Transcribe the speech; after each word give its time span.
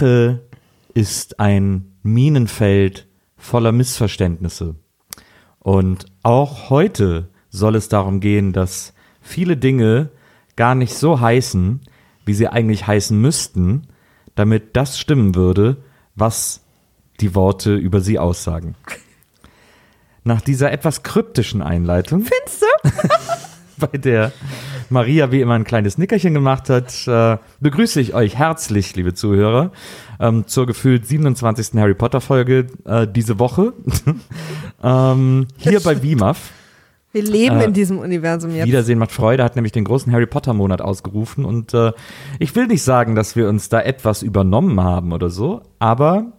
Sprache 0.00 0.40
ist 0.94 1.40
ein 1.40 1.92
Minenfeld 2.02 3.06
voller 3.36 3.70
Missverständnisse. 3.70 4.76
Und 5.58 6.06
auch 6.22 6.70
heute 6.70 7.28
soll 7.50 7.76
es 7.76 7.90
darum 7.90 8.20
gehen, 8.20 8.54
dass 8.54 8.94
viele 9.20 9.58
Dinge 9.58 10.08
gar 10.56 10.74
nicht 10.74 10.94
so 10.94 11.20
heißen, 11.20 11.82
wie 12.24 12.32
sie 12.32 12.48
eigentlich 12.48 12.86
heißen 12.86 13.20
müssten, 13.20 13.88
damit 14.36 14.74
das 14.74 14.98
stimmen 14.98 15.34
würde, 15.34 15.76
was 16.14 16.64
die 17.20 17.34
Worte 17.34 17.74
über 17.74 18.00
sie 18.00 18.18
aussagen. 18.18 18.76
Nach 20.24 20.40
dieser 20.40 20.72
etwas 20.72 21.02
kryptischen 21.02 21.60
Einleitung, 21.60 22.22
Findest 22.24 22.62
du? 22.62 22.90
bei 23.92 23.98
der 23.98 24.32
Maria 24.88 25.32
wie 25.32 25.40
immer 25.40 25.54
ein 25.54 25.64
kleines 25.64 25.98
Nickerchen 25.98 26.34
gemacht 26.34 26.68
hat, 26.68 27.06
äh, 27.06 27.38
begrüße 27.60 28.00
ich 28.00 28.14
euch 28.14 28.36
herzlich, 28.36 28.96
liebe 28.96 29.14
Zuhörer, 29.14 29.72
ähm, 30.18 30.46
zur 30.46 30.66
gefühlt 30.66 31.06
27. 31.06 31.80
Harry 31.80 31.94
Potter 31.94 32.20
Folge 32.20 32.66
äh, 32.84 33.06
diese 33.06 33.38
Woche. 33.38 33.72
ähm, 34.82 35.46
hier 35.58 35.80
bei 35.80 36.02
WIMAF. 36.02 36.50
Wir 37.12 37.22
leben 37.22 37.60
Äh, 37.60 37.64
in 37.64 37.72
diesem 37.72 37.98
Universum 37.98 38.54
jetzt. 38.54 38.66
Wiedersehen 38.68 38.98
macht 38.98 39.10
Freude 39.10 39.42
hat 39.42 39.56
nämlich 39.56 39.72
den 39.72 39.84
großen 39.84 40.12
Harry 40.12 40.26
Potter 40.26 40.54
Monat 40.54 40.80
ausgerufen 40.80 41.44
und 41.44 41.74
äh, 41.74 41.92
ich 42.38 42.54
will 42.54 42.68
nicht 42.68 42.82
sagen, 42.82 43.16
dass 43.16 43.34
wir 43.34 43.48
uns 43.48 43.68
da 43.68 43.80
etwas 43.80 44.22
übernommen 44.22 44.80
haben 44.80 45.12
oder 45.12 45.28
so, 45.28 45.62
aber 45.80 46.32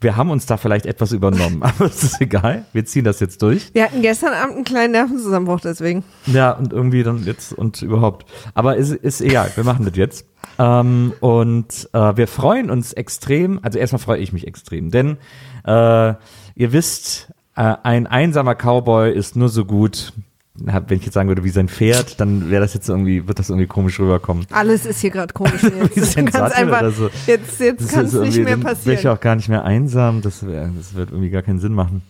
wir 0.00 0.16
haben 0.16 0.30
uns 0.30 0.46
da 0.46 0.56
vielleicht 0.56 0.86
etwas 0.86 1.12
übernommen. 1.12 1.62
Aber 1.62 1.86
es 1.86 2.02
ist 2.02 2.20
egal, 2.20 2.64
wir 2.72 2.84
ziehen 2.84 3.04
das 3.04 3.20
jetzt 3.20 3.42
durch. 3.42 3.72
Wir 3.74 3.84
hatten 3.84 4.02
gestern 4.02 4.34
Abend 4.34 4.56
einen 4.56 4.64
kleinen 4.64 4.92
Nervenzusammenbruch 4.92 5.60
deswegen. 5.60 6.04
Ja, 6.26 6.52
und 6.52 6.72
irgendwie 6.72 7.02
dann 7.02 7.24
jetzt 7.24 7.52
und 7.52 7.80
überhaupt. 7.82 8.30
Aber 8.54 8.76
ist, 8.76 8.92
ist 8.92 9.20
egal, 9.20 9.50
wir 9.54 9.64
machen 9.64 9.84
das 9.84 9.96
jetzt. 9.96 10.26
Ähm, 10.58 11.12
und 11.20 11.88
äh, 11.92 12.16
wir 12.16 12.26
freuen 12.26 12.70
uns 12.70 12.92
extrem, 12.92 13.60
also 13.62 13.78
erstmal 13.78 14.00
freue 14.00 14.18
ich 14.18 14.32
mich 14.32 14.46
extrem, 14.46 14.90
denn 14.90 15.16
äh, 15.64 16.14
ihr 16.54 16.72
wisst, 16.72 17.32
äh, 17.56 17.76
ein 17.82 18.06
einsamer 18.06 18.54
Cowboy 18.54 19.12
ist 19.12 19.36
nur 19.36 19.48
so 19.48 19.64
gut, 19.64 20.12
wenn 20.60 20.98
ich 20.98 21.04
jetzt 21.04 21.14
sagen 21.14 21.28
würde, 21.28 21.42
wie 21.44 21.48
sein 21.50 21.68
Pferd, 21.68 22.20
dann 22.20 22.50
wäre 22.50 22.60
das 22.62 22.74
jetzt 22.74 22.88
irgendwie, 22.88 23.26
wird 23.26 23.38
das 23.38 23.48
irgendwie 23.48 23.66
komisch 23.66 23.98
rüberkommen. 23.98 24.46
Alles 24.52 24.86
ist 24.86 25.00
hier 25.00 25.10
gerade 25.10 25.32
komisch. 25.32 25.62
Jetzt, 25.94 26.12
Sattel 26.12 26.52
einfach, 26.52 26.92
so. 26.92 27.10
jetzt 27.26 27.58
jetzt 27.60 27.88
kann 27.90 28.04
es 28.06 28.12
nicht 28.12 28.36
mehr 28.38 28.56
dann 28.56 28.62
Wäre 28.64 28.72
ich 28.74 28.84
passieren. 28.84 29.16
auch 29.16 29.20
gar 29.20 29.36
nicht 29.36 29.48
mehr 29.48 29.64
einsam, 29.64 30.20
das, 30.22 30.46
wär, 30.46 30.70
das 30.76 30.94
wird 30.94 31.10
irgendwie 31.10 31.30
gar 31.30 31.42
keinen 31.42 31.58
Sinn 31.60 31.72
machen. 31.74 32.02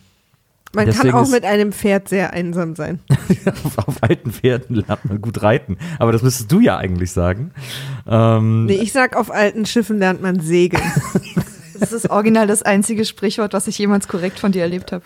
Man 0.73 0.87
deswegen 0.87 1.11
kann 1.11 1.21
auch 1.21 1.25
ist- 1.25 1.33
mit 1.33 1.45
einem 1.45 1.73
Pferd 1.73 2.09
sehr 2.09 2.33
einsam 2.33 2.77
sein. 2.77 3.01
auf, 3.65 3.79
auf 3.89 4.03
alten 4.03 4.31
Pferden 4.33 4.77
lernt 4.77 5.05
man 5.05 5.21
gut 5.21 5.43
reiten. 5.43 5.79
Aber 5.99 6.13
das 6.13 6.23
müsstest 6.23 6.51
du 6.53 6.61
ja 6.61 6.77
eigentlich 6.77 7.11
sagen. 7.13 7.51
Ähm, 8.09 8.67
Nee, 8.67 8.75
ich 8.83 8.93
sag, 8.93 9.17
auf 9.17 9.31
alten 9.33 9.67
Schiffen 9.67 9.99
lernt 9.99 10.23
man 10.23 10.41
segeln. 10.41 10.83
Das 11.81 11.93
ist 11.95 12.11
original 12.11 12.47
das 12.47 12.63
einzige 12.63 13.07
Sprichwort, 13.07 13.55
was 13.55 13.67
ich 13.67 13.79
jemals 13.79 14.07
korrekt 14.07 14.39
von 14.39 14.53
dir 14.53 14.61
erlebt 14.61 14.93
habe. 14.93 15.03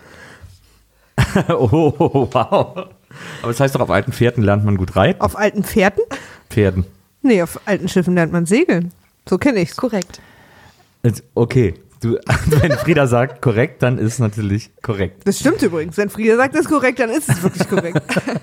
Oh, 1.48 2.28
wow. 2.32 2.88
Aber 3.42 3.50
das 3.52 3.60
heißt 3.60 3.74
doch, 3.74 3.80
auf 3.80 3.90
alten 3.90 4.12
Pferden 4.12 4.42
lernt 4.44 4.64
man 4.64 4.76
gut 4.76 4.96
reiten. 4.96 5.20
auf 5.20 5.36
alten 5.36 5.64
Pferden? 5.64 6.02
Pferden. 6.50 6.84
Nee, 7.22 7.42
auf 7.42 7.60
alten 7.66 7.88
Schiffen 7.88 8.14
lernt 8.14 8.32
man 8.32 8.46
segeln. 8.46 8.92
So 9.28 9.38
kenne 9.38 9.60
ich's. 9.60 9.76
Korrekt. 9.76 10.20
Jetzt- 11.02 11.22
Okay. 11.34 11.74
Du, 12.04 12.18
wenn 12.60 12.72
Frieda 12.72 13.06
sagt 13.06 13.40
korrekt, 13.40 13.82
dann 13.82 13.96
ist 13.96 14.18
natürlich 14.18 14.70
korrekt. 14.82 15.22
Das 15.24 15.40
stimmt 15.40 15.62
übrigens. 15.62 15.96
Wenn 15.96 16.10
Frieda 16.10 16.36
sagt, 16.36 16.54
das 16.54 16.66
ist 16.66 16.68
korrekt, 16.68 16.98
dann 16.98 17.08
ist 17.08 17.30
es 17.30 17.42
wirklich 17.42 17.66
korrekt. 17.66 18.02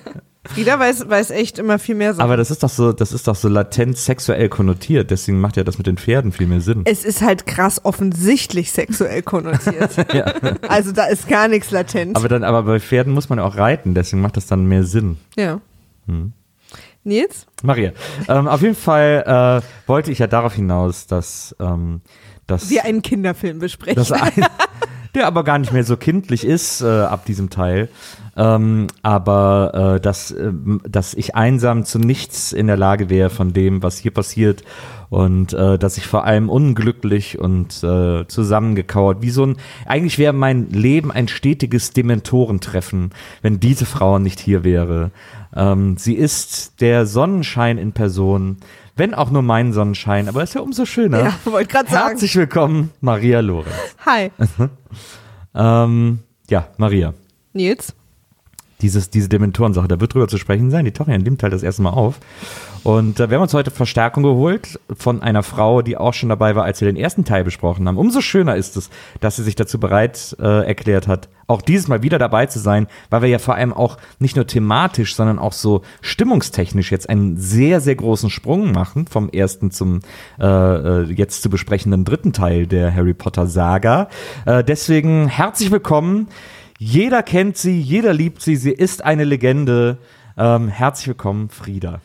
Frieda 0.45 0.79
weiß, 0.79 1.07
weiß 1.07 1.29
echt 1.29 1.59
immer 1.59 1.77
viel 1.77 1.94
mehr 1.94 2.16
Sachen. 2.16 2.25
Aber 2.25 2.38
das 2.38 2.50
ist 2.50 2.63
doch 2.63 2.69
so, 2.69 2.91
das 2.91 3.13
ist 3.13 3.27
doch 3.27 3.35
so 3.35 3.47
latent 3.50 4.00
sexuell 4.00 4.50
konnotiert. 4.50 5.11
Deswegen 5.11 5.39
macht 5.39 5.57
ja 5.57 5.63
das 5.63 5.77
mit 5.77 5.85
den 5.85 5.97
Pferden 5.97 6.31
viel 6.31 6.47
mehr 6.47 6.59
Sinn. 6.59 6.81
es 6.85 7.05
ist 7.05 7.21
halt 7.21 7.45
krass 7.45 7.85
offensichtlich 7.85 8.71
sexuell 8.71 9.21
konnotiert. 9.21 9.91
Ja. 10.13 10.33
Also 10.67 10.91
da 10.91 11.05
ist 11.05 11.29
gar 11.29 11.47
nichts 11.47 11.69
latent. 11.69 12.16
Aber 12.17 12.27
dann, 12.27 12.44
aber 12.44 12.63
bei 12.63 12.79
Pferden 12.79 13.13
muss 13.13 13.29
man 13.29 13.38
ja 13.38 13.45
auch 13.45 13.55
reiten. 13.55 13.94
Deswegen 13.94 14.23
macht 14.23 14.35
das 14.38 14.47
dann 14.47 14.66
mehr 14.66 14.83
Sinn. 14.83 15.17
ja. 15.38 15.61
Hm. 16.07 16.33
Nils? 17.03 17.47
Maria. 17.63 17.91
Ähm, 18.27 18.47
auf 18.47 18.61
jeden 18.61 18.75
Fall 18.75 19.61
äh, 19.63 19.88
wollte 19.88 20.11
ich 20.11 20.19
ja 20.19 20.27
darauf 20.27 20.53
hinaus, 20.53 21.07
dass, 21.07 21.55
ähm, 21.59 22.01
dass 22.51 22.69
Wir 22.69 22.85
einen 22.85 23.01
Kinderfilm 23.01 23.59
besprechen. 23.59 24.03
ein, 24.13 24.45
der 25.16 25.28
aber 25.28 25.44
gar 25.44 25.57
nicht 25.57 25.73
mehr 25.73 25.84
so 25.84 25.97
kindlich 25.97 26.45
ist 26.45 26.81
äh, 26.81 26.85
ab 26.85 27.25
diesem 27.25 27.50
Teil. 27.50 27.89
Ähm, 28.38 28.88
aber 29.01 29.95
äh, 29.95 30.00
dass, 30.00 30.31
ähm, 30.31 30.81
dass 30.88 31.13
ich 31.13 31.35
einsam 31.35 31.84
zu 31.84 32.00
nichts 32.00 32.53
in 32.53 32.67
der 32.67 32.78
Lage 32.78 33.09
wäre 33.09 33.29
von 33.29 33.51
dem, 33.51 33.84
was 33.84 33.97
hier 33.97 34.12
passiert 34.12 34.63
und 35.09 35.51
äh, 35.51 35.78
dass 35.78 35.97
ich 35.97 36.07
vor 36.07 36.23
allem 36.23 36.50
unglücklich 36.50 37.38
und 37.38 37.84
äh, 37.84 38.25
zusammengekauert, 38.28 39.22
wie 39.22 39.29
so 39.29 39.45
ein, 39.45 39.57
eigentlich 39.85 40.18
wäre 40.18 40.31
mein 40.31 40.69
Leben 40.69 41.12
ein 41.12 41.28
stetiges 41.28 41.91
Dementorentreffen, 41.91 43.12
wenn 43.41 43.59
diese 43.59 43.85
Frau 43.85 44.19
nicht 44.19 44.39
hier 44.39 44.63
wäre. 44.63 45.12
Ähm, 45.53 45.97
sie 45.97 46.16
ist 46.16 46.79
der 46.79 47.06
Sonnenschein 47.06 47.78
in 47.78 47.91
Person, 47.91 48.57
wenn 48.96 49.13
auch 49.13 49.31
nur 49.31 49.41
mein 49.41 49.74
Sonnenschein, 49.74 50.28
aber 50.28 50.44
ist 50.44 50.56
ja 50.56 50.62
umso 50.62 50.85
schöner. 50.85 51.19
ja, 51.24 51.34
wollte 51.46 51.72
gerade 51.72 51.90
sagen. 51.90 52.09
Herzlich 52.09 52.35
willkommen, 52.35 52.91
Maria 53.02 53.40
Lorenz. 53.40 53.75
Hi. 54.06 54.31
Ähm, 55.53 56.19
ja, 56.50 56.68
Maria. 56.78 57.13
Nils? 57.53 57.94
Dieses, 58.81 59.09
diese 59.09 59.30
Dementoren-Sache, 59.30 59.88
da 59.88 60.00
wird 60.00 60.13
drüber 60.13 60.28
zu 60.28 60.38
sprechen 60.38 60.72
sein. 60.72 60.85
Die 60.85 60.94
in 61.12 61.24
dem 61.24 61.38
Teil 61.38 61.51
das 61.51 61.62
erste 61.62 61.84
Mal 61.84 61.91
auf. 61.91 62.19
Und 62.84 63.19
äh, 63.19 63.30
wir 63.30 63.35
haben 63.35 63.44
uns 63.44 63.53
heute 63.53 63.69
Verstärkung 63.69 64.24
geholt 64.24 64.80
von 64.97 65.22
einer 65.22 65.44
Frau, 65.44 65.84
die 65.84 65.97
auch 65.97 66.13
schon 66.13 66.30
dabei 66.30 66.56
war, 66.56 66.63
als 66.63 66.81
wir 66.81 66.88
den 66.88 66.96
ersten 66.96 67.25
Teil 67.25 67.44
besprochen 67.44 67.88
haben. 67.88 67.97
Umso 67.97 68.22
schöner 68.22 68.56
ist 68.56 68.75
es, 68.78 68.90
dass 69.19 69.35
sie 69.35 69.44
sich 69.44 69.56
dazu 69.56 69.80
bereit 69.80 70.35
äh, 70.40 70.66
erklärt 70.66 71.07
hat, 71.07 71.30
auch 71.51 71.62
dieses 71.62 71.88
Mal 71.88 72.03
wieder 72.03 72.19
dabei 72.19 72.45
zu 72.45 72.59
sein, 72.59 72.88
weil 73.09 73.22
wir 73.22 73.29
ja 73.29 73.39
vor 73.39 73.56
allem 73.56 73.73
auch 73.73 73.97
nicht 74.19 74.35
nur 74.35 74.47
thematisch, 74.47 75.16
sondern 75.16 75.39
auch 75.39 75.53
so 75.53 75.81
stimmungstechnisch 76.01 76.91
jetzt 76.91 77.09
einen 77.09 77.38
sehr, 77.38 77.81
sehr 77.81 77.95
großen 77.95 78.29
Sprung 78.29 78.72
machen 78.72 79.07
vom 79.07 79.29
ersten 79.29 79.72
zum 79.72 80.00
äh, 80.39 80.45
äh, 80.45 81.03
jetzt 81.12 81.41
zu 81.41 81.50
besprechenden 81.50 82.06
dritten 82.06 82.34
Teil 82.34 82.67
der 82.67 82.94
Harry 82.94 83.13
Potter 83.13 83.47
Saga. 83.47 84.09
Äh, 84.45 84.63
deswegen 84.63 85.28
herzlich 85.28 85.72
willkommen. 85.72 86.28
Jeder 86.78 87.22
kennt 87.22 87.57
sie, 87.57 87.79
jeder 87.79 88.13
liebt 88.13 88.41
sie, 88.41 88.56
sie 88.56 88.72
ist 88.72 89.03
eine 89.06 89.23
Legende. 89.23 90.00
Ähm, 90.38 90.68
herzlich 90.68 91.09
willkommen, 91.09 91.50
Frieda. 91.50 92.01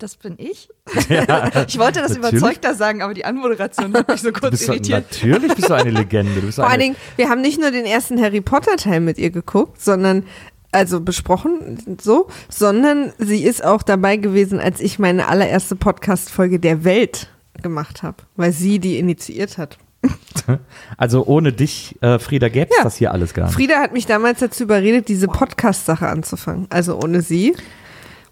Das 0.00 0.16
bin 0.16 0.34
ich. 0.38 0.70
ich 0.96 1.78
wollte 1.78 2.00
das 2.00 2.16
natürlich. 2.16 2.16
überzeugter 2.16 2.74
sagen, 2.74 3.02
aber 3.02 3.12
die 3.12 3.26
Anmoderation 3.26 3.92
hat 3.92 4.08
mich 4.08 4.22
so 4.22 4.32
kurz 4.32 4.62
irritiert. 4.62 5.06
natürlich 5.10 5.54
bist 5.54 5.68
du 5.68 5.74
eine 5.74 5.90
Legende. 5.90 6.40
Du 6.40 6.46
bist 6.46 6.56
Vor 6.56 6.64
eine, 6.64 6.72
allen 6.72 6.80
Dingen, 6.80 6.96
wir 7.16 7.28
haben 7.28 7.42
nicht 7.42 7.60
nur 7.60 7.70
den 7.70 7.84
ersten 7.84 8.20
Harry 8.20 8.40
Potter 8.40 8.76
Teil 8.76 9.00
mit 9.00 9.18
ihr 9.18 9.30
geguckt, 9.30 9.78
sondern 9.80 10.24
also 10.72 11.00
besprochen 11.00 11.98
so, 12.00 12.28
sondern 12.48 13.12
sie 13.18 13.44
ist 13.44 13.62
auch 13.62 13.82
dabei 13.82 14.16
gewesen, 14.16 14.58
als 14.58 14.80
ich 14.80 14.98
meine 14.98 15.28
allererste 15.28 15.76
Podcast 15.76 16.30
Folge 16.30 16.58
der 16.58 16.82
Welt 16.84 17.28
gemacht 17.62 18.02
habe, 18.02 18.18
weil 18.36 18.52
sie 18.52 18.78
die 18.78 18.98
initiiert 18.98 19.58
hat. 19.58 19.78
also 20.96 21.26
ohne 21.26 21.52
dich, 21.52 21.96
äh, 22.00 22.18
Frieda, 22.18 22.48
gäbe 22.48 22.70
es 22.70 22.76
Ja. 22.78 22.84
das 22.84 22.96
hier 22.96 23.12
alles 23.12 23.34
gar 23.34 23.44
nicht. 23.46 23.54
Frieda 23.54 23.80
hat 23.80 23.92
mich 23.92 24.06
damals 24.06 24.38
dazu 24.38 24.62
überredet, 24.62 25.08
diese 25.08 25.28
Podcast 25.28 25.84
Sache 25.84 26.08
anzufangen. 26.08 26.66
Also 26.70 26.98
ohne 26.98 27.20
sie. 27.20 27.54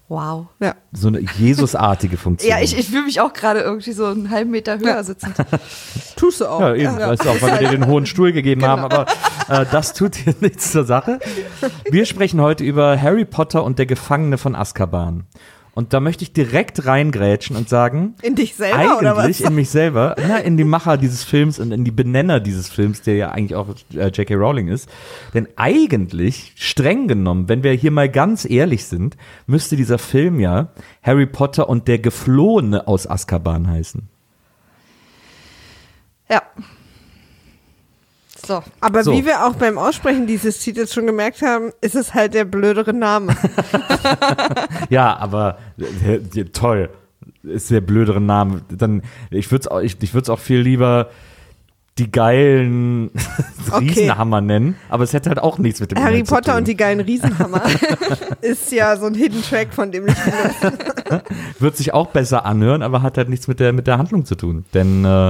Wow. 0.09 0.47
Ja. 0.59 0.73
So 0.91 1.07
eine 1.07 1.19
Jesusartige 1.37 2.17
Funktion. 2.17 2.49
Ja, 2.51 2.59
ich, 2.59 2.75
ich 2.77 2.89
fühle 2.89 3.03
mich 3.03 3.21
auch 3.21 3.31
gerade 3.31 3.59
irgendwie 3.61 3.91
so 3.91 4.05
einen 4.07 4.31
halben 4.31 4.49
Meter 4.49 4.79
höher 4.79 4.87
Ja. 4.95 5.03
sitzend. 5.03 5.35
Tust 6.15 6.41
du 6.41 6.47
auch. 6.47 6.59
Ja, 6.59 6.73
eben, 6.73 6.97
weißt 6.97 7.23
du 7.25 7.29
auch, 7.29 7.41
weil 7.41 7.51
wir 7.59 7.69
dir 7.69 7.77
den 7.77 7.85
hohen 7.85 8.07
Stuhl 8.07 8.31
gegeben 8.31 8.61
Genau. 8.61 8.71
haben, 8.71 8.83
aber 8.83 9.05
äh, 9.49 9.65
das 9.71 9.93
tut 9.93 10.15
hier 10.15 10.33
nichts 10.41 10.71
zur 10.71 10.83
Sache. 10.83 11.19
Wir 11.91 12.05
sprechen 12.05 12.41
heute 12.41 12.63
über 12.63 12.99
Harry 12.99 13.23
Potter 13.25 13.63
und 13.63 13.77
der 13.77 13.85
Gefangene 13.85 14.37
von 14.39 14.55
Azkaban. 14.55 15.25
Und 15.75 15.93
da 15.93 15.99
möchte 15.99 16.23
ich 16.23 16.33
direkt 16.33 16.85
reingrätschen 16.85 17.55
und 17.55 17.69
sagen, 17.69 18.15
In 18.21 18.35
dich 18.35 18.55
selber 18.55 18.97
oder 18.97 19.15
was? 19.15 19.25
eigentlich 19.25 19.43
in 19.45 19.55
mich 19.55 19.69
selber, 19.69 20.15
na, 20.27 20.37
in 20.37 20.57
die 20.57 20.63
Macher 20.63 20.97
dieses 20.97 21.23
Films 21.23 21.59
und 21.59 21.71
in 21.71 21.85
die 21.85 21.91
Benenner 21.91 22.39
dieses 22.39 22.69
Films, 22.69 23.01
der 23.01 23.15
ja 23.15 23.29
eigentlich 23.31 23.55
auch 23.55 23.67
äh, 23.93 24.07
J.K. 24.07 24.35
Rowling 24.35 24.67
ist. 24.67 24.89
Denn 25.33 25.47
eigentlich, 25.55 26.53
streng 26.55 27.07
genommen, 27.07 27.47
wenn 27.47 27.63
wir 27.63 27.71
hier 27.73 27.91
mal 27.91 28.09
ganz 28.09 28.49
ehrlich 28.49 28.85
sind, 28.85 29.15
müsste 29.47 29.75
dieser 29.75 29.99
Film 29.99 30.39
ja 30.39 30.69
Harry 31.03 31.25
Potter 31.27 31.69
und 31.69 31.87
der 31.87 31.99
Geflohene 31.99 32.87
aus 32.87 33.07
Azkaban 33.09 33.67
heißen. 33.69 34.09
Ja. 36.29 36.41
So. 38.49 38.63
Aber 38.81 39.03
So. 39.03 39.11
wie 39.13 39.27
wir 39.27 39.45
auch 39.45 39.53
beim 39.53 39.77
Aussprechen 39.77 40.25
dieses 40.25 40.57
Titels 40.57 40.91
schon 40.91 41.05
gemerkt 41.05 41.43
haben, 41.43 41.71
ist 41.81 41.93
es 41.93 42.15
halt 42.15 42.33
der 42.33 42.45
blödere 42.45 42.93
Name. 42.93 43.35
Ja, 44.89 45.15
aber 45.17 45.59
äh, 45.77 46.15
äh, 46.15 46.45
toll. 46.45 46.89
ist 47.43 47.69
der 47.69 47.81
blödere 47.81 48.19
Name. 48.19 48.61
Dann, 48.71 49.03
ich 49.29 49.51
würde 49.51 49.61
es 49.61 49.67
auch, 49.67 49.81
ich, 49.81 49.97
ich 50.01 50.29
auch 50.29 50.39
viel 50.39 50.61
lieber 50.61 51.09
die 51.99 52.11
geilen 52.11 53.11
Okay. 53.71 53.85
Riesenhammer 53.89 54.41
nennen, 54.41 54.75
aber 54.89 55.03
es 55.03 55.13
hätte 55.13 55.29
halt 55.29 55.37
auch 55.37 55.59
nichts 55.59 55.79
mit 55.79 55.91
dem 55.91 55.99
Harry 55.99 56.21
Inhalt 56.21 56.29
Potter 56.29 56.57
und 56.57 56.67
die 56.67 56.75
geilen 56.75 57.01
Riesenhammer 57.01 57.61
ist 58.41 58.71
ja 58.71 58.97
so 58.97 59.05
ein 59.05 59.13
Hidden 59.13 59.43
Track, 59.43 59.75
von 59.75 59.91
dem 59.91 60.07
Wird 61.59 61.77
sich 61.77 61.93
auch 61.93 62.07
besser 62.07 62.45
anhören, 62.47 62.81
aber 62.81 63.03
hat 63.03 63.19
halt 63.19 63.29
nichts 63.29 63.47
mit 63.47 63.59
der, 63.59 63.71
mit 63.71 63.85
der 63.85 63.99
Handlung 63.99 64.25
zu 64.25 64.33
tun. 64.33 64.65
Denn 64.73 65.05
äh, 65.05 65.29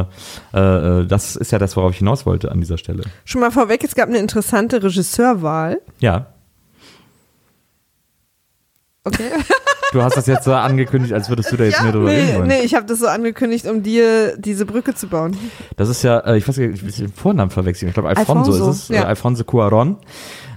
äh, 0.54 1.06
das 1.06 1.36
ist 1.36 1.51
ja 1.51 1.60
das, 1.60 1.75
worauf 1.75 1.92
ich 1.92 1.98
hinaus 1.98 2.25
wollte 2.25 2.50
an 2.50 2.62
dieser 2.62 2.77
Stelle. 2.77 3.04
schon 3.25 3.42
mal 3.42 3.51
vorweg, 3.51 3.83
es 3.83 3.94
gab 3.94 4.07
eine 4.07 4.19
interessante 4.19 4.81
Regisseurwahl. 4.81 5.81
Ja, 6.00 6.27
Okay. 9.04 9.31
Du 9.94 10.01
hast 10.01 10.15
das 10.18 10.27
jetzt 10.27 10.44
so 10.44 10.53
angekündigt, 10.53 11.13
als 11.13 11.30
würdest 11.30 11.51
du 11.51 11.57
da 11.57 11.63
jetzt 11.65 11.81
mehr 11.81 11.91
drüber 11.91 12.09
reden 12.09 12.27
Nee, 12.27 12.36
wollen. 12.38 12.47
nee, 12.47 12.62
ich 12.63 12.75
habe 12.75 12.86
das 12.86 13.00
so 13.00 13.07
angekündigt, 13.07 13.65
um 13.68 13.83
dir 13.83 14.38
diese 14.38 14.65
Brücke 14.65 14.94
zu 14.95 15.07
bauen. 15.07 15.36
Das 15.77 15.89
ist 15.89 16.03
ja, 16.03 16.19
äh, 16.19 16.38
ich 16.38 16.47
weiß 16.47 16.57
nicht, 16.57 16.75
ich 16.75 16.83
will 16.83 17.07
den 17.07 17.13
Vornamen 17.13 17.51
verwechseln. 17.51 17.88
Ich 17.89 17.94
glaube, 17.94 18.09
Alfonso, 18.09 18.51
Alfonso, 18.51 18.71
ist 18.71 18.77
es. 18.83 18.88
ja. 18.89 19.03
Äh, 19.03 19.06
Alfonso 19.06 19.44
Cuaron. 19.44 19.97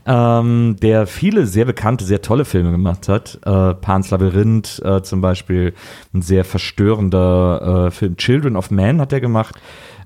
Ähm, 0.05 0.75
der 0.83 1.07
viele 1.07 1.47
sehr 1.47 1.65
bekannte, 1.65 2.05
sehr 2.05 2.21
tolle 2.23 2.45
Filme 2.45 2.73
gemacht 2.73 3.09
hat. 3.09 3.39
Äh, 3.47 3.75
Pan's 3.75 4.11
Labyrinth 4.11 4.83
äh, 4.85 5.01
zum 5.03 5.21
Beispiel, 5.21 5.75
ein 6.13 6.23
sehr 6.23 6.45
verstörender 6.45 7.87
äh, 7.87 7.91
Film. 7.93 8.17
Children 8.17 8.57
of 8.57 8.71
Man 8.73 9.01
hat 9.01 9.13
er 9.13 9.21
gemacht 9.21 9.55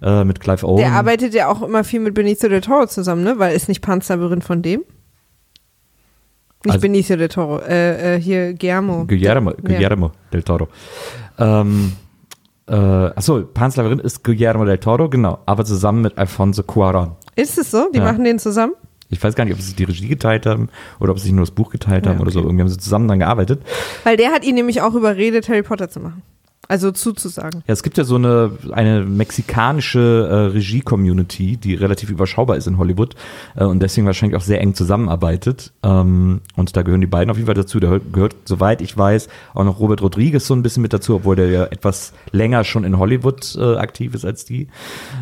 äh, 0.02 0.24
mit 0.24 0.40
Clive 0.40 0.66
Owen. 0.66 0.76
Der 0.78 0.92
arbeitet 0.92 1.32
ja 1.32 1.48
auch 1.48 1.62
immer 1.62 1.82
viel 1.82 2.00
mit 2.00 2.12
Benicio 2.12 2.48
del 2.50 2.60
Toro 2.60 2.86
zusammen, 2.86 3.24
ne? 3.24 3.38
Weil 3.38 3.56
ist 3.56 3.68
nicht 3.68 3.80
Pan's 3.80 4.08
Labyrinth 4.10 4.44
von 4.44 4.60
dem? 4.60 4.82
Nicht 6.66 6.74
Also- 6.74 6.82
Benicio 6.82 7.16
del 7.16 7.28
Toro, 7.28 7.58
äh, 7.60 8.16
äh, 8.16 8.20
hier 8.20 8.52
Guillermo. 8.54 9.04
Guillermo, 9.06 9.50
Ja. 9.50 9.56
Guillermo 9.62 10.12
del 10.32 10.42
Toro. 10.42 10.68
Ähm, 11.38 11.92
äh, 12.68 12.74
achso, 12.74 13.42
Pan's 13.44 13.76
Labyrinth 13.76 14.02
ist 14.02 14.22
Guillermo 14.24 14.64
del 14.64 14.78
Toro, 14.78 15.08
genau, 15.08 15.38
aber 15.46 15.64
zusammen 15.64 16.02
mit 16.02 16.18
Alfonso 16.18 16.62
Cuaron. 16.62 17.12
Ist 17.36 17.58
es 17.58 17.70
so? 17.70 17.88
Die 17.92 17.98
Ja. 17.98 18.04
machen 18.04 18.24
den 18.24 18.38
zusammen? 18.38 18.74
Ich 19.08 19.22
weiß 19.22 19.36
gar 19.36 19.44
nicht, 19.44 19.54
ob 19.54 19.60
sie 19.60 19.74
die 19.76 19.84
Regie 19.84 20.08
geteilt 20.08 20.46
haben 20.46 20.68
oder 20.98 21.12
ob 21.12 21.18
sie 21.18 21.24
sich 21.26 21.32
nur 21.32 21.42
das 21.44 21.52
Buch 21.52 21.70
geteilt 21.70 22.06
Ja, 22.06 22.12
haben 22.12 22.20
oder 22.20 22.30
so. 22.32 22.40
okay. 22.40 22.48
Irgendwie 22.48 22.62
haben 22.62 22.68
sie 22.68 22.78
zusammen 22.78 23.06
dann 23.06 23.20
gearbeitet. 23.20 23.62
Weil 24.02 24.16
der 24.16 24.32
hat 24.32 24.44
ihn 24.44 24.56
nämlich 24.56 24.80
auch 24.82 24.94
überredet, 24.94 25.48
Harry 25.48 25.62
Potter 25.62 25.88
zu 25.88 26.00
machen. 26.00 26.22
Also 26.68 26.90
zuzusagen. 26.90 27.62
Ja, 27.66 27.72
es 27.72 27.82
gibt 27.82 27.96
ja 27.96 28.04
so 28.04 28.16
eine, 28.16 28.50
eine 28.72 29.04
mexikanische 29.04 30.28
äh, 30.30 30.34
Regie-Community, 30.52 31.56
die 31.56 31.74
relativ 31.74 32.10
überschaubar 32.10 32.56
ist 32.56 32.66
in 32.66 32.78
Hollywood 32.78 33.14
äh, 33.54 33.64
und 33.64 33.80
deswegen 33.80 34.06
wahrscheinlich 34.06 34.36
auch 34.36 34.44
sehr 34.44 34.60
eng 34.60 34.74
zusammenarbeitet. 34.74 35.72
Ähm, 35.82 36.40
und 36.56 36.76
da 36.76 36.82
gehören 36.82 37.00
die 37.00 37.06
beiden 37.06 37.30
auf 37.30 37.36
jeden 37.36 37.46
Fall 37.46 37.54
dazu. 37.54 37.78
Da 37.78 37.98
gehört, 38.12 38.34
soweit 38.44 38.80
ich 38.80 38.96
weiß, 38.96 39.28
auch 39.54 39.64
noch 39.64 39.78
Robert 39.78 40.02
Rodriguez 40.02 40.46
so 40.46 40.54
ein 40.54 40.62
bisschen 40.62 40.82
mit 40.82 40.92
dazu, 40.92 41.14
obwohl 41.14 41.36
der 41.36 41.50
ja 41.50 41.64
etwas 41.66 42.12
länger 42.32 42.64
schon 42.64 42.84
in 42.84 42.98
Hollywood 42.98 43.56
äh, 43.56 43.76
aktiv 43.76 44.14
ist 44.14 44.24
als 44.24 44.44
die. 44.44 44.68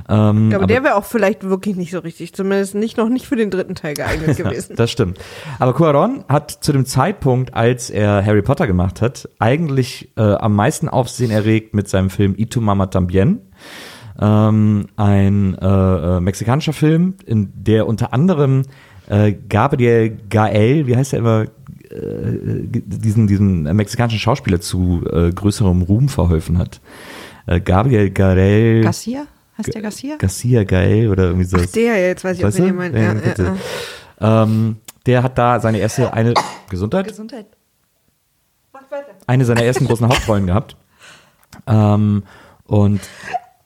Ähm, 0.08 0.52
Aber, 0.54 0.66
der 0.66 0.82
wäre 0.82 0.96
auch 0.96 1.04
vielleicht 1.04 1.44
wirklich 1.44 1.76
nicht 1.76 1.90
so 1.90 1.98
richtig, 1.98 2.32
zumindest 2.34 2.74
nicht 2.74 2.96
noch 2.96 3.08
nicht 3.08 3.26
für 3.26 3.36
den 3.36 3.50
dritten 3.50 3.74
Teil 3.74 3.94
geeignet 3.94 4.36
gewesen. 4.36 4.76
Das 4.76 4.90
stimmt. 4.90 5.18
Aber 5.58 5.74
Cuaron 5.74 6.24
hat 6.28 6.50
zu 6.50 6.72
dem 6.72 6.86
Zeitpunkt, 6.86 7.54
als 7.54 7.90
er 7.90 8.24
Harry 8.24 8.42
Potter 8.42 8.66
gemacht 8.66 9.02
hat, 9.02 9.28
eigentlich 9.38 10.10
äh, 10.16 10.22
am 10.22 10.54
meisten 10.54 10.88
Aufsehen 10.88 11.33
erregt 11.34 11.74
mit 11.74 11.88
seinem 11.88 12.10
Film 12.10 12.34
Y 12.38 12.48
tu 12.48 12.60
Mama 12.60 12.86
Tambien. 12.86 13.40
Ähm, 14.20 14.86
ein 14.96 15.58
äh, 15.58 15.66
äh, 15.66 16.20
mexikanischer 16.20 16.72
Film, 16.72 17.14
in 17.26 17.52
der 17.54 17.86
unter 17.88 18.12
anderem 18.12 18.62
äh, 19.08 19.32
Gabriel 19.48 20.16
Gael, 20.30 20.86
wie 20.86 20.96
heißt 20.96 21.12
er 21.12 21.18
immer, 21.18 21.42
äh, 21.42 22.62
diesen, 22.66 23.26
diesen 23.26 23.62
mexikanischen 23.76 24.18
Schauspieler 24.18 24.60
zu 24.60 25.04
äh, 25.10 25.30
größerem 25.30 25.82
Ruhm 25.82 26.08
verholfen 26.08 26.58
hat. 26.58 26.80
Äh, 27.46 27.60
Gabriel 27.60 28.10
Gael 28.10 28.82
Garcia? 28.82 29.26
Heißt 29.58 29.74
der 29.74 29.82
Garcia? 29.82 30.16
Garcia 30.16 30.64
Gael 30.64 31.10
oder 31.10 31.24
irgendwie 31.24 31.44
so. 31.44 31.58
Ach, 31.60 31.66
der, 31.66 32.08
jetzt 32.08 32.24
weiß 32.24 32.38
ich 32.38 32.44
Weißt 32.44 32.58
wen 32.58 32.64
du? 32.64 32.70
ihr 32.70 32.74
meint. 32.74 32.94
Ja, 32.94 33.14
ja, 33.14 33.56
ja. 34.20 34.42
Ähm, 34.42 34.76
der 35.06 35.22
hat 35.22 35.38
da 35.38 35.60
seine 35.60 35.78
erste, 35.78 36.12
eine, 36.12 36.34
Gesundheit? 36.70 37.08
Gesundheit. 37.08 37.46
Eine 39.26 39.44
seiner 39.44 39.62
ersten 39.62 39.86
großen 39.86 40.08
Hauptrollen 40.08 40.46
gehabt. 40.46 40.76
Ähm, 41.66 42.22
und 42.66 43.00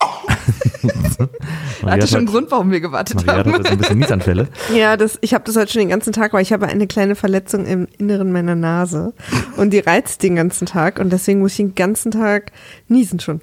Hatte 1.85 2.07
schon 2.07 2.19
einen 2.19 2.27
hat, 2.27 2.33
Grund, 2.33 2.51
warum 2.51 2.71
wir 2.71 2.79
gewartet 2.79 3.25
Maria 3.25 3.39
hat 3.39 3.47
haben. 3.47 3.63
so 3.63 3.69
ein 3.69 3.77
bisschen 3.77 3.99
Niesanfälle. 3.99 4.47
Ja, 4.73 4.97
das, 4.97 5.17
ich 5.21 5.33
habe 5.33 5.43
das 5.45 5.55
heute 5.57 5.71
schon 5.71 5.81
den 5.81 5.89
ganzen 5.89 6.13
Tag, 6.13 6.33
weil 6.33 6.41
ich 6.41 6.53
habe 6.53 6.67
eine 6.67 6.87
kleine 6.87 7.15
Verletzung 7.15 7.65
im 7.65 7.87
Inneren 7.97 8.31
meiner 8.31 8.55
Nase 8.55 9.13
und 9.57 9.71
die 9.71 9.79
reizt 9.79 10.23
den 10.23 10.35
ganzen 10.35 10.65
Tag 10.65 10.99
und 10.99 11.11
deswegen 11.11 11.39
muss 11.39 11.51
ich 11.51 11.57
den 11.57 11.75
ganzen 11.75 12.11
Tag 12.11 12.51
niesen 12.87 13.19
schon. 13.19 13.41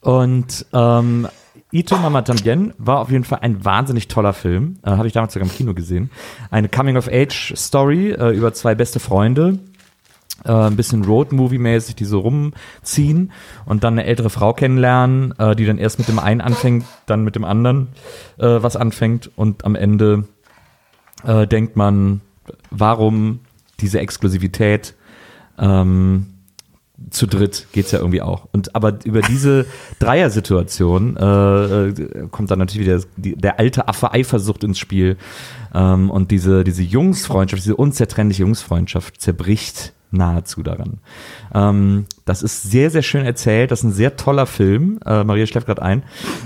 Und 0.00 0.66
ähm, 0.72 1.28
Ito 1.72 1.96
Mama 1.96 2.22
Tambien 2.22 2.74
war 2.76 3.00
auf 3.00 3.10
jeden 3.10 3.24
Fall 3.24 3.38
ein 3.40 3.64
wahnsinnig 3.64 4.08
toller 4.08 4.34
Film. 4.34 4.78
Äh, 4.82 4.90
Habe 4.90 5.06
ich 5.06 5.14
damals 5.14 5.32
sogar 5.32 5.48
im 5.48 5.54
Kino 5.54 5.72
gesehen. 5.74 6.10
Eine 6.50 6.68
Coming-of-Age-Story 6.68 8.10
äh, 8.10 8.36
über 8.36 8.52
zwei 8.52 8.74
beste 8.74 9.00
Freunde. 9.00 9.58
Äh, 10.44 10.52
ein 10.52 10.76
bisschen 10.76 11.04
Road-Movie-mäßig, 11.04 11.94
die 11.94 12.04
so 12.04 12.20
rumziehen 12.20 13.32
und 13.64 13.84
dann 13.84 13.94
eine 13.94 14.04
ältere 14.04 14.30
Frau 14.30 14.52
kennenlernen, 14.52 15.34
äh, 15.38 15.54
die 15.54 15.66
dann 15.66 15.78
erst 15.78 15.98
mit 15.98 16.08
dem 16.08 16.18
einen 16.18 16.40
anfängt, 16.40 16.84
dann 17.06 17.22
mit 17.22 17.36
dem 17.36 17.44
anderen 17.44 17.88
äh, 18.38 18.46
was 18.60 18.76
anfängt 18.76 19.30
und 19.36 19.64
am 19.64 19.76
Ende 19.76 20.24
äh, 21.24 21.46
denkt 21.46 21.76
man, 21.76 22.22
warum 22.70 23.40
diese 23.80 24.00
Exklusivität 24.00 24.94
ähm, 25.58 26.26
zu 27.10 27.26
dritt 27.26 27.68
geht's 27.72 27.90
ja 27.90 27.98
irgendwie 27.98 28.22
auch. 28.22 28.48
Und 28.52 28.74
aber 28.74 28.98
über 29.04 29.22
diese 29.22 29.66
Dreier-Situation 29.98 31.16
äh, 31.16 31.88
äh, 31.88 32.28
kommt 32.30 32.50
dann 32.50 32.58
natürlich 32.58 32.86
wieder 32.86 33.00
der 33.16 33.58
alte 33.58 33.88
Affe 33.88 34.12
Eifersucht 34.12 34.64
ins 34.64 34.78
Spiel. 34.78 35.16
Ähm, 35.74 36.10
und 36.10 36.30
diese, 36.30 36.64
diese 36.64 36.82
Jungsfreundschaft, 36.82 37.62
diese 37.64 37.76
unzertrennliche 37.76 38.42
Jungsfreundschaft 38.42 39.20
zerbricht 39.20 39.92
nahezu 40.14 40.62
daran. 40.62 40.98
Ähm, 41.54 42.04
das 42.26 42.42
ist 42.42 42.64
sehr, 42.70 42.90
sehr 42.90 43.00
schön 43.00 43.24
erzählt. 43.24 43.70
Das 43.70 43.78
ist 43.78 43.84
ein 43.84 43.92
sehr 43.92 44.14
toller 44.16 44.44
Film. 44.44 45.00
Äh, 45.06 45.24
Maria 45.24 45.46
schläft 45.46 45.66
gerade 45.66 45.80
ein. 45.80 46.02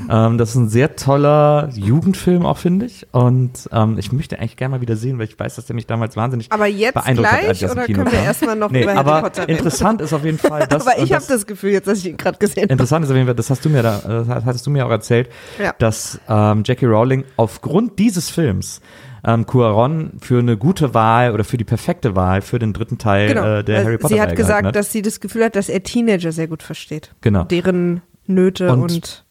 Ähm, 0.08 0.38
das 0.38 0.50
ist 0.50 0.54
ein 0.54 0.68
sehr 0.68 0.94
toller 0.94 1.70
Jugendfilm 1.74 2.46
auch, 2.46 2.58
finde 2.58 2.86
ich. 2.86 3.08
Und 3.10 3.68
ähm, 3.72 3.98
ich 3.98 4.12
möchte 4.12 4.38
eigentlich 4.38 4.56
gerne 4.56 4.76
mal 4.76 4.80
wieder 4.80 4.94
sehen, 4.94 5.18
weil 5.18 5.24
ich 5.26 5.36
weiß, 5.36 5.56
dass 5.56 5.66
der 5.66 5.74
mich 5.74 5.88
damals 5.88 6.16
wahnsinnig 6.16 6.46
Aber 6.52 6.66
jetzt 6.68 6.94
beeindruckt 6.94 7.28
hat, 7.28 7.38
als 7.38 7.44
gleich 7.44 7.56
ich 7.58 7.64
aus 7.64 7.70
dem 7.72 7.78
oder 7.78 7.86
Kino 7.86 7.98
können 7.98 8.12
wir 8.12 8.18
kam. 8.18 8.26
erstmal 8.28 8.54
noch 8.56 8.70
Nee, 8.70 8.82
über 8.84 8.94
Harry 8.94 9.00
aber 9.00 9.20
Potter 9.22 9.42
reden? 9.42 9.56
interessant 9.58 10.00
ist 10.00 10.12
auf 10.12 10.24
jeden 10.24 10.38
Fall, 10.38 10.66
dass 10.70 10.86
Aber 10.86 11.02
ich 11.02 11.12
habe 11.12 11.24
das 11.28 11.44
Gefühl 11.44 11.72
jetzt, 11.72 11.88
dass 11.88 11.98
ich 11.98 12.06
ihn 12.06 12.16
gerade 12.16 12.38
gesehen 12.38 12.62
habe. 12.62 12.72
Interessant 12.72 13.04
ist 13.04 13.10
auf 13.10 13.16
jeden 13.16 13.26
Fall, 13.26 13.34
das 13.34 13.50
hast 13.50 13.64
du 13.64 13.68
mir 13.68 13.82
da, 13.82 13.98
äh, 14.28 14.42
hattest 14.44 14.64
du 14.64 14.70
mir 14.70 14.86
auch 14.86 14.90
erzählt, 14.90 15.28
Ja. 15.60 15.74
dass 15.76 16.20
ähm, 16.28 16.62
Jackie 16.64 16.86
Rowling 16.86 17.24
aufgrund 17.36 17.98
dieses 17.98 18.30
Films 18.30 18.80
ähm, 19.26 19.44
Cuaron 19.46 20.12
für 20.20 20.38
eine 20.38 20.56
gute 20.56 20.94
Wahl 20.94 21.32
oder 21.32 21.44
für 21.44 21.56
die 21.58 21.64
perfekte 21.64 22.14
Wahl 22.16 22.40
für 22.40 22.58
den 22.58 22.72
dritten 22.72 22.96
Teil 22.98 23.28
Genau. 23.28 23.44
äh, 23.58 23.64
der 23.64 23.78
Weil 23.78 23.84
Harry 23.84 23.98
Potter 23.98 24.14
sie 24.14 24.20
hat 24.20 24.36
gesagt, 24.36 24.66
hat. 24.66 24.76
dass 24.76 24.92
sie 24.92 25.02
das 25.02 25.20
Gefühl 25.20 25.44
hat, 25.44 25.56
dass 25.56 25.68
er 25.68 25.82
Teenager 25.82 26.32
sehr 26.32 26.46
gut 26.48 26.62
versteht. 26.62 27.14
Genau. 27.20 27.44
Deren 27.44 28.02
Nöte 28.26 28.70
Und- 28.72 28.92
und, 28.92 29.24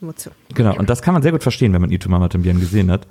Emotionen. 0.00 0.36
Genau, 0.54 0.76
und 0.76 0.90
das 0.90 1.00
kann 1.00 1.14
man 1.14 1.22
sehr 1.22 1.30
gut 1.30 1.42
verstehen, 1.44 1.72
wenn 1.72 1.80
man 1.80 1.90
Itu 1.92 2.08
Mama 2.08 2.28
Tambien 2.28 2.58
gesehen 2.58 2.90
hat. 2.90 3.06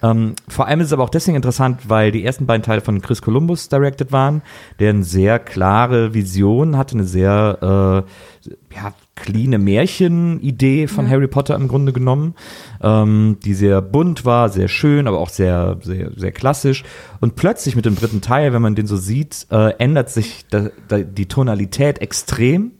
Ähm, 0.00 0.34
vor 0.46 0.66
allem 0.68 0.78
ist 0.80 0.86
es 0.88 0.92
aber 0.92 1.02
auch 1.02 1.08
deswegen 1.10 1.34
interessant, 1.34 1.88
weil 1.88 2.12
die 2.12 2.24
ersten 2.24 2.46
beiden 2.46 2.62
Teile 2.62 2.80
von 2.82 3.00
Chris 3.02 3.20
Columbus 3.20 3.68
directed 3.68 4.12
waren, 4.12 4.42
der 4.78 4.90
eine 4.90 5.02
sehr 5.02 5.40
klare 5.40 6.14
Vision 6.14 6.76
hatte, 6.76 6.94
eine 6.94 7.04
sehr 7.04 8.04
äh, 8.46 8.74
ja, 8.76 8.92
cleane 9.16 9.58
Märchenidee 9.58 10.86
von 10.86 11.08
Harry 11.08 11.26
Potter 11.26 11.56
im 11.56 11.66
Grunde 11.66 11.92
genommen, 11.92 12.34
ähm, 12.82 13.38
die 13.44 13.54
sehr 13.54 13.82
bunt 13.82 14.24
war, 14.24 14.48
sehr 14.50 14.68
schön, 14.68 15.08
aber 15.08 15.18
auch 15.18 15.30
sehr, 15.30 15.78
sehr, 15.82 16.12
sehr 16.14 16.32
klassisch. 16.32 16.84
Und 17.20 17.34
plötzlich 17.34 17.74
mit 17.74 17.86
dem 17.86 17.96
dritten 17.96 18.20
Teil, 18.20 18.52
wenn 18.52 18.62
man 18.62 18.76
den 18.76 18.86
so 18.86 18.96
sieht, 18.96 19.46
äh, 19.50 19.70
ändert 19.78 20.10
sich 20.10 20.44
da, 20.50 20.68
da, 20.86 20.98
die 20.98 21.26
Tonalität 21.26 22.00
extrem. 22.00 22.72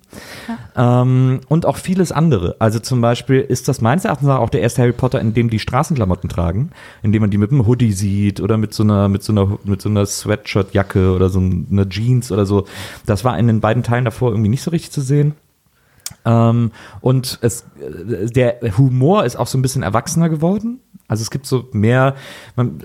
Ähm, 0.76 1.40
und 1.49 1.66
auch 1.66 1.76
vieles 1.76 2.12
andere. 2.12 2.57
Also 2.59 2.78
zum 2.78 3.00
Beispiel 3.00 3.40
ist 3.40 3.69
das 3.69 3.81
meines 3.81 4.05
Erachtens 4.05 4.28
auch 4.28 4.50
der 4.50 4.61
erste 4.61 4.83
Harry 4.83 4.93
Potter, 4.93 5.21
in 5.21 5.35
dem 5.35 5.50
die 5.50 5.59
Straßenklamotten 5.59 6.31
tragen, 6.31 6.71
in 7.02 7.12
dem 7.12 7.23
man 7.23 7.31
die 7.31 7.38
mit 7.38 7.50
einem 7.50 7.66
Hoodie 7.66 7.93
sieht 7.93 8.40
oder 8.40 8.57
mit 8.57 8.73
so 8.73 8.83
einer, 8.83 9.09
mit 9.09 9.23
so 9.23 9.33
einer, 9.33 9.59
mit 9.64 9.83
so 9.83 9.88
einer 9.88 10.07
Sweatshirt-Jacke 10.07 11.12
oder 11.12 11.28
so 11.28 11.40
einer 11.40 11.88
Jeans 11.88 12.31
oder 12.31 12.47
so. 12.47 12.66
Das 13.05 13.25
war 13.25 13.38
in 13.38 13.47
den 13.47 13.61
beiden 13.61 13.83
Teilen 13.83 14.05
davor 14.05 14.31
irgendwie 14.31 14.50
nicht 14.50 14.62
so 14.62 14.71
richtig 14.71 14.93
zu 14.93 15.00
sehen. 15.00 15.35
Ähm, 16.26 16.73
und 17.00 17.38
es, 17.40 17.62
äh, 17.80 18.26
der 18.26 18.59
Humor 18.76 19.25
ist 19.25 19.37
auch 19.37 19.47
so 19.47 19.56
ein 19.56 19.62
bisschen 19.62 19.83
erwachsener 19.83 20.28
geworden. 20.28 20.80
Also 21.09 21.23
es 21.23 21.30
gibt 21.30 21.47
so 21.47 21.68
mehr, 21.73 22.16
man, 22.56 22.83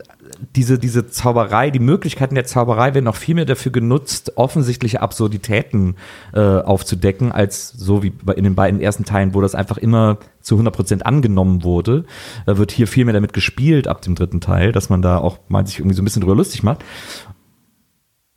diese, 0.55 0.77
diese 0.77 1.07
Zauberei, 1.07 1.71
die 1.71 1.79
Möglichkeiten 1.79 2.35
der 2.35 2.45
Zauberei 2.45 2.93
werden 2.93 3.07
auch 3.07 3.15
viel 3.15 3.33
mehr 3.33 3.45
dafür 3.45 3.71
genutzt, 3.71 4.33
offensichtliche 4.37 5.01
Absurditäten 5.01 5.95
äh, 6.33 6.39
aufzudecken, 6.39 7.31
als 7.31 7.69
so 7.69 8.03
wie 8.03 8.13
in 8.35 8.43
den 8.43 8.53
beiden 8.53 8.79
ersten 8.79 9.05
Teilen, 9.05 9.33
wo 9.33 9.41
das 9.41 9.55
einfach 9.55 9.77
immer 9.77 10.17
zu 10.39 10.55
100% 10.55 11.01
angenommen 11.01 11.63
wurde, 11.63 12.05
äh, 12.45 12.57
wird 12.57 12.71
hier 12.71 12.87
viel 12.87 13.05
mehr 13.05 13.13
damit 13.13 13.33
gespielt 13.33 13.87
ab 13.87 14.01
dem 14.01 14.13
dritten 14.13 14.39
Teil, 14.39 14.71
dass 14.71 14.89
man 14.89 15.01
da 15.01 15.17
auch 15.17 15.39
mal 15.47 15.65
sich 15.65 15.79
irgendwie 15.79 15.95
so 15.95 16.03
ein 16.03 16.05
bisschen 16.05 16.21
drüber 16.21 16.35
lustig 16.35 16.61
macht. 16.61 16.83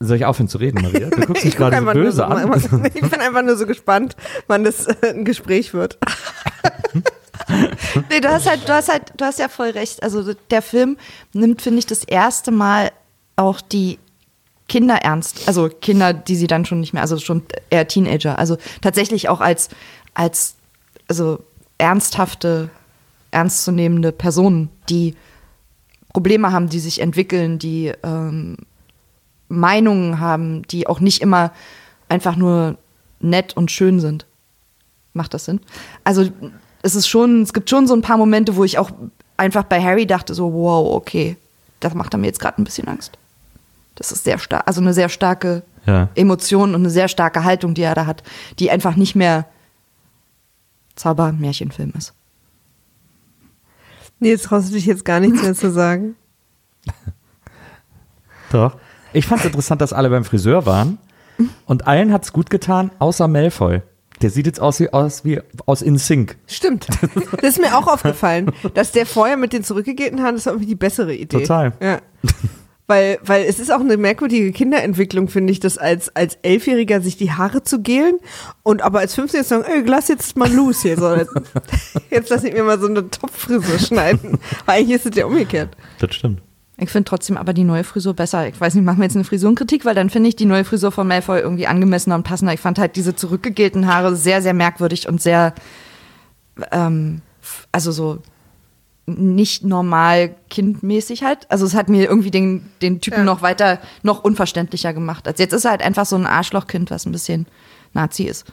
Soll 0.01 0.17
ich 0.17 0.25
aufhören 0.25 0.49
zu 0.49 0.57
reden, 0.57 0.81
Maria? 0.81 1.09
Du 1.09 1.25
guckst 1.25 1.45
mich 1.45 1.55
gerade 1.55 1.77
so 1.77 1.85
böse 1.85 2.17
so, 2.17 2.23
an. 2.23 2.51
Ich 2.93 3.01
bin 3.01 3.21
einfach 3.21 3.43
nur 3.43 3.55
so 3.55 3.65
gespannt, 3.65 4.15
wann 4.47 4.63
das 4.63 4.87
äh, 4.87 5.13
ein 5.13 5.25
Gespräch 5.25 5.73
wird. 5.73 5.97
Nee, 8.09 8.21
du 8.21 8.29
hast 8.29 8.49
halt, 8.49 8.67
du 8.67 8.73
hast 8.73 8.89
halt, 8.89 9.13
du 9.17 9.23
hast 9.23 9.37
ja 9.37 9.49
voll 9.49 9.69
recht. 9.69 10.01
Also 10.01 10.33
der 10.33 10.61
Film 10.63 10.97
nimmt, 11.33 11.61
finde 11.61 11.79
ich, 11.79 11.85
das 11.85 12.03
erste 12.03 12.49
Mal 12.49 12.91
auch 13.35 13.61
die 13.61 13.99
Kinder 14.67 14.95
ernst. 14.95 15.47
Also 15.47 15.69
Kinder, 15.69 16.13
die 16.13 16.35
sie 16.35 16.47
dann 16.47 16.65
schon 16.65 16.79
nicht 16.79 16.93
mehr, 16.93 17.03
also 17.03 17.19
schon 17.19 17.43
eher 17.69 17.87
Teenager. 17.87 18.39
Also 18.39 18.57
tatsächlich 18.81 19.29
auch 19.29 19.41
als, 19.41 19.69
als 20.15 20.55
also 21.07 21.43
ernsthafte, 21.77 22.69
ernstzunehmende 23.31 24.11
Personen, 24.11 24.69
die 24.89 25.15
Probleme 26.13 26.51
haben, 26.51 26.69
die 26.69 26.79
sich 26.79 26.99
entwickeln, 26.99 27.59
die 27.59 27.91
ähm, 28.01 28.57
Meinungen 29.55 30.19
haben, 30.19 30.63
die 30.63 30.87
auch 30.87 30.99
nicht 30.99 31.21
immer 31.21 31.51
einfach 32.09 32.35
nur 32.35 32.77
nett 33.19 33.55
und 33.57 33.71
schön 33.71 33.99
sind. 33.99 34.25
Macht 35.13 35.33
das 35.33 35.45
Sinn? 35.45 35.59
Also 36.03 36.29
es 36.81 36.95
ist 36.95 37.07
schon, 37.07 37.41
es 37.41 37.53
gibt 37.53 37.69
schon 37.69 37.87
so 37.87 37.95
ein 37.95 38.01
paar 38.01 38.17
Momente, 38.17 38.55
wo 38.55 38.63
ich 38.63 38.77
auch 38.77 38.91
einfach 39.37 39.63
bei 39.63 39.81
Harry 39.81 40.05
dachte 40.05 40.33
so, 40.33 40.53
wow, 40.53 40.93
okay, 40.95 41.37
das 41.79 41.93
macht 41.93 42.13
er 42.13 42.19
mir 42.19 42.27
jetzt 42.27 42.39
gerade 42.39 42.61
ein 42.61 42.65
bisschen 42.65 42.87
Angst. 42.87 43.17
Das 43.95 44.11
ist 44.11 44.23
sehr 44.23 44.37
stark, 44.37 44.63
also 44.67 44.81
eine 44.81 44.93
sehr 44.93 45.09
starke 45.09 45.63
Ja. 45.85 46.09
Emotion 46.15 46.69
und 46.75 46.81
eine 46.81 46.89
sehr 46.89 47.07
starke 47.07 47.43
Haltung, 47.43 47.73
die 47.73 47.83
er 47.83 47.95
da 47.95 48.05
hat, 48.05 48.23
die 48.59 48.69
einfach 48.71 48.95
nicht 48.95 49.15
mehr 49.15 49.45
Zauber-Märchenfilm 50.95 51.93
ist. 51.97 52.13
Nee, 54.19 54.29
jetzt 54.29 54.45
traust 54.45 54.69
du 54.69 54.73
dich 54.73 54.85
jetzt 54.85 55.05
gar 55.05 55.19
nichts 55.19 55.41
mehr 55.41 55.53
zu 55.53 55.71
sagen. 55.71 56.15
Doch. 58.51 58.77
Ich 59.15 59.27
fand 59.27 59.41
es 59.41 59.47
interessant, 59.47 59.81
dass 59.81 59.93
alle 59.93 60.09
beim 60.09 60.25
Friseur 60.25 60.65
waren. 60.65 60.97
Und 61.65 61.87
allen 61.87 62.11
hat's 62.13 62.33
gut 62.33 62.49
getan, 62.49 62.91
außer 62.99 63.27
Malfoy. 63.27 63.81
Der 64.21 64.29
sieht 64.29 64.45
jetzt 64.45 64.61
aus 64.61 64.79
wie 64.79 64.91
aus, 64.93 65.25
wie 65.25 65.41
aus 65.65 65.81
In 65.81 65.97
Sync. 65.97 66.37
Stimmt. 66.47 66.87
Das 67.41 67.57
ist 67.57 67.61
mir 67.61 67.77
auch 67.77 67.87
aufgefallen, 67.87 68.51
dass 68.73 68.91
der 68.91 69.05
vorher 69.05 69.35
mit 69.35 69.51
den 69.51 69.63
zurückgegelten 69.63 70.21
Haaren, 70.21 70.35
das 70.35 70.45
war 70.45 70.53
irgendwie 70.53 70.69
die 70.69 70.75
bessere 70.75 71.13
Idee. 71.13 71.39
Total. 71.39 71.73
Ja. 71.81 71.99
Weil, 72.87 73.17
weil 73.23 73.45
es 73.45 73.59
ist 73.59 73.71
auch 73.71 73.79
eine 73.79 73.97
merkwürdige 73.97 74.51
Kinderentwicklung, 74.51 75.27
finde 75.27 75.51
ich, 75.51 75.59
das 75.59 75.77
als, 75.77 76.15
als 76.15 76.37
Elfjähriger 76.43 77.01
sich 77.01 77.17
die 77.17 77.31
Haare 77.31 77.63
zu 77.63 77.81
gelen 77.81 78.19
und 78.61 78.83
aber 78.83 78.99
als 78.99 79.15
15 79.15 79.43
sagen, 79.43 79.63
ey, 79.67 79.81
lass 79.85 80.07
jetzt 80.07 80.37
mal 80.37 80.51
los 80.51 80.83
hier. 80.83 80.95
So, 80.95 81.13
jetzt, 81.15 81.33
jetzt 82.11 82.29
lass 82.29 82.43
ich 82.43 82.53
mir 82.53 82.63
mal 82.63 82.79
so 82.79 82.87
eine 82.87 83.09
Topfrisur 83.09 83.79
schneiden. 83.79 84.37
Weil 84.65 84.79
eigentlich 84.79 84.97
ist 84.97 85.07
es 85.07 85.15
ja 85.17 85.25
umgekehrt. 85.25 85.75
Das 85.99 86.13
stimmt. 86.13 86.41
Ich 86.77 86.89
finde 86.89 87.07
trotzdem 87.07 87.37
aber 87.37 87.53
die 87.53 87.63
neue 87.63 87.85
Frisur 87.85 88.13
besser. 88.13 88.47
Ich 88.47 88.59
weiß 88.59 88.75
nicht, 88.75 88.83
machen 88.83 88.97
wir 88.97 89.05
jetzt 89.05 89.15
eine 89.15 89.23
Frisurenkritik, 89.23 89.85
weil 89.85 89.95
dann 89.95 90.09
finde 90.09 90.27
ich 90.27 90.35
die 90.35 90.45
neue 90.45 90.65
Frisur 90.65 90.91
von 90.91 91.07
Malfoy 91.07 91.39
irgendwie 91.39 91.67
angemessener 91.67 92.15
und 92.15 92.23
passender. 92.23 92.53
Ich 92.53 92.59
fand 92.59 92.79
halt 92.79 92.97
diese 92.97 93.15
zurückgegelten 93.15 93.87
Haare 93.87 94.15
sehr, 94.15 94.41
sehr 94.41 94.53
merkwürdig 94.53 95.07
und 95.07 95.21
sehr, 95.21 95.53
ähm, 96.71 97.21
also 97.71 97.91
so 97.93 98.19
nicht 99.07 99.63
normal 99.63 100.35
kindmäßig 100.49 101.23
halt. 101.23 101.49
Also 101.49 101.65
es 101.65 101.75
hat 101.75 101.89
mir 101.89 102.09
irgendwie 102.09 102.31
den, 102.31 102.65
den 102.81 102.99
Typen 103.01 103.19
Ja. 103.19 103.23
noch 103.23 103.41
weiter, 103.41 103.79
noch 104.03 104.23
unverständlicher 104.23 104.93
gemacht. 104.93 105.27
Als 105.27 105.39
jetzt 105.39 105.53
ist 105.53 105.63
er 105.65 105.71
halt 105.71 105.81
einfach 105.81 106.05
so 106.05 106.15
ein 106.15 106.25
Arschlochkind, 106.25 106.89
was 106.91 107.05
ein 107.05 107.11
bisschen 107.11 107.45
Nazi 107.93 108.23
ist. 108.23 108.45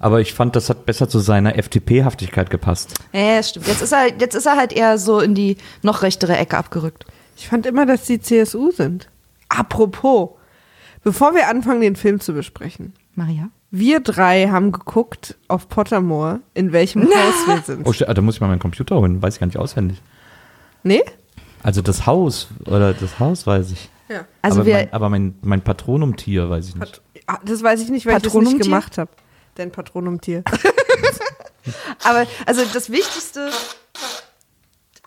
Aber 0.00 0.20
ich 0.20 0.32
fand, 0.32 0.56
das 0.56 0.70
hat 0.70 0.86
besser 0.86 1.08
zu 1.08 1.18
seiner 1.18 1.56
FDP-Haftigkeit 1.56 2.50
gepasst. 2.50 2.94
Ja, 3.12 3.34
ja, 3.34 3.42
stimmt. 3.42 3.68
Jetzt 3.68 3.82
ist 3.82 3.92
er, 3.92 4.08
jetzt 4.18 4.34
ist 4.34 4.46
er 4.46 4.56
halt 4.56 4.72
eher 4.72 4.98
so 4.98 5.20
in 5.20 5.34
die 5.34 5.58
noch 5.82 6.02
rechtere 6.02 6.36
Ecke 6.36 6.56
abgerückt. 6.56 7.04
Ich 7.36 7.48
fand 7.48 7.66
immer, 7.66 7.86
dass 7.86 8.04
die 8.06 8.20
CSU 8.20 8.70
sind. 8.70 9.08
Apropos, 9.50 10.30
bevor 11.04 11.34
wir 11.34 11.48
anfangen, 11.48 11.82
den 11.82 11.96
Film 11.96 12.18
zu 12.18 12.32
besprechen. 12.32 12.94
Maria? 13.14 13.50
Wir 13.70 14.00
drei 14.00 14.48
haben 14.48 14.72
geguckt 14.72 15.36
auf 15.48 15.68
Pottermore, 15.68 16.40
in 16.54 16.72
welchem 16.72 17.02
Haus 17.04 17.46
wir 17.46 17.62
sind. 17.62 17.86
Oh, 17.86 17.92
da 17.92 18.20
muss 18.22 18.36
ich 18.36 18.40
mal 18.40 18.48
meinen 18.48 18.58
Computer 18.58 18.96
holen, 18.96 19.22
weiß 19.22 19.34
ich 19.34 19.40
gar 19.40 19.46
nicht 19.46 19.58
auswendig. 19.58 20.00
Nee? 20.82 21.02
Also 21.62 21.82
das 21.82 22.06
Haus, 22.06 22.48
oder 22.64 22.94
das 22.94 23.20
Haus 23.20 23.46
weiß 23.46 23.70
ich. 23.72 23.90
Ja. 24.08 24.24
Also 24.40 24.60
aber 24.60 24.66
wir, 24.66 24.74
mein, 24.74 24.92
aber 24.92 25.08
mein, 25.10 25.34
mein 25.42 25.60
Patronumtier 25.60 26.48
weiß 26.48 26.68
ich 26.68 26.74
nicht. 26.74 26.92
Pat 26.92 27.02
Ah, 27.30 27.38
das 27.44 27.62
weiß 27.62 27.80
ich 27.80 27.90
nicht, 27.90 28.06
weil 28.06 28.16
ich 28.16 28.24
das 28.24 28.34
nicht 28.34 28.60
gemacht 28.60 28.98
habe. 28.98 29.10
Dein 29.54 29.70
Patronumtier. 29.70 30.42
Aber 32.04 32.26
also 32.46 32.64
das 32.72 32.90
Wichtigste. 32.90 33.50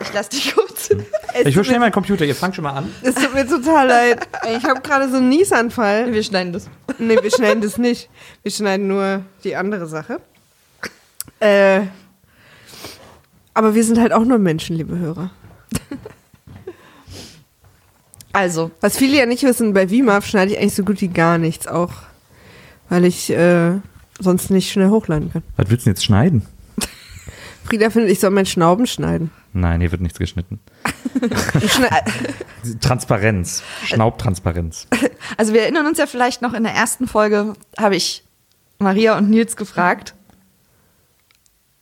Ich 0.02 0.14
lass 0.14 0.30
dich 0.30 0.54
kurz. 0.54 0.90
Es 1.34 1.46
Ich 1.46 1.56
tut 1.56 1.66
schnell 1.66 1.80
meinen 1.80 1.92
Computer, 1.92 2.26
ihr 2.26 2.36
fangt 2.36 2.56
schon 2.56 2.64
mal 2.64 2.74
an. 2.74 2.94
Es 3.02 3.16
tut 3.16 3.34
mir 3.34 3.48
total 3.48 3.88
leid. 3.88 4.28
Ich 4.58 4.64
habe 4.66 4.82
gerade 4.82 5.10
so 5.10 5.18
einen 5.18 5.30
Niesanfall. 5.30 6.12
Wir 6.14 6.24
schneiden 6.24 6.54
das. 6.54 6.70
Nee, 6.98 7.18
wir 7.22 7.32
schneiden 7.32 7.62
das 7.62 7.78
nicht. 7.78 8.10
Wir 8.42 8.52
schneiden 8.52 8.88
nur 8.88 9.24
die 9.44 9.56
andere 9.56 9.88
Sache. 9.88 10.20
Äh, 11.40 11.82
aber 13.54 13.76
wir 13.76 13.84
sind 13.84 14.00
halt 14.00 14.14
auch 14.14 14.26
nur 14.26 14.40
Menschen, 14.40 14.76
liebe 14.76 14.98
Hörer. 14.98 15.32
Also, 18.36 18.72
Was 18.82 18.98
viele 18.98 19.18
ja 19.18 19.28
nicht 19.28 19.44
wissen, 19.44 19.74
bei 19.74 19.88
VMAF 19.88 20.26
schneide 20.26 20.52
ich 20.52 20.58
eigentlich 20.58 20.74
so 20.74 20.84
gut 20.84 21.02
wie 21.02 21.08
gar 21.08 21.38
nichts 21.38 21.68
auch. 21.68 21.92
Weil 22.90 23.06
ich 23.06 23.30
äh, 23.30 23.76
sonst 24.20 24.50
nicht 24.50 24.72
schnell 24.72 24.90
hochladen 24.90 25.32
kann. 25.32 25.44
Was 25.58 25.70
willst 25.70 25.86
du 25.86 25.90
denn 25.90 25.96
jetzt 25.96 26.06
schneiden? 26.06 26.44
Frieda 27.64 27.90
findet, 27.90 28.12
ich 28.12 28.20
soll 28.20 28.30
mein 28.32 28.46
Schnauben 28.46 28.86
schneiden. 28.88 29.32
Nein, 29.54 29.80
hier 29.80 29.92
wird 29.92 30.02
nichts 30.02 30.20
geschnitten. 30.20 30.60
Transparenz. 32.82 33.64
Schnaubtransparenz. 33.86 34.88
also 35.38 35.54
wir 35.54 35.62
erinnern 35.62 35.86
uns 35.86 35.98
ja 35.98 36.08
vielleicht 36.08 36.42
noch 36.42 36.54
in 36.54 36.64
der 36.64 36.74
ersten 36.74 37.08
Folge 37.08 37.54
habe 37.78 37.96
ich 37.96 38.24
Maria 38.80 39.18
und 39.18 39.30
Nils 39.30 39.56
gefragt, 39.56 40.14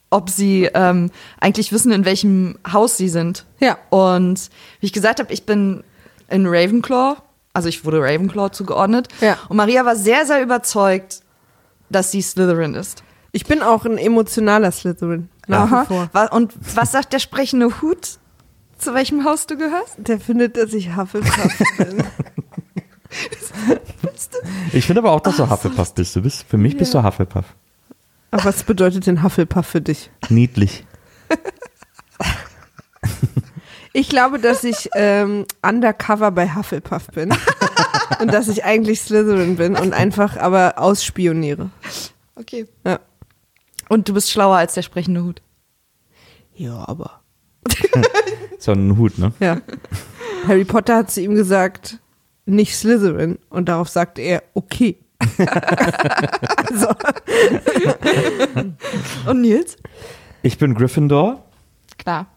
ob 0.09 0.29
sie 0.29 0.69
ähm, 0.73 1.09
eigentlich 1.39 1.71
wissen, 1.71 1.91
in 1.91 2.05
welchem 2.05 2.59
Haus 2.71 2.97
sie 2.97 3.09
sind. 3.09 3.45
Ja. 3.59 3.77
Und 3.89 4.49
wie 4.81 4.87
ich 4.87 4.93
gesagt 4.93 5.19
habe, 5.19 5.33
ich 5.33 5.45
bin 5.45 5.83
in 6.29 6.45
Ravenclaw, 6.45 7.17
also 7.53 7.69
ich 7.69 7.85
wurde 7.85 8.01
Ravenclaw 8.01 8.51
zugeordnet. 8.51 9.07
Ja. 9.21 9.37
Und 9.49 9.57
Maria 9.57 9.85
war 9.85 9.95
sehr, 9.95 10.25
sehr 10.25 10.43
überzeugt, 10.43 11.21
dass 11.91 12.11
sie 12.11 12.21
Slytherin 12.21 12.75
ist. 12.75 13.03
ich 13.31 13.45
bin 13.45 13.61
auch 13.61 13.85
ein 13.85 13.97
emotionaler 13.97 14.71
Slytherin. 14.71 15.29
Nach 15.47 15.69
wie 15.83 15.85
vor. 15.87 16.09
Wa- 16.13 16.25
Und 16.27 16.53
was 16.75 16.91
sagt 16.91 17.13
der 17.13 17.19
sprechende 17.19 17.81
Hut, 17.81 18.17
zu 18.77 18.93
welchem 18.93 19.25
Haus 19.25 19.47
du 19.47 19.57
gehörst? 19.57 19.95
Der 19.97 20.19
findet, 20.19 20.57
dass 20.57 20.73
ich 20.73 20.95
Hufflepuff 20.95 21.57
bin. 21.77 22.03
Ich 24.73 24.85
finde 24.85 25.01
aber 25.01 25.11
auch, 25.11 25.19
dass 25.19 25.37
du 25.37 25.49
Hufflepuff 25.49 25.93
bist. 25.93 26.15
Du 26.15 26.21
bist. 26.21 26.45
Für 26.47 26.57
mich 26.57 26.77
bist 26.77 26.93
du 26.93 27.03
Hufflepuff. 27.03 27.45
Aber 28.31 28.45
was 28.45 28.63
bedeutet 28.63 29.05
denn 29.07 29.21
Hufflepuff 29.23 29.65
für 29.67 29.81
dich? 29.81 30.09
Niedlich. 30.29 30.85
Ich 33.93 34.07
glaube, 34.07 34.39
dass 34.39 34.63
ich 34.63 34.89
ähm, 34.95 35.45
undercover 35.61 36.31
bei 36.31 36.55
Hufflepuff 36.55 37.07
bin. 37.07 37.33
und 38.19 38.33
dass 38.33 38.47
ich 38.47 38.63
eigentlich 38.63 39.01
Slytherin 39.01 39.55
bin 39.55 39.75
und 39.75 39.93
einfach 39.93 40.37
aber 40.37 40.77
ausspioniere. 40.77 41.69
Okay. 42.35 42.67
Ja. 42.85 42.99
Und 43.89 44.07
du 44.09 44.13
bist 44.13 44.31
schlauer 44.31 44.57
als 44.57 44.73
der 44.73 44.81
sprechende 44.81 45.23
Hut. 45.23 45.41
Ja, 46.55 46.87
aber. 46.87 47.21
So 48.59 48.73
ein 48.73 48.95
Hut, 48.97 49.17
ne? 49.17 49.33
Ja. 49.39 49.59
Harry 50.47 50.65
Potter 50.65 50.97
hat 50.97 51.11
zu 51.11 51.21
ihm 51.21 51.35
gesagt, 51.35 51.97
nicht 52.45 52.75
Slytherin. 52.75 53.39
Und 53.49 53.69
darauf 53.69 53.89
sagte 53.89 54.21
er, 54.21 54.43
okay. 54.53 54.97
also, 56.67 56.87
Und 59.27 59.41
Nils? 59.41 59.77
Ich 60.43 60.57
bin 60.57 60.73
Gryffindor. 60.73 61.43
Klar. 61.97 62.27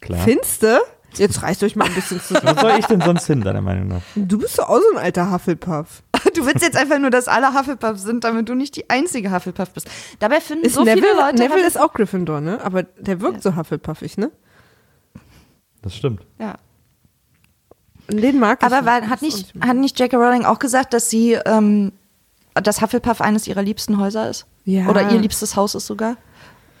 Klar. 0.00 0.24
Finste? 0.24 0.80
Jetzt 1.14 1.42
reißt 1.42 1.62
euch 1.62 1.74
mal 1.74 1.86
ein 1.86 1.94
bisschen 1.94 2.20
zusammen. 2.26 2.56
Wo 2.56 2.60
soll 2.60 2.78
ich 2.78 2.86
denn 2.86 3.00
sonst 3.00 3.26
hin, 3.26 3.40
deiner 3.40 3.60
Meinung 3.62 3.88
nach? 3.88 4.02
Du 4.14 4.38
bist 4.38 4.58
doch 4.58 4.68
auch 4.68 4.78
so 4.78 4.96
ein 4.96 5.02
alter 5.02 5.30
Hufflepuff. 5.30 6.02
Du 6.34 6.46
willst 6.46 6.62
jetzt 6.62 6.76
einfach 6.76 6.98
nur, 6.98 7.10
dass 7.10 7.26
alle 7.26 7.52
Hufflepuff 7.54 7.98
sind, 7.98 8.22
damit 8.22 8.48
du 8.48 8.54
nicht 8.54 8.76
die 8.76 8.88
einzige 8.90 9.32
Hufflepuff 9.32 9.70
bist. 9.70 9.88
Dabei 10.20 10.40
finden 10.40 10.66
Ist 10.66 10.74
so 10.74 10.84
Neville, 10.84 11.06
viele 11.08 11.20
Leute 11.20 11.36
Neville 11.36 11.66
ist 11.66 11.80
auch 11.80 11.92
Gryffindor, 11.92 12.40
ne? 12.40 12.60
Aber 12.62 12.82
der 12.84 13.20
wirkt 13.20 13.42
so 13.42 13.56
Hufflepuffig, 13.56 14.18
ne? 14.18 14.30
Das 15.82 15.96
stimmt. 15.96 16.20
ja. 16.38 16.56
Den 18.10 18.38
mag 18.38 18.58
ich. 18.62 18.66
Aber 18.66 18.86
war, 18.86 19.02
hat, 19.08 19.20
nicht, 19.22 19.52
hat 19.60 19.76
nicht 19.76 19.98
J.K. 19.98 20.16
Rowling 20.16 20.44
auch 20.44 20.58
gesagt, 20.58 20.92
dass 20.94 21.10
sie, 21.10 21.32
ähm, 21.44 21.92
dass 22.54 22.80
Hufflepuff 22.80 23.20
eines 23.20 23.46
ihrer 23.46 23.62
liebsten 23.62 23.98
Häuser 23.98 24.30
ist? 24.30 24.46
Ja. 24.64 24.88
Oder 24.88 25.10
ihr 25.10 25.18
liebstes 25.18 25.56
Haus 25.56 25.74
ist 25.74 25.86
sogar? 25.86 26.16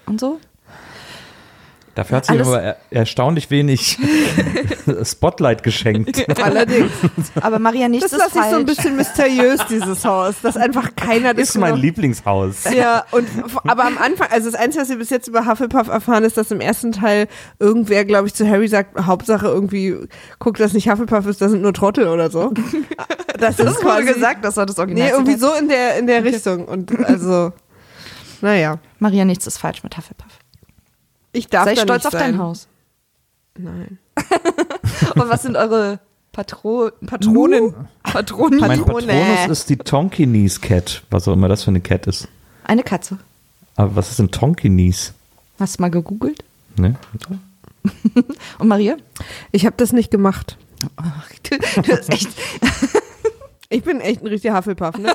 Und 0.06 0.20
so? 0.20 0.40
Dafür 1.98 2.18
hat 2.18 2.26
sie 2.26 2.30
Alles- 2.34 2.46
aber 2.46 2.62
er 2.62 2.76
erstaunlich 2.90 3.50
wenig 3.50 3.98
Spotlight 5.02 5.64
geschenkt. 5.64 6.24
Allerdings. 6.44 6.92
Aber 7.40 7.58
Maria, 7.58 7.88
nichts 7.88 8.10
Das 8.10 8.12
ist 8.12 8.18
lasse 8.36 8.38
ich 8.38 8.52
so 8.52 8.56
ein 8.60 8.66
falsch. 8.66 8.76
bisschen 8.76 8.94
mysteriös, 8.96 9.60
dieses 9.68 10.04
Haus. 10.04 10.36
Dass 10.40 10.56
einfach 10.56 10.90
keiner 10.96 11.34
das 11.34 11.48
Ist 11.48 11.58
mein 11.58 11.72
noch- 11.72 11.78
Lieblingshaus. 11.78 12.72
Ja, 12.72 13.04
und 13.10 13.26
aber 13.66 13.84
am 13.84 13.98
Anfang, 13.98 14.28
also 14.30 14.48
das 14.48 14.54
Einzige, 14.60 14.82
was 14.82 14.90
wir 14.90 14.98
bis 14.98 15.10
jetzt 15.10 15.26
über 15.26 15.44
Hufflepuff 15.44 15.88
erfahren, 15.88 16.22
ist, 16.22 16.36
dass 16.36 16.52
im 16.52 16.60
ersten 16.60 16.92
Teil 16.92 17.26
irgendwer, 17.58 18.04
glaube 18.04 18.28
ich, 18.28 18.34
zu 18.34 18.48
Harry 18.48 18.68
sagt, 18.68 18.96
Hauptsache 19.04 19.48
irgendwie, 19.48 19.96
guck, 20.38 20.56
dass 20.58 20.74
nicht 20.74 20.88
Hufflepuff 20.88 21.26
ist, 21.26 21.40
das 21.40 21.50
sind 21.50 21.62
nur 21.62 21.74
Trottel 21.74 22.06
oder 22.06 22.30
so. 22.30 22.52
Das 23.40 23.56
Das 23.56 23.72
ist 23.72 23.80
quasi 23.80 24.06
gesagt, 24.06 24.44
das 24.44 24.56
war 24.56 24.66
das 24.66 24.78
Original. 24.78 25.04
Nee, 25.04 25.12
irgendwie 25.12 25.34
so 25.36 25.52
in 25.54 25.68
der, 25.68 25.98
in 25.98 26.06
der 26.06 26.22
Richtung. 26.22 26.64
Und 26.66 26.96
also, 27.06 27.50
naja. 28.40 28.78
Maria, 29.00 29.24
nichts 29.24 29.48
ist 29.48 29.58
falsch 29.58 29.82
mit 29.82 29.96
Hufflepuff. 29.96 30.38
Ich 31.32 31.48
darf 31.48 31.64
Sei 31.64 31.74
da 31.74 31.82
stolz 31.82 32.04
nicht 32.04 32.06
auf 32.14 32.20
sein. 32.20 32.32
dein 32.32 32.38
Haus. 32.40 32.68
Nein. 33.56 33.98
Und 35.14 35.28
was 35.28 35.42
sind 35.42 35.56
eure 35.56 36.00
Patro 36.32 36.90
Patronen. 37.06 37.74
Patronen? 38.02 38.60
Mein. 38.60 38.84
Patronus 38.84 39.58
ist 39.60 39.70
die 39.70 39.76
Tonkinese 39.76 40.60
Cat, 40.60 41.02
was 41.10 41.26
auch 41.28 41.32
immer 41.32 41.48
das 41.48 41.64
für 41.64 41.70
eine 41.70 41.80
Cat 41.80 42.06
ist. 42.06 42.28
Eine 42.64 42.82
Katze. 42.82 43.18
Aber 43.76 43.96
was 43.96 44.10
ist 44.10 44.18
denn 44.18 44.30
Tonkinese? 44.30 45.12
Hast 45.58 45.78
du 45.78 45.82
mal 45.82 45.90
gegoogelt? 45.90 46.44
Ne? 46.76 46.96
Und 48.58 48.68
Maria? 48.68 48.96
Ich 49.52 49.66
habe 49.66 49.74
das 49.76 49.92
nicht 49.92 50.10
gemacht. 50.10 50.56
Du, 51.50 51.56
du 51.82 51.92
hast 51.96 52.10
echt. 52.10 52.28
Ich 53.70 53.82
bin 53.82 54.00
echt 54.00 54.22
ein 54.22 54.26
richtiger 54.26 54.56
Hufflepuff, 54.56 54.98
ne? 54.98 55.14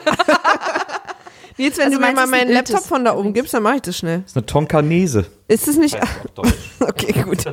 Jetzt, 1.58 1.78
wenn 1.78 1.86
Also 1.86 2.00
du 2.00 2.06
mir 2.06 2.14
mal 2.14 2.28
meinen 2.28 2.50
Iltis 2.50 2.72
Laptop 2.74 2.88
von 2.88 3.06
da 3.06 3.16
oben 3.16 3.34
gibst, 3.34 3.54
dann 3.54 3.64
mache 3.64 3.76
ich 3.76 3.82
das 3.84 3.98
schnell. 3.98 4.20
Das 4.22 4.32
ist 4.32 4.38
eine 4.38 4.46
Tonkanese. 4.46 5.26
Ist 5.48 5.68
es 5.68 5.78
nicht. 5.78 5.98
Okay, 6.80 7.14
gut. 7.24 7.46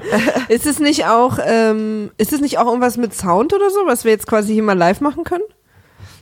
ist 0.49 0.67
es 0.67 0.81
nicht 0.81 1.07
auch, 1.07 1.39
ähm, 1.45 2.11
ist 2.19 2.33
es 2.33 2.41
nicht 2.41 2.59
auch 2.59 2.67
irgendwas 2.67 2.97
mit 2.97 3.15
Sound 3.15 3.53
oder 3.53 3.71
so, 3.71 3.81
was 3.87 4.05
wir 4.05 4.11
jetzt 4.11 4.27
quasi 4.27 4.53
hier 4.55 4.63
mal 4.65 4.77
live 4.77 5.01
machen 5.01 5.23
können? 5.23 5.45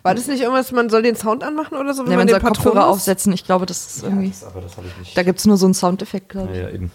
War 0.03 0.15
das 0.15 0.27
nicht 0.27 0.43
irgendwas, 0.43 0.73
man 0.73 0.91
soll 0.91 1.03
den 1.03 1.17
Sound 1.17 1.43
anmachen 1.43 1.77
oder 1.79 1.95
so? 1.95 2.05
wenn 2.05 2.13
Ja, 2.13 2.19
man 2.19 2.27
den 2.27 2.33
soll 2.35 2.41
Kopfhörer 2.41 2.75
Patronus- 2.75 2.97
aufsetzen. 2.99 3.33
Ich 3.33 3.45
glaube, 3.45 3.65
das 3.65 3.87
ist 3.97 4.03
irgendwie. 4.03 4.33
aber 4.47 4.61
das 4.61 4.77
habe 4.77 4.87
ich 4.89 4.97
nicht. 4.99 5.17
Da 5.17 5.23
gibt 5.23 5.39
es 5.39 5.47
nur 5.47 5.57
so 5.57 5.65
einen 5.67 5.75
Soundeffekt, 5.75 6.29
glaube 6.29 6.53
ich. 6.53 6.59
Ja, 6.61 6.69
eben. 6.71 6.91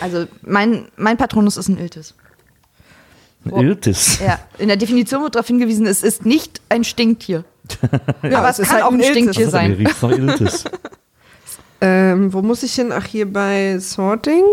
Also, 0.00 0.26
mein, 0.42 0.88
mein 0.96 1.16
Patronus 1.16 1.56
ist 1.56 1.68
ein 1.68 1.78
Iltis. 1.78 2.14
Ein 3.44 3.56
Iltis. 3.64 4.20
Ja, 4.20 4.38
in 4.58 4.68
der 4.68 4.76
Definition 4.76 5.22
wird 5.22 5.34
darauf 5.34 5.46
hingewiesen, 5.46 5.86
es 5.86 6.02
ist 6.02 6.24
nicht 6.24 6.60
ein 6.68 6.84
Stinktier. 6.84 7.44
Ja, 8.22 8.38
Aber 8.38 8.50
es 8.50 8.58
kann 8.58 8.68
halt 8.70 8.84
auch 8.84 8.92
ein. 8.92 9.02
Stinktier 9.02 9.28
Also, 9.28 9.40
mir 9.42 9.50
sein. 9.50 9.72
riecht's 9.72 10.02
nach 10.02 10.10
Iltis. 10.10 10.64
Ähm, 11.82 12.30
wo 12.34 12.42
muss 12.42 12.62
ich 12.62 12.74
hin? 12.74 12.92
Ach, 12.92 13.06
hier 13.06 13.32
bei 13.32 13.78
Sorting. 13.78 14.44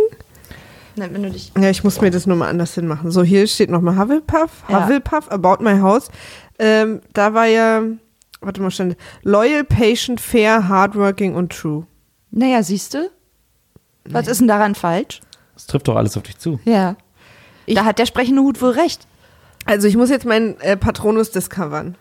Nein, 0.96 1.10
wenn 1.14 1.24
du 1.24 1.30
dich. 1.32 1.52
Ja, 1.60 1.70
ich 1.70 1.84
muss 1.84 2.00
mir 2.00 2.10
das 2.10 2.26
nur 2.26 2.38
mal 2.38 2.48
anders 2.48 2.74
hinmachen. 2.74 3.12
So, 3.12 3.22
hier 3.22 3.46
steht 3.48 3.70
nochmal 3.70 3.98
Hufflepuff. 3.98 4.64
Ja. 4.70 4.84
Hufflepuff, 4.84 5.30
About 5.30 5.62
My 5.62 5.78
House. 5.80 6.10
Ähm, 6.58 7.02
da 7.12 7.34
war 7.34 7.46
ja, 7.46 7.84
warte 8.40 8.62
mal, 8.62 8.72
stand 8.72 8.96
Loyal, 9.24 9.66
Patient, 9.66 10.22
Fair, 10.22 10.70
Hardworking 10.70 11.36
und 11.36 11.52
True. 11.52 11.86
Naja, 12.32 12.64
siehst 12.64 12.94
du? 12.94 13.10
Was 14.06 14.28
ist 14.28 14.40
denn 14.40 14.48
daran 14.48 14.74
falsch? 14.74 15.20
Das 15.54 15.68
trifft 15.68 15.88
doch 15.90 15.98
alles 15.98 16.16
auf 16.16 16.24
dich 16.24 16.38
zu. 16.38 16.60
Ja. 16.64 16.96
da 17.68 17.84
hat 17.84 18.00
der 18.00 18.06
sprechende 18.06 18.42
Hut 18.42 18.62
wohl 18.62 18.72
recht. 18.72 19.06
Also 19.66 19.88
ich 19.90 19.98
muss 19.98 20.10
jetzt 20.10 20.26
meinen 20.26 20.58
äh, 20.62 20.78
Patronus 20.78 21.32
discovern. 21.32 21.96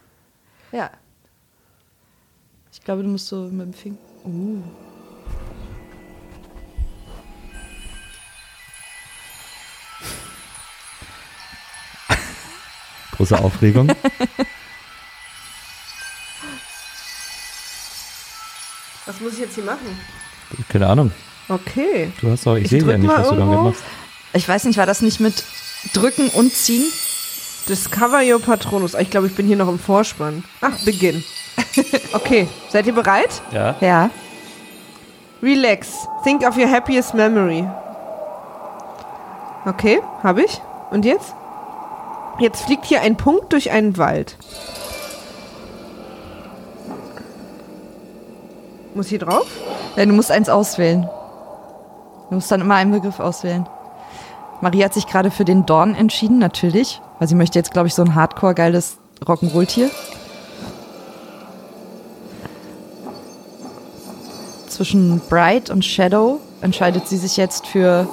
Ja. 0.72 0.90
Ich 2.72 2.80
glaube, 2.82 3.02
du 3.02 3.08
musst 3.08 3.28
so 3.28 3.42
mit 3.48 3.66
dem 3.66 3.72
Finger. 3.72 3.96
Uh. 4.24 4.62
Große 13.16 13.38
Aufregung. 13.38 13.88
Was 19.06 19.20
muss 19.20 19.34
ich 19.34 19.38
jetzt 19.40 19.54
hier 19.54 19.64
machen? 19.64 19.98
Keine 20.68 20.88
Ahnung. 20.88 21.12
Okay. 21.48 22.12
Du 22.20 22.30
hast 22.30 22.44
doch, 22.46 22.56
ich, 22.56 22.64
Ich 22.64 22.70
sehe 22.70 22.82
ja 22.84 22.98
nicht, 22.98 23.08
was 23.08 23.28
du 23.28 23.36
damit 23.36 23.52
irgendwo. 23.52 23.70
machst. 23.70 23.82
Ich 24.32 24.48
weiß 24.48 24.64
nicht, 24.64 24.78
war 24.78 24.86
das 24.86 25.00
nicht 25.00 25.20
mit 25.20 25.44
drücken 25.94 26.28
und 26.30 26.52
ziehen? 26.52 26.82
Discover 27.68 28.22
your 28.22 28.40
Patronus. 28.40 28.94
Ich 28.94 29.10
glaube, 29.10 29.26
ich 29.26 29.34
bin 29.34 29.46
hier 29.46 29.56
noch 29.56 29.68
im 29.68 29.78
Vorspann. 29.78 30.44
Ach, 30.60 30.78
Beginn. 30.84 31.24
Okay, 32.12 32.48
seid 32.68 32.86
ihr 32.86 32.94
bereit? 32.94 33.42
Ja. 33.50 33.74
Ja. 33.80 34.10
Relax. 35.42 36.06
Think 36.24 36.46
of 36.46 36.56
your 36.56 36.70
happiest 36.70 37.14
memory. 37.14 37.66
Okay, 39.66 40.00
habe 40.22 40.44
ich. 40.44 40.60
Und 40.90 41.04
jetzt? 41.04 41.34
Jetzt 42.38 42.64
fliegt 42.64 42.84
hier 42.84 43.00
ein 43.00 43.16
Punkt 43.16 43.52
durch 43.52 43.70
einen 43.70 43.96
Wald. 43.98 44.36
Muss 48.94 49.08
hier 49.08 49.18
drauf? 49.18 49.46
ja. 49.96 50.06
Du 50.06 50.12
musst 50.12 50.30
eins 50.30 50.48
auswählen. 50.48 51.08
Du 52.28 52.36
musst 52.36 52.50
dann 52.50 52.60
immer 52.60 52.76
einen 52.76 52.92
Begriff 52.92 53.20
auswählen. 53.20 53.68
Maria 54.60 54.86
hat 54.86 54.94
sich 54.94 55.06
gerade 55.06 55.30
für 55.30 55.44
den 55.44 55.66
Dorn 55.66 55.94
entschieden, 55.94 56.38
natürlich. 56.38 57.00
Weil 57.18 57.28
sie 57.28 57.34
möchte 57.34 57.58
jetzt, 57.58 57.72
glaube 57.72 57.88
ich, 57.88 57.94
so 57.94 58.02
ein 58.02 58.14
hardcore-geiles 58.14 58.98
Rock'n'Roll-Tier. 59.24 59.90
Zwischen 64.68 65.20
Bright 65.30 65.70
und 65.70 65.84
Shadow 65.84 66.40
entscheidet 66.60 67.08
sie 67.08 67.16
sich 67.16 67.36
jetzt 67.36 67.66
für 67.66 68.06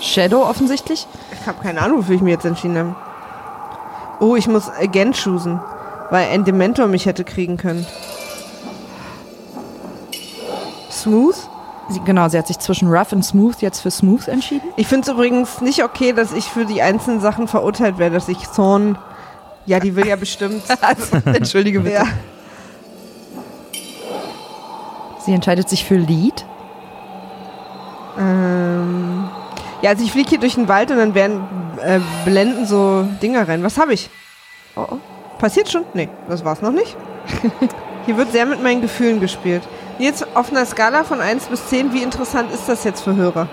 Shadow 0.00 0.42
offensichtlich. 0.42 1.06
Ich 1.40 1.46
habe 1.46 1.62
keine 1.62 1.80
Ahnung, 1.80 1.98
wofür 1.98 2.16
ich 2.16 2.20
mich 2.20 2.32
jetzt 2.32 2.44
entschieden 2.44 2.76
habe. 2.76 2.96
Oh, 4.20 4.36
ich 4.36 4.48
muss 4.48 4.68
again 4.70 5.12
choosen, 5.12 5.60
weil 6.10 6.28
ein 6.28 6.44
Dementor 6.44 6.86
mich 6.88 7.06
hätte 7.06 7.24
kriegen 7.24 7.56
können. 7.56 7.86
Smooth? 10.90 11.36
Sie, 11.88 12.00
genau, 12.04 12.28
sie 12.28 12.38
hat 12.38 12.46
sich 12.46 12.58
zwischen 12.58 12.88
Rough 12.88 13.12
und 13.12 13.22
Smooth 13.22 13.60
jetzt 13.60 13.80
für 13.80 13.90
Smooth 13.90 14.28
entschieden. 14.28 14.68
Ich 14.76 14.86
finde 14.86 15.08
es 15.08 15.14
übrigens 15.14 15.60
nicht 15.60 15.84
okay, 15.84 16.12
dass 16.12 16.32
ich 16.32 16.44
für 16.44 16.64
die 16.64 16.80
einzelnen 16.80 17.20
Sachen 17.20 17.46
verurteilt 17.46 17.98
werde, 17.98 18.14
dass 18.14 18.28
ich 18.28 18.38
Thorn. 18.48 18.96
Ja, 19.66 19.80
die 19.80 19.94
will 19.96 20.06
ja 20.06 20.16
bestimmt. 20.16 20.62
Also, 20.80 21.16
entschuldige 21.24 21.80
bitte. 21.80 21.94
ja. 21.96 22.04
Sie 25.18 25.32
entscheidet 25.32 25.68
sich 25.68 25.84
für 25.84 25.96
Lead. 25.96 26.44
Ähm, 28.18 29.28
ja, 29.82 29.90
also 29.90 30.04
ich 30.04 30.12
fliege 30.12 30.30
hier 30.30 30.40
durch 30.40 30.54
den 30.54 30.68
Wald 30.68 30.90
und 30.90 30.98
dann 30.98 31.14
werden 31.14 31.42
äh, 31.82 32.00
blenden 32.24 32.66
so 32.66 33.06
Dinger 33.22 33.48
rein. 33.48 33.62
Was 33.62 33.78
habe 33.78 33.94
ich? 33.94 34.10
Oh, 34.76 34.86
oh. 34.90 34.98
Passiert 35.38 35.70
schon? 35.70 35.84
Nee, 35.94 36.08
das 36.28 36.44
war's 36.44 36.62
noch 36.62 36.72
nicht. 36.72 36.96
Hier 38.06 38.16
wird 38.16 38.32
sehr 38.32 38.46
mit 38.46 38.62
meinen 38.62 38.82
Gefühlen 38.82 39.20
gespielt. 39.20 39.62
Jetzt 39.98 40.26
auf 40.34 40.50
einer 40.50 40.66
Skala 40.66 41.04
von 41.04 41.20
1 41.20 41.46
bis 41.46 41.66
10, 41.68 41.92
wie 41.92 42.02
interessant 42.02 42.52
ist 42.52 42.68
das 42.68 42.84
jetzt 42.84 43.02
für 43.02 43.14
Hörer? 43.14 43.48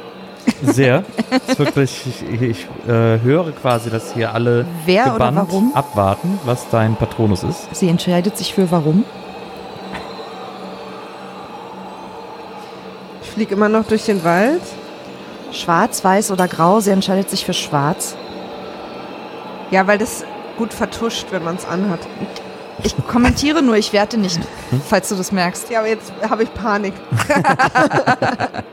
Sehr. 0.64 1.04
ist 1.48 1.60
wirklich, 1.60 2.08
ich, 2.08 2.42
ich 2.42 2.68
äh, 2.88 3.20
höre 3.20 3.52
quasi, 3.52 3.92
dass 3.92 4.14
hier 4.14 4.34
alle 4.34 4.66
Wer 4.86 5.04
oder 5.04 5.14
gebannt 5.14 5.38
warum? 5.38 5.72
abwarten, 5.76 6.40
was 6.46 6.68
dein 6.70 6.96
Patronus 6.96 7.44
ist. 7.44 7.68
Sie 7.76 7.88
entscheidet 7.88 8.38
sich 8.38 8.56
für 8.56 8.72
warum. 8.72 9.06
Ich 13.22 13.30
fliege 13.30 13.54
immer 13.54 13.70
noch 13.70 13.86
durch 13.86 14.06
den 14.06 14.24
Wald. 14.24 14.62
Schwarz, 15.52 16.04
weiß 16.04 16.32
oder 16.32 16.48
grau. 16.48 16.80
Sie 16.80 16.90
entscheidet 16.90 17.30
sich 17.30 17.46
für 17.46 17.54
schwarz. 17.54 18.16
Ja, 19.70 19.86
weil 19.86 20.00
das 20.00 20.26
gut 20.58 20.74
vertuscht, 20.74 21.28
wenn 21.32 21.44
man 21.44 21.56
es 21.56 21.66
anhat. 21.66 22.00
Ich 22.84 22.96
kommentiere 23.08 23.62
nur, 23.62 23.76
ich 23.76 23.94
werte 23.94 24.18
nicht, 24.18 24.40
falls 24.88 25.10
du 25.10 25.16
das 25.16 25.32
merkst. 25.32 25.70
Ja, 25.70 25.80
aber 25.80 25.90
jetzt 25.90 26.12
habe 26.28 26.44
ich 26.44 26.54
Panik. 26.54 26.94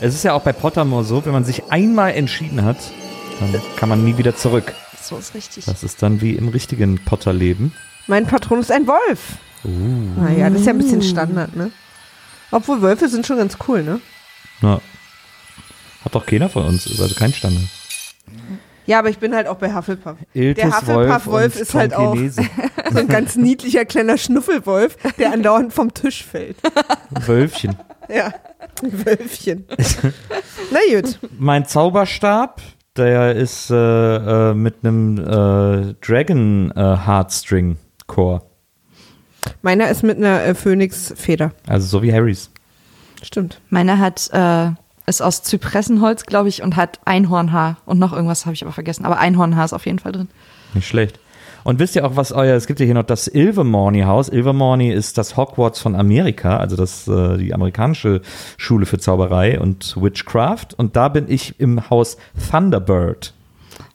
Es 0.00 0.14
ist 0.14 0.22
ja 0.22 0.34
auch 0.34 0.42
bei 0.42 0.52
Pottermore 0.52 1.02
so, 1.02 1.24
wenn 1.24 1.32
man 1.32 1.44
sich 1.44 1.70
einmal 1.72 2.12
entschieden 2.12 2.62
hat, 2.62 2.76
dann 3.40 3.62
kann 3.76 3.88
man 3.88 4.04
nie 4.04 4.18
wieder 4.18 4.36
zurück. 4.36 4.74
So 5.00 5.16
ist 5.16 5.34
richtig. 5.34 5.64
Das 5.64 5.82
ist 5.82 6.02
dann 6.02 6.20
wie 6.20 6.32
im 6.32 6.48
richtigen 6.48 7.02
Potterleben. 7.02 7.72
Mein 8.06 8.26
Patron 8.26 8.60
ist 8.60 8.70
ein 8.70 8.86
Wolf. 8.86 9.20
Naja, 9.62 10.50
das 10.50 10.60
ist 10.60 10.66
ja 10.66 10.72
ein 10.74 10.78
bisschen 10.78 11.00
Standard, 11.00 11.56
ne? 11.56 11.70
Obwohl 12.50 12.82
Wölfe 12.82 13.08
sind 13.08 13.26
schon 13.26 13.38
ganz 13.38 13.56
cool, 13.66 13.82
ne? 13.82 14.00
Ja. 14.60 14.80
Hat 16.04 16.14
doch 16.14 16.26
keiner 16.26 16.50
von 16.50 16.66
uns, 16.66 16.86
ist 16.86 17.00
also 17.00 17.14
kein 17.14 17.32
Standard. 17.32 17.64
Ja, 18.86 18.98
aber 18.98 19.08
ich 19.08 19.18
bin 19.18 19.34
halt 19.34 19.46
auch 19.46 19.56
bei 19.56 19.74
Hufflepuff. 19.74 20.16
Iltis, 20.34 20.62
der 20.62 20.76
Hufflepuff-Wolf 20.76 21.60
ist 21.60 21.74
halt 21.74 21.94
auch 21.94 22.16
so 22.92 22.98
ein 22.98 23.08
ganz 23.08 23.36
niedlicher 23.36 23.84
kleiner 23.84 24.18
Schnuffelwolf, 24.18 24.96
der 25.18 25.32
andauernd 25.32 25.72
vom 25.72 25.94
Tisch 25.94 26.24
fällt. 26.24 26.56
Wölfchen. 27.10 27.76
Ja, 28.08 28.32
Wölfchen. 28.82 29.64
Na 30.70 30.78
gut. 30.94 31.18
Mein 31.38 31.64
Zauberstab, 31.66 32.60
der 32.96 33.34
ist 33.34 33.70
äh, 33.70 34.50
äh, 34.50 34.54
mit 34.54 34.76
einem 34.82 35.18
äh, 35.18 35.94
Dragon 36.00 36.70
äh, 36.72 36.80
Heartstring 37.06 37.78
Core. 38.06 38.42
Meiner 39.62 39.88
ist 39.88 40.02
mit 40.02 40.18
einer 40.18 40.42
äh, 40.42 40.54
Phönixfeder. 40.54 41.52
Also 41.66 41.86
so 41.86 42.02
wie 42.02 42.12
Harrys. 42.12 42.50
Stimmt. 43.22 43.60
Meiner 43.70 43.98
hat, 43.98 44.28
äh, 44.32 44.70
ist 45.06 45.20
aus 45.20 45.42
Zypressenholz, 45.42 46.24
glaube 46.24 46.48
ich, 46.48 46.62
und 46.62 46.76
hat 46.76 47.00
Einhornhaar. 47.04 47.76
Und 47.86 47.98
noch 47.98 48.12
irgendwas 48.12 48.46
habe 48.46 48.54
ich 48.54 48.62
aber 48.62 48.72
vergessen. 48.72 49.04
Aber 49.04 49.18
Einhornhaar 49.18 49.64
ist 49.64 49.72
auf 49.72 49.86
jeden 49.86 49.98
Fall 49.98 50.12
drin. 50.12 50.28
Nicht 50.72 50.88
schlecht. 50.88 51.18
Und 51.64 51.78
wisst 51.78 51.96
ihr 51.96 52.06
auch, 52.06 52.16
was 52.16 52.30
euer, 52.30 52.54
es 52.54 52.66
gibt 52.66 52.78
ja 52.78 52.84
hier 52.84 52.94
noch 52.94 53.04
das 53.04 53.26
Ilvermorny 53.26 54.02
Haus. 54.02 54.28
Ilvermorny 54.28 54.92
ist 54.92 55.16
das 55.16 55.36
Hogwarts 55.36 55.80
von 55.80 55.96
Amerika, 55.96 56.58
also 56.58 56.76
das, 56.76 57.08
äh, 57.08 57.38
die 57.38 57.54
amerikanische 57.54 58.20
Schule 58.58 58.84
für 58.84 58.98
Zauberei 58.98 59.58
und 59.58 59.96
Witchcraft. 59.98 60.68
Und 60.76 60.94
da 60.94 61.08
bin 61.08 61.24
ich 61.28 61.58
im 61.58 61.88
Haus 61.88 62.18
Thunderbird. 62.50 63.32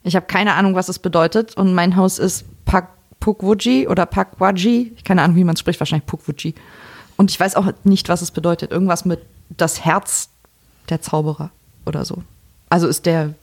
Ich 0.02 0.16
habe 0.16 0.26
keine 0.26 0.54
Ahnung, 0.54 0.74
was 0.74 0.88
es 0.88 0.98
bedeutet. 0.98 1.56
Und 1.56 1.74
mein 1.74 1.96
Haus 1.96 2.18
ist 2.18 2.44
Pak 2.64 2.88
Pukwuji 3.20 3.86
oder 3.86 4.06
Pakwaji. 4.06 4.96
Keine 5.04 5.22
Ahnung, 5.22 5.36
wie 5.36 5.44
man 5.44 5.54
es 5.54 5.60
spricht. 5.60 5.78
Wahrscheinlich 5.78 6.06
Pukwuji. 6.06 6.54
Und 7.16 7.30
ich 7.30 7.38
weiß 7.38 7.54
auch 7.54 7.66
nicht, 7.84 8.08
was 8.08 8.22
es 8.22 8.32
bedeutet. 8.32 8.72
Irgendwas 8.72 9.04
mit 9.04 9.20
das 9.56 9.84
Herz 9.84 10.29
der 10.90 11.00
Zauberer 11.00 11.50
oder 11.86 12.04
so. 12.04 12.22
Also 12.68 12.86
ist 12.88 13.06
der, 13.06 13.34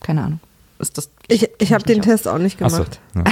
keine 0.00 0.22
Ahnung. 0.22 0.40
Ist 0.78 0.98
das, 0.98 1.08
Ich, 1.28 1.48
ich 1.58 1.72
habe 1.72 1.84
den 1.84 2.02
Test 2.02 2.26
auch 2.26 2.38
nicht 2.38 2.58
gemacht. 2.58 2.98
Ja. 3.14 3.24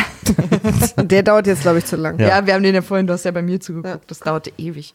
Der 1.02 1.22
dauert 1.24 1.46
jetzt, 1.48 1.62
glaube 1.62 1.78
ich, 1.78 1.84
zu 1.84 1.96
lang. 1.96 2.14
aus. 2.14 2.20
Ja. 2.20 2.46
wir 2.46 2.54
haben 2.54 2.62
den 2.62 2.74
ja 2.74 2.82
vorhin, 2.82 3.06
du 3.08 3.12
hast 3.12 3.24
ja 3.24 3.32
bei 3.32 3.42
mir 3.42 3.60
zugeguckt. 3.60 3.94
Ja. 3.94 4.00
Das 4.06 4.20
dauerte 4.20 4.52
ewig. 4.56 4.94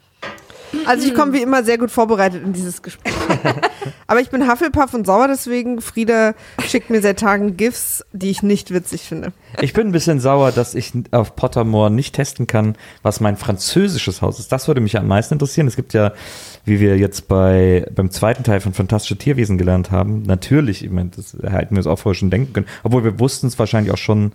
Also 0.85 1.07
ich 1.07 1.13
komme 1.13 1.33
wie 1.33 1.41
immer 1.41 1.63
sehr 1.63 1.77
gut 1.77 1.91
vorbereitet 1.91 2.43
in 2.43 2.53
dieses 2.53 2.81
Gespräch. 2.81 3.13
Aber 4.07 4.19
ich 4.21 4.29
bin 4.29 4.49
Hufflepuff 4.49 4.93
und 4.93 5.05
sauer 5.05 5.27
deswegen. 5.27 5.81
Frieda 5.81 6.33
schickt 6.65 6.89
mir 6.89 7.01
seit 7.01 7.19
Tagen 7.19 7.57
GIFs, 7.57 8.05
die 8.13 8.29
ich 8.29 8.43
nicht 8.43 8.73
witzig 8.73 9.01
finde. 9.01 9.33
Ich 9.61 9.73
bin 9.73 9.87
ein 9.87 9.91
bisschen 9.91 10.19
sauer, 10.19 10.51
dass 10.51 10.75
ich 10.75 10.93
auf 11.11 11.35
Pottermore 11.35 11.91
nicht 11.91 12.15
testen 12.15 12.47
kann, 12.47 12.75
was 13.03 13.19
mein 13.19 13.37
französisches 13.37 14.21
Haus 14.21 14.39
ist. 14.39 14.51
Das 14.51 14.67
würde 14.67 14.81
mich 14.81 14.97
am 14.97 15.07
meisten 15.07 15.35
interessieren. 15.35 15.67
Es 15.67 15.75
gibt 15.75 15.93
ja, 15.93 16.13
wie 16.65 16.79
wir 16.79 16.97
jetzt 16.97 17.27
bei, 17.27 17.85
beim 17.95 18.11
zweiten 18.11 18.43
Teil 18.43 18.59
von 18.59 18.73
Fantastische 18.73 19.17
Tierwesen 19.17 19.57
gelernt 19.57 19.91
haben, 19.91 20.21
natürlich, 20.23 20.83
ich 20.83 20.91
meine, 20.91 21.09
das 21.15 21.33
hätten 21.41 21.75
wir 21.75 21.79
uns 21.79 21.87
auch 21.87 21.99
vorher 21.99 22.17
schon 22.17 22.29
denken 22.29 22.53
können, 22.53 22.67
obwohl 22.83 23.03
wir 23.03 23.19
wussten 23.19 23.47
es 23.47 23.57
wahrscheinlich 23.59 23.91
auch 23.93 23.97
schon 23.97 24.31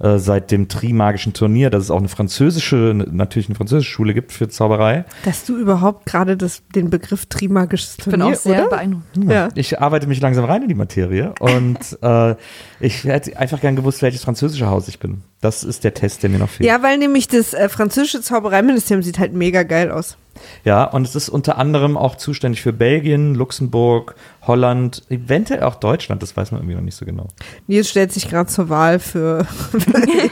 äh, 0.00 0.18
seit 0.18 0.50
dem 0.50 0.68
Trimagischen 0.68 1.32
Turnier, 1.32 1.70
dass 1.70 1.84
es 1.84 1.90
auch 1.90 1.98
eine 1.98 2.08
französische, 2.08 2.94
natürlich 3.10 3.48
eine 3.48 3.54
französische 3.56 3.90
Schule 3.90 4.14
gibt 4.14 4.32
für 4.32 4.48
Zauberei. 4.48 5.04
Dass 5.24 5.44
du 5.44 5.56
überhaupt 5.56 6.06
gerade 6.06 6.36
das- 6.36 6.62
den 6.74 6.90
Begriff 6.90 7.26
Trimagisches 7.26 7.96
Turnier, 7.96 8.18
sehr 8.46 8.60
oder? 8.62 8.70
beeindruckt. 8.70 9.04
Ja. 9.28 9.48
Ich 9.54 9.80
arbeite 9.80 10.06
mich 10.06 10.20
langsam 10.20 10.44
rein 10.44 10.62
in 10.62 10.68
die 10.68 10.74
Materie 10.74 11.34
und 11.40 11.78
äh, 12.02 12.34
ich 12.80 13.04
hätte 13.04 13.36
einfach 13.38 13.60
gern 13.60 13.76
gewusst, 13.76 14.02
welches 14.02 14.22
französische 14.24 14.66
Haus 14.68 14.88
ich 14.88 14.98
bin. 14.98 15.22
Das 15.40 15.64
ist 15.64 15.84
der 15.84 15.94
Test, 15.94 16.22
der 16.22 16.30
mir 16.30 16.38
noch 16.38 16.48
fehlt. 16.50 16.66
Ja, 16.68 16.82
weil 16.82 16.98
nämlich 16.98 17.28
das 17.28 17.52
äh, 17.54 17.68
französische 17.68 18.20
Zaubereiministerium 18.22 19.02
sieht 19.02 19.18
halt 19.18 19.32
mega 19.34 19.62
geil 19.62 19.90
aus. 19.90 20.16
Ja, 20.64 20.84
und 20.84 21.06
es 21.06 21.14
ist 21.14 21.30
unter 21.30 21.56
anderem 21.56 21.96
auch 21.96 22.16
zuständig 22.16 22.60
für 22.60 22.72
Belgien, 22.74 23.34
Luxemburg, 23.34 24.16
Holland, 24.46 25.02
eventuell 25.08 25.62
auch 25.62 25.76
Deutschland, 25.76 26.22
das 26.22 26.36
weiß 26.36 26.52
man 26.52 26.60
irgendwie 26.60 26.74
noch 26.76 26.82
nicht 26.82 26.96
so 26.96 27.06
genau. 27.06 27.28
Nils 27.66 27.88
stellt 27.88 28.12
sich 28.12 28.28
gerade 28.28 28.48
zur 28.50 28.68
Wahl 28.68 28.98
für 28.98 29.46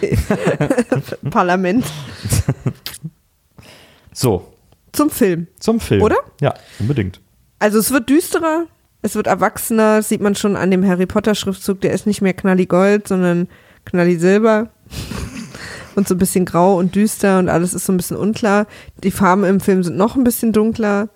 Parlament 1.31 1.87
So, 4.13 4.53
zum 4.93 5.11
Film. 5.11 5.47
zum 5.59 5.81
Film. 5.81 6.03
Oder? 6.03 6.17
Ja, 6.41 6.55
unbedingt. 6.79 7.21
Also 7.59 7.79
es 7.79 7.91
wird 7.91 8.09
düsterer, 8.09 8.67
es 9.03 9.15
wird 9.15 9.27
erwachsener, 9.27 9.99
das 9.99 10.09
sieht 10.09 10.21
man 10.21 10.35
schon 10.35 10.57
an 10.57 10.71
dem 10.71 10.87
Harry 10.87 11.07
Potter 11.07 11.35
Schriftzug, 11.35 11.81
der 11.81 11.93
ist 11.93 12.07
nicht 12.07 12.23
mehr 12.23 12.35
knalli 12.35 12.67
Gold, 12.67 13.09
sondern 13.09 13.49
knalli 13.85 14.17
Silber. 14.17 14.71
und 15.95 16.09
so 16.09 16.15
ein 16.15 16.19
bisschen 16.19 16.45
grau 16.45 16.79
und 16.79 16.95
düster 16.95 17.39
und 17.39 17.49
alles 17.49 17.75
ist 17.75 17.87
so 17.87 17.93
ein 17.93 17.97
bisschen 17.97 18.17
unklar. 18.17 18.67
Die 19.03 19.11
Farben 19.11 19.45
im 19.45 19.61
Film 19.61 19.83
sind 19.83 19.97
noch 19.97 20.17
ein 20.17 20.25
bisschen 20.25 20.53
dunkler. 20.53 21.09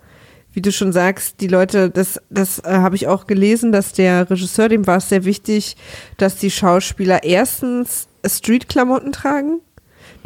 Wie 0.52 0.62
du 0.62 0.72
schon 0.72 0.92
sagst, 0.92 1.40
die 1.40 1.46
Leute, 1.46 1.90
das, 1.90 2.20
das 2.30 2.58
äh, 2.60 2.78
habe 2.78 2.96
ich 2.96 3.06
auch 3.06 3.26
gelesen, 3.26 3.70
dass 3.70 3.92
der 3.92 4.28
Regisseur, 4.30 4.68
dem 4.68 4.86
war 4.86 4.96
es 4.96 5.08
sehr 5.08 5.24
wichtig, 5.24 5.76
dass 6.16 6.36
die 6.36 6.50
Schauspieler 6.50 7.22
erstens 7.22 8.08
Street-Klamotten 8.26 9.12
tragen, 9.12 9.60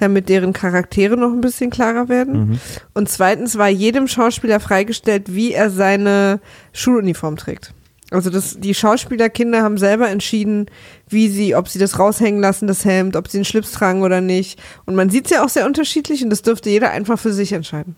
damit 0.02 0.28
deren 0.28 0.52
Charaktere 0.52 1.16
noch 1.16 1.30
ein 1.32 1.40
bisschen 1.40 1.70
klarer 1.70 2.08
werden. 2.08 2.60
Und 2.94 3.08
zweitens 3.08 3.56
war 3.56 3.68
jedem 3.68 4.08
Schauspieler 4.08 4.60
freigestellt, 4.60 5.34
wie 5.34 5.52
er 5.52 5.70
seine 5.70 6.40
Schuluniform 6.72 7.36
trägt. 7.36 7.72
Also 8.10 8.28
das, 8.28 8.60
die 8.60 8.74
Schauspielerkinder 8.74 9.62
haben 9.62 9.78
selber 9.78 10.10
entschieden, 10.10 10.66
wie 11.08 11.28
sie, 11.28 11.54
ob 11.56 11.68
sie 11.68 11.78
das 11.78 11.98
raushängen 11.98 12.42
lassen, 12.42 12.66
das 12.66 12.84
Hemd, 12.84 13.16
ob 13.16 13.28
sie 13.28 13.38
einen 13.38 13.46
Schlips 13.46 13.72
tragen 13.72 14.02
oder 14.02 14.20
nicht. 14.20 14.60
Und 14.84 14.96
man 14.96 15.08
sieht 15.08 15.24
es 15.24 15.30
ja 15.30 15.42
auch 15.42 15.48
sehr 15.48 15.64
unterschiedlich 15.64 16.22
und 16.22 16.28
das 16.28 16.42
dürfte 16.42 16.68
jeder 16.68 16.90
einfach 16.90 17.18
für 17.18 17.32
sich 17.32 17.52
entscheiden. 17.54 17.96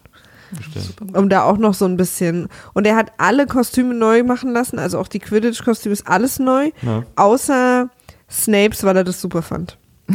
Um 1.15 1.29
da 1.29 1.43
auch 1.43 1.59
noch 1.59 1.75
so 1.75 1.85
ein 1.85 1.97
bisschen. 1.97 2.49
Und 2.75 2.87
er 2.87 2.95
hat 2.95 3.11
alle 3.19 3.47
Kostüme 3.47 3.93
neu 3.93 4.23
machen 4.23 4.53
lassen, 4.53 4.79
also 4.79 5.01
auch 5.01 5.09
die 5.09 5.19
Quidditch-Kostüme 5.19 5.93
ist 5.93 6.07
alles 6.07 6.39
neu, 6.39 6.71
Ja. 6.83 7.03
außer 7.17 7.89
Snapes, 8.31 8.85
weil 8.85 8.97
er 8.97 9.05
das 9.05 9.21
super 9.21 9.43
fand. 9.43 9.79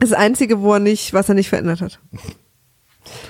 Das 0.00 0.12
Einzige, 0.12 0.60
wo 0.60 0.74
er 0.74 0.80
nicht, 0.80 1.12
was 1.12 1.28
er 1.28 1.34
nicht 1.34 1.48
verändert 1.48 1.80
hat. 1.80 2.00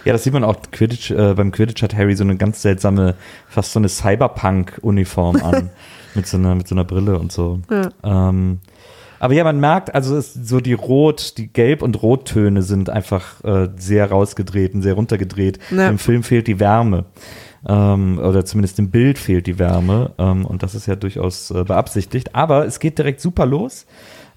Ja, 0.05 0.13
das 0.13 0.25
sieht 0.25 0.33
man 0.33 0.45
auch 0.45 0.57
Quidditch, 0.73 1.13
äh, 1.13 1.33
beim 1.35 1.53
Quidditch 1.53 1.81
hat 1.83 1.95
Harry 1.95 2.15
so 2.15 2.25
eine 2.25 2.37
ganz 2.37 2.61
seltsame, 2.61 3.15
fast 3.49 3.73
so 3.73 3.79
eine 3.79 3.89
Cyberpunk-Uniform 3.89 5.37
an. 5.37 5.71
mit, 6.15 6.27
so 6.27 6.37
einer, 6.37 6.55
mit 6.55 6.69
so 6.69 6.75
einer 6.75 6.85
Brille 6.85 7.19
und 7.19 7.33
so. 7.33 7.61
Ja. 7.71 7.89
Ähm, 8.03 8.61
aber 9.19 9.35
ja, 9.35 9.45
man 9.45 9.61
merkt, 9.61 9.95
also 9.95 10.17
es, 10.17 10.33
so 10.33 10.61
die 10.61 10.73
Rot, 10.73 11.37
die 11.37 11.53
Gelb- 11.53 11.83
und 11.83 12.03
Rottöne 12.03 12.63
sind 12.63 12.89
einfach 12.89 13.45
äh, 13.45 13.69
sehr 13.77 14.11
rausgedreht 14.11 14.75
und 14.75 14.83
sehr 14.83 14.95
runtergedreht. 14.95 15.59
Ja. 15.71 15.89
Im 15.89 15.99
Film 15.99 16.23
fehlt 16.23 16.47
die 16.47 16.59
Wärme. 16.59 17.05
Ähm, 17.69 18.19
oder 18.19 18.45
zumindest 18.45 18.79
im 18.79 18.91
Bild 18.91 19.19
fehlt 19.19 19.47
die 19.47 19.59
Wärme. 19.59 20.13
Ähm, 20.19 20.47
und 20.47 20.63
das 20.63 20.75
ist 20.75 20.87
ja 20.87 20.97
durchaus 20.97 21.51
äh, 21.51 21.65
beabsichtigt. 21.65 22.35
Aber 22.35 22.67
es 22.67 22.81
geht 22.81 22.99
direkt 22.99 23.21
super 23.21 23.47
los. 23.47 23.87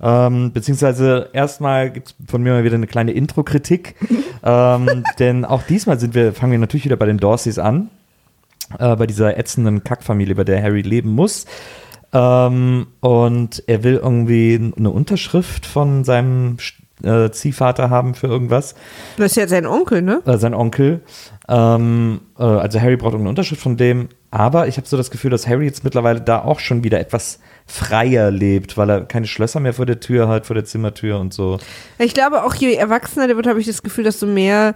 Ähm, 0.02 0.52
beziehungsweise 0.52 1.30
erstmal 1.34 1.90
gibt 1.90 2.10
es 2.10 2.16
von 2.28 2.44
mir 2.44 2.54
mal 2.54 2.64
wieder 2.64 2.76
eine 2.76 2.88
kleine 2.88 3.12
Intro-Kritik. 3.12 3.96
ähm, 4.44 5.04
denn 5.20 5.46
auch 5.46 5.64
diesmal 5.64 6.00
sind 6.00 6.14
wir, 6.14 6.34
fangen 6.34 6.52
wir 6.52 6.60
natürlich 6.60 6.86
wieder 6.86 6.98
bei 6.98 7.06
den 7.06 7.18
Dorseys 7.18 7.60
an. 7.60 7.90
Äh, 8.80 8.96
bei 8.96 9.08
dieser 9.08 9.38
ätzenden 9.38 9.84
Kackfamilie, 9.84 10.36
bei 10.36 10.44
der 10.44 10.62
Harry 10.62 10.82
leben 10.82 11.12
muss. 11.12 11.46
Ähm, 12.12 12.88
und 13.00 13.64
er 13.68 13.84
will 13.84 14.00
irgendwie 14.04 14.74
eine 14.76 14.90
Unterschrift 14.90 15.66
von 15.66 16.04
seinem 16.04 16.58
äh, 17.04 17.30
Ziehvater 17.32 17.90
haben 17.90 18.16
für 18.16 18.28
irgendwas, 18.28 18.76
Das 19.18 19.32
ist 19.32 19.36
ja 19.38 19.48
sein 19.48 19.66
Onkel, 19.66 20.02
ne? 20.02 20.22
äh, 20.26 20.38
sein 20.38 20.54
Onkel. 20.54 21.02
Ähm, 21.48 22.22
äh, 22.40 22.44
also 22.44 22.80
Harry 22.80 22.96
braucht 22.96 23.12
irgendeine 23.14 23.30
Unterschrift 23.30 23.62
von 23.62 23.78
dem. 23.78 24.10
Aber 24.32 24.68
ich 24.68 24.78
habe 24.78 24.88
so 24.88 24.98
das 24.98 25.12
Gefühl, 25.12 25.30
dass 25.30 25.48
Harry 25.48 25.66
jetzt 25.66 25.84
mittlerweile 25.84 26.20
da 26.22 26.40
auch 26.44 26.60
schon 26.60 26.84
wieder 26.84 27.00
etwas 27.00 27.40
freier 27.68 28.32
lebt, 28.32 28.78
weil 28.78 28.90
er 28.90 29.02
keine 29.06 29.28
Schlösser 29.28 29.60
mehr 29.60 29.74
vor 29.74 29.86
der 29.86 30.00
Tür 30.00 30.28
hat, 30.28 30.46
vor 30.48 30.56
der 30.56 30.66
Zimmertür 30.66 31.20
und 31.20 31.34
so. 31.34 31.60
Ich 32.00 32.14
glaube 32.14 32.44
auch, 32.44 32.56
je 32.56 32.74
erwachsener 32.74 33.28
der 33.28 33.36
wird, 33.36 33.46
habe 33.48 33.60
ich 33.60 33.68
das 33.68 33.84
Gefühl, 33.84 34.04
desto 34.06 34.26
mehr 34.26 34.74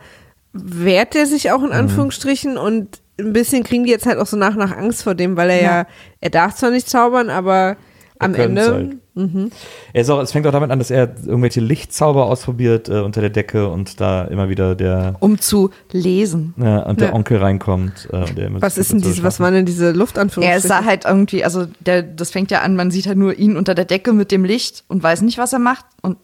wehrt 0.53 1.15
er 1.15 1.25
sich 1.25 1.45
Mhm. 1.45 1.51
auch 1.51 1.63
in 1.63 1.71
Anführungsstrichen 1.71 2.57
und 2.57 3.01
ein 3.19 3.33
bisschen 3.33 3.63
kriegen 3.63 3.83
die 3.85 3.89
jetzt 3.91 4.05
halt 4.05 4.19
auch 4.19 4.27
so 4.27 4.37
nach 4.37 4.55
nach 4.55 4.75
Angst 4.77 5.03
vor 5.03 5.15
dem, 5.15 5.35
weil 5.37 5.49
er 5.49 5.61
ja, 5.63 5.85
er 6.21 6.29
darf 6.29 6.55
zwar 6.55 6.69
nicht 6.69 6.87
zaubern, 6.87 7.29
aber 7.31 7.77
am 8.19 8.34
Ende. 8.36 8.62
halt. 8.62 8.95
Mhm. 9.15 9.49
Er 9.93 10.01
ist 10.01 10.10
auch, 10.12 10.21
es 10.21 10.32
fängt 10.32 10.45
auch 10.45 10.51
damit 10.51 10.69
an, 10.69 10.77
dass 10.77 10.91
er 10.91 11.10
irgendwelche 11.25 11.60
Lichtzauber 11.60 12.27
ausprobiert 12.27 12.88
äh, 12.88 12.99
unter 12.99 13.19
der 13.21 13.32
Decke 13.32 13.67
und 13.67 13.99
da 13.99 14.25
immer 14.25 14.47
wieder 14.49 14.75
der, 14.75 15.15
Um 15.19 15.39
zu 15.39 15.71
lesen. 15.91 16.53
äh, 16.60 16.82
und 16.84 17.01
der 17.01 17.10
Ja. 17.10 17.13
Onkel 17.15 17.38
reinkommt. 17.38 18.08
Äh, 18.12 18.17
und 18.17 18.38
der 18.38 18.47
immer 18.47 18.62
Was 18.62 18.77
ist 18.77 18.91
denn 18.91 19.01
diese, 19.01 19.23
was 19.23 19.39
waren 19.39 19.53
denn 19.56 19.65
diese 19.65 19.88
Er 19.88 19.93
Luftanführungsstriche? 19.93 20.67
sah 20.67 20.86
halt 20.86 21.06
irgendwie, 21.06 21.43
also 21.43 21.65
der, 21.80 22.03
das 22.03 22.30
fängt 22.30 22.51
ja 22.51 22.62
an, 22.62 22.75
man 22.75 22.91
sieht 22.91 23.08
halt 23.08 23.17
nur 23.17 23.34
ihn 23.38 23.58
unter 23.58 23.73
der 23.73 23.86
Decke 23.86 24.13
mit 24.13 24.32
dem 24.32 24.45
Licht 24.45 24.84
und 24.88 25.01
weiß 25.01 25.21
nicht, 25.23 25.39
was 25.39 25.51
er 25.51 25.60
macht. 25.60 25.86
Und 26.03 26.17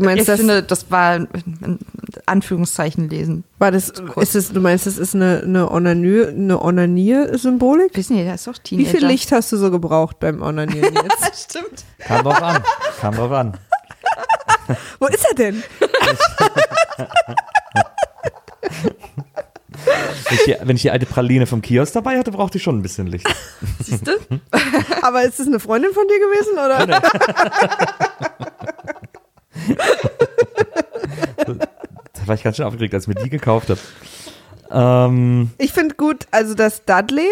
du 0.00 0.04
meinst, 0.04 0.20
ich 0.22 0.26
das 0.26 0.38
finde, 0.40 0.62
das 0.62 0.90
war 0.90 1.12
ein 1.12 1.78
Anführungszeichen 2.26 3.08
lesen. 3.08 3.44
war 3.58 3.70
das, 3.72 3.92
ist 4.16 4.34
es, 4.34 4.52
du 4.52 4.60
meinst, 4.60 4.86
das 4.86 4.98
ist 4.98 5.14
eine, 5.14 5.42
eine 5.44 5.70
Onanier, 5.70 6.28
eine 6.28 6.60
Onanier-Symbolik? 6.62 7.96
Wissen 7.96 8.16
Sie, 8.16 8.24
der 8.24 8.34
ist 8.34 8.46
doch 8.46 8.54
Wie 8.56 8.76
Teenager. 8.76 8.90
viel 8.90 9.06
Licht 9.06 9.32
hast 9.32 9.50
du 9.52 9.56
so 9.56 9.70
gebraucht 9.70 10.18
beim 10.20 10.42
Onanieren 10.42 10.94
jetzt? 11.02 11.50
Stimmt. 11.50 11.84
Kam 11.98 12.22
drauf 12.24 12.42
an. 12.42 12.62
Kam 13.00 13.14
drauf 13.14 13.32
an. 13.32 13.56
Wo 15.00 15.06
ist 15.06 15.24
er 15.28 15.34
denn? 15.34 15.62
Wenn 20.28 20.38
ich, 20.38 20.44
die, 20.44 20.56
wenn 20.62 20.76
ich 20.76 20.82
die 20.82 20.90
alte 20.90 21.06
Praline 21.06 21.46
vom 21.46 21.62
Kiosk 21.62 21.92
dabei 21.94 22.18
hatte, 22.18 22.32
brauchte 22.32 22.58
ich 22.58 22.64
schon 22.64 22.76
ein 22.78 22.82
bisschen 22.82 23.06
Licht. 23.06 23.26
Siehst 23.82 24.06
du? 24.06 24.12
Aber 25.02 25.22
ist 25.22 25.38
es 25.38 25.46
eine 25.46 25.60
Freundin 25.60 25.92
von 25.92 26.04
dir 26.08 26.18
gewesen, 26.18 26.52
oder? 26.58 27.02
Da 31.46 32.26
war 32.26 32.34
ich 32.34 32.42
ganz 32.42 32.56
schön 32.56 32.66
aufgeregt, 32.66 32.94
als 32.94 33.04
ich 33.06 33.08
mir 33.14 33.22
die 33.22 33.30
gekauft 33.30 33.70
habe. 33.70 33.80
Ähm, 34.70 35.50
Ich 35.58 35.72
finde 35.72 35.94
gut, 35.94 36.26
also 36.30 36.54
dass 36.54 36.84
Dudley 36.84 37.28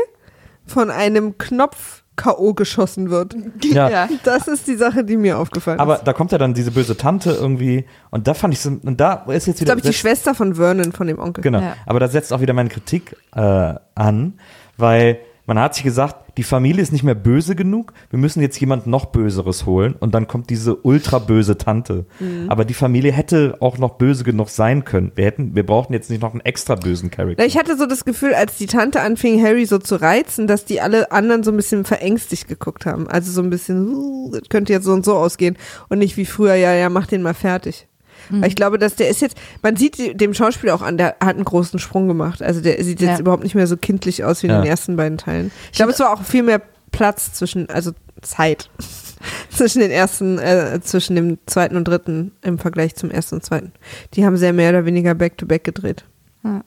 von 0.67 0.91
einem 0.91 1.37
Knopf 1.39 2.03
K.O. 2.17 2.55
geschossen 2.55 3.11
wird. 3.11 3.35
ja. 3.65 3.89
Ja. 3.91 4.09
Das 4.23 4.47
ist 4.47 4.69
die 4.69 4.77
Sache, 4.77 5.03
die 5.03 5.17
mir 5.17 5.37
aufgefallen 5.37 5.81
Aber 5.81 5.97
ist. 5.97 6.05
da 6.05 6.13
kommt 6.13 6.31
ja 6.31 6.39
dann 6.39 6.55
diese 6.55 6.71
böse 6.71 6.97
Tante 6.97 7.33
irgendwie 7.33 7.87
und 8.11 8.29
da 8.29 8.35
fand 8.35 8.55
ich 8.55 8.61
so, 8.61 8.69
und 8.71 9.01
da 9.01 9.25
ist 9.29 9.47
jetzt 9.49 9.61
wieder. 9.61 9.75
Glaube 9.75 9.81
ich, 9.89 9.93
die 9.97 9.99
Schwester 9.99 10.33
von 10.33 10.55
Vernon, 10.55 10.93
von 10.93 11.09
dem 11.09 11.19
Onkel. 11.19 11.43
Genau. 11.43 11.61
Ja. 11.61 11.75
Aber 11.87 11.99
da 11.99 12.07
setzt 12.07 12.33
auch 12.33 12.41
wieder 12.41 12.53
meine 12.55 12.69
Kritik 12.69 13.17
äh, 13.35 13.75
an, 13.97 14.35
weil 14.77 15.19
man 15.47 15.59
hat 15.59 15.75
sich 15.75 15.85
gesagt, 15.85 16.37
die 16.37 16.43
Familie 16.43 16.83
ist 16.83 16.93
nicht 16.93 17.05
mehr 17.05 17.15
böse 17.15 17.55
genug, 17.55 17.93
wir 18.11 18.19
müssen 18.19 18.41
jetzt 18.41 18.59
jemand 18.59 18.87
noch 18.87 19.07
Böseres 19.07 19.67
holen 19.67 19.95
und 19.99 20.15
dann 20.15 20.27
kommt 20.27 20.51
diese 20.51 20.75
ultra 20.77 21.19
böse 21.19 21.59
Tante. 21.59 22.07
Mhm. 22.19 22.47
Aber 22.49 22.65
die 22.65 22.75
Familie 22.75 23.13
hätte 23.13 23.57
auch 23.61 23.79
noch 23.79 23.95
böse 23.97 24.25
genug 24.25 24.49
sein 24.49 24.85
können. 24.85 25.13
Wir 25.15 25.27
hätten, 25.27 25.55
wir 25.55 25.65
brauchten 25.65 25.93
jetzt 25.93 26.11
nicht 26.11 26.23
noch 26.23 26.33
einen 26.33 26.41
extra 26.41 26.75
bösen 26.75 27.11
Charakter. 27.11 27.45
Ich 27.45 27.57
hatte 27.57 27.77
so 27.77 27.87
das 27.87 28.05
Gefühl, 28.05 28.35
als 28.35 28.57
die 28.57 28.67
Tante 28.67 29.01
anfing, 29.01 29.43
Harry 29.43 29.67
so 29.67 29.79
zu 29.79 29.97
reizen, 29.97 30.47
dass 30.47 30.65
die 30.65 30.81
alle 30.81 31.13
anderen 31.13 31.43
so 31.43 31.51
ein 31.53 31.57
bisschen 31.57 31.85
verängstigt 31.85 32.49
geguckt 32.49 32.87
haben. 32.87 33.07
Also 33.07 33.31
so 33.31 33.43
ein 33.43 33.51
bisschen, 33.51 33.95
uh, 33.95 34.31
das 34.33 34.49
könnte 34.49 34.73
jetzt 34.73 34.85
so 34.85 34.93
und 34.93 35.05
so 35.05 35.15
ausgehen. 35.15 35.57
Und 35.89 35.99
nicht 35.99 36.17
wie 36.17 36.27
früher, 36.27 36.55
ja, 36.55 36.75
ja, 36.75 36.89
mach 36.89 37.07
den 37.07 37.23
mal 37.23 37.35
fertig. 37.35 37.87
Weil 38.31 38.49
ich 38.49 38.57
glaube, 38.57 38.79
dass 38.79 38.95
der 38.97 39.09
ist 39.09 39.21
jetzt, 39.21 39.37
man 39.63 39.77
sieht 39.77 40.21
dem 40.21 40.35
Schauspieler 40.35 40.75
auch 40.75 40.83
an, 40.83 40.97
der 40.99 41.17
hat 41.21 41.37
einen 41.37 41.45
großen 41.45 41.79
Sprung 41.79 42.09
gemacht. 42.09 42.43
Also 42.43 42.61
der 42.61 42.83
sieht 42.85 43.01
jetzt 43.01 43.11
Ja. 43.15 43.19
überhaupt 43.21 43.43
nicht 43.43 43.55
mehr 43.55 43.67
so 43.67 43.77
kindlich 43.77 44.25
aus 44.25 44.43
wie 44.43 44.47
in 44.47 44.53
Ja. 44.53 44.61
den 44.61 44.69
ersten 44.69 44.97
beiden 44.97 45.19
Teilen. 45.19 45.51
Ich 45.73 45.77
glaube, 45.77 45.93
es 45.93 45.99
war 46.01 46.13
auch 46.13 46.23
viel 46.23 46.43
mehr 46.43 46.61
Platz 46.93 47.33
zwischen, 47.33 47.69
also 47.71 47.93
Zeit 48.23 48.71
zwischen 49.51 49.81
den 49.81 49.91
ersten, 49.91 50.39
äh, 50.39 50.81
zwischen 50.83 51.17
dem 51.17 51.39
zweiten 51.47 51.77
und 51.77 51.85
dritten 51.89 52.33
im 52.43 52.59
Vergleich 52.59 52.95
zum 52.95 53.11
ersten 53.11 53.37
und 53.37 53.45
zweiten. 53.45 53.73
Die 54.15 54.25
haben 54.25 54.37
sehr 54.37 54.53
mehr 54.53 54.71
oder 54.71 54.85
weniger 54.85 55.15
back-to-back 55.15 55.65
gedreht. 55.65 56.05
Ja, 56.45 56.63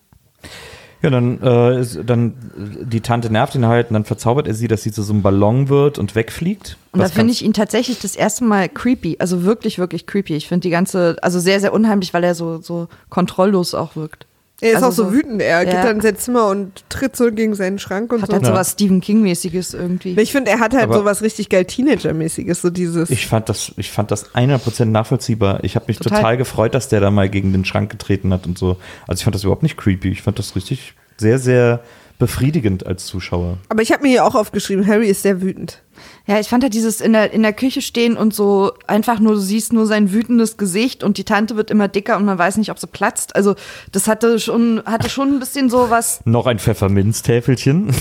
dann, 1.01 1.41
äh, 1.41 1.79
ist, 1.79 1.99
dann 2.05 2.33
die 2.55 3.01
Tante 3.01 3.31
nervt 3.31 3.55
ihn 3.55 3.65
halt 3.65 3.89
und 3.89 3.93
dann 3.95 4.05
verzaubert 4.05 4.47
er 4.47 4.53
sie, 4.53 4.67
dass 4.67 4.83
sie 4.83 4.91
zu 4.91 5.03
so 5.03 5.13
einem 5.13 5.21
Ballon 5.21 5.69
wird 5.69 5.97
und 5.99 6.15
wegfliegt. 6.15 6.77
Und 6.91 6.99
da 6.99 7.05
Was 7.05 7.12
finde 7.13 7.27
ganz- 7.27 7.38
ich 7.41 7.45
ihn 7.45 7.53
tatsächlich 7.53 7.99
das 7.99 8.15
erste 8.15 8.43
Mal 8.43 8.69
creepy. 8.69 9.17
Also 9.19 9.43
wirklich, 9.43 9.79
wirklich 9.79 10.05
creepy. 10.05 10.36
Ich 10.36 10.47
finde 10.47 10.62
die 10.62 10.69
ganze, 10.69 11.15
also 11.21 11.39
sehr, 11.39 11.60
sehr 11.60 11.73
unheimlich, 11.73 12.13
weil 12.13 12.23
er 12.23 12.36
so, 12.36 12.62
so 12.62 12.88
kontrolllos 13.10 13.73
auch 13.73 13.95
wirkt. 13.95 14.27
Er 14.60 14.70
ist 14.72 14.76
Also 14.78 14.88
auch 14.88 14.91
so, 14.91 15.04
so- 15.06 15.13
wütend. 15.13 15.41
Er 15.41 15.65
geht 15.65 15.76
Ja. 15.76 15.84
dann 15.84 15.98
in 15.98 16.02
sein 16.02 16.17
Zimmer 16.17 16.48
und 16.48 16.84
tritt 16.89 17.15
so 17.15 17.32
gegen 17.32 17.54
seinen 17.54 17.78
Schrank 17.78 18.12
und 18.12 18.22
Hat 18.24 18.30
so. 18.30 18.34
halt 18.34 18.46
so 18.46 18.54
was 18.54 18.72
Stephen 18.72 19.02
King-mäßiges 19.02 19.76
irgendwie. 19.76 20.20
Ich 20.20 20.32
finde, 20.32 20.50
er 20.50 20.60
hat 20.60 20.74
halt 20.74 20.86
Aber- 20.86 20.96
so 21.00 21.06
was 21.06 21.22
richtig 21.22 21.50
geil 21.50 21.65
Teenager-mäßiges, 21.65 22.62
so 22.62 22.70
dieses. 22.72 23.10
Ich 23.12 23.28
fand 23.28 23.50
das, 23.50 23.72
ich 23.78 23.91
fand 23.91 24.10
das 24.10 24.34
100% 24.34 24.91
nachvollziehbar. 24.91 25.63
Ich 25.63 25.76
habe 25.76 25.86
mich 25.88 25.98
total. 26.00 26.17
Total. 26.20 26.38
gefreut, 26.38 26.74
dass 26.74 26.89
der 26.89 27.00
da 27.02 27.12
mal 27.12 27.30
gegen 27.30 27.52
den 27.54 27.65
Schrank 27.65 27.91
getreten 27.91 28.34
hat 28.34 28.48
und 28.48 28.58
so. 28.58 28.78
Also 29.08 29.20
ich 29.20 29.24
fand 29.26 29.36
das 29.36 29.43
überhaupt 29.43 29.63
nicht 29.63 29.78
creepy. 29.78 30.10
Ich 30.10 30.24
fand 30.24 30.39
das 30.39 30.56
richtig 30.56 30.96
sehr, 31.17 31.38
sehr 31.39 31.82
befriedigend 32.20 32.86
als 32.88 33.06
Zuschauer. 33.06 33.58
aber 33.70 33.84
ich 33.84 33.91
habe 33.91 34.02
mir 34.02 34.10
hier 34.10 34.26
auch 34.26 34.34
aufgeschrieben, 34.34 34.88
Harry 34.88 35.08
ist 35.08 35.22
sehr 35.22 35.39
wütend. 35.41 35.84
Ja, 36.28 36.40
ich 36.40 36.48
fand 36.50 36.62
halt 36.63 36.74
dieses 36.74 37.00
in 37.02 37.13
der, 37.13 37.32
in 37.32 37.42
der 37.42 37.54
Küche 37.54 37.82
stehen 37.82 38.18
und 38.18 38.34
so 38.34 38.74
einfach 38.86 39.20
nur, 39.20 39.34
du 39.36 39.40
siehst 39.40 39.72
nur 39.72 39.86
sein 39.86 40.12
wütendes 40.12 40.58
Gesicht 40.58 41.04
und 41.04 41.18
die 41.18 41.24
Tante 41.24 41.56
wird 41.56 41.72
immer 41.72 41.88
dicker 41.88 42.18
und 42.18 42.26
man 42.26 42.38
weiß 42.38 42.58
nicht, 42.58 42.70
ob 42.70 42.80
sie 42.80 42.88
platzt. 42.88 43.36
Also 43.36 43.56
das 43.94 44.08
hatte 44.08 44.38
schon, 44.40 44.82
hatte 44.86 45.10
schon 45.10 45.30
ein 45.34 45.40
bisschen 45.40 45.70
so 45.70 45.90
was. 45.90 46.20
Noch 46.26 46.46
ein 46.46 46.60
Pfefferminztäfelchen. 46.60 47.96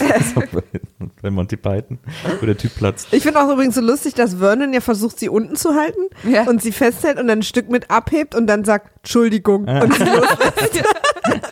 Bei 1.23 1.31
Monty 1.31 1.57
Python, 1.57 1.99
wo 2.41 2.47
der 2.47 2.57
Typ 2.59 2.75
platzt. 2.75 3.09
Ich 3.13 3.23
finde 3.23 3.41
auch 3.41 3.51
übrigens 3.53 3.77
so 3.77 3.81
lustig, 3.81 4.15
dass 4.15 4.35
Vernon 4.35 4.73
ja 4.73 4.81
versucht, 4.81 5.19
sie 5.21 5.29
unten 5.29 5.55
zu 5.57 5.75
halten 5.75 6.03
Ja. 6.29 6.45
und 6.45 6.61
sie 6.61 6.73
festhält 6.73 7.19
und 7.21 7.29
dann 7.29 7.39
ein 7.39 7.43
Stück 7.43 7.71
mit 7.71 7.91
abhebt 7.91 8.35
und 8.35 8.47
dann 8.49 8.65
sagt, 8.65 8.91
Entschuldigung. 9.03 9.67
Und 9.69 9.95
sie 9.95 10.03
loslässt. 10.05 10.85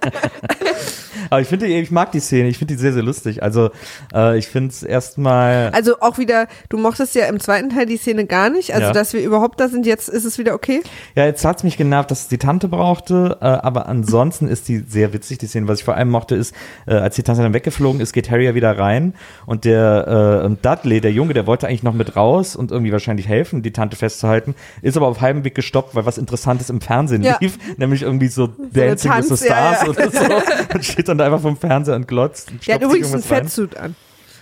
Aber 1.31 1.41
ich 1.41 1.49
finde, 1.49 1.67
ich 1.67 1.91
mag 1.91 2.13
die 2.13 2.21
Szene. 2.21 2.49
Ich 2.49 2.59
finde 2.59 2.75
die 2.75 2.81
sehr, 2.81 2.93
sehr 2.93 3.03
lustig. 3.03 3.43
Also 3.43 3.71
äh, 4.15 4.39
ich 4.39 4.47
finde 4.47 4.71
es 4.71 4.83
erstmal. 4.83 5.71
Also 5.73 5.99
auch 6.01 6.19
wieder, 6.19 6.47
du 6.69 6.79
mochtest 6.79 7.15
ja 7.15 7.27
im 7.27 7.41
zweiten 7.41 7.71
Teil 7.71 7.87
die 7.87 7.97
Szene 7.97 8.27
gar 8.27 8.51
nicht, 8.51 8.73
also 8.75 8.87
Ja. 8.89 8.93
dass 8.93 9.13
wir 9.13 9.23
überhaupt 9.23 9.61
da 9.61 9.69
sind, 9.69 9.87
jetzt 9.87 10.09
ist 10.09 10.25
es 10.25 10.39
wieder 10.39 10.55
okay. 10.55 10.83
Ja, 11.15 11.25
jetzt 11.25 11.45
hat's 11.45 11.63
mich 11.65 11.77
genervt, 11.77 12.11
dass 12.11 12.23
es 12.23 12.29
die 12.29 12.39
Tante 12.39 12.69
brauchte, 12.69 13.39
äh, 13.41 13.45
aber 13.45 13.87
ansonsten 13.89 14.49
ist 14.49 14.69
die 14.69 14.79
sehr 14.79 15.13
witzig, 15.13 15.39
die 15.39 15.47
Szene. 15.47 15.69
Was 15.69 15.79
ich 15.81 15.85
vor 15.85 15.95
allem 15.95 16.11
mochte, 16.11 16.35
ist, 16.35 16.55
äh, 16.87 16.95
als 16.95 17.17
die 17.17 17.23
Tante 17.23 17.43
dann 17.43 17.55
weggeflogen 17.55 18.01
ist, 18.01 18.13
geht 18.13 18.31
Harry 18.31 18.45
ja 18.45 18.55
wieder 18.55 18.79
rein 18.79 19.15
und 19.47 19.65
der 19.65 20.41
äh, 20.43 20.47
und 20.47 20.65
Dudley, 20.65 21.01
der 21.01 21.13
Junge, 21.13 21.35
der 21.35 21.47
wollte 21.47 21.67
eigentlich 21.69 21.83
noch 21.83 21.95
mit 21.95 22.17
raus 22.17 22.57
und 22.57 22.71
irgendwie 22.71 22.93
wahrscheinlich 22.93 23.29
helfen, 23.29 23.63
die 23.63 23.73
Tante 23.73 23.97
festzuhalten, 23.97 24.55
ist 24.83 24.97
aber 24.97 25.07
auf 25.07 25.21
halbem 25.21 25.45
Weg 25.45 25.55
gestoppt, 25.55 25.95
weil 25.95 26.07
was 26.07 26.19
Interessantes 26.19 26.71
im 26.71 26.81
Fernsehen 26.81 27.23
Ja. 27.23 27.37
lief, 27.41 27.59
nämlich 27.77 28.03
irgendwie 28.03 28.29
so 28.29 28.47
Dancing 28.49 29.11
with 29.17 29.29
Tanz, 29.29 29.41
the 29.41 29.47
ja, 29.49 29.75
Stars 29.75 29.83
ja. 29.83 29.89
oder 29.89 30.11
so 30.11 30.75
und 30.75 30.85
steht 30.85 31.09
dann 31.09 31.19
da 31.19 31.27
einfach 31.27 31.41
vom 31.41 31.57
Fernseher 31.57 31.97
und 31.97 32.09
glotzt. 32.09 32.51
Und 32.51 32.67
Der 32.67 32.75
hat 32.77 32.83
übrigens 32.83 33.13
einen. 33.13 33.23
Fettsuit 33.23 33.77
an, 33.77 33.95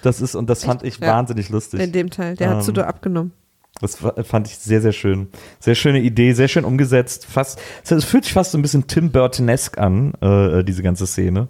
Das 0.02 0.20
ist, 0.20 0.34
und 0.34 0.48
das 0.50 0.64
fand 0.64 0.82
ich 0.82 0.98
Ja. 0.98 1.08
wahnsinnig 1.08 1.48
lustig. 1.48 1.80
in 1.80 1.92
dem 1.92 2.10
Teil. 2.10 2.36
Der 2.36 2.48
hat 2.50 2.56
Ähm, 2.56 2.62
Sudo 2.62 2.82
abgenommen. 2.82 3.32
Das 3.80 3.96
fand 4.24 4.46
ich 4.48 4.58
sehr, 4.58 4.80
sehr 4.80 4.92
schön. 4.92 5.28
Sehr 5.58 5.74
schöne 5.74 6.00
Idee, 6.00 6.34
sehr 6.34 6.46
schön 6.46 6.64
umgesetzt. 6.64 7.26
Fast, 7.26 7.58
es 7.88 8.04
fühlt 8.04 8.24
sich 8.24 8.32
fast 8.32 8.52
so 8.52 8.58
ein 8.58 8.62
bisschen 8.62 8.86
Tim 8.86 9.10
Burtonesque 9.10 9.78
an, 9.78 10.12
äh, 10.20 10.62
diese 10.62 10.82
ganze 10.82 11.06
Szene. 11.06 11.48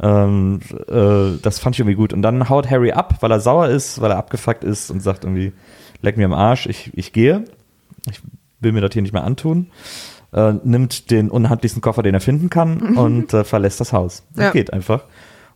Ähm, 0.00 0.60
äh, 0.88 1.38
das 1.42 1.58
fand 1.58 1.74
ich 1.74 1.80
irgendwie 1.80 1.96
gut. 1.96 2.12
Und 2.12 2.22
dann 2.22 2.48
haut 2.48 2.70
Harry 2.70 2.92
ab, 2.92 3.16
weil 3.20 3.30
er 3.32 3.40
sauer 3.40 3.68
ist, 3.68 4.00
weil 4.00 4.10
er 4.12 4.18
abgefuckt 4.18 4.62
ist 4.64 4.90
und 4.90 5.00
sagt 5.00 5.24
irgendwie, 5.24 5.52
leck 6.02 6.16
mir 6.16 6.26
am 6.26 6.34
Arsch, 6.34 6.66
ich, 6.66 6.90
ich 6.94 7.12
gehe. 7.12 7.44
Ich 8.10 8.20
will 8.60 8.72
mir 8.72 8.80
das 8.80 8.92
hier 8.92 9.02
nicht 9.02 9.12
mehr 9.14 9.24
antun. 9.24 9.68
Äh, 10.32 10.52
nimmt 10.64 11.10
den 11.10 11.30
unhandlichsten 11.30 11.80
Koffer, 11.82 12.02
den 12.02 12.14
er 12.14 12.20
finden 12.20 12.48
kann 12.48 12.80
und 12.96 13.32
äh, 13.34 13.44
verlässt 13.44 13.80
das 13.80 13.92
Haus. 13.92 14.22
Und 14.36 14.42
Ja. 14.42 14.50
geht 14.50 14.72
einfach. 14.72 15.04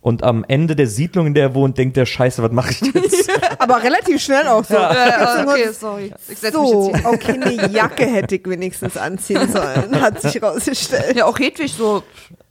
Und 0.01 0.23
am 0.23 0.45
Ende 0.47 0.75
der 0.75 0.87
Siedlung, 0.87 1.27
in 1.27 1.33
der 1.33 1.43
er 1.43 1.53
wohnt, 1.55 1.77
denkt 1.77 1.97
der 1.97 2.05
Scheiße, 2.05 2.41
was 2.43 2.51
mache 2.51 2.71
ich 2.71 2.81
jetzt? 2.93 3.29
Aber 3.59 3.81
relativ 3.83 4.21
schnell 4.21 4.47
auch 4.47 4.63
so. 4.63 4.77
okay, 4.77 5.69
sorry. 5.77 6.13
Ich 6.29 6.37
setz 6.37 6.53
mich 6.53 6.53
So, 6.53 6.91
jetzt 6.93 6.99
hier. 7.01 7.09
okay, 7.09 7.31
eine 7.41 7.67
Jacke 7.71 8.05
hätte 8.05 8.35
ich 8.35 8.47
wenigstens 8.47 8.95
anziehen 8.97 9.51
sollen, 9.51 9.99
hat 10.01 10.21
sich 10.21 10.41
rausgestellt. 10.41 11.17
Ja, 11.17 11.25
auch 11.25 11.37
Hedwig 11.39 11.73
so. 11.73 12.03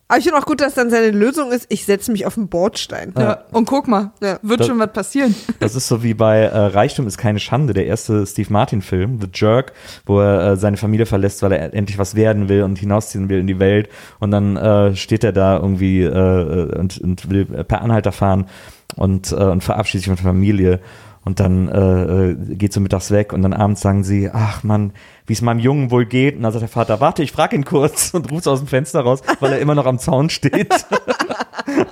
Aber 0.09 0.19
ich 0.19 0.25
finde 0.25 0.39
auch 0.39 0.47
gut, 0.47 0.61
dass 0.61 0.75
dann 0.75 0.89
seine 0.89 1.11
Lösung 1.11 1.51
ist, 1.51 1.67
ich 1.69 1.85
setze 1.85 2.13
mich 2.13 2.27
auf 2.27 2.35
den 2.35 2.47
Bordstein. 2.49 3.13
Ja. 3.19 3.43
Und 3.51 3.65
guck 3.65 3.89
mal, 3.89 4.13
Ja. 4.23 4.39
wird 4.43 4.61
Das- 4.61 4.67
schon 4.69 4.79
was 4.79 4.93
passieren. 4.93 5.35
Das 5.59 5.75
ist 5.75 5.89
so 5.89 6.03
wie 6.05 6.15
bei 6.15 6.43
äh, 6.43 6.57
Reichtum 6.57 7.07
ist 7.09 7.19
keine 7.19 7.41
Schande, 7.41 7.73
der 7.75 7.87
erste 7.87 8.25
Steve 8.25 8.53
Martin-Film, 8.53 9.21
The 9.21 9.27
Jerk, 9.35 9.73
wo 10.05 10.21
er 10.21 10.53
äh, 10.53 10.57
seine 10.57 10.77
Familie 10.77 11.07
verlässt, 11.07 11.43
weil 11.43 11.51
er 11.53 11.75
endlich 11.75 11.99
was 11.99 12.15
werden 12.15 12.49
will 12.49 12.63
und 12.63 12.79
hinausziehen 12.79 13.29
will 13.29 13.41
in 13.41 13.49
die 13.49 13.59
Welt. 13.59 13.89
Und 14.21 14.31
dann 14.31 14.57
äh, 14.57 14.95
steht 14.95 15.25
er 15.25 15.33
da 15.33 15.57
irgendwie 15.57 16.03
äh, 16.03 16.79
und, 16.79 16.99
und 16.99 17.29
will 17.31 17.45
per 17.47 17.83
Anhalter 17.83 18.13
fahren 18.13 18.47
und, 18.95 19.33
äh, 19.33 19.35
und 19.35 19.65
verabschiedet 19.65 20.05
sich 20.05 20.07
von 20.09 20.17
der 20.25 20.33
Familie. 20.33 20.81
Und 21.27 21.41
dann 21.41 21.67
äh, 21.67 22.31
äh, 22.31 22.37
geht 22.55 22.73
so 22.73 22.79
mittags 22.79 23.11
weg 23.11 23.33
und 23.33 23.43
dann 23.43 23.53
abends 23.53 23.81
sagen 23.81 24.05
sie, 24.05 24.31
ach 24.33 24.63
Mann, 24.63 24.93
wie 25.27 25.33
es 25.33 25.43
meinem 25.43 25.59
Jungen 25.59 25.91
wohl 25.91 26.07
geht. 26.07 26.37
Und 26.37 26.45
dann 26.45 26.53
sagt 26.53 26.63
der 26.63 26.69
Vater, 26.69 27.01
warte, 27.01 27.25
ich 27.25 27.33
frag 27.33 27.53
ihn 27.53 27.65
kurz 27.65 28.11
und 28.15 28.31
ruft 28.31 28.47
aus 28.47 28.61
dem 28.61 28.69
Fenster 28.69 29.01
raus, 29.01 29.23
weil 29.41 29.53
er 29.53 29.59
immer 29.59 29.75
noch 29.75 29.87
am 29.87 29.99
Zaun 29.99 30.31
steht. 30.31 30.73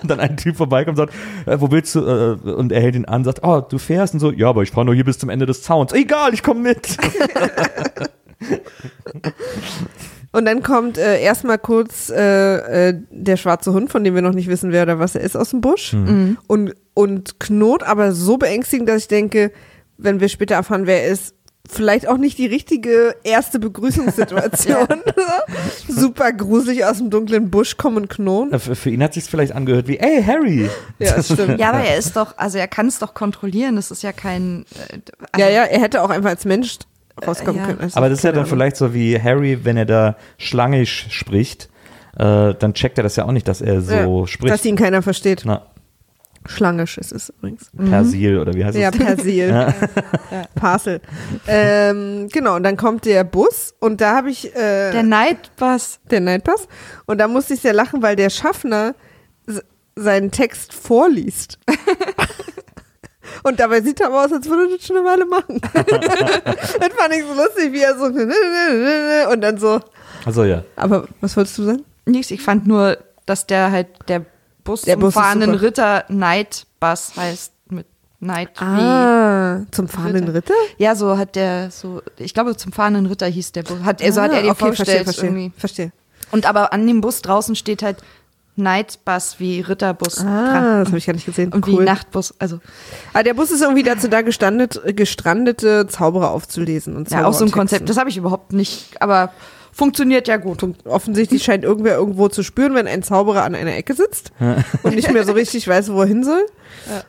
Und 0.03 0.09
dann 0.09 0.21
ein 0.21 0.37
Typ 0.37 0.57
vorbeikommt 0.57 0.99
und 0.99 1.09
sagt, 1.09 1.15
äh, 1.47 1.61
wo 1.61 1.71
willst 1.71 1.97
du? 1.97 2.01
Äh, 2.01 2.51
und 2.51 2.71
er 2.71 2.81
hält 2.81 2.95
ihn 2.95 3.07
an 3.07 3.17
und 3.17 3.25
sagt, 3.25 3.41
oh, 3.43 3.61
du 3.61 3.79
fährst 3.79 4.15
und 4.15 4.21
so, 4.21 4.31
ja, 4.31 4.49
aber 4.49 4.63
ich 4.63 4.71
fahre 4.71 4.87
nur 4.87 4.95
hier 4.95 5.05
bis 5.05 5.19
zum 5.19 5.31
Ende 5.31 5.47
des 5.47 5.63
Zauns. 5.63 5.93
Egal, 5.93 6.33
ich 6.33 6.45
komme 6.45 6.61
mit. 6.61 6.97
Und 10.35 10.47
dann 10.47 10.65
kommt 10.65 10.99
äh, 10.99 11.21
erstmal 11.21 11.59
kurz 11.59 12.11
äh, 12.11 12.89
äh, 12.89 13.01
der 13.11 13.37
schwarze 13.37 13.73
Hund, 13.73 13.93
von 13.93 14.03
dem 14.03 14.17
wir 14.17 14.23
noch 14.23 14.35
nicht 14.35 14.49
wissen, 14.49 14.73
wer 14.73 14.83
oder 14.83 14.99
was 14.99 15.15
er 15.15 15.21
ist, 15.21 15.37
aus 15.37 15.51
dem 15.51 15.61
Busch. 15.61 15.93
Mhm. 15.93 16.39
Und, 16.49 16.75
und 16.93 17.39
knurrt 17.39 17.85
aber 17.85 18.11
so 18.11 18.37
beängstigend, 18.37 18.89
dass 18.89 19.03
ich 19.03 19.09
denke, 19.09 19.53
wenn 19.97 20.19
wir 20.19 20.29
später 20.29 20.57
erfahren, 20.57 20.89
wer 20.89 21.05
er 21.05 21.13
ist, 21.13 21.37
vielleicht 21.71 22.09
auch 22.09 22.17
nicht 22.17 22.37
die 22.39 22.47
richtige 22.47 23.15
erste 23.23 23.61
Begrüßungssituation. 23.61 24.89
Super 25.89 26.33
gruselig 26.33 26.85
aus 26.85 26.99
dem 26.99 27.11
dunklen 27.11 27.49
Busch 27.51 27.77
kommen 27.77 27.99
und 27.99 28.09
knurren. 28.09 28.53
Äh, 28.53 28.59
Für, 28.59 28.75
für 28.75 28.91
ihn 28.91 29.05
hat 29.05 29.15
sich's 29.15 29.29
vielleicht 29.29 29.53
angehört 29.53 29.87
wie, 29.87 29.99
ey, 29.99 30.21
Harry. 30.21 30.69
Ja, 30.99 31.23
stimmt. 31.23 31.61
Ja, 31.61 31.69
aber 31.69 31.85
er 31.85 31.97
ist 31.97 32.17
doch, 32.17 32.37
also 32.39 32.59
er 32.59 32.67
kann 32.67 32.89
es 32.89 32.99
doch 32.99 33.15
kontrollieren. 33.15 33.77
Das 33.77 33.93
ist 33.93 34.03
ja 34.03 34.11
kein. 34.13 34.65
Äh, 34.89 34.99
also, 35.31 35.47
Ja, 35.47 35.49
ja, 35.49 35.63
er 35.63 35.81
hätte 35.81 36.03
auch 36.03 36.11
einfach 36.11 36.31
als 36.31 36.45
Mensch 36.45 36.79
rauskommen 37.27 37.61
ja. 37.61 37.67
können. 37.67 37.81
Also, 37.81 37.97
Aber 37.97 38.09
das 38.09 38.19
ist 38.19 38.25
ja 38.25 38.33
dann 38.33 38.41
Ahnung. 38.41 38.51
vielleicht 38.51 38.77
so 38.77 38.95
wie 38.95 39.21
Harry, 39.21 39.65
wenn 39.65 39.77
er 39.77 39.87
da 39.87 40.17
schlangisch 40.39 41.07
spricht, 41.11 41.69
äh, 42.17 42.55
dann 42.55 42.75
checkt 42.75 42.99
er 42.99 43.05
das 43.05 43.17
ja 43.17 43.25
auch 43.25 43.33
nicht, 43.33 43.49
dass 43.49 43.61
er 43.61 43.81
so 43.81 44.21
ja, 44.21 44.27
spricht. 44.27 44.53
Dass 44.53 44.65
ihn 44.65 44.77
keiner 44.77 45.03
versteht. 45.03 45.43
Na, 45.45 45.63
Schlangisch 46.47 46.99
ist 46.99 47.11
es 47.13 47.31
übrigens. 47.31 47.71
Persil 47.75 48.39
oder 48.39 48.53
wie 48.53 48.65
heißt 48.65 48.77
Ja, 48.77 48.91
es? 48.91 48.99
Persil. 48.99 49.75
Parcel. 50.55 51.01
Ähm, 51.47 52.29
genau, 52.31 52.57
und 52.57 52.65
dann 52.65 52.77
kommt 52.77 53.07
der 53.07 53.25
Bus 53.25 53.75
und 53.81 54.03
da 54.03 54.17
habe 54.17 54.31
ich 54.31 54.55
äh, 54.55 54.93
Der 54.93 55.03
Neidbass. 55.03 56.01
der 56.11 56.21
Nightbus 56.21 56.69
und 57.07 57.19
da 57.19 57.29
musste 57.29 57.55
ich 57.55 57.61
sehr 57.61 57.73
lachen, 57.73 58.03
weil 58.03 58.15
der 58.17 58.29
Schaffner 58.29 58.95
seinen 59.97 60.31
Text 60.33 60.75
vorliest. 60.75 61.59
Und 63.45 63.61
dabei 63.61 63.81
sieht 63.83 64.01
er 64.01 64.07
aber 64.09 64.25
aus, 64.25 64.33
als 64.33 64.49
würde 64.49 64.65
er 64.73 64.77
das 64.79 64.87
schon 64.87 64.97
eine 64.97 65.07
Weile 65.07 65.27
machen. 65.27 65.61
das 65.75 66.93
fand 66.97 67.15
ich 67.15 67.25
so 67.25 67.35
lustig, 67.35 67.73
wie 67.73 67.81
er 67.81 67.97
so 67.97 68.05
und 69.33 69.41
dann 69.43 69.59
so. 69.59 69.81
Also 70.25 70.45
ja. 70.45 70.65
Aber 70.77 71.07
was 71.21 71.37
wolltest 71.37 71.59
du 71.59 71.65
sagen? 71.65 71.85
Nix, 72.07 72.31
ich 72.31 72.41
fand 72.43 72.67
nur, 72.67 72.97
dass 73.27 73.47
der 73.47 73.71
halt 73.71 73.89
der 74.09 74.25
Bus 74.65 74.83
Der 74.83 74.95
zum 74.95 75.01
Bus 75.03 75.15
fahrenden. 75.15 75.55
Ritter 75.55 76.05
Neidbass 76.09 77.13
heißt 77.17 77.53
mit 77.69 77.87
Neid 78.21 78.49
wie. 78.59 78.65
Ah, 78.65 79.61
zum 79.71 79.89
fahrenden 79.89 80.29
Ritter? 80.29 80.55
Ja, 80.79 80.95
so 80.97 81.19
hat 81.19 81.37
der 81.37 81.71
so, 81.71 82.01
ich 82.17 82.33
glaube 82.33 82.57
zum 82.57 82.73
fahrenden 82.73 83.05
Ritter 83.07 83.27
hieß 83.27 83.53
der 83.53 83.63
Bus. 83.65 83.81
Hat, 83.85 84.03
also 84.03 84.23
hat 84.23 84.33
er 84.33 84.39
Ah, 84.39 84.43
dir 84.43 84.51
okay, 84.53 84.59
vorgestellt 84.61 85.05
verstehe, 85.05 85.05
verstehe, 85.05 85.29
irgendwie. 85.29 85.53
verstehe. 85.61 85.93
Und 86.31 86.47
aber 86.47 86.73
an 86.73 86.87
dem 86.87 87.03
Bus 87.03 87.21
draußen 87.21 87.55
steht 87.57 87.83
halt 87.83 87.99
Nightbus 88.57 89.37
wie 89.41 89.61
Ritterbus 89.61 90.21
Ah, 90.21 90.81
das 90.81 90.89
habe 90.89 90.99
ich 90.99 91.07
gar 91.07 91.13
nicht 91.15 91.27
gesehen. 91.27 91.53
und 91.53 91.67
wie 91.67 91.77
Nachtbus. 91.77 92.35
Also 92.39 92.61
Ah, 93.13 93.23
der 93.23 93.35
Bus 93.35 93.51
ist 93.51 93.63
irgendwie 93.63 93.83
dazu 93.83 94.09
da, 94.09 94.23
gestandet, 94.23 94.81
gestrandete 94.97 95.87
Zauberer 95.89 96.31
aufzulesen. 96.31 96.97
Und 96.97 97.11
ja, 97.11 97.27
auch 97.27 97.33
so 97.35 97.45
ein 97.45 97.51
Konzept. 97.51 97.89
Das 97.89 97.97
habe 97.97 98.11
ich 98.11 98.17
überhaupt 98.17 98.53
nicht, 98.53 99.01
aber 99.01 99.33
funktioniert 99.75 100.27
ja 100.29 100.37
gut. 100.39 100.65
Texten. 100.73 100.89
Offensichtlich 100.89 101.43
scheint 101.43 101.65
irgendwer 101.65 101.97
irgendwo 101.97 102.29
zu 102.29 102.43
spüren, 102.43 102.75
wenn 102.75 102.87
ein 102.87 103.03
Zauberer 103.03 103.45
an 103.45 103.55
einer 103.55 103.77
Ecke 103.77 103.95
sitzt 103.95 104.33
und 104.83 104.95
nicht 104.95 105.13
mehr 105.13 105.25
so 105.25 105.33
richtig 105.33 105.67
weiß, 105.67 105.93
wo 105.93 106.01
er 106.01 106.07
hin 106.07 106.25
soll. 106.25 106.47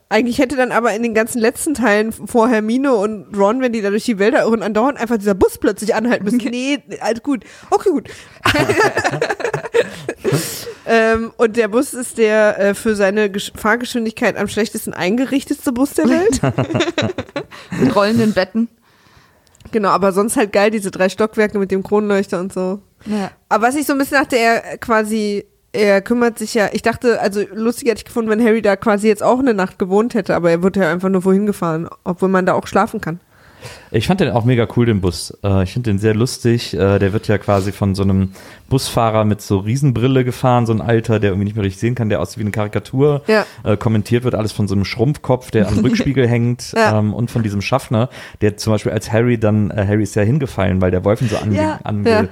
Eigentlich 0.09 0.39
hätte 0.39 0.55
dann 0.55 0.71
aber 0.71 0.93
in 0.93 1.03
den 1.03 1.13
ganzen 1.13 1.39
letzten 1.39 1.73
Teilen 1.73 2.11
vor 2.11 2.49
Hermine 2.49 2.93
und 2.93 3.37
Ron, 3.37 3.61
wenn 3.61 3.73
die 3.73 3.81
da 3.81 3.89
durch 3.89 4.05
die 4.05 4.19
Wälder 4.19 4.43
irren, 4.43 4.63
andauernd 4.63 4.99
einfach 4.99 5.17
dieser 5.17 5.33
Bus 5.33 5.57
plötzlich 5.57 5.95
anhalten 5.95 6.25
müssen. 6.25 6.35
Nee, 6.55 6.79
alles 7.01 7.23
gut. 7.23 7.43
Okay, 7.69 7.89
gut. 7.89 8.09
ähm, 10.85 11.33
und 11.37 11.57
der 11.57 11.67
Bus 11.67 11.93
ist 11.93 12.17
der 12.17 12.59
äh, 12.59 12.73
für 12.75 12.95
seine 12.95 13.29
Gesch 13.29 13.51
Fahrgeschwindigkeit 13.55 14.37
am 14.37 14.47
schlechtesten 14.47 14.93
eingerichtete 14.93 15.71
Bus 15.71 15.93
der 15.93 16.07
Welt. 16.07 16.39
Mit 17.79 17.95
rollenden 17.95 18.33
Betten. 18.33 18.69
Genau, 19.71 19.89
aber 19.89 20.11
sonst 20.11 20.37
halt 20.37 20.51
geil, 20.53 20.71
diese 20.71 20.91
drei 20.91 21.09
Stockwerke 21.09 21.59
mit 21.59 21.71
dem 21.71 21.83
Kronleuchter 21.83 22.39
und 22.39 22.53
so. 22.53 22.79
Ja. 23.05 23.31
Aber 23.49 23.67
was 23.67 23.75
ich 23.75 23.85
so 23.85 23.93
ein 23.93 23.99
bisschen 23.99 24.19
dachte, 24.19 24.37
er 24.37 24.77
quasi, 24.77 25.45
er 25.73 26.01
kümmert 26.01 26.39
sich 26.39 26.53
ja, 26.53 26.69
ich 26.71 26.81
dachte, 26.81 27.19
also 27.21 27.41
lustig 27.53 27.89
hätte 27.89 27.99
ich 27.99 28.05
gefunden, 28.05 28.29
wenn 28.29 28.43
Harry 28.43 28.61
da 28.61 28.75
quasi 28.75 29.07
jetzt 29.07 29.23
auch 29.23 29.39
eine 29.39 29.53
Nacht 29.53 29.79
gewohnt 29.79 30.13
hätte, 30.13 30.35
aber 30.35 30.51
er 30.51 30.63
wird 30.63 30.77
ja 30.77 30.89
einfach 30.91 31.09
nur 31.09 31.25
wohin 31.25 31.45
gefahren, 31.45 31.87
obwohl 32.03 32.29
man 32.29 32.45
da 32.45 32.53
auch 32.53 32.67
schlafen 32.67 33.01
kann. 33.01 33.19
Ich 33.91 34.07
fand 34.07 34.19
den 34.19 34.31
auch 34.31 34.45
mega 34.45 34.67
cool, 34.75 34.85
den 34.85 35.01
Bus. 35.01 35.37
Äh, 35.43 35.63
ich 35.63 35.73
finde 35.73 35.91
den 35.91 35.99
sehr 35.99 36.13
lustig. 36.15 36.73
Äh, 36.73 36.99
der 36.99 37.13
wird 37.13 37.27
ja 37.27 37.37
quasi 37.37 37.71
von 37.71 37.95
so 37.95 38.03
einem 38.03 38.31
Busfahrer 38.69 39.25
mit 39.25 39.41
so 39.41 39.59
Riesenbrille 39.59 40.23
gefahren, 40.25 40.65
so 40.65 40.73
ein 40.73 40.81
Alter, 40.81 41.19
der 41.19 41.29
irgendwie 41.29 41.45
nicht 41.45 41.55
mehr 41.55 41.63
richtig 41.65 41.79
sehen 41.79 41.95
kann, 41.95 42.09
der 42.09 42.19
aussieht 42.19 42.37
wie 42.39 42.41
eine 42.41 42.51
Karikatur. 42.51 43.21
Ja. 43.27 43.45
Äh, 43.63 43.77
kommentiert 43.77 44.23
wird 44.23 44.35
alles 44.35 44.51
von 44.51 44.67
so 44.67 44.73
einem 44.75 44.85
Schrumpfkopf, 44.85 45.51
der 45.51 45.67
am 45.67 45.77
Rückspiegel 45.79 46.27
hängt 46.29 46.73
Ja. 46.75 46.97
ähm, 46.99 47.13
und 47.13 47.29
von 47.31 47.43
diesem 47.43 47.61
Schaffner, 47.61 48.09
der 48.41 48.57
zum 48.57 48.73
Beispiel 48.73 48.91
als 48.91 49.11
Harry 49.11 49.37
dann, 49.37 49.71
Harry 49.75 50.03
ist 50.03 50.15
ja 50.15 50.23
hingefallen, 50.23 50.81
weil 50.81 50.91
der 50.91 51.03
Wolf 51.05 51.21
ihn 51.21 51.29
so 51.29 51.37
ange 51.37 51.55
Ja. 51.55 51.79
ange 51.83 52.29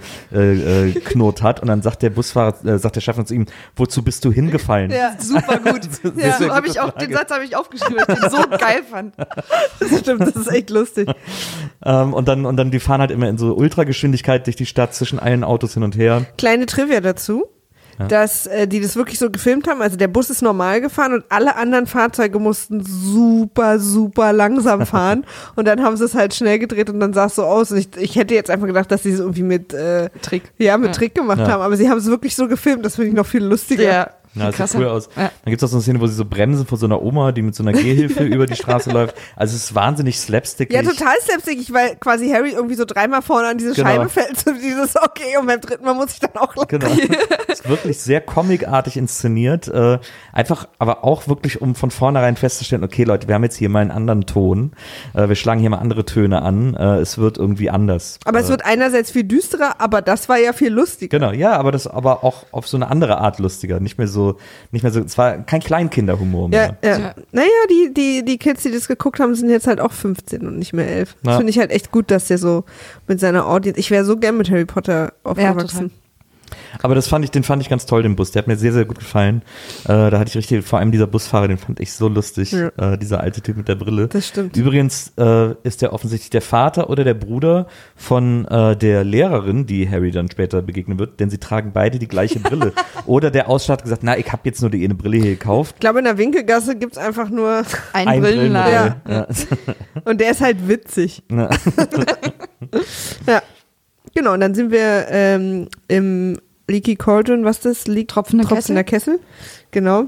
knurrt 1.06 1.42
hat 1.42 1.60
und 1.62 1.68
dann 1.68 1.82
sagt 1.82 2.02
der 2.02 2.10
Busfahrer, 2.10 2.80
sagt 2.80 2.96
der 2.96 3.02
Schaffner 3.02 3.26
zu 3.26 3.36
ihm, 3.36 3.46
wozu 3.76 4.04
bist 4.04 4.26
du 4.26 4.32
hingefallen? 4.32 4.92
Ja, 4.92 5.14
Super 5.20 5.60
gut. 5.60 5.82
Ja. 6.18 6.38
so 6.38 6.50
ich 6.66 6.80
auch, 6.80 6.92
den 6.92 7.12
Satz 7.14 7.32
habe 7.32 7.44
ich 7.44 7.56
aufgeschrieben, 7.56 7.98
weil 7.98 8.16
ich 8.16 8.22
den 8.22 8.30
so 8.30 8.38
geil 8.58 8.82
fand. 8.90 9.14
das 9.80 10.00
stimmt, 10.00 10.22
das 10.22 10.36
ist 10.36 10.52
echt 10.52 10.70
lustig. 10.70 11.10
Ähm, 11.86 12.14
und 12.14 12.28
dann 12.28 12.46
und 12.46 12.56
dann 12.58 12.72
die 12.72 12.80
fahren 12.80 13.02
halt 13.02 13.12
immer 13.12 13.28
in 13.30 13.38
so 13.38 13.54
Ultrageschwindigkeit 13.56 14.46
durch 14.46 14.56
die 14.56 14.66
Stadt 14.66 14.94
zwischen 14.94 15.20
allen 15.20 15.44
Autos 15.44 15.74
hin 15.74 15.84
und 15.84 15.98
her. 15.98 16.26
Kleine 16.38 16.66
Trivia 16.66 17.02
dazu. 17.02 17.46
Dass 18.10 18.48
äh, 18.48 18.68
die 18.68 18.80
das 18.82 18.96
wirklich 18.96 19.20
so 19.20 19.30
gefilmt 19.30 19.68
haben. 19.68 19.80
Also 19.84 19.98
der 19.98 20.08
Bus 20.08 20.32
ist 20.32 20.42
normal 20.42 20.82
gefahren 20.82 21.14
und 21.14 21.26
alle 21.30 21.56
anderen 21.56 21.86
Fahrzeuge 21.86 22.40
mussten 22.40 22.84
super, 22.84 23.78
super 23.78 24.34
langsam 24.34 24.84
fahren. 24.88 25.26
und 25.56 25.68
dann 25.68 25.84
haben 25.84 25.96
sie 25.96 26.04
es 26.06 26.16
halt 26.16 26.34
schnell 26.34 26.58
gedreht 26.58 26.90
und 26.90 27.00
dann 27.00 27.14
sah 27.14 27.26
es 27.26 27.36
so 27.36 27.44
aus. 27.44 27.72
Und 27.72 27.78
ich, 27.78 27.90
ich 27.98 28.16
hätte 28.16 28.34
jetzt 28.34 28.50
einfach 28.50 28.66
gedacht, 28.66 28.90
dass 28.90 29.04
sie 29.04 29.12
es 29.12 29.20
irgendwie 29.20 29.44
mit 29.44 29.76
äh, 29.76 30.10
Trick. 30.24 30.42
Ja, 30.58 30.76
mit 30.80 30.88
Ja. 30.88 30.94
Trick 30.94 31.14
gemacht 31.14 31.38
Ja. 31.38 31.50
haben. 31.52 31.62
Aber 31.62 31.78
sie 31.78 31.88
haben 31.88 32.00
es 32.00 32.08
wirklich 32.08 32.36
so 32.36 32.48
gefilmt. 32.48 32.84
Das 32.84 32.96
finde 32.96 33.10
ich 33.10 33.16
noch 33.16 33.28
viel 33.28 33.44
lustiger. 33.44 33.84
Ja, 33.84 34.10
Ja, 34.36 34.52
das 34.52 34.72
sieht 34.72 34.80
cool 34.80 34.88
aus. 34.88 35.10
Ja. 35.16 35.32
Dann 35.44 35.52
gibt 35.52 35.62
es 35.62 35.64
auch 35.64 35.72
so 35.72 35.78
eine 35.78 35.84
Szene, 35.84 36.02
wo 36.02 36.08
sie 36.08 36.16
so 36.16 36.26
bremsen 36.26 36.66
von 36.66 36.78
so 36.78 36.86
einer 36.86 37.02
Oma, 37.02 37.32
die 37.32 37.42
mit 37.42 37.56
so 37.56 37.64
einer 37.64 37.74
Gehhilfe 37.74 38.24
über 38.24 38.46
die 38.46 38.56
Straße 38.56 38.92
läuft. 38.92 39.16
Also 39.36 39.56
es 39.56 39.66
ist 39.66 39.76
wahnsinnig 39.76 40.20
slapstickig. 40.20 40.76
Ja, 40.76 40.82
total 40.82 41.16
slapstickig, 41.22 41.72
weil 41.74 41.96
quasi 41.98 42.30
Harry 42.30 42.52
irgendwie 42.52 42.76
so 42.76 42.86
dreimal 42.86 43.22
vorne 43.22 43.50
an 43.50 43.58
diese 43.58 43.74
Genau. 43.74 43.88
Scheibe 43.90 44.10
fällt. 44.10 44.40
So 44.40 44.52
dieses, 44.54 44.96
okay, 44.96 45.38
und 45.40 45.48
beim 45.48 45.62
dritten 45.62 45.86
Mal 45.86 45.94
muss 45.94 46.14
ich 46.14 46.20
dann 46.20 46.36
auch 46.36 46.56
lachen. 46.56 46.68
Genau. 46.68 46.88
ist 47.48 47.68
wirklich 47.68 48.00
sehr 48.00 48.22
comicartig 48.22 48.98
inszeniert. 48.98 49.68
Äh, 49.68 50.00
einfach, 50.32 50.68
aber 50.80 51.04
auch 51.04 51.28
wirklich, 51.28 51.62
um 51.62 51.76
von 51.76 51.92
vornherein 51.92 52.36
festzustellen, 52.36 52.84
okay, 52.84 53.04
Leute, 53.04 53.28
wir 53.28 53.36
haben 53.36 53.44
jetzt 53.44 53.58
hier 53.58 53.70
mal 53.70 53.80
einen 53.80 53.92
anderen 53.92 54.26
Ton. 54.26 54.72
Äh, 55.14 55.30
wir 55.30 55.36
schlagen 55.36 55.60
hier 55.60 55.70
mal 55.70 55.78
andere 55.78 56.06
Töne 56.06 56.42
an. 56.42 56.76
Äh, 56.76 56.98
es 56.98 57.18
wird 57.18 57.38
irgendwie 57.38 57.70
anders. 57.70 58.20
Aber 58.26 58.40
äh, 58.40 58.42
es 58.42 58.50
wird 58.50 58.66
einerseits 58.66 59.12
viel 59.12 59.24
düsterer, 59.24 59.76
aber 59.80 60.02
das 60.02 60.30
war 60.30 60.38
ja 60.38 60.54
viel 60.54 60.72
lustiger. 60.72 61.20
Genau, 61.20 61.32
ja, 61.32 61.54
aber 61.54 61.72
das 61.72 61.88
aber 61.88 62.24
auch 62.24 62.46
auf 62.52 62.68
so 62.68 62.78
eine 62.78 62.90
andere 62.90 63.18
Art 63.20 63.40
lustiger. 63.40 63.80
Nicht 63.80 63.98
mehr 63.98 64.08
so, 64.08 64.23
nicht 64.72 64.84
mehr 64.84 64.92
so, 64.92 65.00
es 65.02 65.18
war 65.18 65.38
kein 65.40 65.60
Kleinkinderhumor 65.62 66.50
mehr. 66.50 66.78
Ja, 66.84 66.90
ja. 66.98 67.14
Naja, 67.32 67.48
die, 67.70 67.94
die, 67.94 68.26
die 68.26 68.38
Kids, 68.38 68.64
die 68.64 68.72
das 68.72 68.88
geguckt 68.88 69.20
haben, 69.20 69.36
sind 69.36 69.50
jetzt 69.50 69.68
halt 69.68 69.80
auch 69.80 69.92
15 69.92 70.46
und 70.48 70.58
nicht 70.58 70.74
mehr 70.74 70.88
11. 70.88 71.16
Das 71.24 71.32
Ja. 71.34 71.38
finde 71.38 71.50
ich 71.52 71.60
halt 71.60 71.72
echt 71.72 71.92
gut, 71.92 72.10
dass 72.12 72.28
der 72.28 72.38
so 72.38 72.64
mit 73.08 73.20
seiner 73.20 73.48
Audience. 73.48 73.80
Ich 73.80 73.92
wäre 73.92 74.06
so 74.06 74.18
gern 74.18 74.38
mit 74.38 74.50
Harry 74.50 74.66
Potter 74.66 75.14
aufgewachsen. 75.24 75.92
Aber 76.82 76.96
das 76.96 77.08
fand 77.08 77.26
ich, 77.26 77.32
den 77.32 77.44
fand 77.44 77.62
ich 77.62 77.70
ganz 77.70 77.86
toll, 77.86 78.04
den 78.04 78.16
Bus. 78.16 78.32
Der 78.32 78.42
hat 78.42 78.48
mir 78.48 78.58
sehr, 78.58 78.74
sehr 78.74 78.86
gut 78.86 79.00
gefallen. 79.00 79.42
Äh, 79.86 80.10
da 80.10 80.20
hatte 80.20 80.30
ich 80.30 80.38
richtig, 80.38 80.66
vor 80.66 80.80
allem 80.80 80.92
dieser 80.92 81.08
Busfahrer, 81.08 81.48
den 81.48 81.58
fand 81.58 81.80
ich 81.80 81.94
so 81.94 82.08
lustig. 82.08 82.52
Ja. 82.52 82.94
Äh, 82.94 82.98
dieser 82.98 83.22
alte 83.22 83.42
Typ 83.42 83.58
mit 83.58 83.68
der 83.68 83.76
Brille. 83.76 84.08
Das 84.08 84.28
stimmt. 84.28 84.56
Übrigens 84.58 85.14
äh, 85.18 85.54
ist 85.64 85.82
der 85.82 85.94
offensichtlich 85.94 86.30
der 86.30 86.42
Vater 86.42 86.90
oder 86.90 87.04
der 87.04 87.14
Bruder 87.14 87.68
von 87.96 88.46
äh, 88.46 88.76
der 88.76 89.04
Lehrerin, 89.04 89.66
die 89.66 89.90
Harry 89.90 90.12
dann 90.12 90.30
später 90.30 90.62
begegnen 90.62 91.00
wird, 91.00 91.20
denn 91.20 91.30
sie 91.30 91.38
tragen 91.38 91.72
beide 91.74 92.00
die 92.00 92.08
gleiche 92.08 92.40
Brille. 92.40 92.74
oder 93.06 93.32
der 93.32 93.50
Ausstatter 93.50 93.80
hat 93.80 93.84
gesagt, 93.84 94.04
na, 94.04 94.18
ich 94.18 94.32
habe 94.32 94.42
jetzt 94.46 94.62
nur 94.62 94.70
die 94.70 94.84
eine 94.84 94.96
Brille 94.96 95.18
hier 95.18 95.32
gekauft. 95.32 95.76
Ich 95.76 95.82
glaube, 95.82 96.00
in 96.00 96.06
der 96.06 96.18
Winkelgasse 96.18 96.76
gibt's 96.76 96.98
einfach 96.98 97.30
nur. 97.30 97.64
Ein, 97.94 98.08
Ein 98.08 98.22
Brillenladen. 98.22 99.02
Brillenmodell. 99.04 99.28
Ja. 99.28 100.02
Und 100.06 100.22
der 100.22 100.32
ist 100.32 100.42
halt 100.42 100.68
witzig. 100.68 101.24
Ja. 101.32 101.50
Genau, 104.16 104.34
und 104.34 104.40
dann 104.40 104.54
sind 104.54 104.72
wir 104.72 105.08
ähm, 105.10 105.68
im 105.88 106.40
Leaky 106.68 106.96
Cauldron, 106.96 107.46
was 107.46 107.60
das? 107.60 107.88
Leak 107.88 108.10
Tropfender 108.10 108.48
Tropfender 108.48 108.84
Kessel. 108.84 109.20
Genau. 109.72 110.06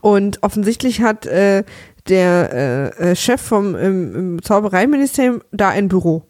Und 0.00 0.42
offensichtlich 0.42 1.02
hat 1.02 1.26
äh, 1.26 1.64
der 2.08 2.92
äh, 2.98 3.10
äh, 3.10 3.16
Chef 3.16 3.40
vom 3.40 3.74
im, 3.74 4.14
im 4.14 4.42
Zaubereiministerium 4.42 5.42
da 5.52 5.68
ein 5.68 5.88
Büro 5.88 6.22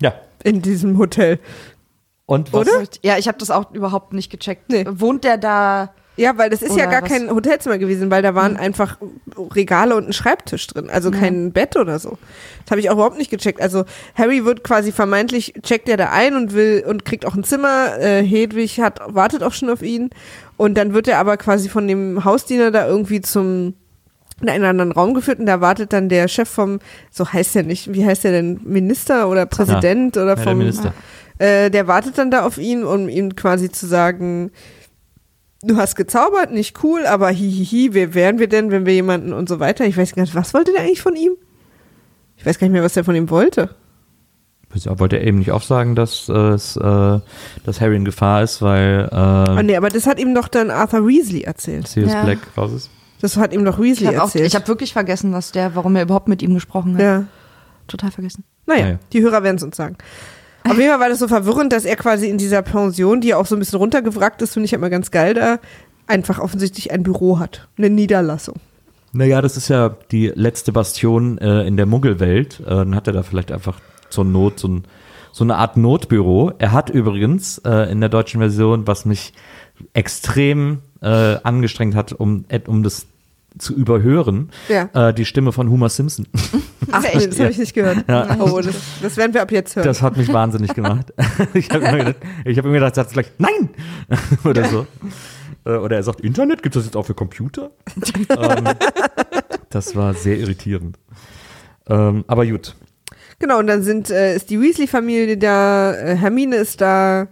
ja. 0.00 0.14
in 0.42 0.62
diesem 0.62 0.98
Hotel. 0.98 1.38
Und 2.26 2.52
was? 2.52 2.68
Oder? 2.68 2.84
Ja, 3.02 3.18
ich 3.18 3.28
habe 3.28 3.38
das 3.38 3.50
auch 3.50 3.72
überhaupt 3.72 4.12
nicht 4.12 4.30
gecheckt. 4.30 4.70
Nee. 4.70 4.84
Wohnt 4.88 5.24
der 5.24 5.36
da? 5.36 5.94
Ja, 6.16 6.38
weil 6.38 6.48
das 6.48 6.62
ist 6.62 6.76
ja 6.76 6.86
gar 6.86 7.02
was? 7.02 7.08
kein 7.10 7.28
Hotelzimmer 7.28 7.76
gewesen, 7.78 8.10
weil 8.10 8.22
da 8.22 8.34
waren 8.36 8.56
einfach 8.56 8.98
Regale 9.36 9.96
und 9.96 10.08
ein 10.08 10.12
Schreibtisch 10.12 10.66
drin, 10.68 10.88
also 10.88 11.10
kein 11.10 11.50
Bett 11.52 11.76
oder 11.76 11.98
so. 11.98 12.18
Das 12.64 12.70
habe 12.70 12.80
ich 12.80 12.88
auch 12.88 12.94
überhaupt 12.94 13.18
nicht 13.18 13.30
gecheckt. 13.30 13.60
Also 13.60 13.84
Harry 14.14 14.44
wird 14.44 14.62
quasi 14.62 14.92
vermeintlich 14.92 15.54
checkt 15.62 15.88
er 15.88 15.96
da 15.96 16.10
ein 16.10 16.36
und 16.36 16.54
will 16.54 16.84
und 16.86 17.04
kriegt 17.04 17.26
auch 17.26 17.34
ein 17.34 17.42
Zimmer. 17.42 17.98
Äh, 17.98 18.22
Hedwig 18.22 18.80
hat 18.80 19.00
wartet 19.06 19.42
auch 19.42 19.52
schon 19.52 19.70
auf 19.70 19.82
ihn 19.82 20.10
und 20.56 20.76
dann 20.78 20.94
wird 20.94 21.08
er 21.08 21.18
aber 21.18 21.36
quasi 21.36 21.68
von 21.68 21.88
dem 21.88 22.24
Hausdiener 22.24 22.70
da 22.70 22.86
irgendwie 22.86 23.20
zum 23.20 23.74
in 24.40 24.48
einen 24.48 24.64
anderen 24.64 24.92
Raum 24.92 25.14
geführt 25.14 25.38
und 25.38 25.46
da 25.46 25.60
wartet 25.60 25.92
dann 25.92 26.08
der 26.08 26.26
Chef 26.26 26.48
vom, 26.48 26.80
so 27.10 27.32
heißt 27.32 27.54
er 27.54 27.62
nicht, 27.62 27.92
wie 27.94 28.04
heißt 28.04 28.24
der 28.24 28.32
denn, 28.32 28.60
Minister 28.64 29.28
oder 29.28 29.46
Präsident 29.46 30.16
oder 30.16 30.30
Ja, 30.30 30.34
der 30.34 30.44
vom 30.44 30.58
Minister. 30.58 30.92
äh, 31.38 31.70
der 31.70 31.86
wartet 31.86 32.18
dann 32.18 32.32
da 32.32 32.44
auf 32.44 32.58
ihn, 32.58 32.82
um 32.84 33.08
ihm 33.08 33.36
quasi 33.36 33.70
zu 33.70 33.86
sagen, 33.86 34.50
du 35.66 35.76
hast 35.76 35.96
gezaubert, 35.96 36.50
nicht 36.52 36.82
cool, 36.84 37.06
aber 37.06 37.30
hihihi, 37.30 37.90
wer 37.92 38.14
wären 38.14 38.38
wir 38.38 38.48
denn, 38.48 38.70
wenn 38.70 38.86
wir 38.86 38.94
jemanden 38.94 39.32
und 39.32 39.48
so 39.48 39.60
weiter. 39.60 39.84
Ich 39.86 39.96
weiß 39.96 40.14
gar 40.14 40.22
nicht, 40.22 40.34
was 40.34 40.54
wollte 40.54 40.72
der 40.72 40.82
eigentlich 40.82 41.02
von 41.02 41.16
ihm? 41.16 41.32
Ich 42.36 42.44
weiß 42.46 42.58
gar 42.58 42.66
nicht 42.66 42.72
mehr, 42.72 42.82
was 42.82 42.94
der 42.94 43.04
von 43.04 43.14
ihm 43.14 43.30
wollte. 43.30 43.70
Ja, 44.76 44.98
wollte 44.98 45.16
er 45.18 45.24
eben 45.26 45.38
nicht 45.38 45.52
auch 45.52 45.62
sagen, 45.62 45.94
dass, 45.94 46.28
äh, 46.28 46.32
äh, 46.32 47.20
dass 47.64 47.80
Harry 47.80 47.94
in 47.94 48.04
Gefahr 48.04 48.42
ist, 48.42 48.60
weil 48.60 49.08
Ah, 49.12 49.56
äh, 49.60 49.62
nee, 49.62 49.76
aber 49.76 49.88
das 49.88 50.06
hat 50.08 50.18
ihm 50.18 50.34
doch 50.34 50.48
dann 50.48 50.70
Arthur 50.72 51.06
Weasley 51.06 51.42
erzählt. 51.42 51.86
Sirius 51.86 52.12
Ja. 52.12 52.24
Black 52.24 52.38
raus 52.56 52.72
ist? 52.72 52.90
Das 53.20 53.36
hat 53.36 53.52
ihm 53.52 53.64
doch 53.64 53.78
Ich 53.78 53.84
Weasley 53.84 54.06
habe 54.06 54.16
erzählt. 54.16 54.52
hab 54.54 54.66
wirklich 54.66 54.92
vergessen, 54.92 55.32
was 55.32 55.52
der, 55.52 55.76
warum 55.76 55.94
er 55.94 56.02
überhaupt 56.02 56.26
mit 56.26 56.42
ihm 56.42 56.54
gesprochen 56.54 56.94
hat. 56.94 57.00
ja. 57.02 57.24
Total 57.86 58.10
vergessen. 58.10 58.42
Naja, 58.66 58.82
Naja. 58.84 58.98
die 59.12 59.22
Hörer 59.22 59.42
werden 59.44 59.56
es 59.56 59.62
uns 59.62 59.76
sagen. 59.76 59.96
Auf 60.66 60.78
jeden 60.78 60.90
Fall 60.90 61.00
war 61.00 61.08
das 61.10 61.18
so 61.18 61.28
verwirrend, 61.28 61.72
dass 61.72 61.84
er 61.84 61.96
quasi 61.96 62.28
in 62.28 62.38
dieser 62.38 62.62
Pension, 62.62 63.20
die 63.20 63.34
auch 63.34 63.44
so 63.44 63.54
ein 63.54 63.58
bisschen 63.58 63.78
runtergewrackt 63.78 64.40
ist, 64.40 64.54
finde 64.54 64.64
ich 64.64 64.72
immer 64.72 64.88
ganz 64.88 65.10
geil 65.10 65.34
da, 65.34 65.58
einfach 66.06 66.38
offensichtlich 66.38 66.90
ein 66.90 67.02
Büro 67.02 67.38
hat. 67.38 67.68
Eine 67.76 67.90
Niederlassung. 67.90 68.56
Naja, 69.12 69.42
das 69.42 69.56
ist 69.56 69.68
ja 69.68 69.96
die 70.10 70.32
letzte 70.34 70.72
Bastion 70.72 71.38
äh, 71.38 71.66
in 71.66 71.76
der 71.76 71.86
Muggelwelt. 71.86 72.60
Äh, 72.60 72.70
dann 72.70 72.94
hat 72.94 73.06
er 73.06 73.12
da 73.12 73.22
vielleicht 73.22 73.52
einfach 73.52 73.78
zur 74.08 74.24
Not 74.24 74.58
so, 74.58 74.68
ein, 74.68 74.84
so 75.32 75.44
eine 75.44 75.56
Art 75.56 75.76
Notbüro. 75.76 76.52
Er 76.58 76.72
hat 76.72 76.90
übrigens 76.90 77.58
äh, 77.58 77.90
in 77.92 78.00
der 78.00 78.08
deutschen 78.08 78.40
Version, 78.40 78.86
was 78.86 79.04
mich 79.04 79.32
extrem 79.92 80.80
äh, 81.02 81.36
angestrengt 81.42 81.94
hat, 81.94 82.12
um, 82.12 82.44
äh, 82.48 82.60
um 82.66 82.82
das 82.82 83.06
zu 83.58 83.74
überhören, 83.74 84.50
Ja. 84.68 84.88
äh, 85.08 85.14
die 85.14 85.24
Stimme 85.24 85.52
von 85.52 85.70
Homer 85.70 85.88
Simpson. 85.88 86.26
Ach, 86.90 87.02
nee, 87.02 87.26
das 87.26 87.38
habe 87.38 87.50
ich 87.50 87.58
nicht 87.58 87.74
gehört. 87.74 88.04
Oh, 88.38 88.60
das, 88.60 88.74
das 89.02 89.16
werden 89.16 89.34
wir 89.34 89.42
ab 89.42 89.50
jetzt 89.52 89.76
hören. 89.76 89.86
Das 89.86 90.02
hat 90.02 90.16
mich 90.16 90.32
wahnsinnig 90.32 90.74
gemacht. 90.74 91.12
ich 91.54 91.70
habe 91.70 91.84
immer 91.84 91.98
gedacht, 91.98 92.16
ich 92.44 92.58
hab 92.58 92.64
gedacht, 92.64 92.94
sagt 92.94 93.12
gleich, 93.12 93.30
nein! 93.38 93.70
Oder 94.44 94.68
so. 94.68 94.86
Äh, 95.64 95.76
Oder 95.76 95.96
er 95.96 96.02
sagt, 96.02 96.20
Internet, 96.20 96.62
gibt 96.62 96.74
es 96.76 96.80
das 96.80 96.86
jetzt 96.86 96.96
auch 96.96 97.06
für 97.06 97.14
Computer? 97.14 97.70
ähm, 98.30 98.64
das 99.70 99.94
war 99.96 100.14
sehr 100.14 100.38
irritierend. 100.38 100.98
Ähm, 101.88 102.24
aber 102.26 102.46
gut. 102.46 102.74
Genau, 103.38 103.58
und 103.58 103.66
dann 103.66 103.82
sind, 103.82 104.10
äh, 104.10 104.36
ist 104.36 104.50
die 104.50 104.60
Weasley-Familie 104.60 105.36
da, 105.36 105.94
äh, 105.94 106.16
Hermine 106.16 106.56
ist 106.56 106.80
da 106.80 107.28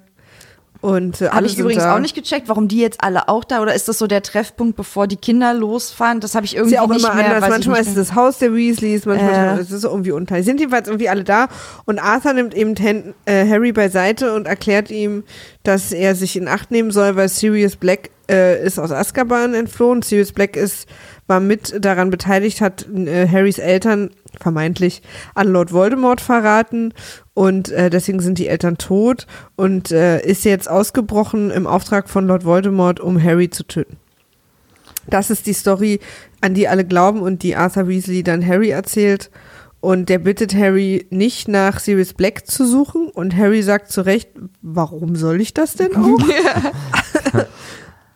Und 0.82 1.20
äh, 1.20 1.28
Habe 1.30 1.46
ich 1.46 1.56
übrigens 1.56 1.84
auch 1.84 2.00
nicht 2.00 2.14
gecheckt, 2.16 2.48
warum 2.48 2.66
die 2.66 2.80
jetzt 2.80 3.02
alle 3.04 3.28
auch 3.28 3.44
da 3.44 3.62
oder 3.62 3.72
ist 3.72 3.86
das 3.88 3.98
so 3.98 4.08
der 4.08 4.20
Treffpunkt, 4.20 4.76
bevor 4.76 5.06
die 5.06 5.14
Kinder 5.16 5.54
losfahren? 5.54 6.18
Das 6.18 6.34
habe 6.34 6.44
ich 6.44 6.54
Ist 6.54 6.58
irgendwie 6.58 6.74
ja 6.74 6.82
auch 6.82 6.88
nicht 6.88 7.04
immer 7.04 7.14
mehr. 7.14 7.36
anders. 7.36 7.48
Manchmal 7.50 7.80
ist 7.80 7.96
das 7.96 8.16
Haus 8.16 8.38
der 8.38 8.52
Weasleys, 8.52 9.06
manchmal 9.06 9.58
Äh. 9.58 9.60
ist 9.62 9.70
es 9.70 9.84
irgendwie 9.84 10.10
unter. 10.10 10.36
Die 10.36 10.42
sind 10.42 10.58
jedenfalls 10.58 10.88
irgendwie 10.88 11.08
alle 11.08 11.22
da 11.22 11.46
und 11.84 12.00
Arthur 12.00 12.32
nimmt 12.32 12.52
eben 12.54 12.74
Ten, 12.74 13.14
äh, 13.26 13.48
Harry 13.48 13.70
beiseite 13.70 14.34
und 14.34 14.48
erklärt 14.48 14.90
ihm, 14.90 15.22
dass 15.62 15.92
er 15.92 16.16
sich 16.16 16.36
in 16.36 16.48
Acht 16.48 16.72
nehmen 16.72 16.90
soll, 16.90 17.14
weil 17.14 17.28
Sirius 17.28 17.76
Black 17.76 18.10
äh, 18.28 18.64
ist 18.66 18.80
aus 18.80 18.90
Azkaban 18.90 19.54
entflohen. 19.54 20.02
Sirius 20.02 20.32
Black 20.32 20.56
ist 20.56 20.88
war 21.26 21.40
mit 21.40 21.84
daran 21.84 22.10
beteiligt, 22.10 22.60
hat 22.60 22.86
äh, 22.88 23.28
Harrys 23.28 23.58
Eltern 23.58 24.10
vermeintlich 24.40 25.02
an 25.34 25.48
Lord 25.48 25.72
Voldemort 25.72 26.20
verraten 26.20 26.92
und 27.34 27.70
äh, 27.70 27.90
deswegen 27.90 28.20
sind 28.20 28.38
die 28.38 28.48
Eltern 28.48 28.78
tot 28.78 29.26
und 29.56 29.90
äh, 29.90 30.20
ist 30.24 30.44
jetzt 30.44 30.68
ausgebrochen 30.68 31.50
im 31.50 31.66
Auftrag 31.66 32.08
von 32.08 32.26
Lord 32.26 32.44
Voldemort, 32.44 33.00
um 33.00 33.22
Harry 33.22 33.50
zu 33.50 33.64
töten. 33.64 33.96
Das 35.06 35.30
ist 35.30 35.46
die 35.46 35.52
Story, 35.52 36.00
an 36.40 36.54
die 36.54 36.68
alle 36.68 36.84
glauben 36.84 37.20
und 37.20 37.42
die 37.42 37.56
Arthur 37.56 37.88
Weasley 37.88 38.22
dann 38.22 38.46
Harry 38.46 38.70
erzählt. 38.70 39.30
Und 39.80 40.08
der 40.08 40.20
bittet 40.20 40.54
Harry 40.54 41.06
nicht 41.10 41.48
nach 41.48 41.80
Sirius 41.80 42.12
Black 42.12 42.46
zu 42.46 42.64
suchen. 42.64 43.08
Und 43.08 43.36
Harry 43.36 43.62
sagt 43.62 43.90
zu 43.90 44.02
Recht, 44.02 44.28
warum 44.60 45.16
soll 45.16 45.40
ich 45.40 45.54
das 45.54 45.74
denn 45.74 45.96
auch? 45.96 46.20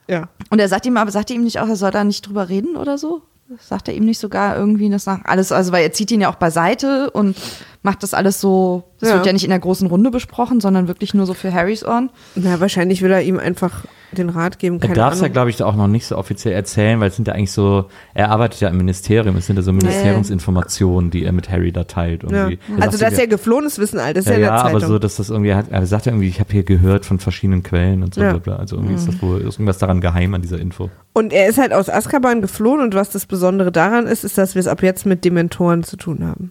ja. 0.09 0.28
Und 0.51 0.59
er 0.61 0.68
sagt 0.68 0.86
ihm 0.86 0.97
aber, 0.97 1.11
sagt 1.11 1.30
er 1.30 1.36
ihm 1.36 1.44
nicht 1.44 1.59
auch, 1.61 1.68
er 1.68 1.76
soll 1.76 1.90
da 1.90 2.05
nicht 2.05 2.26
drüber 2.26 2.49
reden 2.49 2.76
oder 2.76 2.99
so? 2.99 3.22
Sagt 3.61 3.86
er 3.88 3.94
ihm 3.94 4.05
nicht 4.05 4.18
sogar 4.18 4.57
irgendwie 4.57 4.88
das 4.90 5.07
nach 5.07 5.20
alles, 5.24 5.53
also 5.53 5.70
weil 5.70 5.84
er 5.84 5.92
zieht 5.92 6.11
ihn 6.11 6.20
ja 6.20 6.28
auch 6.30 6.34
beiseite 6.36 7.11
und 7.11 7.36
macht 7.82 8.03
das 8.03 8.12
alles 8.12 8.40
so, 8.40 8.82
das 8.99 9.11
Ja. 9.11 9.14
wird 9.16 9.26
ja 9.26 9.32
nicht 9.32 9.44
in 9.44 9.51
der 9.51 9.61
großen 9.61 9.86
Runde 9.86 10.11
besprochen, 10.11 10.61
sondern 10.61 10.88
wirklich 10.88 11.14
nur 11.14 11.26
so 11.26 11.34
für 11.34 11.53
Harrys 11.55 11.84
Ohren. 11.84 12.11
Na, 12.34 12.59
wahrscheinlich 12.59 13.03
will 13.03 13.12
er 13.12 13.22
ihm 13.22 13.38
einfach 13.38 13.84
den 14.12 14.28
Rat 14.28 14.59
geben. 14.59 14.76
Er 14.76 14.80
Keine 14.82 14.94
darf 14.94 15.14
es 15.14 15.20
ja, 15.20 15.28
glaube 15.28 15.50
ich, 15.50 15.62
auch 15.62 15.74
noch 15.76 15.88
nicht 15.88 16.07
so 16.07 16.16
offiziell 16.16 16.54
erzählen, 16.54 17.00
weil 17.00 17.09
es 17.09 17.16
sind 17.16 17.26
ja 17.28 17.34
eigentlich 17.34 17.52
so, 17.52 17.86
er 18.14 18.30
arbeitet 18.30 18.61
ja 18.61 18.68
im 18.68 18.76
Ministerium, 18.76 19.36
es 19.36 19.46
sind 19.46 19.57
ja 19.57 19.62
so 19.62 19.72
Ministeriumsinformationen, 19.72 21.11
die 21.11 21.24
er 21.24 21.32
mit 21.32 21.50
Harry 21.50 21.72
da 21.72 21.84
teilt. 21.84 22.22
ja. 22.24 22.48
Irgendwie. 22.48 22.59
Er 22.78 22.82
Also, 22.84 22.98
dass 22.98 23.14
ja- 23.14 23.20
er 23.20 23.26
geflohen 23.26 23.64
ist, 23.66 23.78
wissen 23.78 23.98
alle. 23.98 24.14
Das 24.14 24.24
ist 24.26 24.30
ja, 24.30 24.34
ja, 24.34 24.38
in 24.38 24.44
ja, 24.44 24.50
der 24.50 24.61
aber 24.61 24.72
Zeitung. 24.80 24.88
so, 24.88 24.98
dass 24.98 25.16
das 25.16 25.30
irgendwie, 25.30 25.50
er, 25.50 25.57
hat, 25.59 25.66
er 25.70 25.86
sagt 25.86 26.07
ja 26.07 26.12
irgendwie, 26.12 26.28
ich 26.28 26.40
habe 26.40 26.52
hier 26.52 26.62
gehört 26.64 27.04
von 27.07 27.18
verschiedenen 27.18 27.62
Quellen 27.62 28.02
und 28.02 28.14
so, 28.14 28.20
Ja. 28.22 28.30
bla, 28.30 28.38
bla. 28.38 28.57
also 28.57 28.76
irgendwie 28.76 28.94
ist 28.94 29.09
das 29.09 29.20
wohl 29.22 29.40
ist 29.40 29.54
irgendwas 29.57 29.78
daran 29.78 30.00
geheim 30.00 30.34
an 30.34 30.42
dieser 30.42 30.59
Info. 30.59 30.90
Und 31.12 31.32
er 31.32 31.48
ist 31.48 31.59
halt 31.59 31.72
aus 31.72 31.88
Azkaban 31.88 32.40
geflohen 32.42 32.80
und 32.80 32.94
was 32.94 33.11
das 33.11 33.26
Besondere 33.26 33.72
daran 33.72 34.07
ist, 34.07 34.24
ist, 34.24 34.38
dass 34.38 34.54
wir 34.54 34.61
es 34.61 34.66
ab 34.68 34.82
jetzt 34.82 35.07
mit 35.07 35.24
Dementoren 35.24 35.82
zu 35.82 35.96
tun 35.96 36.24
haben. 36.24 36.50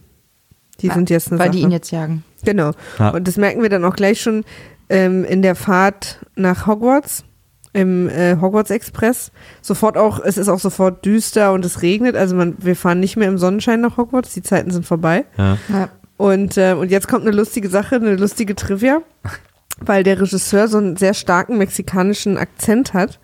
Die 0.82 0.90
sind 0.90 1.10
jetzt 1.10 1.32
eine 1.32 1.40
Weil 1.40 1.48
Sache. 1.48 1.58
die 1.58 1.64
ihn 1.64 1.72
jetzt 1.72 1.92
jagen. 1.92 2.24
Genau. 2.44 2.72
Ja. 3.00 3.10
Und 3.12 3.28
das 3.28 3.38
merken 3.38 3.62
wir 3.62 3.70
dann 3.70 3.86
auch 3.86 3.96
gleich 3.96 4.22
schon 4.22 4.44
ähm, 4.90 5.24
in 5.24 5.42
der 5.42 5.56
Fahrt 5.56 6.20
nach 6.36 6.68
Hogwarts, 6.68 7.24
im 7.76 8.08
äh, 8.10 8.38
Hogwarts 8.40 8.72
Express. 8.72 9.32
Sofort 9.62 9.98
auch, 9.98 10.20
es 10.24 10.38
ist 10.38 10.48
auch 10.48 10.60
sofort 10.60 11.04
düster 11.06 11.52
und 11.52 11.66
es 11.66 11.82
regnet. 11.82 12.16
Also 12.16 12.36
man, 12.36 12.56
wir 12.58 12.76
fahren 12.76 13.02
nicht 13.02 13.18
mehr 13.18 13.28
im 13.28 13.38
Sonnenschein 13.38 13.82
nach 13.82 13.98
Hogwarts, 13.98 14.34
die 14.34 14.42
Zeiten 14.42 14.72
sind 14.72 14.86
vorbei. 14.86 15.26
Ja. 15.38 15.58
Ja. 15.72 15.90
Und, 16.18 16.58
äh, 16.58 16.74
und 16.74 16.90
jetzt 16.90 17.10
kommt 17.10 17.24
eine 17.24 17.36
lustige 17.36 17.68
Sache, 17.68 17.98
eine 17.98 18.16
lustige 18.16 18.56
Trivia, 18.56 19.02
weil 19.82 20.04
der 20.04 20.22
Regisseur 20.22 20.70
so 20.70 20.78
einen 20.78 20.96
sehr 20.96 21.14
starken 21.14 21.58
mexikanischen 21.58 22.38
Akzent 22.38 22.94
hat. 22.94 23.20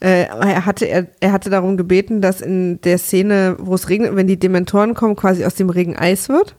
Äh, 0.00 0.24
er, 0.24 0.66
hatte, 0.66 0.84
er, 0.84 1.06
er 1.20 1.32
hatte 1.32 1.48
darum 1.48 1.78
gebeten, 1.78 2.20
dass 2.20 2.42
in 2.42 2.78
der 2.82 2.98
Szene, 2.98 3.56
wo 3.58 3.74
es 3.74 3.88
regnet, 3.88 4.14
wenn 4.14 4.26
die 4.26 4.38
Dementoren 4.38 4.92
kommen, 4.92 5.16
quasi 5.16 5.46
aus 5.46 5.54
dem 5.54 5.70
Regen 5.70 5.96
Eis 5.96 6.28
wird. 6.28 6.54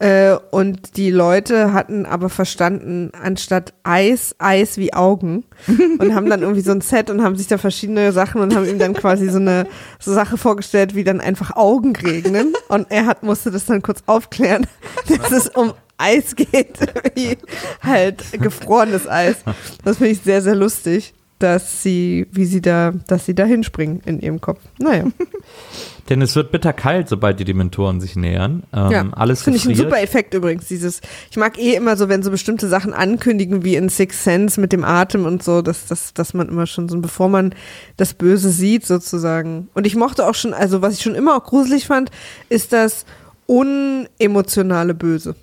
Äh, 0.00 0.36
und 0.50 0.96
die 0.96 1.10
Leute 1.10 1.72
hatten 1.72 2.06
aber 2.06 2.28
verstanden, 2.28 3.10
anstatt 3.20 3.74
Eis, 3.82 4.36
Eis 4.38 4.76
wie 4.78 4.94
Augen. 4.94 5.44
Und 5.98 6.14
haben 6.14 6.30
dann 6.30 6.42
irgendwie 6.42 6.60
so 6.60 6.70
ein 6.70 6.80
Set 6.80 7.10
und 7.10 7.22
haben 7.22 7.34
sich 7.36 7.48
da 7.48 7.58
verschiedene 7.58 8.12
Sachen 8.12 8.40
und 8.40 8.54
haben 8.54 8.68
ihm 8.68 8.78
dann 8.78 8.94
quasi 8.94 9.28
so 9.28 9.38
eine 9.38 9.66
so 9.98 10.12
Sache 10.12 10.36
vorgestellt, 10.36 10.94
wie 10.94 11.02
dann 11.02 11.20
einfach 11.20 11.56
Augen 11.56 11.96
regnen. 11.96 12.54
Und 12.68 12.86
er 12.90 13.06
hat, 13.06 13.24
musste 13.24 13.50
das 13.50 13.64
dann 13.66 13.82
kurz 13.82 14.02
aufklären, 14.06 14.66
dass 15.08 15.32
es 15.32 15.48
um 15.48 15.72
Eis 15.96 16.36
geht, 16.36 16.78
wie 17.14 17.36
halt 17.82 18.22
gefrorenes 18.32 19.08
Eis. 19.08 19.36
Das 19.84 19.96
finde 19.96 20.12
ich 20.12 20.20
sehr, 20.20 20.42
sehr 20.42 20.54
lustig, 20.54 21.14
dass 21.38 21.82
sie, 21.82 22.26
wie 22.32 22.44
sie 22.44 22.60
da, 22.60 22.92
dass 23.06 23.26
sie 23.26 23.34
da 23.34 23.44
hinspringen 23.44 24.00
in 24.04 24.20
ihrem 24.20 24.40
Kopf. 24.40 24.60
Naja. 24.78 25.04
Denn 26.08 26.22
es 26.22 26.34
wird 26.34 26.50
bitterkalt, 26.52 27.08
sobald 27.08 27.38
die 27.38 27.44
Dementoren 27.44 28.00
sich 28.00 28.16
nähern. 28.16 28.62
Ähm, 28.72 28.90
Ja, 28.90 29.06
alles 29.12 29.42
finde 29.42 29.58
ich 29.58 29.66
ein 29.66 29.68
gefriert. 29.70 29.90
super 29.90 30.02
Effekt 30.02 30.32
übrigens. 30.34 30.66
Dieses, 30.66 31.02
ich 31.30 31.36
mag 31.36 31.58
eh 31.58 31.74
immer 31.74 31.96
so, 31.98 32.08
wenn 32.08 32.22
so 32.22 32.30
bestimmte 32.30 32.66
Sachen 32.66 32.94
ankündigen, 32.94 33.62
wie 33.62 33.76
in 33.76 33.90
Six 33.90 34.24
Sense 34.24 34.58
mit 34.58 34.72
dem 34.72 34.84
Atem 34.84 35.26
und 35.26 35.42
so, 35.42 35.60
dass, 35.60 35.84
dass, 35.86 36.14
dass 36.14 36.32
man 36.32 36.48
immer 36.48 36.66
schon 36.66 36.88
so, 36.88 36.98
bevor 37.00 37.28
man 37.28 37.54
das 37.98 38.14
Böse 38.14 38.50
sieht, 38.50 38.86
sozusagen. 38.86 39.68
Und 39.74 39.86
ich 39.86 39.96
mochte 39.96 40.26
auch 40.26 40.34
schon, 40.34 40.54
also 40.54 40.80
was 40.80 40.94
ich 40.94 41.02
schon 41.02 41.14
immer 41.14 41.36
auch 41.36 41.44
gruselig 41.44 41.86
fand, 41.86 42.10
ist 42.48 42.72
das 42.72 43.04
unemotionale 43.46 44.94
Böse, 44.94 45.34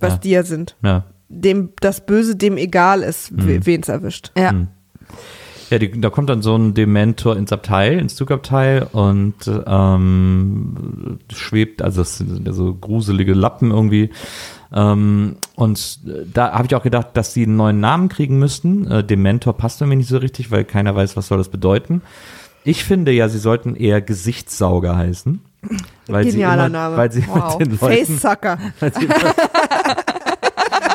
was 0.00 0.14
Ja. 0.14 0.18
die 0.18 0.30
ja 0.30 0.42
sind. 0.42 0.76
Ja. 0.82 1.04
Dem, 1.28 1.70
das 1.80 2.04
Böse 2.04 2.36
dem 2.36 2.56
egal 2.56 3.02
ist, 3.02 3.30
we- 3.32 3.64
wen 3.64 3.80
es 3.82 3.88
erwischt. 3.88 4.32
Ja. 4.36 4.50
Hm. 4.50 4.68
Ja, 5.70 5.78
die, 5.78 6.00
da 6.00 6.10
kommt 6.10 6.28
dann 6.28 6.42
so 6.42 6.54
ein 6.54 6.74
Dementor 6.74 7.36
ins 7.36 7.50
Abteil, 7.50 7.98
ins 7.98 8.14
Zugabteil 8.14 8.86
und 8.92 9.34
ähm, 9.66 11.18
schwebt, 11.32 11.80
also 11.80 12.02
es 12.02 12.18
sind 12.18 12.46
ja 12.46 12.52
so 12.52 12.74
gruselige 12.74 13.32
Lappen 13.32 13.70
irgendwie. 13.70 14.10
Ähm, 14.74 15.36
und 15.56 16.00
da 16.34 16.52
habe 16.52 16.66
ich 16.66 16.74
auch 16.74 16.82
gedacht, 16.82 17.08
dass 17.14 17.32
die 17.32 17.44
einen 17.44 17.56
neuen 17.56 17.80
Namen 17.80 18.08
kriegen 18.10 18.38
müssten. 18.38 18.86
Äh, 18.90 19.02
Dementor 19.04 19.56
passt 19.56 19.80
mir 19.80 19.96
nicht 19.96 20.08
so 20.08 20.18
richtig, 20.18 20.50
weil 20.50 20.64
keiner 20.64 20.94
weiß, 20.94 21.16
was 21.16 21.28
soll 21.28 21.38
das 21.38 21.48
bedeuten. 21.48 22.02
Ich 22.64 22.84
finde 22.84 23.10
ja, 23.12 23.28
sie 23.28 23.38
sollten 23.38 23.74
eher 23.74 24.00
Gesichtssauger 24.02 24.96
heißen. 24.96 25.40
Weil 26.06 26.24
Genialer 26.24 26.62
sie 26.64 26.66
immer, 26.66 26.68
Name. 26.68 26.96
Weil 26.96 27.12
sie 27.12 27.24
Wow. 27.28 27.58
mit 27.58 27.68
den 27.68 27.78
Leuten, 27.78 28.18
Facesucker. 28.18 28.58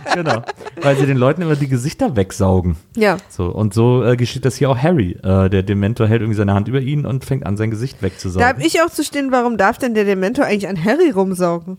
weil 0.08 0.24
sie, 0.24 0.24
genau, 0.24 0.42
weil 0.82 0.98
sie 0.98 1.06
den 1.06 1.18
Leuten 1.18 1.42
immer 1.42 1.56
die 1.56 1.68
Gesichter 1.68 2.16
wegsaugen. 2.16 2.76
Ja. 2.96 3.18
So, 3.30 3.46
und 3.48 3.74
so 3.74 4.04
äh, 4.04 4.16
geschieht 4.16 4.46
das 4.46 4.56
hier 4.56 4.70
auch 4.70 4.78
Harry. 4.78 5.18
Äh, 5.24 5.50
der 5.50 5.64
Dementor 5.64 6.08
hält 6.08 6.22
irgendwie 6.22 6.38
seine 6.38 6.54
Hand 6.54 6.68
über 6.68 6.80
ihn 6.80 7.06
und 7.06 7.26
fängt 7.26 7.46
an, 7.46 7.58
sein 7.58 7.72
Gesicht 7.72 7.98
Da 8.00 8.06
wegzusaugen. 8.06 8.48
habe 8.48 8.62
ich 8.64 8.82
auch 8.82 8.90
zu 8.90 9.04
stehen, 9.04 9.32
warum 9.32 9.58
darf 9.58 9.78
denn 9.78 9.94
der 9.94 10.06
Dementor 10.06 10.46
eigentlich 10.46 10.68
an 10.68 10.84
Harry 10.84 11.10
rumsaugen? 11.10 11.78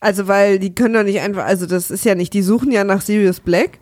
Also, 0.00 0.26
weil 0.26 0.58
die 0.58 0.74
können 0.74 0.94
doch 0.94 1.04
nicht 1.04 1.20
einfach, 1.20 1.44
also 1.44 1.66
das 1.66 1.90
ist 1.90 2.04
ja 2.04 2.14
nicht, 2.14 2.34
die 2.34 2.42
suchen 2.42 2.72
ja 2.72 2.82
nach 2.84 3.00
Sirius 3.00 3.40
Black. 3.40 3.78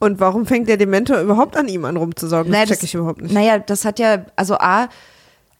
Und 0.00 0.18
warum 0.18 0.46
fängt 0.46 0.68
der 0.68 0.76
Dementor 0.76 1.20
überhaupt 1.20 1.56
an 1.56 1.68
ihm 1.68 1.84
an 1.84 1.96
rumzusaugen? 1.96 2.50
Das 2.50 2.60
Naja, 2.60 2.74
check 2.74 2.82
ich 2.82 2.94
überhaupt 2.94 3.22
nicht. 3.22 3.32
Naja, 3.32 3.60
das 3.60 3.84
hat 3.84 4.00
ja, 4.00 4.26
also 4.34 4.56
A, 4.56 4.88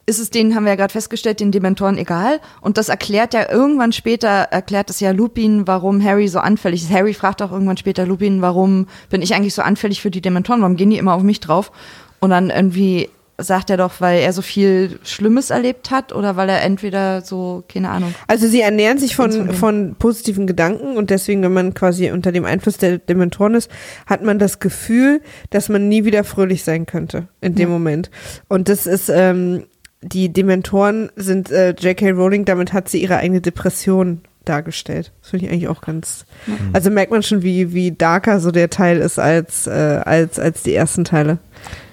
ist 0.05 0.19
es 0.19 0.31
denen, 0.31 0.55
haben 0.55 0.65
wir 0.65 0.73
ja 0.73 0.77
gerade 0.77 0.93
festgestellt, 0.93 1.41
den 1.41 1.53
Dementoren 1.53 1.97
egal. 1.97 2.41
Und 2.61 2.77
das 2.77 2.89
erklärt 2.89 3.35
ja 3.35 3.51
irgendwann 3.51 3.93
später, 3.93 4.29
erklärt 4.29 4.91
es 4.91 5.01
ja 5.01 5.13
Lupin, 5.13 5.67
warum 5.67 6.03
Harry 6.03 6.29
so 6.29 6.41
anfällig 6.41 6.83
ist. 6.83 6.91
Harry 6.91 7.15
fragt 7.15 7.41
auch 7.43 7.53
irgendwann 7.53 7.77
später 7.77 8.05
Lupin, 8.05 8.43
warum 8.43 8.89
bin 9.11 9.23
ich 9.23 9.35
eigentlich 9.35 9.55
so 9.55 9.63
anfällig 9.63 10.03
für 10.03 10.11
die 10.11 10.21
Dementoren? 10.21 10.61
Warum 10.61 10.77
gehen 10.77 10.91
die 10.91 10.99
immer 10.99 11.15
auf 11.15 11.23
mich 11.23 11.41
drauf? 11.41 11.71
Und 12.19 12.31
dann 12.31 12.51
irgendwie 12.51 13.09
sagt 13.39 13.71
er 13.71 13.77
doch, 13.77 14.01
weil 14.01 14.21
er 14.21 14.33
so 14.33 14.43
viel 14.43 14.99
Schlimmes 15.05 15.51
erlebt 15.51 15.91
hat 15.91 16.13
oder 16.13 16.37
weil 16.37 16.49
er 16.49 16.63
entweder 16.63 17.23
so, 17.23 17.65
keine 17.69 17.91
Ahnung. 17.91 18.15
Also 18.27 18.47
sie 18.47 18.61
ernähren 18.61 18.99
sich 18.99 19.17
von, 19.17 19.53
von 19.55 19.97
positiven 19.99 20.47
Gedanken 20.47 20.97
und 20.97 21.11
deswegen, 21.11 21.43
wenn 21.43 21.53
man 21.53 21.75
quasi 21.75 22.11
unter 22.11 22.33
dem 22.33 22.45
Einfluss 22.45 22.77
der 22.77 22.99
Dementoren 22.99 23.55
ist, 23.55 23.71
hat 24.07 24.23
man 24.23 24.39
das 24.39 24.61
Gefühl, 24.61 25.23
dass 25.51 25.69
man 25.69 25.89
nie 25.89 26.05
wieder 26.05 26.25
fröhlich 26.25 26.63
sein 26.65 26.87
könnte 26.87 27.29
in 27.41 27.55
dem 27.55 27.71
Moment. 27.71 28.11
Und 28.49 28.69
das 28.69 28.87
ist, 28.87 29.09
ähm, 29.09 29.65
die 30.03 30.33
Dementoren 30.33 31.11
sind 31.17 31.51
äh, 31.51 31.71
J.K. 31.71 32.11
Rowling, 32.11 32.45
damit 32.45 32.73
hat 32.73 32.89
sie 32.89 33.03
ihre 33.03 33.17
eigene 33.17 33.41
Depression 33.41 34.21
dargestellt. 34.45 35.13
Das 35.21 35.31
finde 35.31 35.47
ich 35.47 35.53
eigentlich 35.53 35.69
auch 35.69 35.81
ganz. 35.81 36.25
Also 36.73 36.91
merkt 36.91 37.13
man 37.13 37.23
schon, 37.23 37.43
wie, 37.43 37.73
wie 37.73 37.93
darker 37.93 38.41
so 38.41 38.51
der 38.51 38.71
Teil 38.71 38.99
ist 38.99 39.19
als, 39.19 39.67
äh, 39.67 39.71
als, 40.05 40.39
als 40.39 40.63
die 40.63 40.75
ersten 40.75 41.05
Teile. 41.05 41.39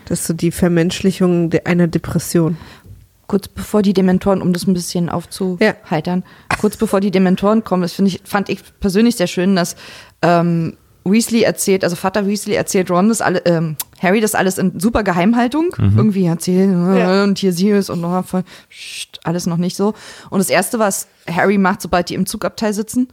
Das 0.05 0.22
ist 0.22 0.28
so 0.28 0.34
die 0.34 0.51
Vermenschlichung 0.51 1.51
einer 1.66 1.88
Depression. 1.88 2.57
kurz 3.28 3.47
bevor 3.47 3.84
die 3.84 3.93
Dementoren, 3.93 4.41
um 4.41 4.53
das 4.53 4.66
ein 4.66 4.74
bisschen 4.74 5.07
aufzuheitern, 5.10 6.24
kurz 6.60 6.78
bevor 6.78 6.99
die 6.99 7.12
Dementoren 7.12 7.64
kommen, 7.64 7.84
das 7.84 7.93
finde 7.93 8.10
ich, 8.10 8.22
fand 8.26 8.49
ich 8.49 8.60
persönlich 8.80 9.18
sehr 9.18 9.28
schön, 9.28 9.55
dass 9.55 9.76
ähm, 10.24 10.76
Weasley 11.05 11.43
erzählt, 11.43 11.84
also 11.84 11.95
Vater 11.95 12.28
Weasley 12.28 12.55
erzählt 12.55 12.89
Ron 12.89 13.10
das 13.10 13.22
alle, 13.22 13.45
ähm, 13.45 13.76
Harry 14.02 14.22
das 14.22 14.36
alles 14.36 14.58
in 14.58 14.80
super 14.80 15.04
Geheimhaltung 15.04 15.74
irgendwie 15.78 16.26
erzählen 16.26 16.95
äh, 16.95 17.00
Ja. 17.00 17.24
und 17.24 17.38
hier 17.39 17.54
sie 17.54 17.70
ist 17.70 17.89
und 17.89 18.02
noch 18.02 18.26
voll, 18.26 18.43
alles 19.24 19.45
noch 19.45 19.58
nicht 19.58 19.76
so. 19.76 19.93
Und 20.30 20.39
das 20.39 20.50
erste, 20.50 20.80
was 20.80 21.08
Harry 21.30 21.58
macht, 21.58 21.82
sobald 21.82 22.10
die 22.10 22.16
im 22.16 22.26
Zugabteil 22.26 22.74
sitzen, 22.74 23.08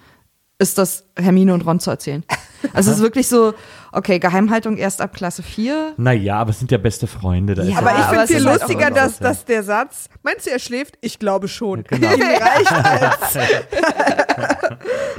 ist 0.59 0.79
das 0.79 1.05
Hermine 1.19 1.53
und 1.55 1.67
Ron 1.67 1.81
zu 1.81 1.91
erzählen. 1.91 2.25
Also 2.73 2.91
es 2.91 2.97
ist 2.97 3.03
wirklich 3.03 3.29
so, 3.29 3.53
okay, 3.93 4.19
Geheimhaltung 4.19 4.79
erst 4.79 5.03
ab 5.03 5.13
Klasse 5.15 5.43
4. 5.43 5.93
Naja, 5.99 6.39
aber 6.39 6.51
es 6.51 6.59
sind 6.59 6.71
ja 6.73 6.79
beste 6.79 7.07
Freunde. 7.07 7.55
Da 7.55 7.63
Ja, 7.63 7.73
ist 7.73 7.77
Aber 7.79 7.91
ich 7.91 7.97
aber 7.97 8.09
finde 8.09 8.25
es 8.25 8.31
viel 8.31 8.47
halt 8.47 8.61
lustiger, 8.61 8.91
dass, 8.91 9.19
ja. 9.21 9.29
dass 9.29 9.45
der 9.45 9.63
Satz, 9.63 10.09
meinst 10.23 10.47
du, 10.47 10.51
er 10.51 10.59
schläft? 10.59 10.97
Ich 11.03 11.19
glaube 11.19 11.49
schon. 11.49 11.85
Genau. 11.85 12.09
Ihm 12.15 12.23
reicht 12.23 12.73
als, 12.73 13.37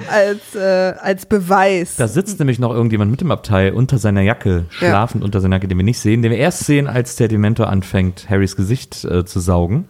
als, 0.10 0.56
äh, 0.56 0.94
als 1.00 1.26
Beweis. 1.26 1.96
Da 1.98 2.08
sitzt 2.08 2.40
nämlich 2.40 2.60
noch 2.60 2.72
irgendjemand 2.74 3.12
mit 3.12 3.22
dem 3.22 3.32
Abteil 3.32 3.74
unter 3.74 3.98
seiner 3.98 4.22
Jacke, 4.22 4.66
Ja. 4.82 4.90
schlafend 4.90 5.24
unter 5.24 5.40
seiner 5.40 5.58
Jacke, 5.58 5.68
den 5.68 5.78
wir 5.78 5.86
nicht 5.86 6.00
sehen, 6.00 6.22
den 6.22 6.32
wir 6.32 6.40
erst 6.40 6.66
sehen, 6.66 6.88
als 6.88 7.16
der 7.16 7.28
Dementor 7.28 7.68
anfängt, 7.70 8.30
Harrys 8.30 8.56
Gesicht 8.56 9.04
äh, 9.06 9.26
zu 9.26 9.40
saugen. 9.40 9.88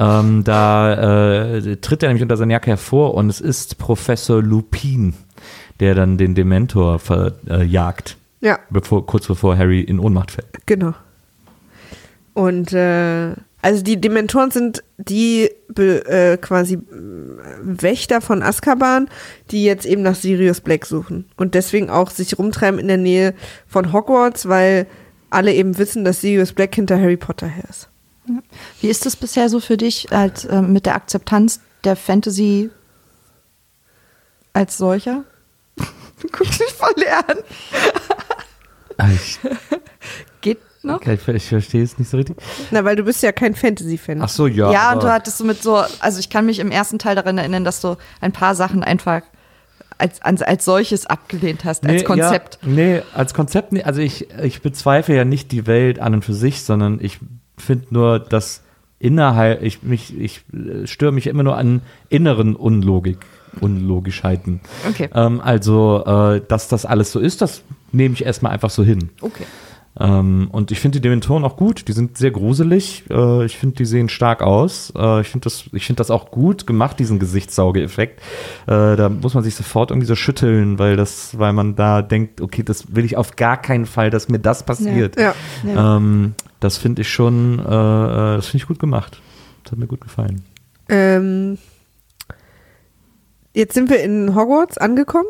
Ähm, 0.00 0.44
da 0.44 1.42
äh, 1.44 1.76
tritt 1.76 2.02
er 2.02 2.08
nämlich 2.08 2.22
unter 2.22 2.38
seiner 2.38 2.52
Jacke 2.52 2.70
hervor 2.70 3.12
und 3.14 3.28
es 3.28 3.40
ist 3.40 3.76
Professor 3.76 4.42
Lupin, 4.42 5.12
der 5.78 5.94
dann 5.94 6.16
den 6.16 6.34
Dementor 6.34 6.98
verjagt, 6.98 8.16
äh, 8.40 8.46
ja, 8.46 8.58
bevor, 8.70 9.04
kurz 9.04 9.26
bevor 9.26 9.58
Harry 9.58 9.82
in 9.82 10.00
Ohnmacht 10.00 10.30
fällt. 10.30 10.48
genau. 10.64 10.94
Und 12.32 12.72
äh, 12.72 13.34
also 13.60 13.82
die 13.82 14.00
Dementoren 14.00 14.50
sind 14.50 14.82
die 14.96 15.50
äh, 15.76 16.38
quasi 16.38 16.76
äh, 16.76 16.78
Wächter 17.62 18.22
von 18.22 18.42
Azkaban, 18.42 19.10
die 19.50 19.64
jetzt 19.64 19.84
eben 19.84 20.00
nach 20.00 20.14
Sirius 20.14 20.62
Black 20.62 20.86
suchen 20.86 21.26
und 21.36 21.54
deswegen 21.54 21.90
auch 21.90 22.08
sich 22.08 22.38
rumtreiben 22.38 22.80
in 22.80 22.88
der 22.88 22.96
Nähe 22.96 23.34
von 23.66 23.92
Hogwarts, 23.92 24.48
weil 24.48 24.86
alle 25.28 25.52
eben 25.52 25.76
wissen, 25.76 26.04
dass 26.04 26.22
Sirius 26.22 26.54
Black 26.54 26.74
hinter 26.74 26.98
Harry 26.98 27.18
Potter 27.18 27.48
her 27.48 27.64
ist. 27.68 27.89
Wie 28.80 28.88
ist 28.88 29.06
das 29.06 29.16
bisher 29.16 29.48
so 29.48 29.60
für 29.60 29.76
dich 29.76 30.12
als, 30.12 30.44
äh, 30.44 30.62
mit 30.62 30.86
der 30.86 30.94
Akzeptanz 30.94 31.60
der 31.84 31.96
Fantasy 31.96 32.70
als 34.52 34.76
solcher? 34.78 35.24
Du 36.20 36.28
guckst 36.28 36.60
mich 36.60 36.68
voll 36.74 36.92
leer 36.96 37.26
an. 37.30 37.36
Ah, 38.98 39.08
Ich, 39.10 39.38
Geht 40.42 40.58
noch? 40.82 41.00
ich, 41.00 41.28
ich 41.28 41.48
verstehe 41.48 41.82
es 41.82 41.98
nicht 41.98 42.10
so 42.10 42.18
richtig. 42.18 42.36
Na, 42.70 42.84
weil 42.84 42.94
du 42.94 43.04
bist 43.04 43.22
ja 43.22 43.32
kein 43.32 43.54
Fantasy-Fan. 43.54 44.20
Ach 44.20 44.28
so, 44.28 44.46
ja. 44.46 44.70
Ja, 44.70 44.92
und 44.92 45.02
du 45.02 45.10
hattest 45.10 45.38
so 45.38 45.44
mit 45.44 45.62
so, 45.62 45.76
also 46.00 46.20
ich 46.20 46.28
kann 46.28 46.44
mich 46.44 46.58
im 46.58 46.70
ersten 46.70 46.98
Teil 46.98 47.14
daran 47.16 47.38
erinnern, 47.38 47.64
dass 47.64 47.80
du 47.80 47.96
ein 48.20 48.32
paar 48.32 48.54
Sachen 48.54 48.84
einfach 48.84 49.22
als, 49.96 50.20
als, 50.20 50.42
als 50.42 50.66
solches 50.66 51.06
abgelehnt 51.06 51.64
hast, 51.64 51.84
als 51.84 51.92
Nee, 51.94 52.02
Konzept. 52.04 52.58
Ja, 52.62 52.68
nee, 52.68 53.02
als 53.14 53.32
Konzept, 53.32 53.72
nee, 53.72 53.82
also 53.82 54.02
ich, 54.02 54.28
ich 54.42 54.60
bezweifle 54.60 55.16
ja 55.16 55.24
nicht 55.24 55.52
die 55.52 55.66
Welt 55.66 55.98
an 56.00 56.12
und 56.12 56.24
für 56.24 56.34
sich, 56.34 56.62
sondern 56.64 56.98
ich 57.00 57.18
finde 57.60 57.86
nur, 57.90 58.18
dass 58.18 58.62
innerhalb, 58.98 59.62
ich, 59.62 59.82
mich, 59.82 60.18
ich 60.18 60.42
äh, 60.52 60.86
störe 60.86 61.12
mich 61.12 61.26
immer 61.26 61.42
nur 61.42 61.56
an 61.56 61.82
inneren 62.08 62.54
Unlogik, 62.54 63.18
Unlogischheiten. 63.60 64.60
Okay. 64.88 65.08
Ähm, 65.14 65.40
also, 65.40 66.04
äh, 66.04 66.42
dass 66.46 66.68
das 66.68 66.84
alles 66.84 67.10
so 67.12 67.18
ist, 67.18 67.40
das 67.40 67.62
nehme 67.92 68.14
ich 68.14 68.24
erstmal 68.24 68.52
einfach 68.52 68.70
so 68.70 68.84
hin. 68.84 69.10
Okay. 69.20 69.44
Ähm, 69.98 70.48
und 70.52 70.70
ich 70.70 70.78
finde 70.78 70.98
die 70.98 71.02
Dementoren 71.02 71.44
auch 71.44 71.56
gut. 71.56 71.88
Die 71.88 71.92
sind 71.92 72.16
sehr 72.16 72.30
gruselig. 72.30 73.04
Äh, 73.10 73.44
ich 73.44 73.56
finde, 73.56 73.76
die 73.76 73.84
sehen 73.84 74.08
stark 74.08 74.42
aus. 74.42 74.92
Äh, 74.96 75.22
ich 75.22 75.28
finde 75.28 75.44
das, 75.44 75.64
ich 75.72 75.86
finde 75.86 75.98
das 75.98 76.10
auch 76.10 76.30
gut 76.30 76.66
gemacht, 76.66 76.98
diesen 77.00 77.18
Gesichtssaugeeffekt. 77.18 78.20
Äh, 78.66 78.96
da 78.96 79.08
muss 79.08 79.34
man 79.34 79.42
sich 79.42 79.56
sofort 79.56 79.90
irgendwie 79.90 80.06
so 80.06 80.14
schütteln, 80.14 80.78
weil 80.78 80.96
das, 80.96 81.38
weil 81.38 81.52
man 81.52 81.74
da 81.74 82.02
denkt, 82.02 82.40
okay, 82.40 82.62
das 82.62 82.94
will 82.94 83.04
ich 83.04 83.16
auf 83.16 83.34
gar 83.36 83.60
keinen 83.60 83.86
Fall, 83.86 84.10
dass 84.10 84.28
mir 84.28 84.38
das 84.38 84.64
passiert. 84.64 85.18
Ja. 85.18 85.34
Ja. 85.64 85.96
Ähm, 85.96 86.34
das 86.60 86.76
finde 86.76 87.02
ich 87.02 87.08
schon, 87.08 87.58
äh, 87.58 87.62
äh, 87.62 88.36
das 88.36 88.46
finde 88.46 88.62
ich 88.62 88.68
gut 88.68 88.78
gemacht. 88.78 89.20
Das 89.64 89.72
hat 89.72 89.78
mir 89.78 89.88
gut 89.88 90.00
gefallen. 90.00 90.42
Ähm, 90.88 91.58
jetzt 93.54 93.74
sind 93.74 93.90
wir 93.90 94.02
in 94.02 94.34
Hogwarts 94.34 94.78
angekommen 94.78 95.28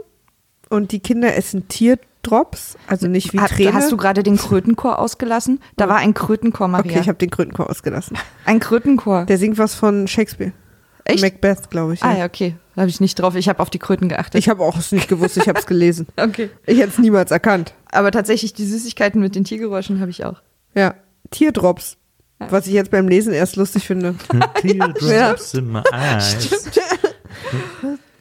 und 0.69 0.93
die 0.93 1.01
Kinder 1.01 1.35
essen 1.35 1.69
Tierdrops, 2.23 2.77
also 2.87 3.09
nicht 3.09 3.33
wie 3.33 3.41
Hat, 3.41 3.51
Träne. 3.51 3.73
hast 3.73 3.91
du 3.91 3.97
gerade 3.97 4.23
den 4.23 4.37
Krötenchor 4.37 4.99
ausgelassen? 4.99 5.61
Da 5.77 5.89
war 5.89 5.97
ein 5.97 6.15
Krötenchor, 6.15 6.69
Maria. 6.69 6.91
okay, 6.91 7.01
ich 7.01 7.09
habe 7.09 7.19
den 7.19 7.31
Krötenchor 7.31 7.69
ausgelassen. 7.71 8.17
ein 8.45 8.61
Krötenchor. 8.61 9.25
Der 9.27 9.39
singt 9.39 9.59
was 9.59 9.75
von 9.75 10.07
Shakespeare. 10.07 10.53
Echt? 11.05 11.23
Macbeth, 11.23 11.71
glaube 11.71 11.95
ich. 11.95 12.03
ah 12.03 12.13
Ja. 12.13 12.19
ja, 12.21 12.25
okay. 12.27 12.57
Da 12.75 12.83
habe 12.83 12.91
ich 12.91 13.01
nicht 13.01 13.19
drauf. 13.19 13.35
Ich 13.35 13.49
habe 13.49 13.61
auf 13.61 13.71
die 13.71 13.79
Kröten 13.79 14.09
geachtet. 14.09 14.39
Ich 14.39 14.49
habe 14.49 14.63
auch 14.63 14.77
es 14.77 14.93
nicht 14.93 15.09
gewusst, 15.09 15.37
ich 15.37 15.49
habe 15.49 15.59
es 15.59 15.67
gelesen. 15.67 16.07
okay. 16.17 16.51
Ich 16.67 16.79
hätte 16.79 16.91
es 16.91 16.99
niemals 16.99 17.31
erkannt. 17.31 17.75
Aber 17.91 18.11
tatsächlich 18.13 18.53
die 18.55 18.67
Süßigkeiten 18.67 19.21
mit 19.21 19.35
den 19.35 19.45
Tiergeräuschen 19.45 20.01
habe 20.01 20.11
ich 20.11 20.25
auch. 20.25 20.41
Ja, 20.75 20.95
Tierdrops. 21.31 21.97
Was 22.49 22.67
ich 22.67 22.73
jetzt 22.73 22.91
beim 22.91 23.07
Lesen 23.07 23.35
erst 23.35 23.57
lustig 23.57 23.87
finde. 23.87 24.15
Teardrops 24.63 25.53
in 25.55 25.73
my 25.73 25.83
eyes. 25.93 26.49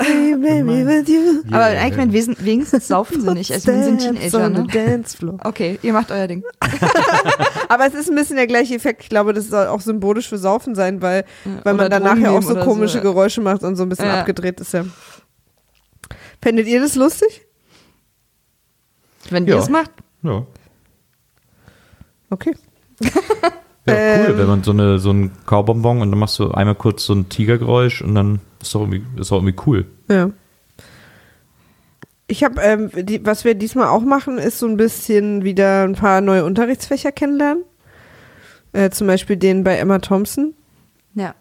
Hey, 0.01 0.33
baby, 0.35 0.85
with 0.85 1.09
you. 1.09 1.43
Aber 1.51 1.65
eigentlich 1.65 1.97
mein 1.97 2.13
Wesen, 2.13 2.35
wenigstens 2.39 2.87
saufen 2.87 3.21
sie 3.21 3.33
nicht. 3.33 3.51
Also 3.51 3.67
wir 3.73 3.83
sind 3.83 3.99
Teenager, 3.99 4.49
ne? 4.49 4.65
dance 4.71 5.17
floor. 5.17 5.37
Okay, 5.43 5.77
ihr 5.81 5.91
macht 5.91 6.09
euer 6.11 6.27
Ding. 6.27 6.43
Aber 7.69 7.85
es 7.85 7.93
ist 7.93 8.09
ein 8.09 8.15
bisschen 8.15 8.37
der 8.37 8.47
gleiche 8.47 8.75
Effekt. 8.75 9.03
Ich 9.03 9.09
glaube, 9.09 9.33
das 9.33 9.49
soll 9.49 9.67
auch 9.67 9.81
symbolisch 9.81 10.29
für 10.29 10.37
Saufen 10.37 10.73
sein, 10.73 11.01
weil, 11.01 11.25
weil 11.63 11.73
man 11.73 11.91
dann 11.91 12.03
nachher 12.03 12.31
auch 12.31 12.41
so 12.41 12.55
komische 12.55 12.93
so, 12.93 12.97
ja. 12.99 13.03
Geräusche 13.03 13.41
macht 13.41 13.63
und 13.63 13.75
so 13.75 13.83
ein 13.83 13.89
bisschen 13.89 14.05
Ja. 14.05 14.21
abgedreht 14.21 14.61
ist. 14.61 14.71
Ja. 14.73 14.85
Fändet 16.41 16.67
ihr 16.67 16.79
das 16.79 16.95
lustig? 16.95 17.45
Wenn 19.29 19.45
Ja. 19.47 19.55
ihr 19.55 19.61
es 19.61 19.69
macht, 19.69 19.91
Ja. 20.23 20.45
Okay. 22.29 22.55
Ja, 23.01 23.09
cool, 23.87 23.93
Ähm. 24.29 24.37
wenn 24.37 24.47
man 24.47 24.63
so, 24.63 24.71
eine, 24.71 24.99
so 24.99 25.11
ein 25.11 25.31
Kaubonbon 25.45 26.01
und 26.01 26.11
dann 26.11 26.19
machst 26.19 26.39
du 26.39 26.51
einmal 26.51 26.75
kurz 26.75 27.05
so 27.05 27.13
ein 27.13 27.27
Tigergeräusch 27.27 28.01
und 28.01 28.15
dann 28.15 28.39
ist 28.61 28.73
doch 28.75 28.81
irgendwie, 28.81 29.03
ist 29.19 29.31
doch 29.31 29.37
irgendwie 29.37 29.55
cool. 29.65 29.85
Ja. 30.09 30.31
Ich 32.27 32.43
habe, 32.43 32.61
ähm, 32.61 32.91
die, 32.93 33.25
was 33.25 33.43
wir 33.43 33.55
diesmal 33.55 33.87
auch 33.87 34.01
machen, 34.01 34.37
ist 34.37 34.59
so 34.59 34.67
ein 34.67 34.77
bisschen 34.77 35.43
wieder 35.43 35.83
ein 35.83 35.95
paar 35.95 36.21
neue 36.21 36.45
Unterrichtsfächer 36.45 37.11
kennenlernen. 37.11 37.63
Äh, 38.71 38.91
zum 38.91 39.07
Beispiel 39.07 39.35
den 39.35 39.63
bei 39.63 39.77
Emma 39.77 39.99
Thompson. 39.99 40.53
ja. 41.15 41.33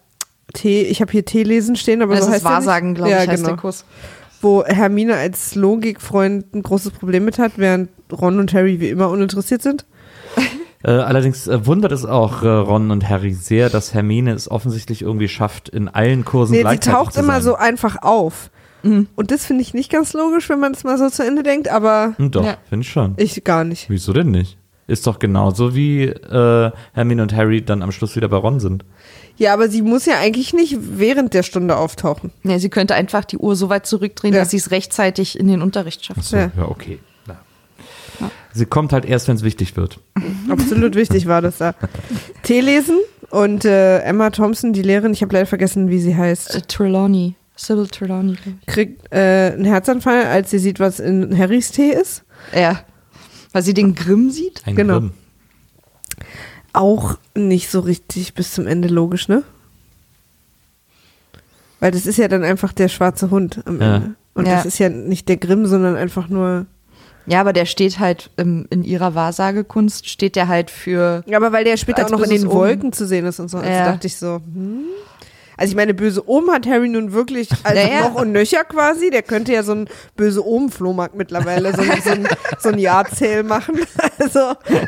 T, 0.51 0.81
ich 0.81 0.99
habe 0.99 1.11
hier 1.11 1.23
T 1.23 1.43
lesen 1.43 1.75
stehen, 1.75 2.01
aber 2.01 2.15
Das 2.15 2.25
so 2.25 2.31
heißt 2.31 2.43
der 2.43 2.51
Wahrsagen, 2.51 2.95
glaube 2.95 3.11
ja, 3.11 3.21
ich, 3.21 3.29
heißt 3.29 3.43
genau. 3.43 3.49
der 3.49 3.61
Kurs. 3.61 3.85
Wo 4.41 4.65
Hermine 4.65 5.15
als 5.15 5.53
Logikfreund 5.53 6.55
ein 6.55 6.63
großes 6.63 6.91
Problem 6.91 7.25
mit 7.25 7.37
hat, 7.37 7.51
während 7.57 7.89
Ron 8.11 8.39
und 8.39 8.51
Harry 8.55 8.79
wie 8.79 8.89
immer 8.89 9.09
uninteressiert 9.09 9.61
sind. 9.61 9.85
Äh, 10.83 10.91
allerdings 10.91 11.47
äh, 11.47 11.65
wundert 11.65 11.91
es 11.91 12.05
auch 12.05 12.41
äh, 12.43 12.47
Ron 12.47 12.91
und 12.91 13.07
Harry 13.09 13.33
sehr, 13.33 13.69
dass 13.69 13.93
Hermine 13.93 14.31
es 14.31 14.49
offensichtlich 14.49 15.01
irgendwie 15.01 15.27
schafft, 15.27 15.67
in 15.69 15.89
allen 15.89 16.23
Kursen 16.23 16.53
Nee, 16.53 16.59
sie 16.59 16.63
gleichzeitig 16.63 16.97
taucht 16.99 17.13
zu 17.15 17.19
immer 17.19 17.33
sein. 17.33 17.43
so 17.43 17.55
einfach 17.55 18.01
auf. 18.01 18.49
Und 18.81 19.09
das 19.31 19.45
finde 19.45 19.61
ich 19.61 19.73
nicht 19.73 19.91
ganz 19.91 20.13
logisch, 20.13 20.47
wenn 20.47 20.61
man 20.61 20.71
es 20.71 20.85
mal 20.85 20.97
so 20.97 21.09
zu 21.09 21.21
Ende 21.25 21.43
denkt, 21.43 21.67
aber 21.67 22.13
Hm, 22.15 22.31
Doch, 22.31 22.45
Ja. 22.45 22.55
finde 22.69 22.83
ich 22.83 22.89
schon. 22.89 23.13
ich 23.17 23.43
gar 23.43 23.65
nicht. 23.65 23.89
Wieso 23.89 24.13
denn 24.13 24.31
nicht? 24.31 24.57
Ist 24.87 25.05
doch 25.05 25.19
genauso 25.19 25.75
wie 25.75 26.03
äh, 26.05 26.71
Hermine 26.93 27.21
und 27.23 27.35
Harry 27.35 27.61
dann 27.61 27.81
am 27.83 27.91
Schluss 27.91 28.15
wieder 28.15 28.29
bei 28.29 28.37
Ron 28.37 28.61
sind. 28.61 28.85
Ja, 29.35 29.53
aber 29.53 29.67
sie 29.67 29.81
muss 29.81 30.05
ja 30.05 30.13
eigentlich 30.19 30.53
nicht 30.53 30.77
während 30.79 31.33
der 31.33 31.43
Stunde 31.43 31.75
auftauchen. 31.75 32.31
Nee, 32.43 32.57
sie 32.59 32.69
könnte 32.69 32.95
einfach 32.95 33.25
die 33.25 33.37
Uhr 33.37 33.57
so 33.57 33.67
weit 33.69 33.85
zurückdrehen, 33.85 34.33
Ja. 34.33 34.39
dass 34.39 34.51
sie 34.51 34.57
es 34.57 34.71
rechtzeitig 34.71 35.37
in 35.37 35.47
den 35.49 35.61
Unterricht 35.61 36.05
schafft. 36.05 36.19
Achso, 36.21 36.37
Ja. 36.37 36.51
ja, 36.57 36.63
okay. 36.69 36.99
Ja. 38.19 38.31
Sie 38.53 38.65
kommt 38.65 38.91
halt 38.93 39.05
erst, 39.05 39.27
wenn 39.27 39.35
es 39.35 39.43
wichtig 39.43 39.75
wird. 39.77 39.99
Absolut 40.49 40.95
wichtig 40.95 41.27
war 41.27 41.41
das 41.41 41.57
da. 41.59 41.73
Tee 42.43 42.61
lesen 42.61 42.97
und 43.29 43.65
äh, 43.65 43.99
Emma 43.99 44.29
Thompson, 44.31 44.73
die 44.73 44.81
Lehrerin, 44.81 45.13
ich 45.13 45.21
habe 45.21 45.33
leider 45.33 45.45
vergessen, 45.45 45.89
wie 45.89 45.99
sie 45.99 46.15
heißt, 46.15 46.55
Äh, 46.55 46.61
Trelawney. 46.61 47.35
Sybil 47.55 47.87
Trelawney, 47.87 48.37
kriegt 48.67 49.11
äh, 49.11 49.51
einen 49.53 49.65
Herzanfall, 49.65 50.23
als 50.25 50.49
sie 50.49 50.59
sieht, 50.59 50.79
was 50.79 50.99
in 51.01 51.37
Harrys 51.37 51.71
Tee 51.71 51.89
ist. 51.91 52.23
Ja. 52.55 52.79
Weil 53.51 53.63
sie 53.63 53.73
den 53.73 53.95
Grimm 53.95 54.29
sieht? 54.31 54.61
Ein 54.65 54.75
Genau. 54.77 54.99
Grimm. 54.99 55.11
Auch 56.71 57.17
nicht 57.35 57.69
so 57.69 57.81
richtig 57.81 58.33
bis 58.33 58.53
zum 58.53 58.65
Ende 58.65 58.87
logisch, 58.87 59.27
ne? 59.27 59.43
Weil 61.79 61.91
das 61.91 62.05
ist 62.05 62.17
ja 62.17 62.27
dann 62.27 62.43
einfach 62.43 62.73
der 62.73 62.87
schwarze 62.89 63.29
Hund 63.29 63.61
am 63.65 63.81
Ja. 63.81 63.95
Ende. 63.95 64.15
Und 64.35 64.47
Ja. 64.47 64.55
das 64.55 64.65
ist 64.65 64.79
ja 64.79 64.89
nicht 64.89 65.27
der 65.27 65.37
Grimm, 65.37 65.65
sondern 65.65 65.95
einfach 65.95 66.29
nur. 66.29 66.65
Ja, 67.29 67.41
aber 67.41 67.53
der 67.53 67.65
steht 67.65 67.99
halt 67.99 68.31
ähm, 68.37 68.65
in 68.71 68.83
ihrer 68.83 69.13
Wahrsagekunst, 69.13 70.09
steht 70.09 70.35
der 70.35 70.47
halt 70.47 70.71
für. 70.71 71.23
Ja, 71.27 71.37
aber 71.37 71.51
weil 71.51 71.63
der 71.63 71.77
später 71.77 72.05
auch 72.05 72.09
noch 72.09 72.21
in 72.21 72.29
den 72.31 72.47
Omen. 72.47 72.51
Wolken 72.57 72.91
zu 72.91 73.05
sehen 73.05 73.25
ist 73.25 73.39
und 73.39 73.49
so. 73.49 73.57
Also 73.59 73.69
Ja. 73.69 73.85
dachte 73.91 74.07
ich 74.07 74.17
so, 74.17 74.35
hm. 74.53 74.85
Also 75.59 75.71
ich 75.71 75.75
meine, 75.75 75.93
böse 75.93 76.27
Omen 76.29 76.51
hat 76.51 76.65
Harry 76.67 76.87
nun 76.87 77.11
wirklich 77.11 77.49
also 77.63 77.77
Ja, 77.79 77.87
ja. 77.87 78.01
noch 78.01 78.15
und 78.15 78.31
nöcher 78.31 78.63
quasi. 78.63 79.09
Der 79.09 79.23
könnte 79.23 79.51
ja 79.51 79.61
so 79.63 79.73
ein 79.73 79.89
böse 80.15 80.45
Omen-Flohmarkt 80.45 81.15
mittlerweile, 81.15 81.75
so, 81.75 81.81
ein- 81.81 82.01
so, 82.01 82.09
ein, 82.11 82.27
so 82.59 82.69
ein 82.69 82.79
Jahrzähl 82.79 83.43
machen. 83.43 83.75
Also 84.21 84.39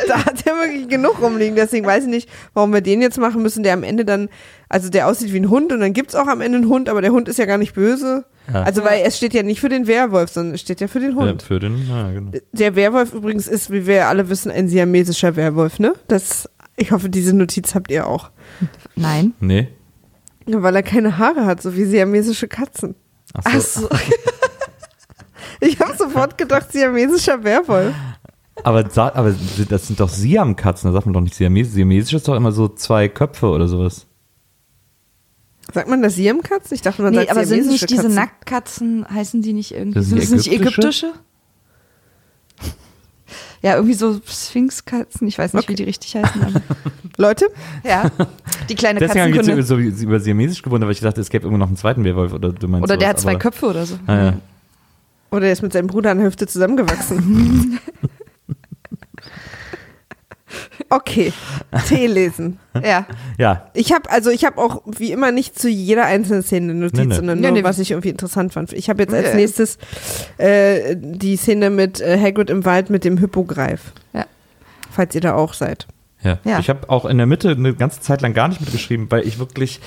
da 0.10 0.26
hat 0.26 0.46
er 0.46 0.56
wirklich 0.58 0.90
genug 0.90 1.22
rumliegen. 1.22 1.56
Deswegen 1.56 1.86
weiß 1.86 2.04
ich 2.04 2.10
nicht, 2.10 2.30
warum 2.54 2.74
wir 2.74 2.82
den 2.82 3.02
jetzt 3.02 3.18
machen 3.18 3.42
müssen, 3.42 3.64
der 3.64 3.74
am 3.74 3.84
Ende 3.84 4.04
dann, 4.04 4.28
also 4.68 4.90
der 4.90 5.08
aussieht 5.08 5.32
wie 5.32 5.40
ein 5.40 5.50
Hund 5.50 5.72
und 5.72 5.80
dann 5.80 5.94
gibt's 5.94 6.16
auch 6.16 6.28
am 6.28 6.42
Ende 6.42 6.58
einen 6.58 6.68
Hund, 6.68 6.90
aber 6.90 7.02
der 7.02 7.12
Hund 7.12 7.30
ist 7.30 7.40
ja 7.40 7.46
gar 7.46 7.58
nicht 7.58 7.74
böse. 7.74 8.26
Ja. 8.54 8.64
Also 8.64 8.84
weil 8.84 9.04
es 9.06 9.16
steht 9.16 9.34
ja 9.34 9.42
nicht 9.44 9.62
für 9.62 9.70
den 9.70 9.88
Werwolf, 9.88 10.32
sondern 10.32 10.56
es 10.56 10.62
steht 10.62 10.82
ja 10.82 10.90
für 10.90 11.00
den 11.00 11.12
Ja, 11.12 11.16
Hund. 11.16 11.44
für 11.44 11.60
den, 11.60 11.88
ja, 11.88 12.12
genau. 12.12 12.32
Der 12.52 12.76
Werwolf 12.76 13.14
übrigens 13.14 13.48
ist, 13.48 13.72
wie 13.72 13.88
wir 13.88 14.08
alle 14.08 14.28
wissen, 14.28 14.52
ein 14.52 14.68
siamesischer 14.68 15.38
Werwolf, 15.38 15.80
ne? 15.80 15.94
Das, 16.10 16.50
ich 16.76 16.92
hoffe, 16.92 17.08
diese 17.10 17.34
Notiz 17.34 17.74
habt 17.74 17.90
ihr 17.90 18.08
auch. 18.08 18.32
Nein. 18.98 19.32
Nee. 19.40 19.70
Weil 20.46 20.76
er 20.76 20.84
keine 20.84 21.18
Haare 21.18 21.46
hat, 21.46 21.62
so 21.62 21.76
wie 21.76 21.86
siamesische 21.86 22.48
Katzen. 22.48 22.96
Ach 23.34 23.60
so. 23.62 23.88
Ach 23.90 24.02
so. 24.02 24.16
Ich 25.64 25.80
habe 25.80 25.96
sofort 25.96 26.40
gedacht, 26.40 26.72
siamesischer 26.72 27.44
Werwolf. 27.44 27.94
Aber, 28.64 28.80
aber 28.96 29.36
das 29.70 29.88
sind 29.88 30.00
doch 30.00 30.10
Siam-Katzen, 30.10 30.90
da 30.90 30.94
sagt 30.94 31.06
man 31.06 31.14
doch 31.14 31.22
nicht 31.22 31.36
Siamesisch. 31.36 31.74
Siamesisch 31.74 32.14
ist 32.14 32.28
doch 32.28 32.36
immer 32.36 32.52
so 32.52 32.68
zwei 32.68 33.08
Köpfe 33.08 33.48
oder 33.48 33.68
sowas. 33.68 34.08
Sagt 35.72 35.88
man 35.88 36.02
das 36.02 36.16
Siamkatz? 36.16 36.72
Ich 36.72 36.82
dachte, 36.82 37.04
man 37.04 37.12
Nee, 37.12 37.20
sagt 37.20 37.32
aber 37.32 37.46
sind 37.46 37.68
nicht 37.68 37.90
diese 37.90 38.02
Katzen. 38.04 38.16
Nacktkatzen, 38.16 39.06
heißen 39.10 39.42
die 39.42 39.54
nicht 39.54 39.72
irgendwie? 39.72 39.94
Das 39.94 40.08
sind 40.08 40.20
sind 40.22 40.40
das 40.40 40.48
nicht 40.48 40.60
ägyptische? 40.60 41.14
Ja, 43.64 43.76
irgendwie 43.76 43.94
so 43.94 44.20
Sphinxkatzen, 44.28 45.28
ich 45.28 45.38
weiß 45.38 45.54
nicht, 45.54 45.70
wie 45.70 45.76
die 45.76 45.84
richtig 45.84 46.16
heißen. 46.16 46.42
Aber 46.44 46.62
Leute, 47.18 47.46
ja, 47.84 48.10
die 48.70 48.76
kleine 48.76 49.00
Deswegen 49.00 49.20
habe 49.22 49.30
ich 49.30 49.36
Katzenkunde. 49.38 49.62
jetzt 49.62 49.98
so 50.00 50.04
über- 50.06 50.20
Siamesisch 50.20 50.62
gewundert, 50.64 50.88
weil 50.88 50.94
ich 50.94 51.00
dachte, 51.02 51.22
es 51.22 51.30
gäbe 51.30 51.44
irgendwo 51.46 51.60
noch 51.60 51.68
einen 51.68 51.78
zweiten 51.78 52.04
Werwolf. 52.04 52.34
Oder, 52.34 52.52
du 52.54 52.68
meinst 52.68 52.84
Oder 52.84 52.98
der 52.98 53.10
sowas, 53.10 53.10
hat 53.10 53.20
zwei 53.20 53.30
aber- 53.32 53.40
Köpfe 53.40 53.66
oder 53.68 53.86
so. 53.86 54.00
Ah, 54.08 54.16
ja. 54.16 54.34
oder 55.30 55.46
er 55.46 55.54
ist 55.54 55.62
mit 55.62 55.74
seinem 55.74 55.88
Bruder 55.88 56.12
an 56.12 56.18
der 56.18 56.28
Hüfte 56.28 56.48
zusammengewachsen. 56.48 57.80
okay, 60.90 61.34
Tee 61.88 62.08
lesen. 62.08 62.60
Ja. 62.84 63.06
ja, 63.38 63.68
Ich 63.74 63.92
habe 63.92 64.10
also 64.10 64.30
ich 64.30 64.46
habe 64.46 64.58
auch 64.58 64.82
wie 64.86 65.12
immer 65.12 65.32
nicht 65.32 65.60
zu 65.60 65.70
jeder 65.70 66.06
einzelnen 66.06 66.44
Szene 66.44 66.72
eine 66.72 66.80
Notiz, 66.80 67.00
Nee, 67.00 67.06
nee. 67.08 67.16
sondern 67.16 67.42
nur 67.42 67.52
nee. 67.52 67.64
was 67.64 67.80
ich 67.80 67.92
irgendwie 67.92 68.10
interessant 68.10 68.54
fand. 68.54 68.74
Ich 68.74 68.90
habe 68.90 69.04
jetzt 69.04 69.14
als 69.14 69.34
nächstes 69.34 69.78
äh, 70.38 70.96
die 70.98 71.36
Szene 71.36 71.70
mit 71.70 72.00
äh, 72.00 72.18
Hagrid 72.20 72.50
im 72.50 72.66
Wald 72.66 72.90
mit 72.90 73.04
dem 73.04 73.18
Hippogreif. 73.18 73.92
Ja. 74.14 74.26
Falls 74.90 75.16
ihr 75.16 75.22
da 75.22 75.36
auch 75.36 75.54
seid. 75.54 75.88
Ja. 76.24 76.38
Ja. 76.44 76.60
Ich 76.60 76.70
habe 76.70 76.88
auch 76.90 77.06
in 77.06 77.18
der 77.18 77.26
Mitte 77.26 77.50
eine 77.50 77.74
ganze 77.74 78.00
Zeit 78.02 78.22
lang 78.22 78.34
gar 78.34 78.48
nicht 78.48 78.62
mitgeschrieben, 78.62 79.10
weil 79.10 79.26
ich 79.28 79.40
wirklich, 79.40 79.80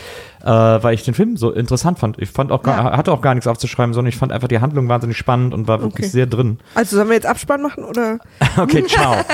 äh, 0.42 0.46
weil 0.48 0.92
ich 0.94 1.04
den 1.04 1.14
Film 1.14 1.36
so 1.36 1.52
interessant 1.52 2.00
fand. 2.00 2.18
Ich 2.20 2.30
fand 2.30 2.50
auch 2.50 2.62
gar, 2.64 2.84
Ja. 2.92 2.96
hatte 2.96 3.12
auch 3.12 3.20
gar 3.22 3.34
nichts 3.34 3.46
aufzuschreiben, 3.46 3.94
sondern 3.94 4.08
ich 4.08 4.16
fand 4.16 4.32
einfach 4.32 4.48
die 4.48 4.58
Handlung 4.58 4.88
wahnsinnig 4.88 5.16
spannend 5.16 5.54
und 5.54 5.68
war 5.68 5.80
wirklich 5.80 6.06
Okay. 6.06 6.12
sehr 6.12 6.26
drin. 6.26 6.58
Also 6.74 6.96
sollen 6.96 7.08
wir 7.08 7.14
jetzt 7.14 7.26
Abspann 7.26 7.62
machen 7.62 7.84
oder? 7.84 8.18
Okay, 8.56 8.84
ciao. 8.86 9.16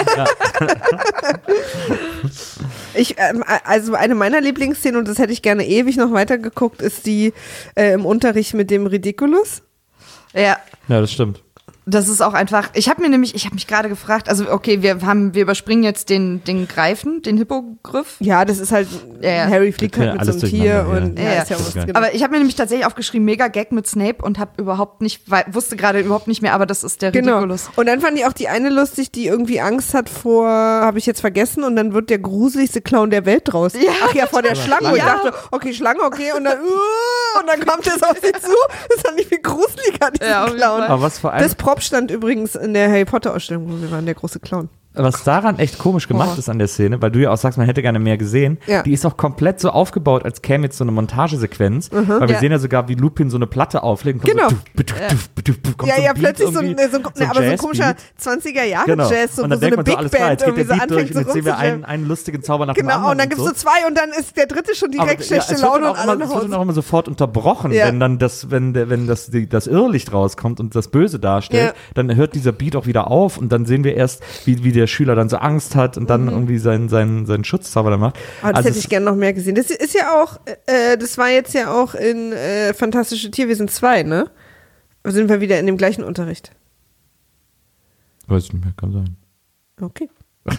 Ich, 2.94 3.16
ähm, 3.18 3.44
also 3.64 3.94
eine 3.94 4.14
meiner 4.14 4.40
Lieblingsszenen, 4.40 4.98
und 4.98 5.08
das 5.08 5.18
hätte 5.18 5.32
ich 5.32 5.42
gerne 5.42 5.66
ewig 5.66 5.96
noch 5.96 6.12
weitergeguckt, 6.12 6.82
ist 6.82 7.06
die 7.06 7.32
äh, 7.76 7.92
im 7.92 8.04
Unterricht 8.04 8.54
mit 8.54 8.70
dem 8.70 8.86
Ridiculous. 8.86 9.62
Ja. 10.34 10.56
ja, 10.88 11.00
das 11.00 11.12
stimmt. 11.12 11.42
Das 11.86 12.08
ist 12.08 12.20
auch 12.20 12.34
einfach. 12.34 12.68
Ich 12.74 12.88
habe 12.88 13.00
mir 13.02 13.08
nämlich, 13.08 13.34
ich 13.34 13.46
habe 13.46 13.54
mich 13.54 13.66
gerade 13.66 13.88
gefragt, 13.88 14.28
also 14.28 14.50
okay, 14.52 14.82
wir 14.82 15.00
haben, 15.02 15.34
wir 15.34 15.42
überspringen 15.42 15.82
jetzt 15.82 16.08
den, 16.10 16.44
den 16.44 16.68
Greifen, 16.68 17.22
den 17.22 17.36
Hippogriff. 17.38 18.16
Ja, 18.20 18.44
das 18.44 18.58
ist 18.58 18.70
halt, 18.70 18.86
Ja, 19.22 19.30
ja. 19.30 19.46
Harry 19.48 19.72
fliegt 19.72 19.96
Ja, 19.96 20.10
halt 20.10 20.24
mit 20.24 20.24
so 20.26 20.32
einem 20.32 20.40
Tier 20.40 20.86
und 20.88 21.18
ja. 21.18 21.24
ja, 21.24 21.32
Ja, 21.34 21.42
ist 21.42 21.50
ja 21.50 21.56
ja. 21.56 21.62
Geil. 21.74 21.86
genau. 21.86 21.98
Aber 21.98 22.14
ich 22.14 22.22
habe 22.22 22.32
mir 22.32 22.38
nämlich 22.38 22.54
tatsächlich 22.54 22.86
aufgeschrieben, 22.86 23.24
mega 23.24 23.48
Gag 23.48 23.72
mit 23.72 23.86
Snape 23.86 24.22
und 24.24 24.38
habe 24.38 24.52
überhaupt 24.58 25.00
nicht, 25.00 25.22
wusste 25.52 25.76
gerade 25.76 26.00
überhaupt 26.00 26.28
nicht 26.28 26.42
mehr, 26.42 26.52
aber 26.54 26.66
das 26.66 26.84
ist 26.84 27.02
der 27.02 27.10
Genau. 27.12 27.36
Ridiculous. 27.38 27.70
Und 27.76 27.86
dann 27.86 28.00
fand 28.00 28.18
ich 28.18 28.26
auch 28.26 28.32
die 28.34 28.48
eine 28.48 28.68
lustig, 28.68 29.10
die 29.10 29.26
irgendwie 29.26 29.60
Angst 29.60 29.94
hat 29.94 30.08
vor, 30.08 30.46
habe 30.48 30.98
ich 30.98 31.06
jetzt 31.06 31.20
vergessen, 31.20 31.64
und 31.64 31.76
dann 31.76 31.92
wird 31.94 32.10
der 32.10 32.18
gruseligste 32.18 32.82
Clown 32.82 33.10
der 33.10 33.24
Welt 33.26 33.44
draus. 33.46 33.72
Ja, 33.74 33.90
Ach 34.04 34.14
ja, 34.14 34.26
vor 34.26 34.42
der 34.42 34.54
Schlange. 34.54 34.88
Und 34.88 34.92
ich 34.96 35.02
Ja. 35.02 35.14
dachte, 35.14 35.32
okay, 35.50 35.72
Schlange, 35.74 36.02
okay, 36.02 36.32
und 36.36 36.44
dann, 36.44 36.58
uh, 36.58 36.64
und 37.40 37.48
dann 37.48 37.66
kommt 37.66 37.86
es 37.86 38.02
auf 38.02 38.16
sie 38.22 38.32
zu. 38.32 38.54
Das 38.90 39.00
fand 39.02 39.18
ich 39.18 39.26
viel 39.26 39.40
gruseliger, 39.40 40.10
diesen 40.12 40.30
Ja, 40.30 40.46
Clown. 40.46 40.82
Aber 40.82 41.02
was 41.02 41.18
vor 41.18 41.32
allem, 41.32 41.42
Das 41.42 41.54
Prop 41.70 41.82
stand 41.82 42.10
übrigens 42.10 42.56
in 42.56 42.74
der 42.74 42.90
Harry 42.90 43.04
Potter 43.04 43.32
Ausstellung, 43.32 43.70
wo 43.70 43.80
wir 43.80 43.92
waren, 43.92 44.04
der 44.04 44.16
große 44.16 44.40
Clown. 44.40 44.68
Was 44.92 45.22
daran 45.22 45.58
echt 45.58 45.78
komisch 45.78 46.08
gemacht 46.08 46.30
Oh. 46.34 46.38
ist 46.38 46.48
an 46.48 46.58
der 46.58 46.66
Szene, 46.66 47.00
weil 47.00 47.10
du 47.12 47.20
ja 47.20 47.30
auch 47.30 47.36
sagst, 47.36 47.58
man 47.58 47.66
hätte 47.66 47.80
gerne 47.80 47.98
mehr 48.00 48.16
gesehen, 48.18 48.58
Ja. 48.66 48.82
die 48.82 48.92
ist 48.92 49.06
auch 49.06 49.16
komplett 49.16 49.60
so 49.60 49.70
aufgebaut, 49.70 50.24
als 50.24 50.42
käme 50.42 50.64
jetzt 50.64 50.76
so 50.78 50.84
eine 50.84 50.90
Montagesequenz, 50.90 51.90
weil 51.92 52.06
wir 52.08 52.16
Mhm. 52.24 52.28
Ja. 52.28 52.38
sehen 52.40 52.52
ja 52.52 52.58
sogar, 52.58 52.88
wie 52.88 52.94
Lupin 52.94 53.30
so 53.30 53.36
eine 53.36 53.46
Platte 53.46 53.82
auflegt. 53.84 54.22
Genau. 54.24 54.48
So, 54.48 54.56
duf, 54.76 55.28
duf, 55.62 55.76
kommt 55.76 55.88
Ja, 55.88 55.94
so 55.96 56.00
ein 56.00 56.06
ja, 56.06 56.12
plötzlich 56.14 56.48
so 56.50 56.58
ein, 56.58 56.76
so 56.76 56.82
ein, 56.82 56.90
so 57.14 57.24
aber 57.24 57.34
so 57.34 57.40
ein 57.50 57.58
komischer 57.58 57.94
20er 58.20 58.64
Jahre 58.64 58.86
Genau. 58.86 59.08
Jazz, 59.10 59.36
so, 59.36 59.44
und 59.44 59.50
dann 59.50 59.60
so 59.60 59.66
eine 59.66 59.76
denkt 59.76 59.76
man 59.76 59.86
so, 59.86 59.90
Big 59.92 59.98
alles 59.98 60.10
klar, 60.10 60.28
Band 60.28 60.40
jetzt 60.40 60.44
geht 60.46 60.56
irgendwie 60.56 60.66
der 60.66 60.74
so 60.74 60.80
Beat 60.80 60.90
durch 60.90 61.14
und 61.16 61.22
jetzt 61.22 61.32
sehen 61.34 61.44
wir 61.44 61.58
einen, 61.58 62.08
lustigen 62.08 62.42
Zauber 62.42 62.66
nach 62.66 62.74
dem 62.74 62.88
anderen. 62.88 63.00
Genau, 63.00 63.10
und 63.12 63.18
dann 63.18 63.26
und 63.26 63.30
gibt's 63.30 63.44
so. 63.44 63.52
zwei 63.68 63.86
und 63.86 63.96
dann 63.96 64.10
ist 64.10 64.36
der 64.36 64.46
dritte 64.46 64.74
schon 64.74 64.90
direkt 64.90 65.24
schlechte 65.24 65.54
es 65.54 65.62
Laune 65.62 65.90
und 65.90 65.98
alle 65.98 66.14
immer, 66.14 66.24
es 66.24 66.30
wird 66.34 66.44
dann 66.44 66.54
auch 66.54 66.62
immer 66.62 66.72
sofort 66.72 67.06
unterbrochen, 67.06 67.70
wenn 67.70 68.00
dann 68.00 68.18
das, 68.18 68.50
wenn, 68.50 68.74
der, 68.74 68.90
wenn 68.90 69.06
das, 69.06 69.30
das 69.48 69.66
Irrlicht 69.68 70.12
rauskommt 70.12 70.58
und 70.58 70.74
das 70.74 70.88
Böse 70.88 71.18
darstellt, 71.20 71.74
dann 71.94 72.14
hört 72.16 72.34
dieser 72.34 72.52
Beat 72.52 72.74
auch 72.74 72.86
wieder 72.86 73.08
auf 73.08 73.38
und 73.38 73.52
dann 73.52 73.66
sehen 73.66 73.84
wir 73.84 73.94
erst, 73.94 74.22
wie, 74.46 74.64
wie 74.64 74.79
der 74.80 74.86
Schüler 74.88 75.14
dann 75.14 75.28
so 75.28 75.36
Angst 75.36 75.76
hat 75.76 75.96
und 75.96 76.10
dann 76.10 76.28
irgendwie 76.28 76.58
seinen, 76.58 76.88
seinen, 76.88 77.26
seinen 77.26 77.44
Schutzzauber 77.44 77.90
dann 77.90 78.00
macht. 78.00 78.16
Aber 78.42 78.52
das 78.52 78.58
Also 78.58 78.68
hätte 78.70 78.78
ich 78.80 78.88
gerne 78.88 79.06
noch 79.06 79.14
mehr 79.16 79.32
gesehen. 79.32 79.54
Das 79.54 79.70
ist 79.70 79.94
ja 79.94 80.20
auch, 80.20 80.40
äh, 80.66 80.96
das 80.98 81.16
war 81.18 81.28
jetzt 81.28 81.54
ja 81.54 81.72
auch 81.72 81.94
in 81.94 82.32
äh, 82.32 82.74
Fantastische 82.74 83.30
Tierwesen 83.30 83.68
2, 83.68 84.02
ne? 84.02 84.30
Da 85.02 85.12
sind 85.12 85.28
wir 85.28 85.40
wieder 85.40 85.58
in 85.60 85.66
dem 85.66 85.76
gleichen 85.76 86.02
Unterricht. 86.04 86.52
Weiß 88.26 88.44
ich 88.44 88.52
nicht 88.52 88.64
mehr, 88.64 88.74
kann 88.76 88.92
sein. 88.92 89.16
Okay. 89.80 90.08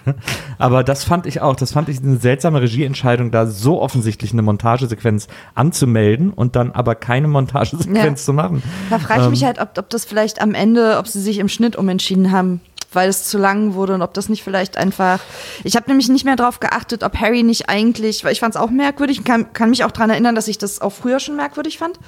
Aber 0.59 0.84
das 0.84 1.03
fand 1.03 1.26
ich 1.26 1.41
auch, 1.41 1.55
das 1.55 1.72
fand 1.72 1.89
ich 1.89 1.99
eine 2.01 2.17
seltsame 2.17 2.61
Regieentscheidung, 2.61 3.32
da 3.32 3.47
so 3.47 3.82
offensichtlich 3.82 4.32
eine 4.32 4.43
Montagesequenz 4.43 5.28
anzumelden 5.55 6.32
und 6.32 6.55
dann 6.55 6.72
aber 6.72 6.93
keine 6.93 7.28
Montagesequenz 7.28 8.22
Ja. 8.22 8.26
zu 8.26 8.34
machen. 8.34 8.61
Da 8.91 8.99
frage 8.99 9.24
ich 9.24 9.30
mich 9.30 9.41
Ähm, 9.41 9.47
halt, 9.47 9.59
ob, 9.59 9.78
ob 9.78 9.89
das 9.89 10.05
vielleicht 10.05 10.39
am 10.39 10.53
Ende, 10.53 10.97
ob 10.99 11.07
sie 11.07 11.19
sich 11.19 11.39
im 11.39 11.47
Schnitt 11.49 11.76
umentschieden 11.76 12.32
haben, 12.32 12.61
weil 12.93 13.09
es 13.09 13.25
zu 13.25 13.37
lang 13.37 13.73
wurde 13.73 13.93
und 13.93 14.01
ob 14.01 14.13
das 14.13 14.29
nicht 14.29 14.43
vielleicht 14.43 14.77
einfach. 14.77 15.19
Ich 15.63 15.75
habe 15.75 15.87
nämlich 15.87 16.09
nicht 16.09 16.25
mehr 16.25 16.35
drauf 16.35 16.59
geachtet, 16.59 17.03
ob 17.03 17.17
Harry 17.17 17.43
nicht 17.43 17.69
eigentlich, 17.69 18.23
weil 18.23 18.33
ich 18.33 18.39
fand 18.39 18.55
es 18.55 18.61
auch 18.61 18.69
merkwürdig, 18.69 19.19
und 19.19 19.25
kann, 19.25 19.53
kann 19.53 19.69
mich 19.69 19.83
auch 19.83 19.91
daran 19.91 20.09
erinnern, 20.09 20.35
dass 20.35 20.47
ich 20.47 20.57
das 20.57 20.81
auch 20.81 20.91
früher 20.91 21.19
schon 21.19 21.35
merkwürdig 21.35 21.77
fand. 21.77 21.99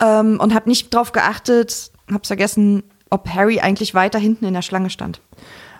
Ähm, 0.00 0.38
und 0.40 0.54
habe 0.54 0.68
nicht 0.68 0.92
drauf 0.94 1.12
geachtet, 1.12 1.90
hab's 2.12 2.28
vergessen, 2.28 2.82
ob 3.10 3.28
Harry 3.28 3.60
eigentlich 3.60 3.94
weiter 3.94 4.18
hinten 4.18 4.44
in 4.44 4.54
der 4.54 4.62
Schlange 4.62 4.90
stand. 4.90 5.20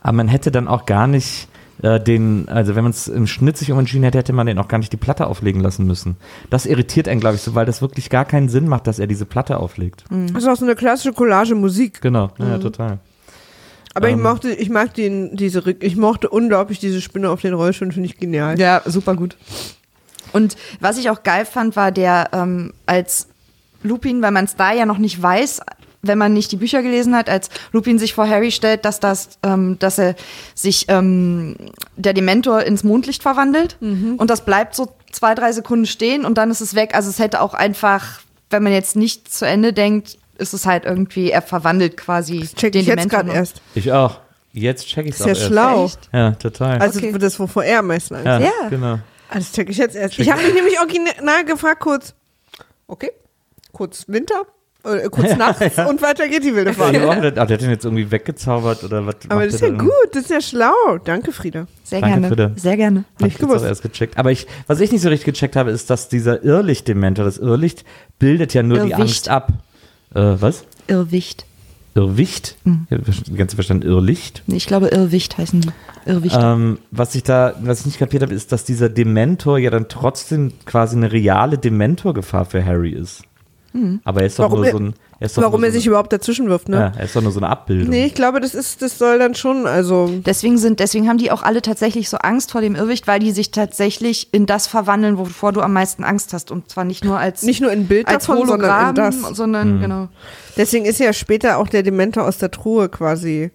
Aber 0.03 0.13
man 0.13 0.29
hätte 0.29 0.51
dann 0.51 0.69
auch 0.69 0.87
gar 0.87 1.07
nicht 1.07 1.49
äh, 1.83 2.01
den, 2.01 2.49
also 2.49 2.75
wenn 2.75 2.85
man 2.85 2.93
es 2.93 3.09
im 3.09 3.27
Schnitt 3.27 3.57
sich 3.57 3.71
umentschieden 3.71 4.05
hätte, 4.05 4.19
hätte 4.19 4.33
man 4.33 4.47
den 4.47 4.59
auch 4.59 4.69
gar 4.69 4.79
nicht 4.79 4.93
die 4.93 4.97
Platte 4.97 5.27
auflegen 5.27 5.61
lassen 5.61 5.87
müssen. 5.87 6.17
Das 6.51 6.67
irritiert 6.67 7.09
einen, 7.09 7.21
glaube 7.21 7.37
ich, 7.37 7.43
so, 7.43 7.55
weil 7.55 7.67
das 7.67 7.83
wirklich 7.83 8.09
gar 8.09 8.25
keinen 8.25 8.49
Sinn 8.49 8.69
macht, 8.69 8.87
dass 8.87 8.99
er 8.99 9.07
diese 9.07 9.27
Platte 9.27 9.59
auflegt. 9.59 10.05
Das 10.11 10.43
ist 10.43 10.49
auch 10.49 10.57
so 10.57 10.65
eine 10.65 10.75
klassische 10.75 11.13
Collage-Musik. 11.13 12.01
Genau, 12.01 12.31
ja, 12.39 12.59
total. 12.59 12.99
Aber 13.97 14.09
ich 14.09 14.15
Ähm. 14.15 14.23
mochte, 14.23 14.51
ich 14.53 14.69
mag 14.69 14.93
den, 14.95 15.37
diese, 15.37 15.61
Rück- 15.61 15.83
ich 15.83 15.97
mochte 15.97 16.29
unglaublich 16.29 16.79
diese 16.79 17.01
Spinne 17.01 17.31
auf 17.31 17.41
den 17.41 17.55
Rollstuhl, 17.55 17.91
finde 17.93 18.07
ich 18.09 18.19
genial. 18.19 18.59
Ja, 18.61 18.83
super 18.85 19.15
gut. 19.17 19.37
Und 20.33 20.57
was 20.81 20.99
ich 20.99 21.09
auch 21.09 21.23
geil 21.23 21.47
fand, 21.47 21.77
war 21.77 21.91
der 21.93 22.29
ähm, 22.33 22.73
als 22.85 23.29
Lupin, 23.83 24.21
weil 24.21 24.33
man 24.33 24.45
es 24.45 24.55
da 24.57 24.73
ja 24.73 24.85
noch 24.85 24.99
nicht 24.99 25.21
weiß, 25.23 25.61
wenn 26.03 26.19
man 26.19 26.35
nicht 26.35 26.53
die 26.53 26.57
Bücher 26.57 26.83
gelesen 26.83 27.17
hat, 27.17 27.29
als 27.31 27.49
Lupin 27.73 27.99
sich 27.99 28.13
vor 28.15 28.29
Harry 28.29 28.51
stellt, 28.51 28.85
dass 28.85 29.01
das, 29.01 29.39
ähm, 29.43 29.79
dass 29.79 29.99
er 29.99 30.15
sich 30.55 30.85
ähm, 30.89 31.57
der 31.97 32.13
Dementor 32.13 32.63
ins 32.65 32.85
Mondlicht 32.85 33.23
verwandelt 33.23 33.77
und 33.81 34.29
das 34.29 34.45
bleibt 34.45 34.75
so 34.77 34.93
zwei, 35.11 35.35
drei 35.35 35.53
Sekunden 35.53 35.87
stehen 35.87 36.25
und 36.27 36.37
dann 36.39 36.51
ist 36.51 36.61
es 36.61 36.75
weg. 36.75 36.91
Also 36.95 37.09
es 37.11 37.19
hätte 37.19 37.41
auch 37.41 37.55
einfach, 37.55 38.21
wenn 38.51 38.63
man 38.63 38.73
jetzt 38.73 38.95
nicht 38.95 39.33
zu 39.33 39.47
Ende 39.47 39.73
denkt, 39.73 40.19
ist 40.39 40.53
es 40.53 40.67
halt 40.67 40.85
irgendwie, 40.85 41.31
er 41.31 41.43
verwandelt 41.43 41.97
quasi 41.97 42.41
Check 42.55 42.73
den 42.73 42.81
ich 42.83 42.87
jetzt 42.89 42.97
Dementor. 42.99 43.17
gerade 43.19 43.27
nur. 43.29 43.37
erst. 43.37 43.61
Ich 43.75 43.93
auch. 43.93 44.21
Jetzt 44.53 44.87
check 44.87 45.05
ich 45.07 45.13
es 45.13 45.21
Ist 45.21 45.23
auch 45.23 45.27
ja 45.27 45.33
erst. 45.35 45.47
schlau. 45.47 45.85
Echt? 45.85 46.09
Ja, 46.13 46.31
total. 46.33 46.79
Also 46.79 46.99
Okay. 46.99 47.13
das, 47.19 47.39
wovor 47.39 47.65
er 47.65 47.81
am 47.81 47.89
meisten 47.89 48.15
Angst 48.15 48.27
ja, 48.27 48.35
hat. 48.37 48.43
Ja. 48.43 48.69
genau. 48.71 48.95
Ah, 49.29 49.35
Das 49.35 49.53
check 49.53 49.69
ich 49.69 49.77
jetzt 49.77 49.97
erst. 49.97 50.19
Ich 50.19 50.31
habe 50.31 50.43
mich 50.43 50.55
nämlich 50.55 50.79
original 50.81 51.45
gefragt, 51.45 51.81
kurz, 51.81 52.15
okay, 52.87 53.11
kurz 53.73 54.05
Winter, 54.09 54.43
äh, 54.85 55.09
kurz 55.11 55.37
nachts 55.37 55.61
und 55.79 56.01
weiter 56.01 56.27
geht 56.29 56.45
die 56.45 56.55
wilde 56.55 56.71
Ja, 56.71 56.77
Fahrt. 56.77 56.95
die 56.95 57.01
auch, 57.01 57.21
der, 57.21 57.33
der 57.33 57.43
hat 57.43 57.51
den 57.61 57.69
jetzt 57.71 57.85
irgendwie 57.85 58.11
weggezaubert 58.11 58.83
oder 58.85 59.05
was 59.05 59.17
Aber 59.29 59.45
das 59.45 59.57
ist 59.57 59.61
ja 59.61 59.71
gut, 59.71 59.91
das 60.13 60.23
ist 60.23 60.31
ja 60.31 60.41
schlau. 60.41 60.73
Danke, 61.05 61.33
Frieda. 61.33 61.67
Sehr 61.85 62.01
Danke, 62.01 62.15
gerne. 62.21 62.29
Frieda. 62.29 62.51
Sehr 62.57 62.77
gerne. 62.77 63.05
Hab 63.17 63.21
Nicht 63.23 63.35
ich 63.35 63.41
jetzt 63.41 63.45
auch 63.45 63.49
gewusst. 63.49 63.65
erst 63.67 63.83
gecheckt. 63.83 64.17
Aber 64.17 64.31
ich, 64.31 64.47
was 64.69 64.81
ich 64.81 64.91
nicht 64.93 65.03
so 65.03 65.09
richtig 65.11 65.27
gecheckt 65.27 65.57
habe, 65.57 65.71
ist, 65.71 65.91
dass 65.91 66.09
dieser 66.09 66.43
Irrlicht-Dementor, 66.43 67.25
das 67.27 67.37
Irrlicht 67.39 67.85
bildet 68.19 68.55
ja 68.55 68.63
nur 68.63 68.79
die 68.79 68.91
Irrwicht. 68.93 69.01
Angst 69.01 69.29
ab. 69.29 69.53
Äh, 70.15 70.37
was? 70.41 70.65
Irrwicht. 70.87 71.47
Irrwicht? 71.95 72.57
Mhm. 72.65 72.87
Ich 72.91 72.97
habe 72.97 73.13
die 73.27 73.35
ganze 73.35 73.57
verstanden, 73.57 73.87
Irrlicht. 73.87 74.43
Ich 74.47 74.67
glaube, 74.67 74.89
Irrwicht 74.89 75.39
heißen 75.39 75.63
die. 75.63 75.71
Irrwicht. 76.05 76.37
Ähm, 76.39 76.79
was 76.91 77.15
ich 77.15 77.23
da, 77.23 77.55
was 77.61 77.81
ich 77.81 77.87
nicht 77.87 77.99
kapiert 77.99 78.23
habe, 78.23 78.35
ist, 78.35 78.53
dass 78.53 78.65
dieser 78.65 78.89
Dementor 78.89 79.59
ja 79.59 79.71
dann 79.71 79.89
trotzdem 79.89 80.53
quasi 80.67 80.97
eine 80.97 81.11
reale 81.11 81.59
Dementor-Gefahr 81.59 82.45
für 82.45 82.65
Harry 82.65 82.91
ist. 82.91 83.23
Aber 84.05 84.21
er 84.21 84.27
ist 84.27 84.39
doch. 84.39 84.45
Warum 84.45 84.59
nur 84.59 84.67
er- 84.67 84.73
so 84.73 84.79
ein, 84.79 84.95
er 85.19 85.31
Warum 85.37 85.65
er 85.65 85.71
so 85.71 85.77
sich 85.77 85.87
überhaupt 85.87 86.13
dazwischen 86.13 86.49
wirft, 86.49 86.67
eine, 86.69 86.77
ne? 86.77 86.83
ja, 86.83 86.93
er 86.99 87.05
ist 87.07 87.17
doch 87.17 87.23
nur 87.23 87.33
so 87.33 87.41
eine 87.41 87.49
Abbildung. 87.49 87.89
Nee, 87.89 88.05
ich 88.07 88.15
glaube, 88.15 88.41
das 88.41 88.55
ist, 88.55 88.83
das 88.83 88.99
soll 88.99 89.19
dann 89.19 89.35
schon, 89.35 89.67
also. 89.67 90.11
Deswegen 90.27 90.59
sind, 90.59 90.79
deswegen 90.81 91.09
haben 91.09 91.17
die 91.19 91.31
auch 91.31 91.43
alle 91.43 91.63
tatsächlich 91.63 92.09
so 92.11 92.19
Angst 92.19 92.53
vor 92.53 92.61
dem 92.61 92.75
Irrwicht, 92.75 93.07
weil 93.07 93.19
die 93.21 93.33
sich 93.33 93.51
tatsächlich 93.51 94.29
in 94.33 94.45
das 94.47 94.67
verwandeln, 94.67 95.17
wovor 95.19 95.53
du 95.53 95.61
am 95.63 95.73
meisten 95.73 96.05
Angst 96.05 96.33
hast. 96.35 96.51
Und 96.51 96.69
zwar 96.71 96.85
nicht 96.85 97.05
nur 97.05 97.19
als, 97.19 97.43
Nicht 97.43 97.61
nur 97.63 97.73
in 97.73 97.87
Bild 97.87 98.07
als 98.09 98.27
davon, 98.27 98.47
sondern 98.47 98.71
Hologramm, 98.71 98.89
in 98.91 98.95
das. 99.23 99.37
sondern 99.37 99.81
genau. 99.81 100.09
Deswegen 100.57 100.85
ist 100.85 101.01
ja 101.01 101.13
später 101.13 101.59
auch 101.59 101.69
der 101.69 101.83
Dementor 101.83 102.25
aus 102.25 102.39
der 102.39 102.51
Truhe 102.51 102.89
quasi. 102.89 103.51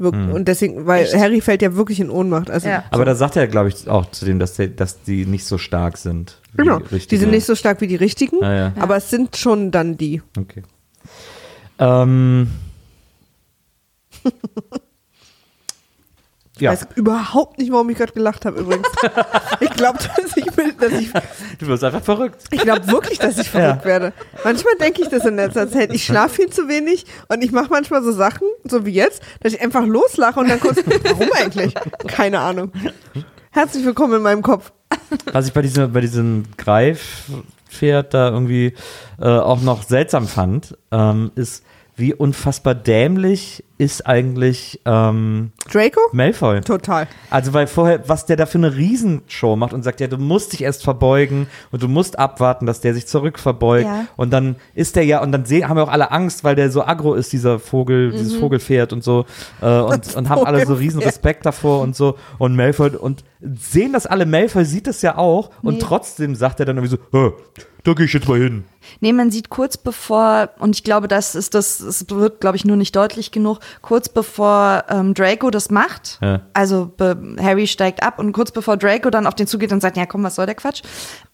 wirk- 0.00 0.14
Und 0.32 0.46
deswegen, 0.46 0.86
weil 0.86 1.04
Echt? 1.04 1.16
Harry 1.16 1.40
fällt 1.40 1.60
ja 1.62 1.74
wirklich 1.74 1.98
in 2.00 2.08
Ohnmacht. 2.10 2.50
Also, 2.50 2.68
Ja. 2.68 2.84
Aber 2.90 3.04
da 3.04 3.14
sagt 3.16 3.34
er, 3.36 3.46
glaube 3.48 3.68
ich, 3.68 3.88
auch 3.88 4.08
zu 4.12 4.24
dem, 4.24 4.38
dass, 4.38 4.54
der, 4.54 4.68
dass 4.68 5.02
die 5.02 5.26
nicht 5.26 5.44
so 5.44 5.58
stark 5.58 5.96
sind. 5.96 6.38
Genau. 6.58 6.76
richtige- 6.78 7.06
Die 7.08 7.16
sind 7.16 7.30
nicht 7.30 7.46
so 7.46 7.54
stark 7.54 7.80
wie 7.80 7.86
die 7.86 7.96
richtigen, 7.96 8.42
Ah, 8.44 8.54
ja. 8.54 8.72
aber 8.78 8.96
es 8.96 9.08
sind 9.10 9.36
schon 9.36 9.70
dann 9.70 9.96
die. 9.96 10.20
Okay. 10.38 10.62
Ähm, 11.78 12.50
Ja, 16.60 16.72
weiß 16.72 16.88
überhaupt 16.96 17.58
nicht, 17.58 17.70
warum 17.70 17.88
ich 17.88 17.96
gerade 17.96 18.12
gelacht 18.12 18.44
habe 18.44 18.58
übrigens. 18.58 18.88
ich 19.60 19.70
glaube, 19.70 19.98
dass 20.16 20.36
ich, 20.36 20.44
bin- 20.46 20.74
dass 20.80 20.92
ich, 20.92 21.08
du 21.60 21.66
wirst 21.68 21.84
einfach 21.84 22.02
verrückt. 22.02 22.42
ich 22.50 22.60
glaube 22.62 22.84
wirklich, 22.88 23.20
dass 23.20 23.38
ich 23.38 23.48
verrückt 23.48 23.84
werde. 23.84 24.12
Manchmal 24.42 24.74
denke 24.80 25.02
ich 25.02 25.08
das 25.08 25.24
in 25.24 25.36
letzter 25.36 25.70
Zeit. 25.70 25.94
Ich 25.94 26.04
schlafe 26.04 26.34
viel 26.34 26.50
zu 26.50 26.66
wenig 26.66 27.06
und 27.28 27.44
ich 27.44 27.52
mache 27.52 27.68
manchmal 27.70 28.02
so 28.02 28.10
Sachen, 28.10 28.48
so 28.64 28.84
wie 28.84 28.90
jetzt, 28.90 29.22
dass 29.38 29.52
ich 29.52 29.60
einfach 29.60 29.86
loslache 29.86 30.40
und 30.40 30.48
dann 30.50 30.58
kurz, 30.58 30.78
warum 31.04 31.28
eigentlich? 31.36 31.74
Keine 32.08 32.40
Ahnung. 32.40 32.72
Herzlich 33.58 33.84
willkommen 33.84 34.14
in 34.14 34.22
meinem 34.22 34.42
Kopf. 34.42 34.70
Was 35.32 35.48
ich 35.48 35.52
bei 35.52 35.62
diesem, 35.62 35.92
bei 35.92 36.00
diesem 36.00 36.44
Greifpferd 36.58 38.14
da 38.14 38.30
irgendwie 38.30 38.72
äh, 39.20 39.26
auch 39.26 39.60
noch 39.60 39.82
seltsam 39.82 40.28
fand, 40.28 40.78
ähm, 40.92 41.32
ist, 41.34 41.64
wie 41.98 42.14
unfassbar 42.14 42.74
dämlich 42.74 43.64
ist 43.76 44.06
eigentlich 44.06 44.80
ähm, 44.86 45.52
Draco? 45.70 46.00
Malfoy. 46.12 46.60
Total. 46.62 47.06
Also 47.30 47.52
weil 47.54 47.66
vorher, 47.68 48.08
was 48.08 48.26
der 48.26 48.36
da 48.36 48.46
für 48.46 48.58
eine 48.58 48.74
Riesenshow 48.74 49.54
macht 49.56 49.72
und 49.72 49.82
sagt, 49.84 50.00
ja, 50.00 50.06
du 50.08 50.16
musst 50.18 50.52
dich 50.52 50.62
erst 50.62 50.82
verbeugen 50.82 51.46
und 51.70 51.82
du 51.82 51.88
musst 51.88 52.18
abwarten, 52.18 52.66
dass 52.66 52.80
der 52.80 52.94
sich 52.94 53.06
zurückverbeugt 53.06 53.84
Ja. 53.86 54.06
und 54.16 54.30
dann 54.32 54.56
ist 54.74 54.96
der 54.96 55.04
ja 55.04 55.22
und 55.22 55.30
dann 55.32 55.44
seh, 55.44 55.64
haben 55.64 55.76
wir 55.76 55.84
auch 55.84 55.90
alle 55.92 56.10
Angst, 56.10 56.42
weil 56.44 56.56
der 56.56 56.70
so 56.70 56.84
aggro 56.84 57.14
ist, 57.14 57.32
dieser 57.32 57.58
Vogel, 57.60 58.10
dieses 58.12 58.34
Vogelpferd 58.36 58.92
und 58.92 59.04
so 59.04 59.26
äh, 59.60 59.78
und, 59.80 60.14
und 60.16 60.28
haben 60.28 60.44
alle 60.44 60.64
so 60.66 60.74
riesen. 60.74 61.00
Respekt 61.02 61.46
davor 61.46 61.80
und 61.80 61.94
so 61.94 62.16
und 62.38 62.56
Malfoy 62.56 62.90
und 62.96 63.22
sehen 63.40 63.92
das 63.92 64.06
alle, 64.06 64.26
Malfoy 64.26 64.64
sieht 64.64 64.86
das 64.88 65.02
ja 65.02 65.16
auch 65.18 65.50
und 65.62 65.74
Nee. 65.74 65.80
trotzdem 65.80 66.34
sagt 66.34 66.58
er 66.60 66.66
dann 66.66 66.78
irgendwie 66.78 66.96
so, 67.12 67.18
"Hä, 67.18 67.30
da 67.88 67.94
gehe 67.94 68.06
ich 68.06 68.12
jetzt 68.12 68.28
mal 68.28 68.38
hin. 68.38 68.64
Nee, 69.00 69.12
man 69.12 69.30
sieht 69.30 69.48
kurz 69.48 69.76
bevor, 69.76 70.50
und 70.58 70.76
ich 70.76 70.84
glaube, 70.84 71.08
das 71.08 71.34
ist 71.34 71.54
das, 71.54 71.80
es 71.80 72.08
wird, 72.10 72.40
glaube 72.40 72.56
ich, 72.56 72.64
nur 72.64 72.76
nicht 72.76 72.94
deutlich 72.94 73.30
genug, 73.30 73.60
kurz 73.82 74.08
bevor 74.08 74.84
ähm, 74.88 75.14
Draco 75.14 75.50
das 75.50 75.70
macht, 75.70 76.18
Ja. 76.22 76.42
also 76.52 76.92
Harry 77.40 77.66
steigt 77.66 78.02
ab 78.02 78.18
und 78.18 78.32
kurz 78.32 78.50
bevor 78.52 78.76
Draco 78.76 79.10
dann 79.10 79.26
auf 79.26 79.34
den 79.34 79.46
zugeht 79.46 79.72
und 79.72 79.80
sagt, 79.80 79.96
ja 79.96 80.06
komm, 80.06 80.22
was 80.22 80.34
soll 80.34 80.46
der 80.46 80.54
Quatsch, 80.54 80.82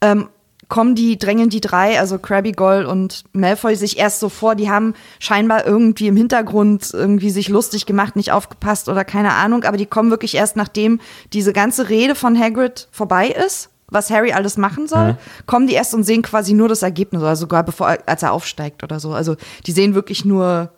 ähm, 0.01 0.29
kommen 0.69 0.95
die, 0.95 1.19
drängen 1.19 1.51
die 1.51 1.61
drei, 1.61 1.99
also 1.99 2.19
Krabby, 2.19 2.53
Goyle 2.53 2.89
und 2.89 3.25
Malfoy 3.33 3.77
sich 3.77 3.99
erst 3.99 4.21
so 4.21 4.29
vor, 4.29 4.55
die 4.55 4.71
haben 4.71 4.95
scheinbar 5.19 5.67
irgendwie 5.67 6.07
im 6.07 6.17
Hintergrund 6.17 6.91
irgendwie 6.93 7.31
sich 7.31 7.49
lustig 7.49 7.85
gemacht, 7.85 8.17
nicht 8.17 8.33
aufgepasst 8.33 8.89
oder 8.89 9.05
keine 9.05 9.33
Ahnung, 9.35 9.65
aber 9.65 9.77
die 9.77 9.87
kommen 9.87 10.11
wirklich 10.11 10.35
erst 10.35 10.57
nachdem 10.57 11.01
diese 11.33 11.53
ganze 11.53 11.89
Rede 11.89 12.15
von 12.15 12.39
Hagrid 12.39 12.89
vorbei 12.93 13.29
ist, 13.29 13.71
was 13.95 14.11
Harry 14.11 14.33
alles 14.33 14.57
machen 14.57 14.87
soll, 14.87 15.17
kommen 15.47 15.67
die 15.67 15.75
erst 15.75 15.95
und 15.95 16.05
sehen 16.05 16.23
quasi 16.23 16.53
nur 16.53 16.69
das 16.69 16.83
Ergebnis, 16.83 17.23
oder 17.23 17.37
sogar 17.37 17.63
bevor, 17.63 17.97
als 18.07 18.23
er 18.23 18.33
aufsteigt 18.33 18.83
oder 18.83 19.01
so. 19.01 19.13
Also 19.13 19.37
die 19.67 19.73
sehen 19.73 19.95
wirklich 19.95 20.25
nur, 20.25 20.73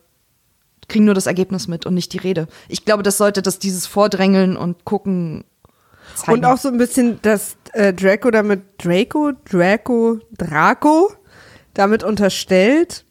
kriegen 0.88 1.06
nur 1.06 1.14
das 1.14 1.26
Ergebnis 1.26 1.66
mit 1.66 1.86
und 1.86 1.94
nicht 1.94 2.12
die 2.12 2.18
Rede. 2.18 2.46
Ich 2.68 2.84
glaube, 2.84 3.02
das 3.02 3.16
sollte 3.16 3.42
das 3.42 3.58
dieses 3.58 3.86
Vordrängeln 3.86 4.56
und 4.56 4.84
gucken 4.84 5.44
zeigen. 6.14 6.38
Und 6.38 6.44
auch 6.44 6.58
so 6.58 6.68
ein 6.68 6.78
bisschen, 6.78 7.20
dass 7.22 7.56
äh, 7.72 7.92
Draco 7.92 8.30
damit, 8.30 8.62
Draco, 8.78 9.32
Draco, 9.48 10.18
Draco 10.36 11.12
damit 11.74 12.02
unterstellt, 12.02 13.04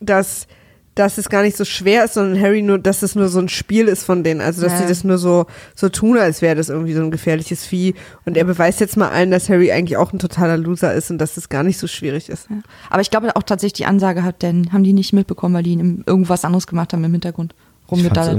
dass, 0.00 0.46
dass 0.94 1.16
es 1.16 1.28
gar 1.30 1.42
nicht 1.42 1.56
so 1.56 1.64
schwer 1.64 2.04
ist, 2.04 2.14
sondern 2.14 2.40
Harry 2.40 2.60
nur, 2.62 2.78
dass 2.78 3.02
es 3.02 3.14
nur 3.14 3.28
so 3.28 3.38
ein 3.38 3.48
Spiel 3.48 3.88
ist 3.88 4.04
von 4.04 4.22
denen. 4.24 4.40
Also, 4.40 4.60
dass 4.62 4.72
Ja. 4.72 4.78
sie 4.80 4.86
das 4.88 5.04
nur 5.04 5.16
so, 5.18 5.46
so 5.74 5.88
tun, 5.88 6.18
als 6.18 6.42
wäre 6.42 6.54
das 6.54 6.68
irgendwie 6.68 6.92
so 6.92 7.00
ein 7.02 7.10
gefährliches 7.10 7.64
Vieh. 7.64 7.94
Und 8.26 8.36
er 8.36 8.44
beweist 8.44 8.80
jetzt 8.80 8.96
mal 8.96 9.08
allen, 9.10 9.30
dass 9.30 9.48
Harry 9.48 9.72
eigentlich 9.72 9.96
auch 9.96 10.12
ein 10.12 10.18
totaler 10.18 10.58
Loser 10.58 10.92
ist 10.92 11.10
und 11.10 11.18
dass 11.18 11.34
das 11.34 11.48
gar 11.48 11.62
nicht 11.62 11.78
so 11.78 11.86
schwierig 11.86 12.28
ist. 12.28 12.46
Aber 12.90 13.00
ich 13.00 13.10
glaube 13.10 13.34
auch 13.36 13.42
tatsächlich 13.42 13.72
die 13.78 13.86
Ansage 13.86 14.22
hat, 14.22 14.42
denn 14.42 14.72
haben 14.72 14.84
die 14.84 14.92
nicht 14.92 15.12
mitbekommen, 15.14 15.54
weil 15.54 15.62
die 15.62 15.72
im- 15.74 16.04
irgendwas 16.06 16.44
anderes 16.44 16.66
gemacht 16.66 16.92
haben 16.92 17.02
im 17.04 17.12
Hintergrund. 17.12 17.54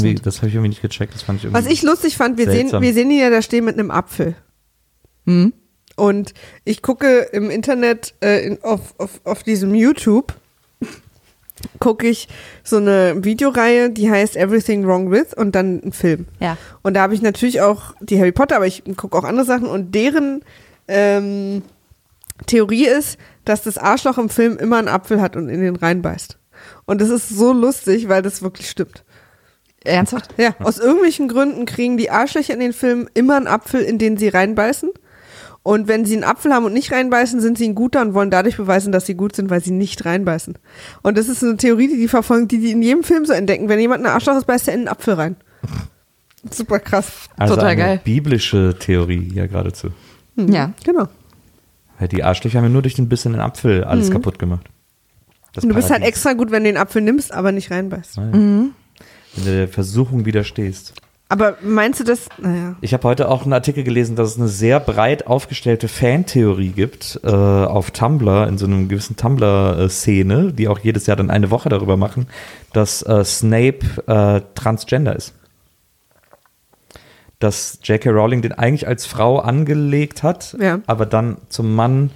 Sind. 0.01 0.25
das 0.25 0.37
habe 0.37 0.47
ich 0.47 0.55
irgendwie 0.55 0.69
nicht 0.69 0.81
gecheckt. 0.81 1.13
Das 1.13 1.21
fand 1.23 1.37
ich 1.39 1.45
irgendwie 1.45 1.63
Was 1.65 1.71
ich 1.71 1.83
lustig 1.83 2.17
fand, 2.17 2.37
wir 2.39 2.49
sehen, 2.49 2.71
wir 2.81 2.93
sehen 2.93 3.11
ihn 3.11 3.19
ja 3.19 3.29
da 3.29 3.41
stehen 3.43 3.65
mit 3.65 3.77
einem 3.77 3.91
Apfel. 3.91 4.35
Hm? 5.25 5.53
Und 5.95 6.33
ich 6.65 6.81
gucke 6.81 7.19
im 7.33 7.49
Internet 7.51 8.15
äh, 8.23 8.45
in, 8.47 8.63
auf, 8.63 8.95
auf, 8.97 9.21
auf 9.25 9.43
diesem 9.43 9.75
YouTube, 9.75 10.33
gucke 11.80 12.07
ich 12.07 12.28
so 12.64 12.78
eine 12.78 13.24
Videoreihe, 13.24 13.89
die 13.89 14.09
heißt 14.09 14.36
Everything 14.36 14.86
Wrong 14.86 15.11
With 15.11 15.34
und 15.34 15.55
dann 15.55 15.82
ein 15.84 15.91
Film. 15.91 16.28
Ja. 16.39 16.57
Und 16.82 16.95
da 16.95 17.01
habe 17.01 17.14
ich 17.14 17.22
natürlich 17.22 17.61
auch 17.61 17.93
die 17.99 18.20
Harry 18.20 18.32
Potter, 18.32 18.55
aber 18.55 18.68
ich 18.68 18.84
gucke 18.97 19.18
auch 19.18 19.24
andere 19.24 19.45
Sachen 19.45 19.68
und 19.68 19.93
deren 19.95 20.43
ähm, 20.88 21.64
Theorie 22.45 22.88
ist, 22.88 23.18
dass 23.45 23.64
das 23.64 23.78
Arschloch 23.78 24.18
im 24.18 24.30
Film 24.30 24.57
immer 24.57 24.78
einen 24.78 24.88
Apfel 24.88 25.22
hat 25.22 25.36
und 25.36 25.49
in 25.49 25.61
den 25.61 25.76
reinbeißt. 25.76 26.38
Und 26.86 27.01
das 27.01 27.09
ist 27.09 27.30
so 27.30 27.53
lustig, 27.53 28.09
weil 28.09 28.22
das 28.22 28.41
wirklich 28.41 28.70
stimmt. 28.70 29.03
Ernsthaft? 29.84 30.34
Ja, 30.38 30.55
aus 30.59 30.80
irgendwelchen 30.80 31.28
Gründen 31.28 31.66
kriegen 31.66 31.97
die 31.97 32.09
Arschlöcher 32.09 32.53
in 32.53 32.59
den 32.59 32.74
Filmen 32.74 33.09
immer 33.14 33.36
einen 33.36 33.47
Apfel, 33.47 33.82
in 33.82 33.97
den 33.97 34.18
sie 34.18 34.30
reinbeißen. 34.30 34.89
Und 35.64 35.88
wenn 35.88 36.03
sie 36.05 36.14
einen 36.16 36.26
Apfel 36.26 36.53
haben 36.53 36.66
und 36.66 36.74
nicht 36.74 36.91
reinbeißen, 36.91 37.39
sind 37.39 37.57
sie 37.57 37.66
ein 37.70 37.76
guter 37.76 38.01
und 38.01 38.14
wollen 38.14 38.30
dadurch 38.30 38.57
beweisen, 38.57 38.91
dass 38.91 39.05
sie 39.05 39.16
gut 39.16 39.34
sind, 39.36 39.49
weil 39.49 39.64
sie 39.64 39.72
nicht 39.72 40.03
reinbeißen. 40.05 40.57
Und 41.03 41.18
das 41.18 41.30
ist 41.30 41.41
eine 41.41 41.55
Theorie, 41.55 41.88
die 41.88 41.95
die 41.95 42.09
verfolgen, 42.09 42.49
die 42.49 42.59
die 42.59 42.72
in 42.72 42.82
jedem 42.82 43.03
Film 43.03 43.26
so 43.26 43.32
entdecken. 43.34 43.70
Wenn 43.70 43.80
jemand 43.80 44.03
ein 44.05 44.11
Arschloch 44.11 44.36
ist, 44.38 44.45
beißt 44.45 44.68
er 44.68 44.74
in 44.74 44.82
einen 44.82 44.88
Apfel 44.89 45.14
rein. 45.14 45.38
Super 46.51 46.80
krass. 46.80 47.30
also 47.38 47.55
Total 47.55 47.70
eine 47.70 47.82
geil. 47.82 48.01
biblische 48.03 48.76
Theorie 48.78 49.32
ja 49.34 49.47
geradezu. 49.47 49.89
Ja. 50.36 50.74
Genau. 50.84 51.07
Weil 51.97 52.09
die 52.09 52.24
Arschlöcher 52.24 52.57
haben 52.57 52.66
ja 52.66 52.70
nur 52.70 52.82
durch 52.82 52.95
den 52.95 53.07
Biss 53.07 53.24
in 53.26 53.32
den 53.32 53.39
Apfel 53.41 53.86
alles 53.86 54.11
kaputt 54.11 54.39
gemacht. 54.39 54.66
Das 55.53 55.64
Und 55.64 55.70
du 55.70 55.76
bist 55.76 55.89
halt 55.91 55.99
Paradies. 56.01 56.09
extra 56.18 56.34
gut, 56.34 56.51
wenn 56.51 56.64
du 56.64 56.70
den 56.72 56.78
Apfel 56.78 57.01
nimmst, 57.01 57.32
aber 57.32 57.53
nicht 57.53 57.72
reinbeißt. 57.72 58.18
Wenn 58.18 58.74
du 59.38 59.41
der 59.45 59.68
Versuchung 59.70 60.26
widerstehst. 60.26 60.93
Aber 61.34 61.57
meinst 61.63 61.99
du 61.99 62.03
das? 62.03 62.27
Naja. 62.38 62.75
Ich 62.81 62.93
habe 62.93 63.07
heute 63.07 63.27
auch 63.27 63.41
einen 63.41 63.53
Artikel 63.53 63.84
gelesen, 63.84 64.15
dass 64.15 64.29
es 64.34 64.38
eine 64.38 64.47
sehr 64.47 64.79
breit 64.79 65.25
aufgestellte 65.25 65.88
Fantheorie 65.88 66.69
gibt 66.69 67.19
äh, 67.23 67.27
auf 67.27 67.89
Tumblr, 67.89 68.47
in 68.47 68.59
so 68.59 68.67
einem 68.67 68.88
gewissen 68.88 69.15
Tumblr-Szene, 69.15 70.53
die 70.53 70.67
auch 70.67 70.77
jedes 70.77 71.07
Jahr 71.07 71.17
dann 71.17 71.31
eine 71.31 71.49
Woche 71.49 71.69
darüber 71.69 71.97
machen, 71.97 72.27
dass 72.71 73.01
äh, 73.01 73.25
Snape 73.25 73.79
äh, 74.05 74.41
transgender 74.53 75.15
ist. 75.15 75.34
Dass 77.39 77.79
J.K. 77.84 78.11
Rowling 78.11 78.43
den 78.43 78.51
eigentlich 78.53 78.88
als 78.88 79.07
Frau 79.07 79.39
angelegt 79.39 80.21
hat, 80.21 80.55
Ja. 80.59 80.81
aber 80.86 81.07
dann 81.07 81.38
zum 81.49 81.73
Mann, 81.73 82.11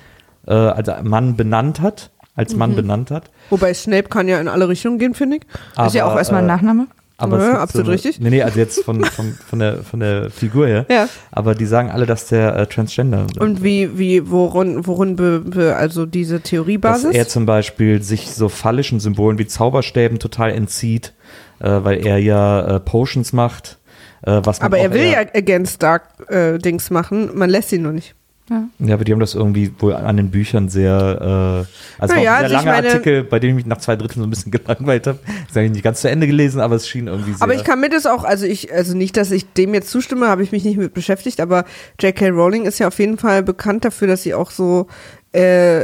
äh, 0.45 0.53
also 0.53 0.93
Mann 1.01 1.35
benannt 1.35 1.81
hat, 1.81 2.11
als 2.35 2.55
Mann 2.55 2.75
benannt 2.75 3.09
hat. 3.09 3.31
Wobei 3.49 3.73
Snape 3.73 4.09
kann 4.09 4.27
ja 4.27 4.39
in 4.39 4.47
alle 4.47 4.69
Richtungen 4.69 4.99
gehen, 4.99 5.15
finde 5.15 5.37
ich. 5.37 5.43
ist 5.85 5.95
ja 5.95 6.03
Aber, 6.05 6.13
auch 6.13 6.17
erstmal 6.19 6.41
ein 6.43 6.49
äh, 6.49 6.53
Nachname. 6.53 6.85
Aber 7.17 7.39
Ja, 7.39 7.59
absolut 7.59 7.87
so 7.87 7.91
richtig. 7.91 8.19
Nee, 8.19 8.29
nee, 8.29 8.43
also 8.43 8.59
jetzt 8.59 8.83
von, 8.83 9.03
von, 9.03 9.33
von, 9.33 9.59
der, 9.59 9.83
von 9.83 9.99
der 9.99 10.29
Figur 10.29 10.67
her. 10.67 10.85
Ja. 10.89 11.09
Aber 11.31 11.55
die 11.55 11.65
sagen 11.65 11.89
alle, 11.89 12.05
dass 12.05 12.27
der 12.27 12.55
äh, 12.55 12.67
Transgender 12.67 13.25
Und 13.39 13.63
wie, 13.63 13.97
wie, 13.97 14.29
worin, 14.29 14.85
worin 14.85 15.15
be, 15.15 15.39
be, 15.39 15.75
also 15.75 16.05
diese 16.05 16.39
dass 16.39 16.49
Theoriebasis? 16.49 17.15
er 17.15 17.27
zum 17.27 17.47
Beispiel 17.47 18.03
sich 18.03 18.31
so 18.31 18.49
phallischen 18.49 18.99
Symbolen 18.99 19.39
wie 19.39 19.47
Zauberstäben 19.47 20.19
total 20.19 20.51
entzieht, 20.51 21.13
äh, 21.59 21.69
weil 21.69 22.05
er 22.05 22.19
ja 22.19 22.75
äh, 22.75 22.79
Potions 22.79 23.33
macht. 23.33 23.79
Äh, 24.21 24.41
was 24.43 24.59
man 24.59 24.67
Aber 24.67 24.77
er 24.77 24.93
will 24.93 25.05
ja 25.05 25.19
Against 25.19 25.81
Dark 25.81 26.29
äh, 26.29 26.59
Dings 26.59 26.91
machen, 26.91 27.31
man 27.33 27.49
lässt 27.49 27.71
ihn 27.71 27.81
nur 27.81 27.93
nicht. 27.93 28.13
Ja, 28.49 28.93
aber 28.93 29.03
die 29.03 29.11
haben 29.11 29.19
das 29.19 29.35
irgendwie 29.35 29.73
wohl 29.79 29.93
an 29.93 30.15
den 30.15 30.31
Büchern 30.31 30.69
sehr, 30.69 31.65
äh, 31.67 32.01
also 32.01 32.15
ja, 32.15 32.19
ein 32.19 32.23
sehr 32.23 32.43
also 32.43 32.53
langer 32.55 32.71
meine- 32.71 32.87
Artikel, 32.87 33.23
bei 33.23 33.39
dem 33.39 33.49
ich 33.49 33.55
mich 33.55 33.65
nach 33.65 33.79
zwei 33.79 33.95
Dritteln 33.97 34.21
so 34.21 34.27
ein 34.27 34.29
bisschen 34.29 34.51
gelangweilt 34.53 35.05
habe. 35.07 35.19
Das 35.47 35.55
habe 35.57 35.65
ich 35.65 35.71
nicht 35.71 35.83
ganz 35.83 35.99
zu 36.01 36.09
Ende 36.09 36.27
gelesen, 36.27 36.61
aber 36.61 36.75
es 36.75 36.87
schien 36.87 37.07
irgendwie 37.07 37.33
sehr. 37.33 37.41
Aber 37.41 37.53
ich 37.55 37.65
kann 37.65 37.81
mir 37.81 37.89
das 37.89 38.05
auch, 38.05 38.23
also 38.23 38.45
ich, 38.45 38.71
also 38.73 38.95
nicht, 38.95 39.17
dass 39.17 39.31
ich 39.31 39.51
dem 39.53 39.73
jetzt 39.73 39.89
zustimme, 39.89 40.27
habe 40.29 40.43
ich 40.43 40.51
mich 40.53 40.63
nicht 40.63 40.77
mit 40.77 40.93
beschäftigt, 40.93 41.41
aber 41.41 41.65
J.K. 41.99 42.29
Rowling 42.29 42.65
ist 42.65 42.79
ja 42.79 42.87
auf 42.87 42.97
jeden 42.99 43.17
Fall 43.17 43.43
bekannt 43.43 43.83
dafür, 43.83 44.07
dass 44.07 44.23
sie 44.23 44.33
auch 44.33 44.51
so, 44.51 44.87
äh, 45.33 45.81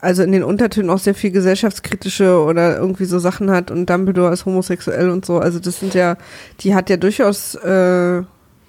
also 0.00 0.22
in 0.22 0.30
den 0.30 0.44
Untertönen 0.44 0.88
auch 0.90 0.98
sehr 0.98 1.14
viel 1.16 1.32
gesellschaftskritische 1.32 2.38
oder 2.42 2.76
irgendwie 2.76 3.06
so 3.06 3.18
Sachen 3.18 3.50
hat 3.50 3.72
und 3.72 3.90
Dumbledore 3.90 4.32
ist 4.32 4.46
homosexuell 4.46 5.10
und 5.10 5.24
so. 5.26 5.38
Also 5.40 5.58
das 5.58 5.80
sind 5.80 5.94
ja, 5.94 6.16
die 6.60 6.74
hat 6.76 6.88
ja 6.90 6.96
durchaus, 6.96 7.56
äh, 7.56 8.22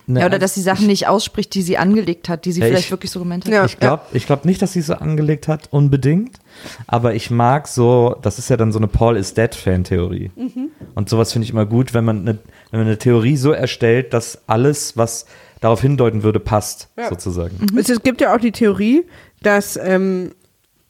Ja, 0.05 0.25
oder 0.25 0.37
dass 0.37 0.53
sie 0.55 0.61
Sachen 0.61 0.87
nicht 0.87 1.07
ausspricht, 1.07 1.53
die 1.53 1.61
sie 1.61 1.77
angelegt 1.77 2.27
hat, 2.27 2.43
die 2.45 2.51
sie 2.51 2.59
Ja, 2.59 2.67
vielleicht 2.67 2.85
ich- 2.85 2.91
wirklich 2.91 3.09
so 3.11 3.19
gemeint 3.19 3.45
hat. 3.45 3.53
Ja. 3.53 3.63
Ich 3.65 3.79
glaube 3.79 4.03
ich 4.11 4.25
glaub 4.25 4.43
nicht, 4.43 4.61
dass 4.61 4.73
sie 4.73 4.81
so 4.81 4.95
angelegt 4.95 5.47
hat, 5.47 5.69
unbedingt. 5.71 6.39
Aber 6.87 7.13
ich 7.15 7.31
mag 7.31 7.67
so, 7.69 8.15
das 8.21 8.37
ist 8.37 8.49
ja 8.49 8.57
dann 8.57 8.71
so 8.73 8.79
eine 8.79 8.87
Paul 8.87 9.15
is 9.15 9.33
dead 9.33 9.55
Fan-Theorie. 9.55 10.31
Mhm. 10.35 10.69
Und 10.95 11.07
sowas 11.09 11.31
finde 11.31 11.45
ich 11.45 11.51
immer 11.51 11.65
gut, 11.65 11.93
wenn 11.93 12.03
man, 12.03 12.19
eine, 12.27 12.37
wenn 12.71 12.79
man 12.81 12.87
eine 12.87 12.97
Theorie 12.97 13.37
so 13.37 13.51
erstellt, 13.51 14.13
dass 14.13 14.39
alles, 14.47 14.97
was 14.97 15.25
darauf 15.61 15.79
hindeuten 15.81 16.23
würde, 16.23 16.39
passt, 16.41 16.89
Ja. 16.97 17.07
sozusagen. 17.09 17.55
Es, 17.77 17.87
es 17.89 18.01
gibt 18.03 18.19
ja 18.19 18.35
auch 18.35 18.39
die 18.39 18.51
Theorie, 18.51 19.05
dass 19.41 19.77
ähm, 19.81 20.31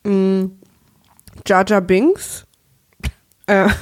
mh, 0.03 0.49
Jar 1.45 1.65
Jar 1.67 1.81
Binks 1.81 2.45
äh, 3.45 3.67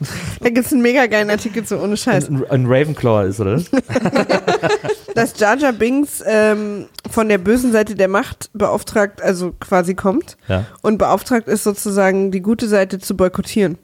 da 0.40 0.48
gibt 0.50 0.66
es 0.66 0.72
einen 0.72 0.82
mega 0.82 1.06
geilen 1.06 1.30
Artikel 1.30 1.64
zu, 1.64 1.78
ohne 1.80 1.96
Scheiß. 1.96 2.28
Ein, 2.28 2.44
ein 2.50 2.66
Ravenclaw 2.66 3.26
ist, 3.28 3.40
oder? 3.40 3.60
Dass 5.14 5.38
Jar 5.38 5.56
Jar 5.56 5.72
Binks 5.72 6.22
ähm, 6.26 6.86
von 7.10 7.28
der 7.28 7.38
bösen 7.38 7.72
Seite 7.72 7.94
der 7.94 8.08
Macht 8.08 8.50
beauftragt, 8.52 9.20
also 9.22 9.52
quasi 9.58 9.94
kommt 9.94 10.36
Ja. 10.48 10.66
und 10.82 10.98
beauftragt 10.98 11.48
ist 11.48 11.64
sozusagen 11.64 12.30
die 12.30 12.40
gute 12.40 12.68
Seite 12.68 12.98
zu 12.98 13.16
boykottieren. 13.16 13.78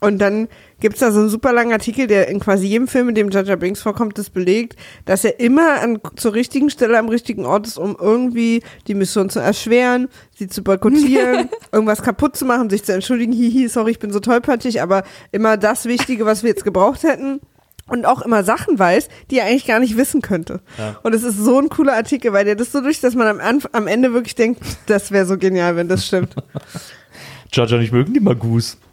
Und 0.00 0.18
dann 0.18 0.48
gibt's 0.80 1.00
da 1.00 1.12
so 1.12 1.20
einen 1.20 1.28
super 1.28 1.52
langen 1.52 1.72
Artikel, 1.72 2.06
der 2.06 2.28
in 2.28 2.40
quasi 2.40 2.66
jedem 2.66 2.88
Film, 2.88 3.08
in 3.10 3.14
dem 3.14 3.30
Jaja 3.30 3.56
Binks 3.56 3.82
vorkommt, 3.82 4.18
das 4.18 4.30
belegt, 4.30 4.76
dass 5.04 5.24
er 5.24 5.38
immer 5.40 5.80
an, 5.80 6.00
zur 6.16 6.34
richtigen 6.34 6.70
Stelle 6.70 6.98
am 6.98 7.08
richtigen 7.08 7.46
Ort 7.46 7.66
ist, 7.66 7.78
um 7.78 7.96
irgendwie 8.00 8.62
die 8.86 8.94
Mission 8.94 9.30
zu 9.30 9.40
erschweren, 9.40 10.08
sie 10.36 10.48
zu 10.48 10.62
boykottieren, 10.62 11.48
irgendwas 11.72 12.02
kaputt 12.02 12.36
zu 12.36 12.44
machen, 12.44 12.70
sich 12.70 12.84
zu 12.84 12.92
entschuldigen, 12.92 13.32
hihi, 13.32 13.68
sorry, 13.68 13.92
ich 13.92 13.98
bin 13.98 14.10
so 14.10 14.20
tollpatschig, 14.20 14.82
aber 14.82 15.04
immer 15.32 15.56
das 15.56 15.84
Wichtige, 15.84 16.26
was 16.26 16.42
wir 16.42 16.50
jetzt 16.50 16.64
gebraucht 16.64 17.02
hätten. 17.02 17.40
Und 17.86 18.06
auch 18.06 18.22
immer 18.22 18.44
Sachen 18.44 18.78
weiß, 18.78 19.08
die 19.32 19.38
er 19.38 19.46
eigentlich 19.46 19.66
gar 19.66 19.80
nicht 19.80 19.96
wissen 19.96 20.22
könnte. 20.22 20.60
Und 21.02 21.12
es 21.12 21.24
ist 21.24 21.38
so 21.38 21.58
ein 21.58 21.68
cooler 21.68 21.94
Artikel, 21.94 22.32
weil 22.32 22.44
der 22.44 22.54
das 22.54 22.70
so 22.70 22.80
durch, 22.80 23.00
dass 23.00 23.16
man 23.16 23.26
am, 23.26 23.40
Anf 23.40 23.68
am 23.72 23.88
Ende 23.88 24.12
wirklich 24.12 24.36
denkt, 24.36 24.62
das 24.86 25.10
wäre 25.10 25.26
so 25.26 25.36
genial, 25.36 25.74
wenn 25.74 25.88
das 25.88 26.06
stimmt. 26.06 26.36
Jaja 27.52 27.78
nicht 27.78 27.92
mögen 27.92 28.14
die 28.14 28.20
Magus. 28.20 28.76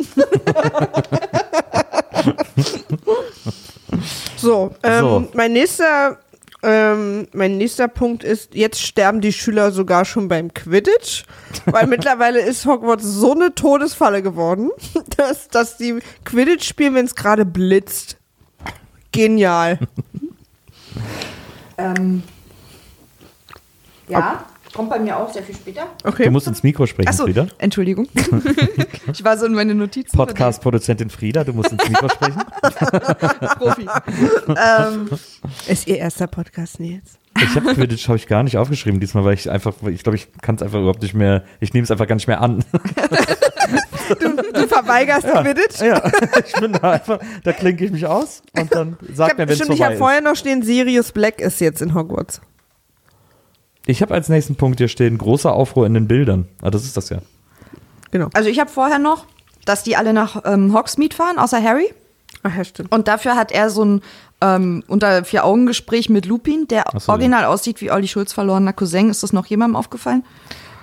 So, 4.37 4.75
ähm, 4.83 5.01
So. 5.01 5.27
mein 5.33 5.53
nächster, 5.53 6.19
ähm, 6.63 7.27
mein 7.33 7.57
nächster 7.57 7.87
Punkt 7.87 8.23
ist, 8.23 8.53
jetzt 8.53 8.81
sterben 8.81 9.21
die 9.21 9.33
Schüler 9.33 9.71
sogar 9.71 10.05
schon 10.05 10.27
beim 10.27 10.53
Quidditch, 10.53 11.23
weil 11.65 11.87
mittlerweile 11.87 12.39
ist 12.39 12.65
Hogwarts 12.65 13.03
so 13.03 13.33
eine 13.33 13.55
Todesfalle 13.55 14.21
geworden, 14.21 14.69
dass, 15.17 15.47
dass 15.47 15.77
die 15.77 15.99
Quidditch 16.23 16.67
spielen, 16.67 16.93
wenn 16.95 17.05
es 17.05 17.15
gerade 17.15 17.45
blitzt. 17.45 18.17
Genial. 19.11 19.79
Ähm, 21.77 22.21
ja, 24.07 24.45
kommt 24.77 24.91
bei 24.91 24.99
mir 24.99 25.17
auch 25.17 25.33
sehr 25.33 25.41
viel 25.41 25.55
später. 25.55 25.87
Okay. 26.03 26.25
Du 26.25 26.31
musst 26.31 26.47
ins 26.47 26.61
Mikro 26.61 26.85
sprechen, 26.85 27.09
Achso, 27.09 27.23
Frieda. 27.23 27.47
Entschuldigung. 27.57 28.07
ich 29.11 29.23
war 29.23 29.35
so 29.35 29.47
in 29.47 29.55
meine 29.55 29.73
Notizen. 29.73 30.15
Podcast-Produzentin 30.15 31.09
Frieda, 31.09 31.43
du 31.43 31.51
musst 31.53 31.71
ins 31.71 31.89
Mikro 31.89 32.07
sprechen. 32.07 32.43
Profi. 33.57 33.87
ähm, 34.49 35.09
Ist 35.67 35.87
ihr 35.87 35.97
erster 35.97 36.27
Podcast, 36.27 36.79
Nils? 36.79 37.17
Ich 37.41 37.55
habe 37.55 37.73
Quidditch 37.73 38.07
habe 38.07 38.17
ich 38.17 38.27
gar 38.27 38.43
nicht 38.43 38.57
aufgeschrieben 38.57 38.99
diesmal, 38.99 39.25
weil 39.25 39.33
ich 39.33 39.49
einfach, 39.49 39.73
ich 39.87 40.03
glaube, 40.03 40.15
ich 40.15 40.27
kann 40.41 40.55
es 40.55 40.61
einfach 40.61 40.77
überhaupt 40.79 41.01
nicht 41.01 41.15
mehr, 41.15 41.43
ich 41.59 41.73
nehme 41.73 41.83
es 41.83 41.89
einfach 41.91 42.07
gar 42.07 42.15
nicht 42.15 42.27
mehr 42.27 42.41
an. 42.41 42.63
Du 44.07 44.67
verweigerst 44.67 45.27
Quidditch? 45.27 45.81
Ja, 45.81 46.01
ich 46.45 46.53
bin 46.53 46.71
da 46.71 46.91
einfach, 46.91 47.19
da 47.43 47.51
klinke 47.51 47.83
ich 47.83 47.91
mich 47.91 48.05
aus 48.05 48.41
und 48.57 48.73
dann 48.73 48.97
Ich 49.01 49.17
sag 49.17 49.31
hab, 49.31 49.37
mir, 49.37 49.43
wenn 49.43 49.49
es 49.49 49.55
stimmt, 49.57 49.71
ich 49.71 49.77
vorbei 49.79 49.89
habe 49.89 49.97
vorher 49.97 50.21
noch 50.21 50.37
stehen, 50.37 50.63
Sirius 50.63 51.11
Black 51.11 51.41
ist 51.41 51.59
jetzt 51.59 51.81
in 51.81 51.93
Hogwarts. 51.93 52.39
Ich 53.87 54.01
habe 54.01 54.13
als 54.13 54.27
nächsten 54.27 54.55
Punkt 54.55 54.79
hier 54.79 54.89
stehen, 54.89 55.17
großer 55.17 55.51
Aufruhr 55.51 55.87
in 55.87 55.93
den 55.93 56.07
Bildern. 56.07 56.47
Ah, 56.61 56.69
das 56.69 56.83
ist 56.83 56.97
das 56.97 57.09
ja. 57.09 57.19
Genau. 58.11 58.29
also 58.33 58.49
ich 58.49 58.59
habe 58.59 58.69
vorher 58.69 58.99
noch, 58.99 59.25
dass 59.65 59.83
die 59.83 59.95
alle 59.95 60.13
nach 60.13 60.43
ähm, 60.45 60.73
Hogsmeade 60.73 61.15
fahren, 61.15 61.37
außer 61.39 61.61
Harry. 61.63 61.93
Ach 62.43 62.55
ja, 62.55 62.63
stimmt. 62.63 62.91
Und 62.91 63.07
dafür 63.07 63.35
hat 63.35 63.51
er 63.51 63.69
so 63.69 63.83
ein 63.83 64.01
ähm, 64.41 64.83
unter 64.87 65.23
vier 65.23 65.45
Augen 65.45 65.65
Gespräch 65.65 66.09
mit 66.09 66.25
Lupin, 66.25 66.67
der 66.67 66.83
so, 66.97 67.11
original 67.11 67.45
aussieht 67.45 67.81
wie 67.81 67.89
Olli 67.89 68.07
Schulz 68.07 68.33
verlorener 68.33 68.73
Cousin. 68.73 69.09
Ist 69.09 69.23
das 69.23 69.33
noch 69.33 69.45
jemandem 69.45 69.77
aufgefallen? 69.77 70.23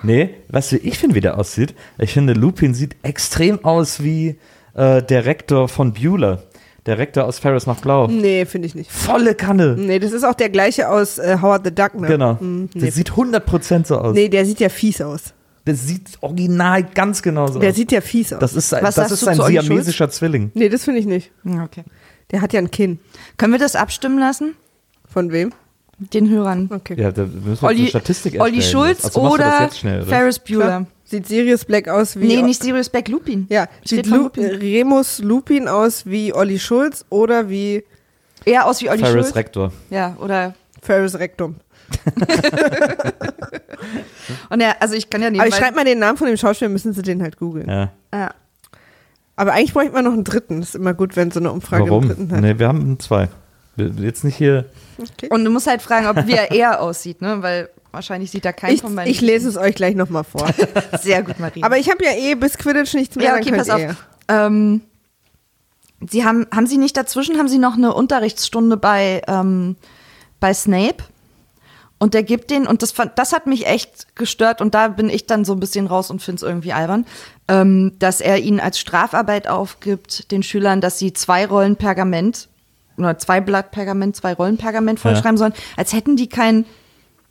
Nee, 0.03 0.35
weißt 0.49 0.73
du, 0.73 0.75
wie 0.77 0.87
ich 0.87 0.97
finde, 0.97 1.15
wie 1.15 1.21
der 1.21 1.37
aussieht? 1.37 1.75
Ich 1.99 2.13
finde, 2.13 2.33
Lupin 2.33 2.73
sieht 2.73 2.95
extrem 3.03 3.63
aus 3.63 4.03
wie 4.03 4.37
äh, 4.73 5.01
der 5.01 5.25
Rektor 5.25 5.69
von 5.69 5.93
Bueller. 5.93 6.43
Der 6.85 6.97
Rektor 6.99 7.25
aus 7.25 7.39
Ferris 7.39 7.65
macht 7.65 7.81
Blau. 7.81 8.07
Nee, 8.07 8.45
finde 8.45 8.67
ich 8.67 8.75
nicht. 8.75 8.91
Volle 8.91 9.33
Kanne. 9.33 9.75
Nee, 9.77 9.97
das 9.99 10.11
ist 10.11 10.23
auch 10.23 10.35
der 10.35 10.49
gleiche 10.49 10.89
aus 10.89 11.17
äh, 11.17 11.37
Howard 11.41 11.65
the 11.65 11.73
Duck, 11.73 11.95
ne? 11.95 12.07
Genau. 12.07 12.39
Hm, 12.39 12.69
Der 12.75 12.83
nee. 12.83 12.89
sieht 12.91 13.11
100% 13.11 13.85
so 13.87 13.97
aus. 13.97 14.13
nee, 14.13 14.29
der 14.29 14.45
sieht 14.45 14.59
ja 14.59 14.69
fies 14.69 15.01
aus. 15.01 15.33
Der 15.65 15.73
sieht 15.75 16.09
original 16.21 16.83
ganz 16.83 17.23
genauso 17.23 17.57
Der 17.57 17.71
aus. 17.71 17.75
sieht 17.75 17.91
ja 17.91 18.01
fies 18.01 18.31
aus. 18.33 18.39
das 18.39 18.53
ist, 18.53 18.71
ein- 18.71 18.83
Was 18.83 18.95
das 18.95 19.11
ist 19.11 19.27
ein 19.27 19.35
siamesischer 19.41 20.09
Zwilling. 20.11 20.51
nee, 20.53 20.69
das 20.69 20.83
finde 20.83 20.99
ich 20.99 21.07
nicht. 21.07 21.31
Okay. 21.43 21.83
Der 22.31 22.41
hat 22.41 22.53
ja 22.53 22.59
ein 22.59 22.69
Kinn. 22.69 22.99
Können 23.37 23.53
wir 23.53 23.59
das 23.59 23.75
abstimmen 23.75 24.19
lassen? 24.19 24.53
Von 25.11 25.31
wem? 25.31 25.51
Den 25.97 26.29
Hörern. 26.29 26.69
Okay. 26.71 26.95
Ja, 27.01 27.11
da 27.11 27.23
müssen 27.23 27.61
wir 27.61 27.67
Olli, 27.67 27.79
eine 27.79 27.87
Statistik 27.87 28.35
erstellen. 28.35 28.53
Olli 28.53 28.61
Schulz 28.61 29.05
Also 29.05 29.21
oder 29.21 29.69
oder? 29.71 30.05
Ferris 30.05 30.43
Klar. 30.43 30.85
Sieht 31.05 31.27
Sirius 31.27 31.65
Black 31.65 31.87
aus 31.87 32.19
wie. 32.19 32.25
Nee, 32.27 32.41
nicht 32.41 32.61
Sirius 32.63 32.89
Black, 32.89 33.07
Lupin. 33.07 33.45
Ja, 33.49 33.67
Steht 33.85 34.05
sieht 34.05 34.07
Lu 34.07 34.23
Lupin. 34.23 34.45
Remus 34.45 35.19
Lupin 35.19 35.67
aus 35.67 36.05
wie 36.07 36.33
Olli 36.33 36.57
Schulz 36.59 37.05
oder 37.09 37.47
wie 37.49 37.83
Eher 38.43 38.65
aus 38.65 38.81
wie 38.81 38.89
Olli 38.89 38.99
Ferris 38.99 39.25
Schulz. 39.27 39.35
Rektor. 39.35 39.71
Ja, 39.89 40.15
oder. 40.19 40.53
Ferris 40.81 41.17
Rectum. 41.17 41.55
Und 44.49 44.61
er, 44.61 44.81
also 44.81 44.95
ich 44.95 45.09
kann 45.09 45.21
ja 45.21 45.27
Aber 45.27 45.31
nebenbei. 45.37 45.47
ich 45.49 45.55
schreibe 45.55 45.75
mal 45.75 45.85
den 45.85 45.99
Namen 45.99 46.17
von 46.17 46.27
dem 46.27 46.37
Schauspieler, 46.37 46.69
müssen 46.69 46.93
Sie 46.93 47.01
den 47.01 47.21
halt 47.21 47.37
googeln. 47.37 47.69
Ja. 47.69 47.91
ja. 48.13 48.31
Aber 49.35 49.53
eigentlich 49.53 49.73
bräuchte 49.73 49.91
man 49.93 50.05
noch 50.05 50.13
einen 50.13 50.23
dritten. 50.23 50.59
Das 50.61 50.69
ist 50.69 50.75
immer 50.75 50.93
gut, 50.93 51.15
wenn 51.15 51.29
so 51.31 51.39
eine 51.39 51.51
Umfrage 51.51 51.83
einen 51.83 51.91
Warum? 51.91 52.07
dritten 52.07 52.31
hat. 52.31 52.41
Nee, 52.41 52.57
wir 52.57 52.67
haben 52.67 52.99
zwei. 52.99 53.29
Wir- 53.75 53.91
Jetzt 53.99 54.23
nicht 54.23 54.37
hier. 54.37 54.65
Und 55.29 55.43
du 55.43 55.51
musst 55.51 55.67
halt 55.67 55.81
fragen, 55.81 56.07
ob 56.07 56.25
wie 56.27 56.33
er 56.33 56.51
eher 56.55 56.81
aussieht, 56.81 57.21
ne? 57.21 57.37
Weil 57.41 57.69
wahrscheinlich 57.95 58.31
sieht 58.31 58.45
da 58.45 58.51
kein 58.51 58.75
Ich, 58.75 58.81
von 58.81 58.95
beiden. 58.95 59.11
ich 59.11 59.21
lese 59.21 59.49
es 59.49 59.57
euch 59.57 59.75
gleich 59.75 59.95
nochmal 59.95 60.23
vor. 60.23 60.47
Sehr 61.01 61.23
gut, 61.23 61.39
Marie. 61.39 61.63
Aber 61.63 61.77
ich 61.77 61.89
habe 61.89 62.03
ja 62.03 62.11
eh 62.11 62.35
bis 62.35 62.57
Quidditch 62.57 62.93
nichts 62.93 63.15
mehr. 63.15 63.25
ja, 63.25 63.35
okay, 63.35 63.51
pass 63.51 63.69
auf. 63.69 63.79
ihr. 63.79 63.95
Ähm, 64.27 64.81
Sie 66.07 66.25
haben, 66.25 66.45
haben 66.53 66.67
Sie 66.67 66.77
nicht 66.77 66.97
dazwischen, 66.97 67.37
haben 67.37 67.47
Sie 67.47 67.57
noch 67.57 67.75
eine 67.75 67.93
Unterrichtsstunde 67.93 68.77
bei, 68.77 69.21
ähm, 69.27 69.75
bei 70.39 70.53
Snape? 70.53 71.03
Und 71.97 72.13
der 72.13 72.23
gibt 72.23 72.51
den, 72.51 72.67
und 72.67 72.81
das, 72.81 72.93
das 73.15 73.31
hat 73.31 73.47
mich 73.47 73.65
echt 73.65 74.15
gestört, 74.15 74.59
und 74.61 74.75
da 74.75 74.89
bin 74.89 75.09
ich 75.09 75.25
dann 75.25 75.45
so 75.45 75.53
ein 75.53 75.59
bisschen 75.61 75.87
raus 75.87 76.11
und 76.11 76.21
finde 76.21 76.37
es 76.37 76.43
irgendwie 76.43 76.73
albern, 76.73 77.05
ähm, 77.47 77.93
dass 77.99 78.19
er 78.19 78.39
ihnen 78.39 78.59
als 78.59 78.79
Strafarbeit 78.79 79.47
aufgibt, 79.47 80.31
den 80.31 80.43
Schülern, 80.43 80.81
dass 80.81 80.99
sie 80.99 81.13
zwei 81.13 81.45
Rollen 81.45 81.77
Pergament 81.77 82.49
oder 82.97 83.17
zwei 83.17 83.39
Blatt 83.39 83.71
Pergament, 83.71 84.15
zwei 84.15 84.33
Rollen 84.33 84.57
Pergament 84.57 84.99
vollschreiben 84.99 85.37
sollen, 85.37 85.53
als 85.77 85.93
hätten 85.93 86.17
die 86.17 86.27
kein 86.27 86.65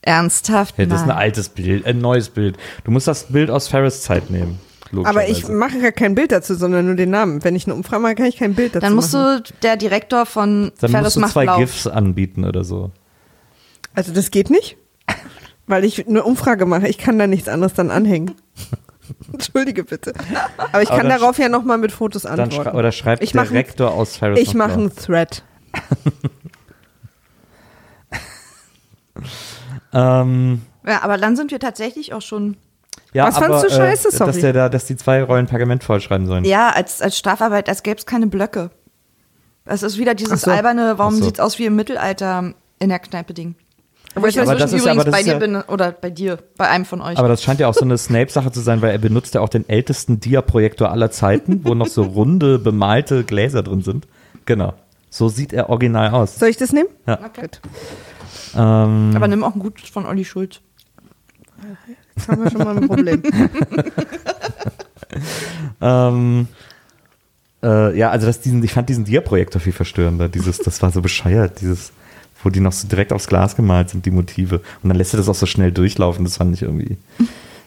ernsthaft. 0.07 0.79
Ja, 0.79 0.87
das 0.87 1.01
ist 1.03 1.05
ein 1.09 1.11
altes 1.17 1.49
Bild, 1.49 1.87
ein 1.87 1.99
neues 1.99 2.29
Bild. 2.31 2.57
Du 2.85 2.91
musst 2.91 3.09
das 3.09 3.25
Bild 3.25 3.51
aus 3.51 3.69
Ferris 3.69 4.03
Zeit 4.03 4.31
nehmen. 4.31 4.59
Aber 5.05 5.27
ich 5.29 5.49
mache 5.49 5.79
ja 5.79 5.91
kein 5.91 6.15
Bild 6.15 6.31
dazu, 6.31 6.55
sondern 6.55 6.87
nur 6.87 6.95
den 6.95 7.11
Namen. 7.11 7.43
Wenn 7.43 7.57
ich 7.57 7.67
eine 7.67 7.75
Umfrage 7.75 8.01
mache, 8.01 8.15
kann 8.15 8.27
ich 8.27 8.37
kein 8.37 8.55
Bild 8.55 8.77
dazu 8.77 8.85
Dann 8.87 8.95
musst 8.95 9.13
machen. 9.13 9.43
du 9.45 9.53
der 9.63 9.77
Direktor 9.77 10.25
von 10.25 10.71
Dann 10.81 10.91
Ferris 10.91 11.05
musst 11.05 11.17
du 11.17 11.21
macht 11.21 11.33
zwei 11.33 11.45
blau. 11.45 11.57
GIFs 11.59 11.87
anbieten 11.89 12.45
oder 12.45 12.63
so. 12.63 12.93
Also 13.95 14.13
das 14.13 14.31
geht 14.31 14.51
nicht, 14.51 14.77
weil 15.67 15.85
ich 15.85 16.07
eine 16.07 16.23
Umfrage 16.23 16.65
mache. 16.67 16.87
Ich 16.87 16.99
kann 16.99 17.19
da 17.19 17.27
nichts 17.27 17.49
anderes 17.49 17.75
dann 17.75 17.91
anhängen. 17.91 18.33
Entschuldige 19.33 19.83
bitte. 19.85 20.13
Aber 20.73 20.83
ich 20.83 20.89
Aber 20.91 20.99
kann 21.01 21.09
dann 21.09 21.19
darauf 21.21 21.39
ja 21.39 21.49
nochmal 21.49 21.79
mit 21.79 21.91
Fotos 21.93 22.23
Dann 22.23 22.39
antworten. 22.39 22.71
schrei 22.71 22.79
oder 22.79 22.93
schreibt 22.93 23.23
Ich 23.23 23.33
der 23.33 23.43
mach 23.43 23.51
ein- 23.51 23.57
Rektor 23.57 23.93
aus 23.93 24.17
Ferris 24.17 24.39
ich 24.41 24.55
mache 24.55 24.75
einen 24.75 24.95
Thread. 24.95 25.43
Ähm, 29.95 30.63
Ja, 30.87 31.03
aber 31.03 31.17
dann 31.19 31.37
sind 31.37 31.51
wir 31.51 31.61
tatsächlich 31.61 32.13
auch 32.13 32.23
schon. 32.23 32.57
ja, 33.13 33.27
Was 33.29 33.37
aber, 33.37 33.47
fandst 33.61 33.65
du 33.65 33.71
scheiße, 33.71 34.09
äh, 34.09 34.11
sorry? 34.11 34.33
Dass, 34.33 34.41
der 34.41 34.53
da, 34.53 34.69
dass 34.69 34.85
die 34.87 34.97
zwei 34.97 35.23
Rollen 35.23 35.47
Pergament 35.47 35.85
vollschreiben 35.85 36.27
sollen. 36.27 36.45
Ja, 36.45 36.71
als, 36.71 37.01
als 37.01 37.17
Strafarbeit, 37.17 37.69
als 37.69 37.83
gäbe 37.83 37.99
es 37.99 38.07
keine 38.07 38.27
Blöcke. 38.27 38.71
Das 39.65 39.83
ist 39.83 39.97
wieder 39.99 40.15
dieses 40.15 40.43
so. 40.43 40.51
alberne, 40.51 40.95
warum 40.99 41.15
so. 41.15 41.25
sieht's 41.25 41.41
aus 41.41 41.59
wie 41.59 41.65
im 41.67 41.77
Mittelalter 41.77 42.53
in 42.81 42.89
der 42.91 42.99
Kneipe-Ding. 42.99 43.55
Wo 44.17 44.27
ich 44.27 44.39
Aber 44.39 44.55
das 44.55 44.73
ist 44.73 44.81
übrigens 44.83 45.01
aber 45.01 45.05
das 45.05 45.13
bei 45.13 45.21
ist 45.21 45.27
dir 45.27 45.33
ja- 45.33 45.39
bin 45.39 45.57
oder 45.57 45.91
bei 45.91 46.11
dir, 46.11 46.39
bei 46.57 46.69
einem 46.69 46.85
von 46.85 47.01
euch. 47.01 47.19
Aber 47.19 47.27
das 47.27 47.43
scheint 47.43 47.59
ja 47.59 47.67
auch 47.69 47.75
so 47.75 47.81
eine 47.85 47.99
Snape-Sache 47.99 48.53
zu 48.53 48.61
sein, 48.61 48.81
weil 48.83 48.93
er 48.93 48.99
benutzt 48.99 49.35
ja 49.35 49.41
auch 49.41 49.49
den 49.49 49.69
ältesten 49.69 50.21
Dia-Projektor 50.21 50.91
aller 50.91 51.11
Zeiten, 51.11 51.65
wo 51.65 51.75
noch 51.75 51.89
so 51.89 52.03
runde, 52.03 52.59
bemalte 52.61 53.25
Gläser 53.25 53.63
drin 53.65 53.83
sind. 53.83 54.07
Genau. 54.45 54.75
So 55.11 55.29
sieht 55.29 55.53
er 55.53 55.69
original 55.71 56.11
aus. 56.11 56.37
Soll 56.39 56.49
ich 56.51 56.57
das 56.57 56.73
nehmen? 56.73 56.89
Ja. 57.07 57.19
Okay. 57.25 57.49
Ähm, 58.57 59.13
Aber 59.15 59.29
nimm 59.29 59.45
auch 59.45 59.55
ein 59.55 59.61
gutes 59.61 59.89
von 59.89 60.07
Olli 60.07 60.25
Schulz. 60.25 60.61
Jetzt 62.17 62.29
haben 62.29 62.45
wir 62.45 62.51
schon 62.51 62.63
mal 62.63 62.77
ein 62.77 62.87
Problem. 62.87 63.23
ähm, 65.81 66.49
äh, 67.63 67.99
ja, 67.99 68.11
also 68.11 68.27
das, 68.27 68.41
diesen, 68.41 68.63
ich 68.63 68.73
fand 68.73 68.89
diesen 68.89 69.05
Dia-Projektor 69.05 69.61
viel 69.61 69.73
verstörender. 69.73 70.29
Dieses, 70.29 70.59
das 70.59 70.81
war 70.83 70.91
so 70.91 71.01
bescheuert, 71.01 71.61
dieses, 71.61 71.93
wo 72.43 72.51
die 72.51 72.61
noch 72.61 72.73
so 72.73 72.87
direkt 72.87 73.13
aufs 73.13 73.27
Glas 73.27 73.57
gemalt 73.57 73.91
sind, 73.91 74.07
die 74.07 74.11
Motive. 74.11 74.57
Und 74.83 74.89
dann 74.89 74.97
lässt 74.97 75.15
er 75.15 75.19
das 75.19 75.29
auch 75.29 75.35
so 75.35 75.47
schnell 75.47 75.73
durchlaufen. 75.73 76.25
Das 76.25 76.37
fand 76.37 76.55
ich 76.55 76.63
irgendwie. 76.63 76.99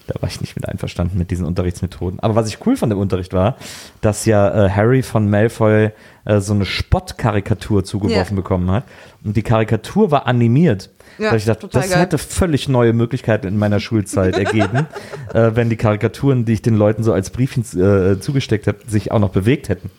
Da 0.07 0.21
war 0.21 0.29
ich 0.29 0.39
nicht 0.41 0.55
mit 0.55 0.67
einverstanden 0.67 1.17
mit 1.17 1.31
diesen 1.31 1.45
Unterrichtsmethoden. 1.45 2.19
Aber 2.21 2.35
was 2.35 2.47
ich 2.47 2.65
cool 2.65 2.77
fand 2.77 2.93
im 2.93 2.99
Unterricht 2.99 3.33
war, 3.33 3.57
dass 4.01 4.25
ja 4.25 4.65
äh, 4.65 4.69
Harry 4.69 5.03
von 5.03 5.29
Malfoy 5.29 5.91
äh, 6.25 6.39
so 6.39 6.53
eine 6.53 6.65
Spottkarikatur 6.65 7.83
zugeworfen 7.83 8.35
Ja. 8.37 8.41
bekommen 8.41 8.71
hat. 8.71 8.83
Und 9.23 9.35
die 9.37 9.43
Karikatur 9.43 10.11
war 10.11 10.25
animiert. 10.27 10.89
Ja, 11.17 11.31
da 11.31 11.35
ich 11.35 11.45
total 11.45 11.69
das 11.81 11.89
geil. 11.89 11.99
hätte 11.99 12.17
völlig 12.17 12.67
neue 12.69 12.93
Möglichkeiten 12.93 13.47
in 13.47 13.57
meiner 13.57 13.79
Schulzeit 13.79 14.35
ergeben, 14.37 14.87
äh, 15.33 15.51
wenn 15.55 15.69
die 15.69 15.75
Karikaturen, 15.77 16.45
die 16.45 16.53
ich 16.53 16.61
den 16.61 16.75
Leuten 16.77 17.03
so 17.03 17.11
als 17.11 17.29
Briefchen 17.31 17.63
äh, 17.81 18.19
zugesteckt 18.19 18.67
habe, 18.67 18.77
sich 18.87 19.11
auch 19.11 19.19
noch 19.19 19.29
bewegt 19.31 19.67
hätten. 19.69 19.89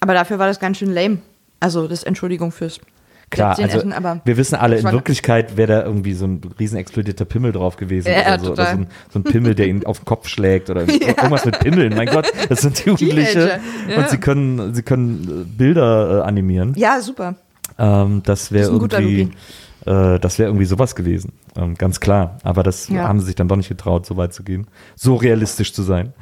Aber 0.00 0.14
dafür 0.14 0.38
war 0.38 0.48
das 0.48 0.58
ganz 0.60 0.78
schön 0.78 0.92
lame. 0.92 1.18
Also, 1.60 1.88
das 1.88 2.02
Entschuldigung 2.02 2.52
fürs. 2.52 2.80
Klar, 3.28 3.58
also 3.58 3.82
aber 3.90 4.20
wir 4.24 4.36
wissen 4.36 4.54
alle, 4.54 4.78
in 4.78 4.84
Wirklichkeit 4.84 5.56
wäre 5.56 5.66
da 5.68 5.82
irgendwie 5.84 6.12
so 6.14 6.26
ein 6.26 6.40
riesen 6.60 6.78
explodierter 6.78 7.24
Pimmel 7.24 7.50
drauf 7.50 7.76
gewesen 7.76 8.08
Ja, 8.08 8.34
oder, 8.34 8.38
so, 8.38 8.52
oder 8.52 8.66
so, 8.66 8.70
ein, 8.70 8.86
so 9.12 9.18
ein 9.18 9.24
Pimmel, 9.24 9.56
der 9.56 9.66
ihn 9.66 9.84
auf 9.84 9.98
den 9.98 10.04
Kopf 10.04 10.28
schlägt 10.28 10.70
oder 10.70 10.82
irgendwas 10.88 11.44
mit 11.44 11.58
Pimmeln. 11.58 11.92
Mein 11.94 12.06
Gott, 12.06 12.32
das 12.48 12.60
sind 12.60 12.86
Jugendliche 12.86 13.60
ja. 13.88 13.96
und 13.98 14.10
sie 14.10 14.18
können, 14.18 14.74
sie 14.74 14.82
können 14.82 15.42
äh, 15.42 15.44
Bilder 15.44 16.20
äh, 16.20 16.22
animieren. 16.22 16.74
ja, 16.76 17.00
super. 17.00 17.34
Ähm, 17.78 18.22
das 18.24 18.52
wäre 18.52 18.70
irgendwie, 18.70 19.30
äh, 19.86 20.18
das 20.20 20.38
wäre 20.38 20.48
irgendwie 20.48 20.64
sowas 20.64 20.94
gewesen, 20.94 21.32
ähm, 21.56 21.74
ganz 21.74 22.00
klar. 22.00 22.38
Aber 22.44 22.62
das 22.62 22.88
Ja. 22.88 23.08
haben 23.08 23.18
sie 23.20 23.26
sich 23.26 23.34
dann 23.34 23.48
doch 23.48 23.56
nicht 23.56 23.68
getraut, 23.68 24.06
so 24.06 24.16
weit 24.16 24.34
zu 24.34 24.44
gehen, 24.44 24.68
so 24.94 25.16
realistisch 25.16 25.72
zu 25.74 25.82
sein. 25.82 26.12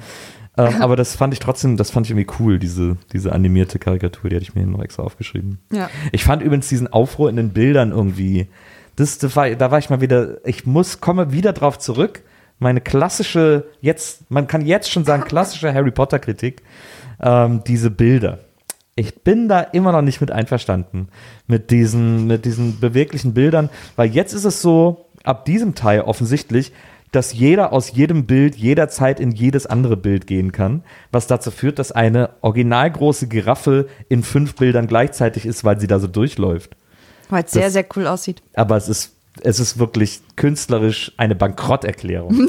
Ähm, 0.56 0.80
aber 0.80 0.96
das 0.96 1.16
fand 1.16 1.32
ich 1.34 1.40
trotzdem, 1.40 1.76
das 1.76 1.90
fand 1.90 2.06
ich 2.06 2.12
irgendwie 2.12 2.32
cool, 2.38 2.58
diese, 2.58 2.96
diese 3.12 3.32
animierte 3.32 3.78
Karikatur, 3.78 4.30
die 4.30 4.36
hatte 4.36 4.44
ich 4.44 4.54
mir 4.54 4.66
noch 4.66 4.82
extra 4.82 5.02
aufgeschrieben. 5.02 5.58
Ja. 5.72 5.90
Ich 6.12 6.24
fand 6.24 6.42
übrigens 6.42 6.68
diesen 6.68 6.92
Aufruhr 6.92 7.28
in 7.28 7.36
den 7.36 7.50
Bildern 7.50 7.90
irgendwie, 7.90 8.48
das, 8.96 9.18
das 9.18 9.34
war, 9.34 9.50
da 9.50 9.70
war 9.70 9.78
ich 9.78 9.90
mal 9.90 10.00
wieder, 10.00 10.46
ich 10.46 10.66
muss, 10.66 11.00
komme 11.00 11.32
wieder 11.32 11.52
drauf 11.52 11.78
zurück. 11.78 12.22
Meine 12.60 12.80
klassische, 12.80 13.64
jetzt, 13.80 14.30
man 14.30 14.46
kann 14.46 14.64
jetzt 14.64 14.90
schon 14.90 15.04
sagen, 15.04 15.24
klassische 15.24 15.74
Harry 15.74 15.90
Potter 15.90 16.20
Kritik, 16.20 16.62
ähm, 17.20 17.62
diese 17.66 17.90
Bilder. 17.90 18.38
Ich 18.94 19.22
bin 19.22 19.48
da 19.48 19.60
immer 19.60 19.90
noch 19.90 20.02
nicht 20.02 20.20
mit 20.20 20.30
einverstanden 20.30 21.08
mit 21.48 21.72
diesen, 21.72 22.28
mit 22.28 22.44
diesen 22.44 22.78
beweglichen 22.78 23.34
Bildern, 23.34 23.70
weil 23.96 24.10
jetzt 24.10 24.32
ist 24.34 24.44
es 24.44 24.62
so, 24.62 25.06
ab 25.24 25.44
diesem 25.46 25.74
Teil 25.74 26.02
offensichtlich, 26.02 26.72
dass 27.14 27.32
jeder 27.32 27.72
aus 27.72 27.92
jedem 27.92 28.26
Bild 28.26 28.56
jederzeit 28.56 29.20
in 29.20 29.30
jedes 29.30 29.66
andere 29.66 29.96
Bild 29.96 30.26
gehen 30.26 30.52
kann, 30.52 30.82
was 31.12 31.26
dazu 31.26 31.50
führt, 31.50 31.78
dass 31.78 31.92
eine 31.92 32.30
originalgroße 32.40 33.28
Giraffe 33.28 33.88
in 34.08 34.22
fünf 34.22 34.56
Bildern 34.56 34.86
gleichzeitig 34.86 35.46
ist, 35.46 35.64
weil 35.64 35.78
sie 35.78 35.86
da 35.86 36.00
so 36.00 36.08
durchläuft. 36.08 36.76
Weil 37.30 37.44
es 37.44 37.52
sehr, 37.52 37.70
sehr 37.70 37.86
cool 37.96 38.06
aussieht. 38.06 38.42
Aber 38.54 38.76
es 38.76 38.88
ist, 38.88 39.12
es 39.42 39.60
ist 39.60 39.78
wirklich 39.78 40.22
künstlerisch 40.36 41.12
eine 41.16 41.34
Bankrotterklärung. 41.34 42.48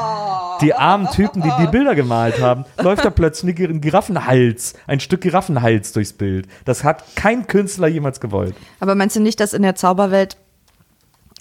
die 0.60 0.74
armen 0.74 1.08
Typen, 1.10 1.42
die 1.42 1.52
die 1.60 1.66
Bilder 1.66 1.94
gemalt 1.94 2.40
haben, 2.40 2.64
läuft 2.80 3.04
da 3.04 3.10
plötzlich 3.10 3.58
ein 3.58 3.80
Giraffenhals, 3.80 4.74
ein 4.86 5.00
Stück 5.00 5.22
Giraffenhals 5.22 5.92
durchs 5.92 6.12
Bild. 6.12 6.46
Das 6.64 6.84
hat 6.84 7.04
kein 7.16 7.46
Künstler 7.46 7.88
jemals 7.88 8.20
gewollt. 8.20 8.54
Aber 8.80 8.94
meinst 8.94 9.16
du 9.16 9.20
nicht, 9.20 9.40
dass 9.40 9.52
in 9.52 9.62
der 9.62 9.74
Zauberwelt, 9.74 10.36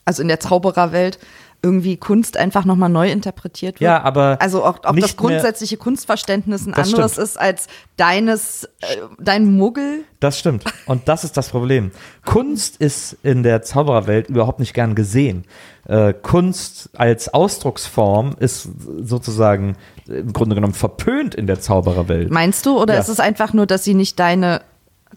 also 0.06 0.22
in 0.22 0.28
der 0.28 0.40
Zaubererwelt, 0.40 1.20
irgendwie 1.66 1.98
Kunst 1.98 2.38
einfach 2.38 2.64
nochmal 2.64 2.90
neu 2.90 3.10
interpretiert 3.12 3.76
wird? 3.80 3.82
Ja, 3.90 4.02
aber 4.04 4.38
Also 4.40 4.64
auch, 4.64 4.84
auch 4.84 4.96
das 4.96 5.18
grundsätzliche 5.18 5.78
Kunstverständnis 5.78 6.66
ein 6.68 6.74
anderes 6.76 7.14
stimmt. 7.14 7.28
ist 7.28 7.40
als 7.40 7.68
deines, 7.98 8.66
äh, 8.82 8.98
dein 9.20 9.58
Muggel. 9.58 10.04
Das 10.20 10.38
stimmt. 10.40 10.64
Und 10.86 11.08
das 11.08 11.24
ist 11.24 11.36
das 11.38 11.50
Problem. 11.50 11.92
Kunst 12.24 12.78
ist 12.78 13.18
in 13.24 13.42
der 13.44 13.64
Zaubererwelt 13.64 14.30
überhaupt 14.30 14.60
nicht 14.60 14.74
gern 14.74 14.94
gesehen. 14.96 15.44
Äh, 15.88 16.14
Kunst 16.14 16.90
als 16.94 17.34
Ausdrucksform 17.34 18.36
ist 18.40 18.70
sozusagen 19.02 19.76
im 20.08 20.32
Grunde 20.34 20.56
genommen 20.56 20.74
verpönt 20.74 21.34
in 21.36 21.48
der 21.48 21.60
Zaubererwelt. 21.60 22.32
Meinst 22.32 22.66
du? 22.66 22.80
Oder 22.80 22.94
Ja. 22.94 23.00
ist 23.00 23.10
es 23.10 23.20
einfach 23.20 23.54
nur, 23.54 23.66
dass 23.66 23.84
sie 23.84 23.94
nicht 23.96 24.20
deine, 24.20 24.62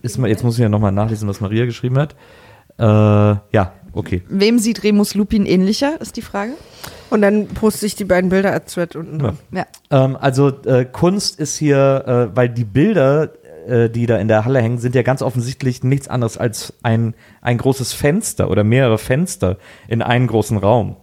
Ist, 0.03 0.19
jetzt 0.19 0.45
muss 0.45 0.55
ich 0.55 0.61
ja 0.63 0.69
nochmal 0.69 0.93
nachlesen, 0.93 1.29
was 1.29 1.41
Maria 1.41 1.65
geschrieben 1.67 1.99
hat. 1.99 2.15
Äh, 2.79 2.85
ja, 2.85 3.73
okay. 3.93 4.23
wem 4.29 4.59
sieht 4.59 4.83
Remus 4.83 5.15
Lupin 5.15 5.47
ähnlicher, 5.47 6.01
ist 6.01 6.17
die 6.17 6.23
Frage? 6.23 6.53
Und 7.11 7.23
dann 7.23 7.49
poste 7.49 7.87
ich 7.87 7.95
die 7.95 8.05
beiden 8.05 8.31
Bilder 8.31 8.53
als 8.53 8.75
Thread 8.75 8.97
unten 8.97 9.19
dran. 9.19 9.39
Ja. 9.51 9.67
Ähm, 9.91 10.17
also 10.21 10.49
äh, 10.65 10.85
Kunst 10.85 11.41
ist 11.41 11.57
hier, 11.57 12.05
äh, 12.33 12.37
weil 12.37 12.49
die 12.49 12.65
Bilder, 12.65 13.31
äh, 13.67 13.89
die 13.89 14.07
da 14.07 14.19
in 14.19 14.29
der 14.29 14.45
Halle 14.45 14.61
hängen, 14.61 14.79
sind 14.79 14.95
ja 14.95 15.03
ganz 15.03 15.23
offensichtlich 15.23 15.83
nichts 15.83 16.09
anderes 16.09 16.37
als 16.37 16.75
ein, 16.83 17.15
ein 17.41 17.59
großes 17.59 17.95
Fenster 17.95 18.51
oder 18.51 18.65
mehrere 18.65 18.99
Fenster 18.99 19.57
in 19.89 20.03
einen 20.03 20.27
großen 20.27 20.59
Raum, 20.59 20.97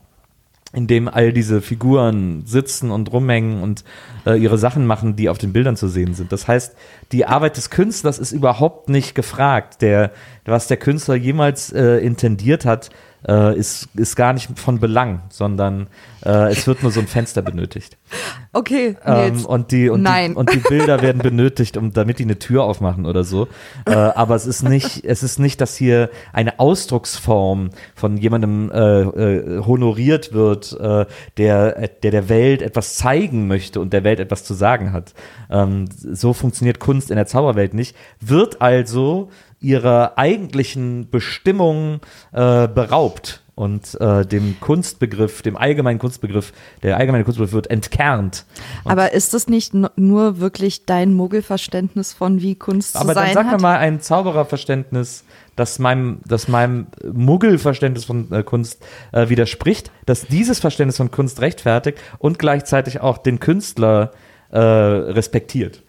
in 0.75 0.87
dem 0.87 1.07
all 1.07 1.31
diese 1.31 1.61
Figuren 1.61 2.43
sitzen 2.45 2.91
und 2.91 3.11
rumhängen 3.11 3.63
und 3.63 3.85
äh, 4.25 4.37
ihre 4.37 4.57
Sachen 4.57 4.85
machen, 4.85 5.15
die 5.15 5.29
auf 5.29 5.37
den 5.37 5.53
Bildern 5.53 5.77
zu 5.77 5.87
sehen 5.87 6.13
sind. 6.13 6.31
Das 6.31 6.47
heißt, 6.47 6.75
die 7.13 7.25
Arbeit 7.25 7.55
des 7.55 7.69
Künstlers 7.69 8.19
ist 8.19 8.33
überhaupt 8.33 8.89
nicht 8.89 9.15
gefragt. 9.15 9.81
Der, 9.81 10.11
was 10.43 10.67
der 10.67 10.77
Künstler 10.77 11.15
jemals 11.15 11.71
äh, 11.71 11.97
intendiert 11.97 12.65
hat, 12.65 12.89
äh, 13.27 13.57
ist, 13.57 13.89
ist 13.95 14.15
gar 14.15 14.33
nicht 14.33 14.57
von 14.57 14.79
Belang, 14.79 15.21
sondern 15.29 15.87
äh, 16.25 16.51
es 16.51 16.67
wird 16.67 16.83
nur 16.83 16.91
so 16.91 16.99
ein 16.99 17.07
Fenster 17.07 17.41
benötigt. 17.41 17.97
Okay, 18.53 18.95
Ähm, 19.05 19.45
und, 19.45 19.73
die, 19.73 19.89
und, 19.89 20.01
Nein. 20.01 20.31
Die, 20.31 20.37
und 20.37 20.53
die 20.53 20.59
Bilder 20.69 21.01
werden 21.01 21.21
benötigt, 21.21 21.75
um, 21.75 21.91
damit 21.91 22.19
die 22.19 22.23
eine 22.23 22.39
Tür 22.39 22.63
aufmachen 22.63 23.05
oder 23.05 23.25
so. 23.25 23.49
Äh, 23.85 23.91
aber 23.93 24.35
es 24.35 24.45
ist 24.45 24.63
nicht, 24.63 25.03
es 25.03 25.23
ist 25.23 25.39
nicht, 25.39 25.59
dass 25.59 25.75
hier 25.75 26.09
eine 26.31 26.57
Ausdrucksform 26.57 27.71
von 27.95 28.15
jemandem 28.15 28.71
äh, 28.71 29.01
äh, 29.01 29.59
honoriert 29.65 30.31
wird, 30.31 30.71
äh, 30.79 31.05
der, 31.35 31.89
der 32.01 32.11
der 32.11 32.29
Welt 32.29 32.61
etwas 32.61 32.95
zeigen 32.95 33.47
möchte 33.47 33.81
und 33.81 33.91
der 33.91 34.05
Welt 34.05 34.21
etwas 34.21 34.45
zu 34.45 34.53
sagen 34.53 34.93
hat. 34.93 35.13
Ähm, 35.49 35.89
so 35.97 36.31
funktioniert 36.31 36.79
Kunst 36.79 37.09
in 37.09 37.17
der 37.17 37.27
Zauberwelt 37.27 37.73
nicht. 37.73 37.93
Wird 38.21 38.61
also 38.61 39.29
ihrer 39.65 40.17
eigentlichen 40.17 41.09
Bestimmung 41.09 41.99
äh, 42.31 42.67
beraubt 42.67 43.41
und 43.55 43.99
äh, 43.99 44.25
dem 44.25 44.59
Kunstbegriff, 44.59 45.41
dem 45.41 45.55
allgemeinen 45.55 45.97
Kunstbegriff, 45.97 46.53
der 46.83 46.97
allgemeine 46.97 47.23
Kunstbegriff 47.23 47.53
wird 47.53 47.71
entkernt. 47.71 48.45
Aber 48.83 49.13
ist 49.13 49.33
das 49.33 49.47
nicht 49.47 49.73
nur 49.73 50.39
wirklich 50.39 50.85
dein 50.85 51.13
Muggelverständnis 51.13 52.13
von 52.13 52.41
wie 52.41 52.55
Kunst 52.55 52.95
Aber 52.95 53.09
zu 53.09 53.13
sein 53.15 53.25
dann 53.27 53.33
sag 53.33 53.45
hat? 53.45 53.55
mir 53.55 53.61
mal 53.61 53.77
ein 53.77 54.01
Zaubererverständnis, 54.01 55.23
das 55.55 55.79
meinem, 55.79 56.19
das 56.27 56.47
meinem 56.47 56.87
Muggelverständnis 57.11 58.05
von 58.05 58.31
äh, 58.31 58.43
Kunst 58.43 58.83
äh, 59.13 59.29
widerspricht, 59.29 59.89
dass 60.05 60.27
dieses 60.27 60.59
Verständnis 60.59 60.97
von 60.97 61.09
Kunst 61.09 61.41
rechtfertigt 61.41 61.97
und 62.19 62.37
gleichzeitig 62.37 62.99
auch 62.99 63.17
den 63.17 63.39
Künstler 63.39 64.11
äh, 64.51 64.59
respektiert. 64.59 65.81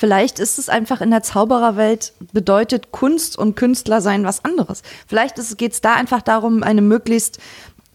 Vielleicht 0.00 0.38
ist 0.38 0.58
es 0.58 0.70
einfach 0.70 1.02
in 1.02 1.10
der 1.10 1.22
Zaubererwelt 1.22 2.14
bedeutet 2.32 2.90
Kunst 2.90 3.36
und 3.36 3.54
Künstler 3.54 4.00
sein 4.00 4.24
was 4.24 4.42
anderes. 4.42 4.80
Vielleicht 5.06 5.36
geht 5.58 5.72
es 5.72 5.82
da 5.82 5.92
einfach 5.92 6.22
darum, 6.22 6.62
eine 6.62 6.80
möglichst, 6.80 7.38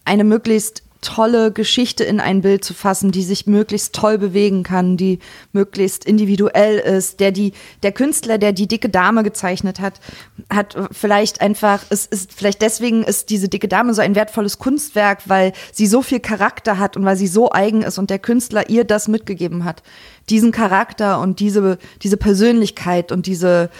eine 0.04 0.22
möglichst 0.22 0.84
tolle 1.00 1.50
Geschichte 1.50 2.04
in 2.04 2.20
ein 2.20 2.42
Bild 2.42 2.64
zu 2.64 2.74
fassen, 2.74 3.10
die 3.10 3.22
sich 3.22 3.48
möglichst 3.48 3.92
toll 3.92 4.18
bewegen 4.18 4.62
kann, 4.62 4.96
die 4.96 5.18
möglichst 5.52 6.04
individuell 6.04 6.78
ist. 6.78 7.18
Der 7.18 7.32
die 7.32 7.52
der 7.82 7.90
Künstler, 7.90 8.38
der 8.38 8.52
die 8.52 8.68
dicke 8.68 8.88
Dame 8.88 9.24
gezeichnet 9.24 9.80
hat, 9.80 10.00
hat 10.48 10.76
vielleicht 10.92 11.40
einfach 11.40 11.82
es 11.90 12.06
ist 12.06 12.32
vielleicht 12.32 12.62
deswegen 12.62 13.02
ist 13.02 13.30
diese 13.30 13.48
dicke 13.48 13.66
Dame 13.66 13.94
so 13.94 14.00
ein 14.00 14.14
wertvolles 14.14 14.58
Kunstwerk, 14.58 15.22
weil 15.26 15.52
sie 15.72 15.88
so 15.88 16.02
viel 16.02 16.20
Charakter 16.20 16.78
hat 16.78 16.96
und 16.96 17.04
weil 17.04 17.16
sie 17.16 17.26
so 17.26 17.50
eigen 17.50 17.82
ist 17.82 17.98
und 17.98 18.10
der 18.10 18.20
Künstler 18.20 18.70
ihr 18.70 18.84
das 18.84 19.08
mitgegeben 19.08 19.64
hat, 19.64 19.82
diesen 20.28 20.52
Charakter 20.52 21.20
und 21.20 21.40
diese 21.40 21.78
diese 22.02 22.16
Persönlichkeit 22.16 23.12
und 23.12 23.26
diese 23.26 23.70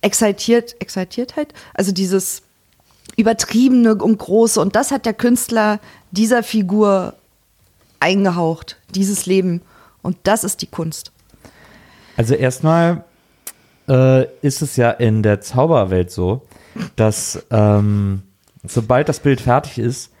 excitiert 0.00 0.76
Excitiertheit, 0.80 1.52
also 1.74 1.92
dieses 1.92 2.42
übertriebene 3.16 3.96
und 3.96 4.18
große. 4.18 4.60
Und 4.60 4.76
das 4.76 4.90
hat 4.90 5.06
der 5.06 5.14
Künstler 5.14 5.80
dieser 6.10 6.42
Figur 6.42 7.14
eingehaucht, 8.00 8.76
dieses 8.94 9.26
Leben. 9.26 9.62
Und 10.02 10.16
das 10.22 10.44
ist 10.44 10.62
die 10.62 10.66
Kunst. 10.66 11.12
Also 12.16 12.34
erstmal 12.34 13.04
äh, 13.88 14.26
ist 14.40 14.62
es 14.62 14.76
ja 14.76 14.90
in 14.90 15.22
der 15.22 15.40
Zauberwelt 15.40 16.10
so, 16.10 16.42
dass 16.96 17.44
ähm, 17.50 18.22
sobald 18.64 19.08
das 19.08 19.20
Bild 19.20 19.40
fertig 19.40 19.78
ist 19.78 20.12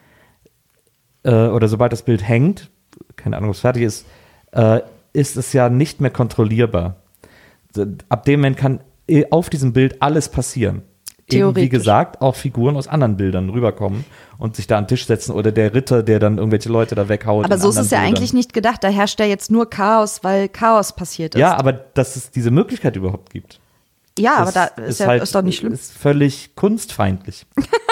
äh, 1.22 1.30
oder 1.30 1.68
sobald 1.68 1.92
das 1.92 2.02
Bild 2.02 2.26
hängt, 2.26 2.70
keine 3.16 3.36
Ahnung, 3.36 3.50
was 3.50 3.60
fertig 3.60 3.82
ist, 3.82 4.06
äh, 4.52 4.80
ist 5.18 5.36
es 5.36 5.52
ja 5.52 5.68
nicht 5.68 6.00
mehr 6.00 6.10
kontrollierbar. 6.10 6.96
Ab 8.08 8.24
dem 8.24 8.40
Moment 8.40 8.56
kann 8.56 8.80
äh, 9.08 9.24
auf 9.30 9.50
diesem 9.50 9.72
Bild 9.72 10.00
alles 10.00 10.28
passieren. 10.28 10.82
Eben, 11.30 11.54
wie 11.56 11.68
gesagt, 11.68 12.22
auch 12.22 12.36
Figuren 12.36 12.76
aus 12.76 12.88
anderen 12.88 13.18
Bildern 13.18 13.50
rüberkommen 13.50 14.06
und 14.38 14.56
sich 14.56 14.66
da 14.66 14.78
an 14.78 14.84
den 14.84 14.88
Tisch 14.88 15.06
setzen 15.06 15.32
oder 15.32 15.52
der 15.52 15.74
Ritter, 15.74 16.02
der 16.02 16.20
dann 16.20 16.38
irgendwelche 16.38 16.70
Leute 16.70 16.94
da 16.94 17.10
weghaut. 17.10 17.44
Aber 17.44 17.58
so 17.58 17.68
ist 17.68 17.76
es 17.76 17.90
ja 17.90 17.98
Bildern. 17.98 18.16
eigentlich 18.16 18.32
nicht 18.32 18.54
gedacht. 18.54 18.82
Da 18.82 18.88
herrscht 18.88 19.20
ja 19.20 19.26
jetzt 19.26 19.50
nur 19.50 19.68
Chaos, 19.68 20.24
weil 20.24 20.48
Chaos 20.48 20.94
passiert 20.96 21.34
ist. 21.34 21.40
Ja, 21.40 21.54
aber 21.58 21.72
dass 21.74 22.16
es 22.16 22.30
diese 22.30 22.50
Möglichkeit 22.50 22.96
überhaupt 22.96 23.30
gibt. 23.30 23.60
ja 24.18 24.36
aber 24.36 24.52
das 24.52 24.74
da 24.74 24.82
ist, 24.84 25.00
ja, 25.00 25.14
ist 25.14 25.34
doch 25.34 25.42
nicht 25.42 25.58
schlimm. 25.58 25.72
Ist 25.74 25.92
völlig 25.92 26.54
kunstfeindlich. 26.54 27.44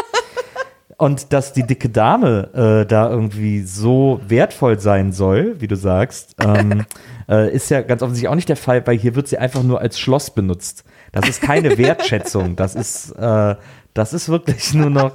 Und 0.98 1.32
dass 1.34 1.52
die 1.52 1.64
dicke 1.66 1.90
Dame 1.90 2.48
äh, 2.54 2.86
da 2.86 3.10
irgendwie 3.10 3.62
so 3.62 4.20
wertvoll 4.26 4.78
sein 4.80 5.12
soll, 5.12 5.60
wie 5.60 5.68
du 5.68 5.76
sagst, 5.76 6.34
ähm, 6.42 6.86
äh, 7.28 7.54
ist 7.54 7.70
ja 7.70 7.82
ganz 7.82 8.00
offensichtlich 8.02 8.30
auch 8.30 8.34
nicht 8.34 8.48
der 8.48 8.56
Fall, 8.56 8.86
weil 8.86 8.96
hier 8.96 9.14
wird 9.14 9.28
sie 9.28 9.36
einfach 9.36 9.62
nur 9.62 9.80
als 9.80 9.98
Schloss 9.98 10.30
benutzt. 10.30 10.84
Das 11.12 11.28
ist 11.28 11.42
keine 11.42 11.76
Wertschätzung. 11.78 12.56
Das 12.56 12.74
ist, 12.74 13.10
äh, 13.10 13.56
das 13.92 14.14
ist 14.14 14.28
wirklich 14.30 14.72
nur 14.72 14.88
noch 14.88 15.12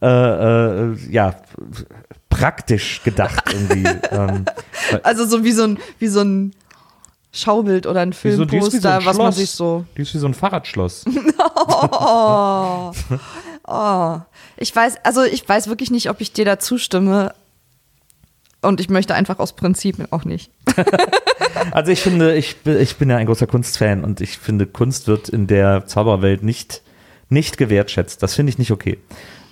äh, 0.00 0.06
äh, 0.06 0.96
ja 1.10 1.34
praktisch 2.28 3.02
gedacht 3.02 3.52
irgendwie. 3.52 3.88
ähm, 4.12 4.44
Also 5.02 5.26
so 5.26 5.42
wie 5.42 5.52
so 5.52 5.64
ein, 5.64 5.78
wie 5.98 6.08
so 6.08 6.20
ein 6.20 6.52
Schaubild 7.32 7.86
oder 7.86 8.00
ein 8.00 8.12
wie 8.22 8.30
so 8.30 8.46
Filmposter, 8.46 8.98
ein 8.98 9.04
was 9.04 9.18
man 9.18 9.32
sich 9.32 9.50
so. 9.50 9.84
Die 9.96 10.02
ist 10.02 10.14
wie 10.14 10.18
so 10.18 10.26
ein 10.26 10.34
Fahrradschloss. 10.34 11.04
Oh. 11.68 12.92
Oh. 13.66 14.18
Ich 14.56 14.74
weiß, 14.74 14.96
also 15.04 15.22
ich 15.24 15.48
weiß 15.48 15.68
wirklich 15.68 15.90
nicht, 15.90 16.08
ob 16.10 16.20
ich 16.20 16.32
dir 16.32 16.44
da 16.44 16.58
zustimme. 16.58 17.34
Und 18.62 18.80
ich 18.80 18.88
möchte 18.88 19.14
einfach 19.14 19.38
aus 19.38 19.54
Prinzip 19.54 19.96
auch 20.12 20.24
nicht. 20.24 20.50
Also 21.72 21.90
ich 21.90 22.00
finde, 22.00 22.36
ich, 22.36 22.58
bin- 22.58 22.78
ich 22.80 22.96
bin 22.96 23.10
ja 23.10 23.16
ein 23.16 23.26
großer 23.26 23.46
Kunstfan 23.46 24.04
und 24.04 24.20
ich 24.20 24.38
finde, 24.38 24.66
Kunst 24.66 25.08
wird 25.08 25.28
in 25.28 25.46
der 25.46 25.86
Zauberwelt 25.86 26.42
nicht, 26.42 26.82
nicht 27.28 27.56
gewertschätzt. 27.56 28.22
Das 28.22 28.34
finde 28.34 28.50
ich 28.50 28.58
nicht 28.58 28.70
okay. 28.70 28.98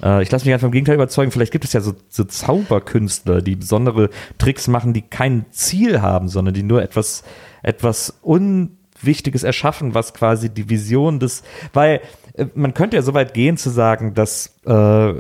Äh, 0.03 0.23
Ich 0.23 0.31
lasse 0.31 0.45
mich 0.45 0.53
einfach 0.55 0.67
im 0.67 0.73
Gegenteil 0.73 0.95
überzeugen. 0.97 1.33
Vielleicht 1.33 1.51
gibt 1.51 1.65
es 1.65 1.73
ja 1.73 1.81
so, 1.81 1.95
so 2.11 2.25
Zauberkünstler, 2.25 3.41
die 3.43 3.57
besondere 3.57 4.11
Tricks 4.39 4.69
machen, 4.69 4.93
die 4.93 5.03
kein 5.03 5.47
Ziel 5.51 6.03
haben, 6.03 6.29
sondern 6.29 6.55
die 6.55 6.63
nur 6.63 6.83
etwas, 6.83 7.25
etwas 7.63 8.15
Unwichtiges 8.23 9.43
erschaffen, 9.43 9.95
was 9.95 10.15
quasi 10.15 10.51
die 10.51 10.69
Vision 10.69 11.19
des, 11.21 11.43
weil 11.73 12.01
man 12.55 12.75
könnte 12.75 12.97
ja 12.97 13.03
so 13.03 13.15
weit 13.15 13.35
gehen 13.35 13.57
zu 13.57 13.71
sagen, 13.71 14.15
dass 14.15 14.59
äh, 14.65 15.15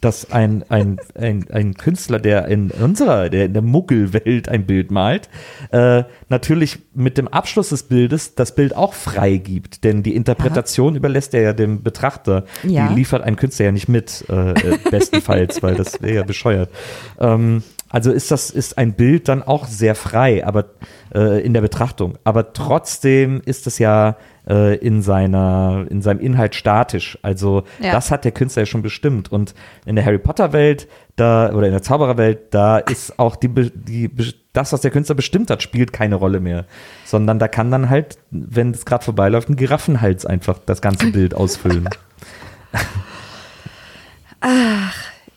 dass 0.00 0.30
ein, 0.30 0.64
ein, 0.68 0.98
ein, 1.14 1.46
ein 1.50 1.74
Künstler, 1.74 2.18
der 2.18 2.48
in 2.48 2.70
unserer, 2.70 3.28
der 3.28 3.46
in 3.46 3.52
der 3.52 3.62
Muggelwelt 3.62 4.48
ein 4.48 4.64
Bild 4.64 4.90
malt, 4.90 5.28
äh, 5.72 6.04
natürlich 6.28 6.78
mit 6.94 7.18
dem 7.18 7.28
Abschluss 7.28 7.68
des 7.68 7.84
Bildes 7.84 8.34
das 8.34 8.54
Bild 8.54 8.74
auch 8.74 8.94
freigibt. 8.94 9.84
Denn 9.84 10.02
die 10.02 10.14
Interpretation 10.14 10.96
überlässt 10.96 11.34
er 11.34 11.42
ja 11.42 11.52
dem 11.52 11.82
Betrachter. 11.82 12.44
Ja. 12.62 12.88
Die 12.88 12.94
liefert 12.94 13.22
ein 13.22 13.36
Künstler 13.36 13.66
ja 13.66 13.72
nicht 13.72 13.88
mit, 13.88 14.24
äh, 14.30 14.52
äh, 14.52 14.78
bestenfalls, 14.90 15.62
weil 15.62 15.74
das 15.74 16.00
wäre 16.00 16.14
ja 16.14 16.22
bescheuert. 16.22 16.70
Ähm, 17.18 17.62
also 17.90 18.12
ist 18.12 18.30
das, 18.30 18.50
ist 18.50 18.78
ein 18.78 18.94
Bild 18.94 19.28
dann 19.28 19.42
auch 19.42 19.66
sehr 19.66 19.94
frei, 19.94 20.46
aber 20.46 20.66
äh, 21.14 21.44
in 21.44 21.52
der 21.52 21.60
Betrachtung. 21.60 22.16
Aber 22.24 22.52
trotzdem 22.52 23.42
ist 23.44 23.66
es 23.66 23.78
ja 23.78 24.16
äh, 24.48 24.76
in 24.76 25.02
seiner, 25.02 25.86
in 25.90 26.02
seinem 26.02 26.20
Inhalt 26.20 26.54
statisch. 26.54 27.18
Also 27.22 27.64
Ja. 27.80 27.92
das 27.92 28.10
hat 28.10 28.24
der 28.24 28.32
Künstler 28.32 28.62
ja 28.62 28.66
schon 28.66 28.82
bestimmt. 28.82 29.30
Und 29.32 29.54
in 29.86 29.96
der 29.96 30.04
Harry 30.04 30.18
Potter 30.18 30.52
Welt, 30.52 30.88
da, 31.16 31.52
oder 31.52 31.66
in 31.66 31.72
der 31.72 31.82
Zaubererwelt, 31.82 32.52
da 32.54 32.78
ist 32.78 33.18
auch 33.18 33.36
die, 33.36 33.48
die, 33.48 34.10
das, 34.52 34.72
was 34.72 34.80
der 34.80 34.90
Künstler 34.90 35.14
bestimmt 35.14 35.50
hat, 35.50 35.62
spielt 35.62 35.92
keine 35.92 36.14
Rolle 36.14 36.40
mehr. 36.40 36.64
Sondern 37.04 37.38
da 37.38 37.48
kann 37.48 37.70
dann 37.70 37.90
halt, 37.90 38.18
wenn 38.30 38.70
es 38.70 38.84
gerade 38.86 39.04
vorbeiläuft, 39.04 39.48
ein 39.50 39.56
Giraffenhals 39.56 40.24
einfach 40.26 40.58
das 40.64 40.80
ganze 40.80 41.06
Bild 41.12 41.34
ausfüllen. 41.34 41.88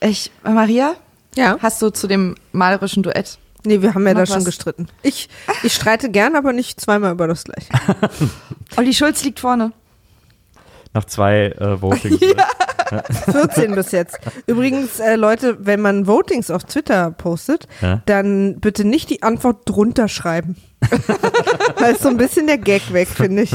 Ich, 0.00 0.30
Maria, 0.42 0.94
Ja. 1.36 1.56
hast 1.60 1.80
du 1.82 1.90
zu 1.90 2.06
dem 2.06 2.34
malerischen 2.52 3.02
Duett? 3.02 3.38
Nee, 3.64 3.82
wir 3.82 3.94
haben 3.94 4.06
ja 4.06 4.14
da 4.14 4.26
schon 4.26 4.36
was? 4.38 4.44
gestritten. 4.44 4.88
Ich, 5.02 5.28
ich 5.62 5.72
streite 5.74 6.10
gern, 6.10 6.36
aber 6.36 6.52
nicht 6.52 6.80
zweimal 6.80 7.12
über 7.12 7.26
das 7.26 7.44
gleiche. 7.44 7.68
Olli 8.76 8.92
Schulz 8.94 9.24
liegt 9.24 9.40
vorne. 9.40 9.72
Nach 10.92 11.04
zwei 11.04 11.46
äh, 11.46 11.80
Votings. 11.80 12.20
14 13.32 13.74
bis 13.74 13.90
jetzt. 13.90 14.18
Übrigens, 14.46 15.00
äh, 15.00 15.16
Leute, 15.16 15.56
wenn 15.66 15.80
man 15.80 16.06
Votings 16.06 16.50
auf 16.50 16.64
Twitter 16.64 17.10
postet, 17.10 17.66
Ja. 17.80 18.02
dann 18.06 18.60
bitte 18.60 18.84
nicht 18.84 19.10
die 19.10 19.22
Antwort 19.22 19.62
drunter 19.64 20.06
schreiben. 20.08 20.56
Weil 21.78 21.94
ist 21.94 22.02
so 22.02 22.08
ein 22.10 22.16
bisschen 22.18 22.46
der 22.46 22.58
Gag 22.58 22.92
weg, 22.92 23.08
finde 23.08 23.42
ich. 23.42 23.50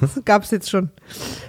das 0.00 0.20
gab's 0.24 0.50
jetzt 0.50 0.70
schon. 0.70 0.90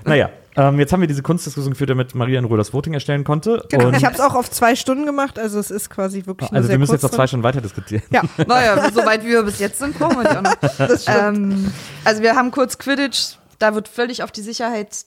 Naja, 0.05 0.29
ähm, 0.55 0.79
jetzt 0.79 0.93
haben 0.93 1.01
wir 1.01 1.07
diese 1.07 1.21
Kunstdiskussion 1.21 1.73
geführt, 1.73 1.89
damit 1.89 2.15
Maria 2.15 2.39
in 2.39 2.45
Ruhe 2.45 2.57
das 2.57 2.73
Voting 2.73 2.93
erstellen 2.93 3.23
konnte. 3.23 3.65
Genau. 3.69 3.87
Und, 3.87 3.95
Ich 3.95 4.05
habe 4.05 4.15
es 4.15 4.21
auch 4.21 4.35
auf 4.35 4.49
zwei 4.49 4.75
Stunden 4.75 5.05
gemacht, 5.05 5.37
also 5.39 5.59
es 5.59 5.71
ist 5.71 5.89
quasi 5.89 6.25
wirklich 6.25 6.51
also 6.51 6.67
sehr 6.67 6.73
wir 6.75 6.79
müssen 6.79 6.93
jetzt 6.93 7.01
noch 7.03 7.11
zwei. 7.11 7.27
Stunden 7.27 7.43
weiter 7.43 7.61
diskutieren. 7.61 8.03
Ja, 8.11 8.23
Naja, 8.47 8.89
soweit 8.93 9.23
wie 9.23 9.29
wir 9.29 9.43
bis 9.43 9.59
jetzt 9.59 9.79
sind, 9.79 9.97
brauchen 9.97 10.23
wir 10.23 10.37
auch 10.37 10.41
noch. 10.41 10.99
ähm, 11.07 11.71
also 12.03 12.21
wir 12.21 12.35
haben 12.35 12.51
kurz 12.51 12.77
Quidditch, 12.77 13.35
da 13.59 13.75
wird 13.75 13.87
völlig 13.87 14.23
auf 14.23 14.31
die 14.31 14.41
Sicherheit 14.41 15.05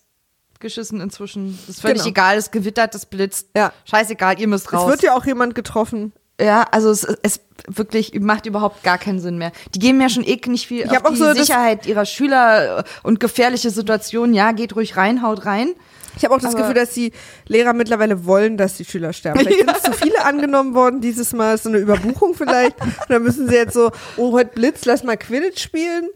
geschissen 0.61 1.01
inzwischen. 1.01 1.59
Das 1.67 1.77
ist 1.77 1.81
völlig 1.81 1.99
Genau. 1.99 2.09
egal, 2.11 2.37
es 2.37 2.51
gewittert, 2.51 2.95
es 2.95 3.07
blitzt. 3.07 3.49
Ja. 3.57 3.73
Scheißegal, 3.85 4.41
ihr 4.41 4.49
müsst 4.49 4.67
es 4.67 4.73
raus. 4.73 4.89
wird 4.89 5.03
ja 5.03 5.15
auch 5.17 5.25
jemand 5.25 5.55
getroffen. 5.55 6.13
Ja, 6.41 6.63
also 6.71 6.91
es, 6.91 7.05
es 7.23 7.41
wirklich 7.67 8.19
macht 8.21 8.47
überhaupt 8.47 8.85
gar 8.85 8.99
keinen 8.99 9.19
Sinn 9.19 9.39
mehr. 9.39 9.51
Die 9.75 9.81
geben 9.81 10.01
ja 10.01 10.09
schon 10.09 10.25
eh 10.25 10.41
nicht 10.47 10.69
viel 10.69 10.83
Ich 10.85 10.91
auf 10.91 10.97
hab 10.97 11.07
auch 11.07 11.11
die 11.11 11.17
so 11.17 11.33
Sicherheit 11.33 11.87
ihrer 11.87 12.05
Schüler 12.05 12.85
und 13.03 13.19
gefährliche 13.19 13.71
Situationen. 13.71 14.35
Ja, 14.35 14.53
geht 14.53 14.77
ruhig 14.77 14.97
rein, 14.97 15.23
haut 15.23 15.47
rein. 15.47 15.75
Ich 16.17 16.25
habe 16.25 16.35
auch 16.35 16.41
das 16.41 16.55
Aber- 16.55 16.63
Gefühl, 16.63 16.75
dass 16.75 16.91
die 16.95 17.13
Lehrer 17.47 17.73
mittlerweile 17.73 18.25
wollen, 18.25 18.57
dass 18.57 18.77
die 18.77 18.85
Schüler 18.85 19.13
sterben. 19.13 19.41
Vielleicht 19.41 19.59
sind 19.83 19.85
zu 19.85 19.93
viele 19.93 20.25
angenommen 20.25 20.75
worden 20.75 21.01
dieses 21.01 21.33
Mal, 21.33 21.55
ist 21.55 21.65
so 21.65 21.69
eine 21.71 21.79
Überbuchung 21.79 22.35
vielleicht. 22.35 22.81
Und 22.83 22.95
dann 23.09 23.23
müssen 23.23 23.49
sie 23.49 23.55
jetzt 23.55 23.75
so, 23.75 23.91
oh, 24.17 24.33
heute 24.33 24.51
Blitz, 24.55 24.85
lass 24.85 25.03
mal 25.03 25.17
Quidditch 25.17 25.61
spielen 25.63 26.09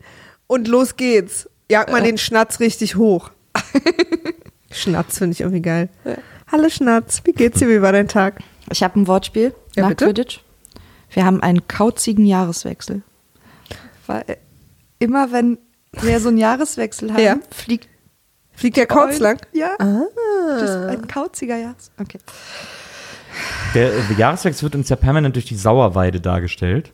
und 0.47 0.68
los 0.68 0.97
geht's. 0.97 1.49
Jag 1.70 1.91
mal 1.91 2.03
den 2.03 2.18
Schnatz 2.18 2.61
richtig 2.61 2.97
hoch. 2.97 3.31
Schnatz 4.70 5.18
finde 5.18 5.33
ich 5.33 5.41
irgendwie 5.41 5.62
geil. 5.62 5.89
Hallo 6.51 6.68
Schnatz, 6.68 7.23
wie 7.25 7.33
geht's 7.33 7.59
dir, 7.61 7.68
wie 7.68 7.81
war 7.81 7.93
dein 7.93 8.09
Tag? 8.09 8.41
Ich 8.70 8.83
habe 8.83 9.01
ein 9.01 9.07
Wortspiel 9.07 9.55
Ja, 9.77 9.83
nach 9.83 9.89
bitte? 9.91 10.07
Quidditch. 10.07 10.41
Wir 11.11 11.25
haben 11.25 11.43
einen 11.43 11.66
kauzigen 11.68 12.25
Jahreswechsel. 12.27 13.03
Weil 14.07 14.25
immer 14.99 15.33
wenn 15.33 15.59
wir 16.01 16.20
so 16.20 16.29
einen 16.29 16.39
Jahreswechsel 16.39 17.11
haben, 17.12 17.20
Ja. 17.23 17.37
fliegt 17.51 17.89
Fliegt 18.55 18.77
der 18.77 18.87
Kauz 18.87 19.18
lang? 19.18 19.41
Ja, 19.53 19.70
Ah. 19.79 20.03
das 20.59 20.70
ist 20.70 20.77
ein 20.77 21.07
kauziger 21.09 21.57
Jahres. 21.57 21.91
Okay. 21.99 22.18
Der 23.75 23.93
äh, 23.95 24.12
Jahreswechsel 24.18 24.64
wird 24.64 24.75
uns 24.75 24.89
ja 24.91 24.97
permanent 24.97 25.35
durch 25.37 25.47
die 25.47 25.57
Sauerweide 25.57 26.20
dargestellt. 26.20 26.93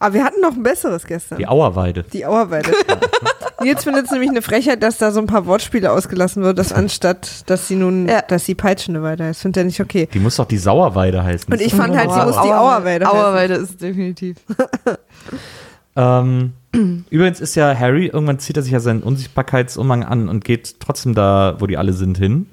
Aber 0.00 0.14
wir 0.14 0.24
hatten 0.24 0.40
noch 0.40 0.52
ein 0.54 0.62
besseres 0.64 1.06
gestern. 1.06 1.38
Die 1.38 1.46
Auerweide. 1.46 2.02
Die 2.12 2.26
Auerweide. 2.26 2.72
Nils 3.62 3.84
findet 3.84 4.06
es 4.06 4.10
nämlich 4.10 4.30
eine 4.30 4.42
Frechheit, 4.42 4.82
dass 4.82 4.98
da 4.98 5.10
so 5.12 5.20
ein 5.20 5.26
paar 5.26 5.46
Wortspiele 5.46 5.90
ausgelassen 5.92 6.42
wird, 6.42 6.58
dass 6.58 6.72
anstatt, 6.72 7.48
dass 7.50 7.68
sie 7.68 7.76
nun, 7.76 8.08
Ja. 8.08 8.22
dass 8.22 8.44
sie 8.44 8.54
peitschende 8.54 9.02
Weide 9.02 9.24
heißt. 9.24 9.42
Findet 9.42 9.58
er 9.58 9.64
nicht 9.64 9.80
okay. 9.80 10.08
Die 10.12 10.18
muss 10.18 10.36
doch 10.36 10.46
die 10.46 10.58
Sauerweide 10.58 11.22
heißen. 11.22 11.52
Und 11.52 11.60
ich 11.60 11.74
fand 11.74 11.96
halt, 11.96 12.10
sie 12.12 12.20
muss 12.20 12.34
die 12.42 12.52
Auerweide 12.52 13.06
heißen. 13.06 13.18
Auerweide 13.18 13.54
ist 13.54 13.80
definitiv. 13.80 14.36
Ähm, 15.94 16.52
übrigens 17.10 17.40
ist 17.40 17.54
ja 17.54 17.76
Harry, 17.78 18.06
irgendwann 18.06 18.38
zieht 18.38 18.56
er 18.56 18.62
sich 18.62 18.72
ja 18.72 18.80
seinen 18.80 19.02
Unsichtbarkeitsumhang 19.02 20.04
an 20.04 20.28
und 20.28 20.44
geht 20.44 20.80
trotzdem 20.80 21.14
da, 21.14 21.56
wo 21.58 21.66
die 21.66 21.76
alle 21.76 21.92
sind, 21.92 22.16
hin, 22.18 22.46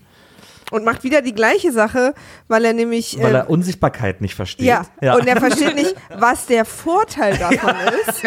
Und 0.72 0.86
macht 0.86 1.04
wieder 1.04 1.22
die 1.22 1.34
gleiche 1.34 1.72
Sache, 1.72 2.14
weil 2.48 2.64
er 2.66 2.74
nämlich. 2.74 3.18
weil 3.20 3.34
äh, 3.34 3.38
er 3.40 3.50
Unsichtbarkeit 3.50 4.22
nicht 4.22 4.36
versteht. 4.36 4.66
ja, 4.68 5.16
und 5.16 5.28
er 5.28 5.38
versteht 5.38 5.76
nicht, 5.76 5.96
was 6.18 6.46
der 6.46 6.64
Vorteil 6.66 7.38
davon 7.38 7.74
ist. 8.08 8.24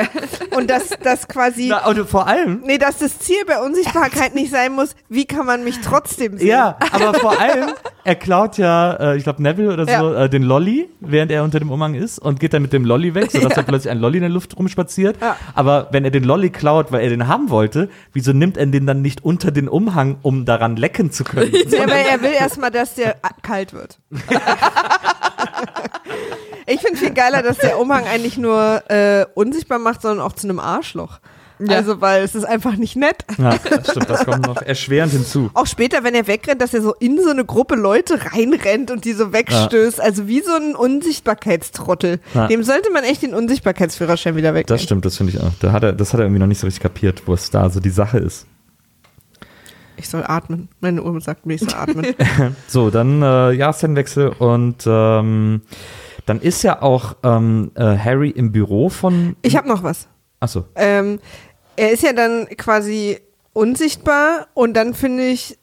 Und 0.57 0.69
dass 0.71 0.91
das 1.03 1.29
quasi. 1.29 1.69
Na, 1.71 1.87
und 1.87 2.09
vor 2.09 2.27
allem, 2.27 2.61
Nee, 2.65 2.79
dass 2.79 2.99
das 2.99 3.19
Ziel 3.19 3.37
bei 3.47 3.61
Unsichtbarkeit 3.61 4.35
nicht 4.35 4.51
sein 4.51 4.73
muss, 4.75 4.95
wie 5.09 5.25
kann 5.25 5.47
man 5.47 5.65
mich 5.65 5.81
trotzdem 5.81 6.37
sehen? 6.39 6.49
ja, 6.49 6.77
aber 6.93 7.15
vor 7.15 7.39
allem, 7.41 7.71
er 8.05 8.15
klaut 8.17 8.59
ja, 8.59 8.95
äh, 9.13 9.17
ich 9.17 9.23
glaube 9.25 9.43
Neville 9.43 9.73
oder 9.73 9.85
so, 9.87 9.91
Ja. 9.93 10.25
äh, 10.25 10.29
den 10.29 10.43
Lolly, 10.43 10.89
während 11.01 11.31
er 11.31 11.45
unter 11.45 11.61
dem 11.61 11.71
Umhang 11.71 11.95
ist 11.95 12.19
und 12.19 12.41
geht 12.41 12.53
dann 12.55 12.63
mit 12.63 12.73
dem 12.73 12.85
Lolly 12.85 13.15
weg, 13.15 13.31
sodass 13.31 13.57
er 13.57 13.63
plötzlich 13.63 13.91
ein 13.91 13.99
Lolly 13.99 14.19
in 14.19 14.23
der 14.23 14.31
Luft 14.31 14.57
rumspaziert. 14.59 15.17
Ja. 15.21 15.37
Aber 15.55 15.89
wenn 15.93 16.05
er 16.05 16.11
den 16.11 16.25
Lolly 16.25 16.51
klaut, 16.51 16.91
weil 16.93 17.03
er 17.05 17.11
den 17.11 17.29
haben 17.29 17.51
wollte, 17.51 17.89
wieso 18.13 18.33
nimmt 18.33 18.57
er 18.57 18.67
den 18.67 18.87
dann 18.87 19.01
nicht 19.03 19.25
unter 19.25 19.51
den 19.53 19.69
Umhang, 19.69 20.17
um 20.23 20.45
daran 20.45 20.77
lecken 20.77 21.11
zu 21.13 21.25
können? 21.25 21.53
Ja, 21.53 21.89
weil 21.89 22.05
er 22.11 22.21
will 22.23 22.32
erstmal, 22.37 22.71
dass 22.71 22.95
der 22.95 23.17
kalt 23.43 23.73
wird. 23.73 23.99
ich 26.67 26.81
finde 26.81 26.99
viel 26.99 27.13
geiler, 27.13 27.43
dass 27.43 27.59
der 27.59 27.79
Umhang 27.79 28.05
eigentlich 28.07 28.39
nur 28.39 28.83
äh, 28.91 29.27
unsichtbar 29.35 29.79
macht, 29.79 30.03
sondern 30.03 30.25
auch 30.27 30.33
zu 30.33 30.47
einem 30.47 30.61
Arschloch. 30.61 31.21
Ja. 31.69 31.77
Also, 31.77 32.01
weil 32.01 32.23
es 32.23 32.35
ist 32.35 32.45
einfach 32.45 32.77
nicht 32.77 32.97
nett. 32.97 33.25
Ja, 33.39 33.57
das 33.59 33.91
stimmt, 33.91 34.11
das 34.11 34.25
kommt 34.25 34.47
noch 34.47 34.63
erschwerend 34.63 35.13
hinzu. 35.13 35.51
Auch 35.55 35.67
später, 35.67 36.03
wenn 36.03 36.15
er 36.15 36.27
wegrennt, 36.27 36.61
dass 36.61 36.75
er 36.75 36.83
so 36.83 36.95
in 36.95 37.23
so 37.23 37.31
eine 37.31 37.45
Gruppe 37.45 37.77
Leute 37.77 38.19
reinrennt 38.33 38.91
und 38.91 39.05
die 39.05 39.13
so 39.13 39.33
wegstößt. 39.33 40.01
Also 40.01 40.27
wie 40.27 40.41
so 40.41 40.55
ein 40.55 40.75
Unsichtbarkeitstrottel. 40.75 42.21
Ja. 42.35 42.49
Dem 42.49 42.65
sollte 42.65 42.91
man 42.91 43.05
echt 43.05 43.23
den 43.23 43.35
Unsichtbarkeitsführerschein 43.35 44.37
wieder 44.37 44.55
wegnehmen. 44.55 44.67
Das 44.67 44.83
stimmt, 44.83 45.05
das 45.05 45.17
finde 45.17 45.33
ich 45.35 45.41
auch. 45.41 45.53
Da 45.61 45.73
hat 45.73 45.83
er, 45.83 45.93
das 45.93 46.13
hat 46.13 46.21
er 46.21 46.27
irgendwie 46.27 46.41
noch 46.41 46.47
nicht 46.47 46.61
so 46.61 46.67
richtig 46.67 46.83
kapiert, 46.83 47.23
wo 47.27 47.35
es 47.35 47.51
da 47.51 47.71
so 47.71 47.81
die 47.81 47.91
Sache 47.91 48.19
ist. 48.19 48.47
Ich 49.97 50.09
soll 50.09 50.25
atmen. 50.27 50.69
Meine 50.81 51.03
Uhr 51.03 51.21
sagt 51.21 51.47
mir, 51.47 51.55
ich 51.55 51.61
soll 51.61 51.75
atmen. 51.75 52.15
So, 52.67 52.91
dann 52.91 53.23
äh, 53.23 53.53
Jahreszeitenwechsel 53.53 54.29
und 54.29 54.85
ähm, 54.87 55.63
dann 56.27 56.41
ist 56.41 56.63
ja 56.63 56.83
auch 56.83 57.17
ähm, 57.23 57.73
äh, 57.75 57.97
Harry 57.97 58.31
im 58.31 58.53
Büro 58.53 58.89
von. 58.89 59.37
Ich 59.43 59.57
habe 59.57 59.69
noch 59.69 59.83
was. 59.83 60.09
Achso. 60.41 60.65
Ähm, 60.75 61.21
er 61.77 61.93
ist 61.93 62.03
ja 62.03 62.13
dann 62.13 62.47
quasi 62.57 63.19
unsichtbar 63.53 64.49
und 64.55 64.75
dann 64.75 64.95
finde 64.95 65.25
ich, 65.25 65.59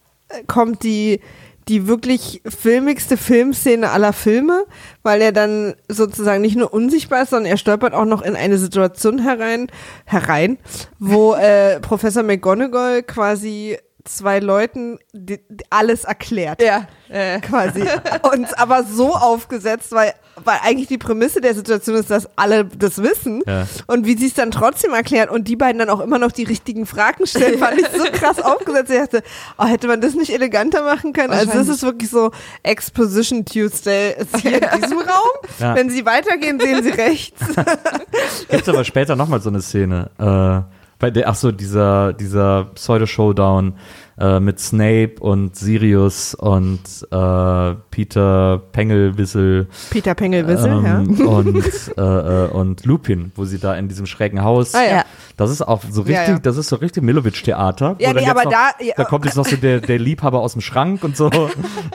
kommt 0.47 0.83
die, 0.83 1.21
die 1.67 1.87
wirklich 1.87 2.41
filmigste 2.45 3.15
Filmszene 3.17 3.91
aller 3.91 4.13
Filme, 4.13 4.65
weil 5.03 5.21
er 5.21 5.31
dann 5.31 5.75
sozusagen 5.87 6.41
nicht 6.41 6.55
nur 6.55 6.73
unsichtbar 6.73 7.23
ist, 7.23 7.29
sondern 7.29 7.51
er 7.51 7.57
stolpert 7.57 7.93
auch 7.93 8.05
noch 8.05 8.21
in 8.21 8.35
eine 8.35 8.57
Situation 8.57 9.19
herein, 9.19 9.67
herein, 10.05 10.57
wo 10.97 11.35
äh, 11.35 11.79
Professor 11.79 12.23
McGonagall 12.23 13.03
quasi 13.03 13.77
zwei 14.05 14.39
Leuten 14.39 14.99
die, 15.13 15.39
die 15.49 15.63
alles 15.69 16.03
erklärt. 16.03 16.61
Ja. 16.61 16.87
Äh. 17.09 17.39
Quasi. 17.41 17.83
Und 18.33 18.57
aber 18.59 18.83
so 18.83 19.15
aufgesetzt, 19.15 19.91
weil, 19.91 20.13
weil 20.43 20.59
eigentlich 20.63 20.87
die 20.87 20.97
Prämisse 20.97 21.41
der 21.41 21.55
Situation 21.55 21.95
ist, 21.95 22.09
dass 22.09 22.29
alle 22.37 22.65
das 22.65 23.01
wissen. 23.01 23.41
Ja. 23.45 23.67
Und 23.87 24.05
wie 24.05 24.17
sie 24.17 24.27
es 24.27 24.33
dann 24.33 24.51
trotzdem 24.51 24.93
erklärt 24.93 25.29
und 25.29 25.47
die 25.47 25.55
beiden 25.55 25.79
dann 25.79 25.89
auch 25.89 25.99
immer 25.99 26.19
noch 26.19 26.31
die 26.31 26.43
richtigen 26.43 26.85
Fragen 26.85 27.25
stellen, 27.25 27.59
fand 27.59 27.79
ich 27.79 27.87
so 27.87 28.05
krass 28.11 28.39
aufgesetzt. 28.41 28.91
Ich 28.91 28.99
dachte, 28.99 29.23
oh, 29.57 29.65
hätte 29.65 29.87
man 29.87 30.01
das 30.01 30.13
nicht 30.13 30.31
eleganter 30.33 30.83
machen 30.83 31.13
können? 31.13 31.31
Also 31.31 31.53
das 31.53 31.67
ist 31.67 31.83
wirklich 31.83 32.09
so 32.09 32.31
Exposition 32.63 33.45
Tuesday 33.45 34.15
ist 34.17 34.37
hier 34.37 34.61
in 34.61 34.81
diesem 34.81 34.99
Raum. 34.99 35.49
Ja. 35.59 35.75
Wenn 35.75 35.89
sie 35.89 36.05
weitergehen, 36.05 36.59
sehen 36.59 36.83
sie 36.83 36.89
rechts. 36.89 37.39
Gibt 38.49 38.69
aber 38.69 38.83
später 38.83 39.15
nochmal 39.15 39.41
so 39.41 39.49
eine 39.49 39.61
Szene. 39.61 40.09
Äh, 40.19 40.78
bei 40.99 41.09
der, 41.09 41.29
ach 41.29 41.35
so, 41.35 41.51
dieser, 41.51 42.13
dieser 42.13 42.65
Pseudo-Showdown 42.75 43.75
äh, 44.19 44.39
mit 44.39 44.59
Snape 44.59 45.15
und 45.19 45.55
Sirius 45.55 46.35
und 46.35 46.81
äh, 47.09 47.75
Peter 47.99 48.61
Pengelwissel 48.71 49.67
Peter 49.89 50.15
Pengelwissel, 50.15 50.71
ähm, 50.71 51.15
ja. 51.17 51.25
und, 51.27 51.57
äh, 51.97 52.01
äh, 52.01 52.47
und 52.47 52.85
Lupin, 52.85 53.33
wo 53.35 53.43
sie 53.43 53.59
da 53.59 53.75
in 53.75 53.89
diesem 53.89 54.05
schrägen 54.05 54.41
Haus. 54.41 54.73
Ah, 54.73 54.85
ja. 54.85 55.03
Das 55.35 55.51
ist 55.51 55.61
auch 55.61 55.81
so 55.89 56.01
richtig, 56.01 56.15
Ja, 56.15 56.33
ja. 56.33 56.39
das 56.39 56.55
ist 56.55 56.69
so 56.69 56.77
richtig 56.77 57.03
Milovic-Theater. 57.03 57.97
Ja, 57.99 58.13
nee, 58.13 58.25
aber 58.25 58.45
noch, 58.45 58.51
da- 58.51 58.71
ja. 58.79 58.93
da 58.95 59.03
kommt 59.03 59.25
jetzt 59.25 59.35
noch 59.35 59.45
so 59.45 59.57
der, 59.57 59.81
der 59.81 59.99
Liebhaber 59.99 60.39
aus 60.39 60.53
dem 60.53 60.61
Schrank 60.61 61.03
und 61.03 61.17
so. 61.17 61.29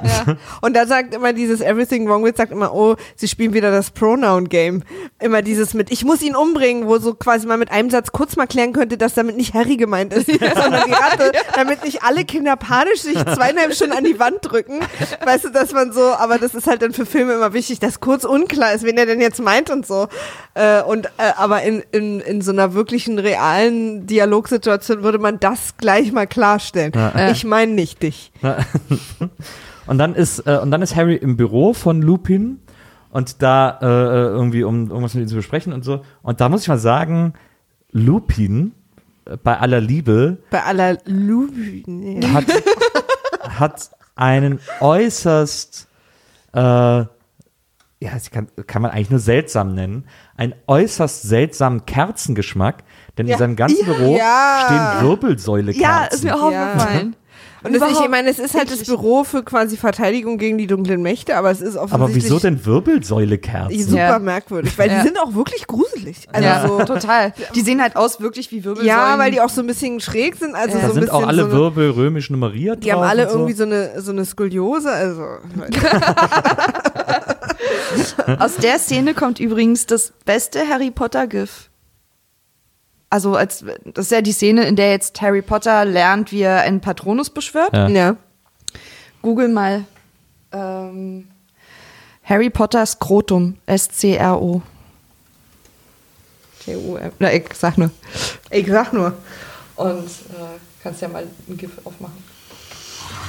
Ja. 0.05 0.37
Und 0.61 0.77
da 0.77 0.87
sagt 0.87 1.15
immer 1.15 1.33
dieses 1.33 1.61
Everything 1.63 2.07
Wrong 2.09 2.25
With, 2.25 2.37
sagt 2.37 2.53
immer, 2.53 2.75
oh, 2.75 2.97
sie 3.17 3.27
spielen 3.27 3.55
wieder 3.55 3.71
das 3.71 3.91
Pronoun-Game. 3.91 4.83
Immer 5.19 5.41
dieses 5.41 5.73
mit, 5.73 5.91
ich 5.91 6.05
muss 6.05 6.21
ihn 6.21 6.37
umbringen, 6.37 6.87
wo 6.87 6.99
so 6.99 7.15
quasi 7.15 7.47
mal 7.47 7.57
mit 7.57 7.71
einem 7.71 7.89
Satz 7.89 8.13
kurz 8.13 8.37
mal 8.37 8.47
klären 8.47 8.73
könnte, 8.75 8.99
dass 8.99 9.15
damit 9.15 9.37
nicht 9.37 9.55
Harry 9.55 9.77
gemeint 9.79 10.13
ist, 10.13 10.27
sondern 10.27 10.83
die 10.87 10.93
Ratte, 10.93 11.33
damit 11.55 11.85
nicht 11.85 12.03
alle 12.03 12.25
Kinder 12.25 12.57
panisch 12.57 13.01
sich 13.01 13.15
zweieinhalb 13.15 13.73
Stunden 13.75 13.95
an 13.97 14.05
die 14.05 14.19
Wand 14.19 14.39
drücken. 14.43 14.81
Weißt 15.25 15.45
du, 15.45 15.51
dass 15.51 15.73
man 15.73 15.93
so, 15.95 16.13
aber 16.19 16.39
das 16.39 16.55
ist 16.55 16.67
halt 16.67 16.83
dann 16.83 16.93
für 16.93 17.07
Filme 17.07 17.33
immer 17.33 17.53
wichtig, 17.53 17.79
dass 17.81 18.01
kurz 18.01 18.25
unklar 18.25 18.75
ist, 18.75 18.85
wen 18.85 18.97
er 18.99 19.07
denn 19.07 19.21
jetzt 19.21 19.41
meint 19.41 19.71
und 19.71 19.87
so. 19.87 20.09
Äh, 20.55 20.83
und, 20.83 21.07
äh, 21.07 21.33
aber 21.37 21.63
in, 21.63 21.83
in, 21.93 22.21
in 22.21 22.43
so 22.43 22.53
einer 22.53 22.75
wirklichen 22.75 23.19
realen 23.19 24.07
Dialogsituation 24.07 25.03
würde 25.03 25.19
man 25.19 25.41
das 25.41 25.77
gleich 25.79 26.13
mal 26.13 26.27
klarstellen. 26.27 26.93
Ja. 26.95 27.31
Ich 27.31 27.45
meine 27.45 27.73
nicht 27.73 28.03
dich. 28.03 28.33
Und 29.87 29.99
dann 29.99 30.15
ist, 30.15 30.41
äh, 30.47 30.59
und 30.63 30.71
dann 30.71 30.83
ist 30.83 30.97
Harry 30.97 31.17
im 31.17 31.37
Büro 31.37 31.75
von 31.75 32.01
Lupin 32.01 32.61
und 33.11 33.43
da 33.43 33.79
äh, 33.81 33.87
äh, 33.87 34.29
irgendwie, 34.29 34.65
um 34.65 34.89
irgendwas 34.89 35.15
mit 35.15 35.25
ihm 35.25 35.29
zu 35.29 35.37
besprechen 35.37 35.73
und 35.73 35.85
so. 35.85 36.03
Und 36.23 36.41
da 36.41 36.49
muss 36.49 36.63
ich 36.63 36.69
mal 36.69 36.79
sagen, 36.79 37.35
Lupin, 37.93 38.73
äh, 39.25 39.37
bei 39.37 39.59
aller 39.59 39.81
Liebe, 39.81 40.39
Bei 40.51 40.63
aller. 40.65 40.99
Nee. 41.07 42.21
hat, 42.33 42.47
hat 43.59 43.91
einen 44.17 44.61
äußerst, 44.81 45.89
äh, 46.53 46.59
ja, 46.61 47.09
das 48.13 48.31
kann, 48.31 48.49
kann 48.67 48.83
man 48.83 48.91
eigentlich 48.91 49.11
nur 49.11 49.19
seltsam 49.21 49.75
nennen, 49.75 50.07
einen 50.37 50.55
äußerst 50.67 51.23
seltsamen 51.23 51.87
Kerzengeschmack, 51.87 52.85
denn 53.17 53.27
Ja. 53.27 53.35
in 53.35 53.39
seinem 53.39 53.57
ganzen 53.57 53.87
Ja. 53.87 53.93
Büro 53.93 54.17
Ja. 54.17 54.63
stehen 54.65 55.09
Wirbelsäule-Kerzen. 55.09 55.83
Ja, 55.83 56.05
ist 56.05 56.25
mir 56.25 56.35
auch 56.37 56.51
Ja. 56.51 56.73
aufgefallen. 56.73 57.17
Und 57.65 57.73
das, 57.81 57.91
ich 57.93 58.09
meine, 58.09 58.29
es 58.29 58.39
ist 58.39 58.55
halt 58.55 58.71
das. 58.71 58.85
Büro 58.85 59.25
für 59.25 59.43
quasi 59.43 59.77
Verteidigung 59.77 60.37
gegen 60.39 60.59
die 60.59 60.67
dunklen 60.67 61.01
Mächte, 61.03 61.37
aber 61.37 61.51
es 61.51 61.61
ist 61.63 61.77
Aber 61.77 61.95
offensichtlich 62.05 62.25
wieso 62.25 62.39
denn 62.39 62.65
Wirbelsäule-Kerzen? 62.67 63.79
super 63.83 63.97
Ja. 63.97 64.19
merkwürdig, 64.19 64.77
weil 64.79 64.91
Ja. 64.91 64.99
die 65.01 65.07
sind 65.09 65.19
auch 65.19 65.35
wirklich 65.35 65.67
gruselig. 65.67 66.29
Also 66.33 66.47
ja, 66.49 66.69
so, 66.69 66.79
total. 66.85 67.33
Die 67.55 67.61
sehen 67.63 67.81
halt 67.83 67.97
aus 67.97 68.21
wirklich 68.21 68.51
wie 68.51 68.63
Wirbelsäulen. 68.65 68.89
ja, 68.89 69.19
weil 69.19 69.31
die 69.31 69.41
auch 69.41 69.49
so 69.49 69.63
ein 69.63 69.67
bisschen 69.67 69.99
schräg 70.01 70.37
sind, 70.37 70.55
also 70.55 70.77
Ja. 70.77 70.81
so 70.81 70.81
Da 70.81 70.87
ein 70.89 70.93
sind 70.95 71.01
bisschen 71.07 71.15
auch 71.23 71.27
alle 71.27 71.43
so 71.43 71.49
eine, 71.49 71.55
Wirbel 71.59 71.91
römisch 71.91 72.29
nummeriert 72.31 72.85
die 72.85 72.91
drauf 72.91 73.01
haben 73.01 73.09
alle 73.09 73.23
und 73.25 73.31
so. 73.33 73.39
irgendwie 73.39 73.55
so 73.55 73.65
eine 73.65 74.01
so 74.01 74.13
eine 74.13 74.25
Skoliose, 74.25 74.91
also 74.91 75.23
Aus 78.39 78.57
der 78.57 78.79
Szene 78.79 79.15
kommt 79.15 79.41
übrigens 79.41 79.87
das 79.87 80.13
beste 80.25 80.61
Harry 80.69 80.91
Potter 80.91 81.27
GIF. 81.27 81.71
Also 83.15 83.37
als 83.37 83.65
das 83.85 84.07
ist 84.07 84.11
ja 84.11 84.23
die 84.23 84.33
Szene, 84.33 84.65
in 84.65 84.75
der 84.75 84.91
jetzt 84.91 85.23
Harry 85.23 85.41
Potter 85.41 85.85
lernt, 85.85 86.33
wie 86.33 86.41
er 86.41 86.63
einen 86.63 86.81
Patronus 86.81 87.31
beschwört. 87.31 87.73
Ja. 87.73 87.87
ja. 87.87 88.17
Google 89.23 89.47
mal 89.47 89.85
ähm, 90.51 91.29
Harry 92.25 92.51
Potter 92.51 92.85
Skrotum 92.85 93.57
S 93.67 93.89
C 93.89 94.17
R 94.17 94.43
O. 94.43 94.63
T 96.65 96.75
U 96.75 96.97
M. 96.97 97.13
Na, 97.21 97.33
ich 97.33 97.45
sag 97.55 97.79
nur. 97.79 97.93
Ich 98.51 98.67
sag 98.67 98.93
nur. 98.93 99.17
Und 99.77 100.09
äh, 100.09 100.59
kannst 100.83 101.01
ja 101.01 101.07
mal 101.07 101.25
ein 101.49 101.57
GIF 101.57 101.71
aufmachen. 101.85 102.21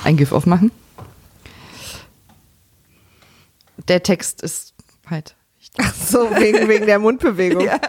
Ein 0.04 0.18
GIF 0.18 0.32
aufmachen. 0.32 0.72
Der 3.88 4.02
Text 4.02 4.42
ist 4.42 4.74
halt. 5.08 5.36
Ach 5.78 5.94
so, 5.94 6.32
wegen, 6.32 6.68
wegen 6.70 6.88
der 6.88 6.98
Mundbewegung. 6.98 7.66
Ja. 7.66 7.80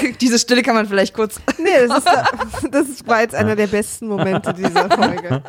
Diese 0.20 0.38
Stille 0.38 0.62
kann 0.62 0.74
man 0.74 0.86
vielleicht 0.86 1.14
kurz. 1.14 1.40
Nee, 1.58 1.86
das, 1.88 1.98
ist, 1.98 2.08
das 2.70 2.86
war 3.06 3.22
jetzt 3.22 3.34
einer 3.34 3.56
der 3.56 3.66
besten 3.66 4.06
Momente 4.08 4.52
dieser 4.54 4.88
Folge. 4.96 5.42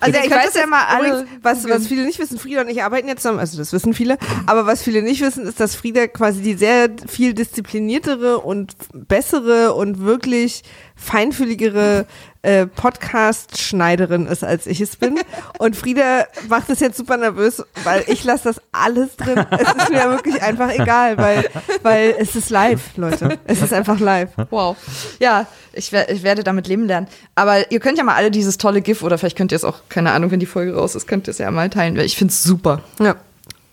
Also 0.00 0.18
Ihr 0.18 0.24
ich 0.24 0.30
weiß 0.30 0.54
ja 0.54 0.66
mal 0.66 0.98
übrigens, 0.98 1.28
was, 1.42 1.68
was 1.68 1.86
viele 1.86 2.04
nicht 2.04 2.18
wissen, 2.18 2.38
Frieda 2.38 2.62
und 2.62 2.68
ich 2.68 2.82
arbeiten 2.82 3.06
jetzt 3.08 3.22
zusammen, 3.22 3.38
also 3.38 3.58
das 3.58 3.72
wissen 3.72 3.94
viele, 3.94 4.18
aber 4.46 4.66
was 4.66 4.82
viele 4.82 5.02
nicht 5.02 5.20
wissen, 5.20 5.46
ist, 5.46 5.60
dass 5.60 5.74
Frieda 5.74 6.08
quasi 6.08 6.40
die 6.40 6.54
sehr 6.54 6.88
viel 7.06 7.34
diszipliniertere 7.34 8.38
und 8.38 8.74
bessere 8.92 9.74
und 9.74 10.00
wirklich 10.00 10.62
feinfühligere 10.96 12.06
äh, 12.42 12.66
Podcast-Schneiderin 12.66 14.26
ist, 14.26 14.44
als 14.44 14.66
ich 14.66 14.80
es 14.80 14.96
bin. 14.96 15.18
Und 15.58 15.76
Frieda 15.76 16.26
macht 16.48 16.70
es 16.70 16.80
jetzt 16.80 16.96
super 16.96 17.16
nervös, 17.16 17.62
weil 17.84 18.04
ich 18.06 18.24
lasse 18.24 18.44
das 18.44 18.60
alles 18.72 19.16
drin. 19.16 19.44
Es 19.50 19.60
ist 19.74 19.90
mir 19.90 20.10
wirklich 20.10 20.40
einfach 20.42 20.70
egal, 20.72 21.16
weil, 21.18 21.48
weil 21.82 22.14
es 22.18 22.34
ist 22.36 22.50
live, 22.50 22.96
Leute. 22.96 23.38
Es 23.46 23.62
ist 23.62 23.72
einfach 23.72 23.98
live. 24.00 24.30
Wow. 24.50 24.76
Ja, 25.18 25.46
ich, 25.72 25.92
wer- 25.92 26.10
ich 26.10 26.22
werde 26.22 26.42
damit 26.44 26.66
leben 26.66 26.86
lernen. 26.86 27.08
Aber 27.34 27.70
ihr 27.70 27.80
könnt 27.80 27.98
ja 27.98 28.04
mal 28.04 28.14
alle 28.14 28.30
dieses 28.30 28.58
tolle 28.58 28.80
GIF 28.80 29.02
oder 29.02 29.18
vielleicht 29.18 29.36
könnt 29.36 29.52
ihr 29.52 29.56
es 29.56 29.64
auch, 29.64 29.80
keine 29.88 30.12
Ahnung, 30.12 30.30
wenn 30.30 30.40
die 30.40 30.46
Folge 30.46 30.74
raus 30.74 30.94
ist, 30.94 31.06
könnt 31.06 31.28
ihr 31.28 31.32
es 31.32 31.38
ja 31.38 31.50
mal 31.50 31.70
teilen, 31.70 31.96
weil 31.96 32.04
ich 32.06 32.16
finde 32.16 32.32
es 32.32 32.42
super. 32.42 32.80
Ja. 33.00 33.16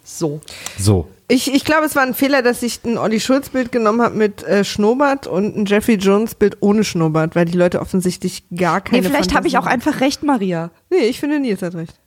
So. 0.04 0.42
So. 0.78 1.08
Ich, 1.30 1.54
ich 1.54 1.66
glaube, 1.66 1.86
es 1.86 1.96
war 1.96 2.04
ein 2.04 2.14
Fehler, 2.14 2.42
dass 2.42 2.64
ich 2.64 2.86
ein 2.86 2.98
Olli 2.98 3.20
Schulz-Bild 3.20 3.72
genommen 3.72 4.02
habe 4.02 4.16
mit 4.16 4.44
äh, 4.44 4.64
Schnurrbart 4.64 5.28
und 5.28 5.58
ein 5.58 5.66
Jeffrey 5.66 5.96
Jones-Bild 5.96 6.58
ohne 6.62 6.86
Schnurrbart, 6.86 7.36
weil 7.36 7.44
die 7.44 7.58
Leute 7.58 7.82
offensichtlich 7.82 8.46
gar 8.56 8.80
keine 8.80 9.02
Nee, 9.02 9.10
vielleicht 9.10 9.36
habe 9.36 9.48
ich 9.48 9.58
auch 9.58 9.66
einfach 9.66 10.00
recht, 10.00 10.24
Maria. 10.24 10.72
Nee, 10.90 11.06
ich 11.08 11.20
finde, 11.20 11.40
Nils 11.42 11.62
hat 11.62 11.76
recht. 11.76 12.00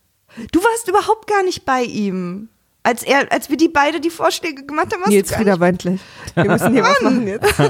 Du 0.52 0.60
warst 0.60 0.88
überhaupt 0.88 1.26
gar 1.26 1.42
nicht 1.42 1.66
bei 1.66 1.82
ihm. 1.82 2.48
Als 2.82 3.02
er, 3.02 3.30
als 3.30 3.50
wir 3.50 3.58
die 3.58 3.68
beide 3.68 4.00
die 4.00 4.08
Vorschläge 4.08 4.64
gemacht 4.64 4.90
haben, 4.92 5.00
warst 5.02 5.12
Nils 5.12 5.28
du 5.28 5.34
gar 5.34 5.42
Frieda 5.42 5.60
weint 5.60 5.80
gleich. 5.80 6.00
Wir 6.34 6.44
müssen 6.46 6.72
hier 6.72 6.82
was 6.84 7.00
machen 7.02 7.26
jetzt. 7.26 7.54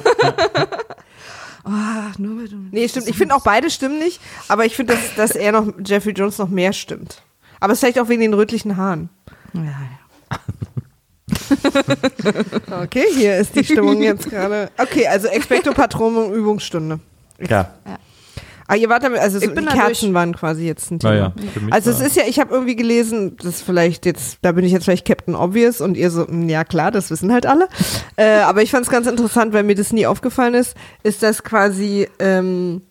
Ah, 1.62 2.10
nur 2.16 2.42
Nee, 2.70 2.88
stimmt. 2.88 3.06
Ich 3.06 3.16
finde 3.16 3.34
auch 3.34 3.42
beide 3.42 3.68
stimmen 3.70 3.98
nicht, 3.98 4.18
aber 4.48 4.64
ich 4.64 4.74
finde, 4.74 4.94
dass, 4.94 5.14
dass 5.14 5.30
er 5.32 5.52
noch, 5.52 5.68
Jeffrey 5.84 6.12
Jones 6.12 6.38
noch 6.38 6.48
mehr 6.48 6.72
stimmt. 6.72 7.22
Aber 7.60 7.72
es 7.72 7.76
ist 7.76 7.80
vielleicht 7.80 8.00
auch 8.00 8.08
wegen 8.08 8.22
den 8.22 8.32
rötlichen 8.32 8.78
Haaren. 8.78 9.10
Ja, 9.52 9.62
ja. 9.64 10.38
Okay, 12.84 13.04
hier 13.14 13.36
ist 13.38 13.54
die 13.54 13.64
Stimmung 13.64 14.02
jetzt 14.02 14.28
gerade. 14.30 14.70
Okay, 14.78 15.06
also 15.06 15.28
Expecto 15.28 15.72
Patronum 15.72 16.32
Übungsstunde. 16.32 17.00
Ja. 17.48 17.72
Ah, 18.66 18.76
ihr 18.76 18.88
wart 18.88 19.02
damit, 19.02 19.18
also 19.18 19.40
so, 19.40 19.46
die 19.50 19.64
Kerzen 19.66 20.14
waren 20.14 20.32
quasi 20.36 20.64
jetzt 20.64 20.92
ein 20.92 21.00
Thema. 21.00 21.34
Mich 21.60 21.72
Also 21.72 21.90
es 21.90 22.00
ist 22.00 22.14
ja, 22.14 22.22
ich 22.28 22.38
habe 22.38 22.54
irgendwie 22.54 22.76
gelesen, 22.76 23.36
das 23.38 23.46
ist 23.56 23.62
vielleicht 23.62 24.06
jetzt, 24.06 24.38
da 24.42 24.52
bin 24.52 24.64
ich 24.64 24.70
jetzt 24.70 24.84
vielleicht 24.84 25.04
Captain 25.04 25.34
Obvious 25.34 25.80
und 25.80 25.96
ihr 25.96 26.08
so, 26.12 26.24
"Mm, 26.28 26.48
ja 26.48 26.62
klar, 26.62 26.92
das 26.92 27.10
wissen 27.10 27.32
halt 27.32 27.46
alle. 27.46 27.68
äh, 28.16 28.38
aber 28.42 28.62
ich 28.62 28.70
fand 28.70 28.84
es 28.86 28.90
ganz 28.92 29.08
interessant, 29.08 29.52
weil 29.52 29.64
mir 29.64 29.74
das 29.74 29.92
nie 29.92 30.06
aufgefallen 30.06 30.54
ist, 30.54 30.76
ist, 31.02 31.24
dass 31.24 31.42
quasi 31.42 32.06
ähm, 32.20 32.82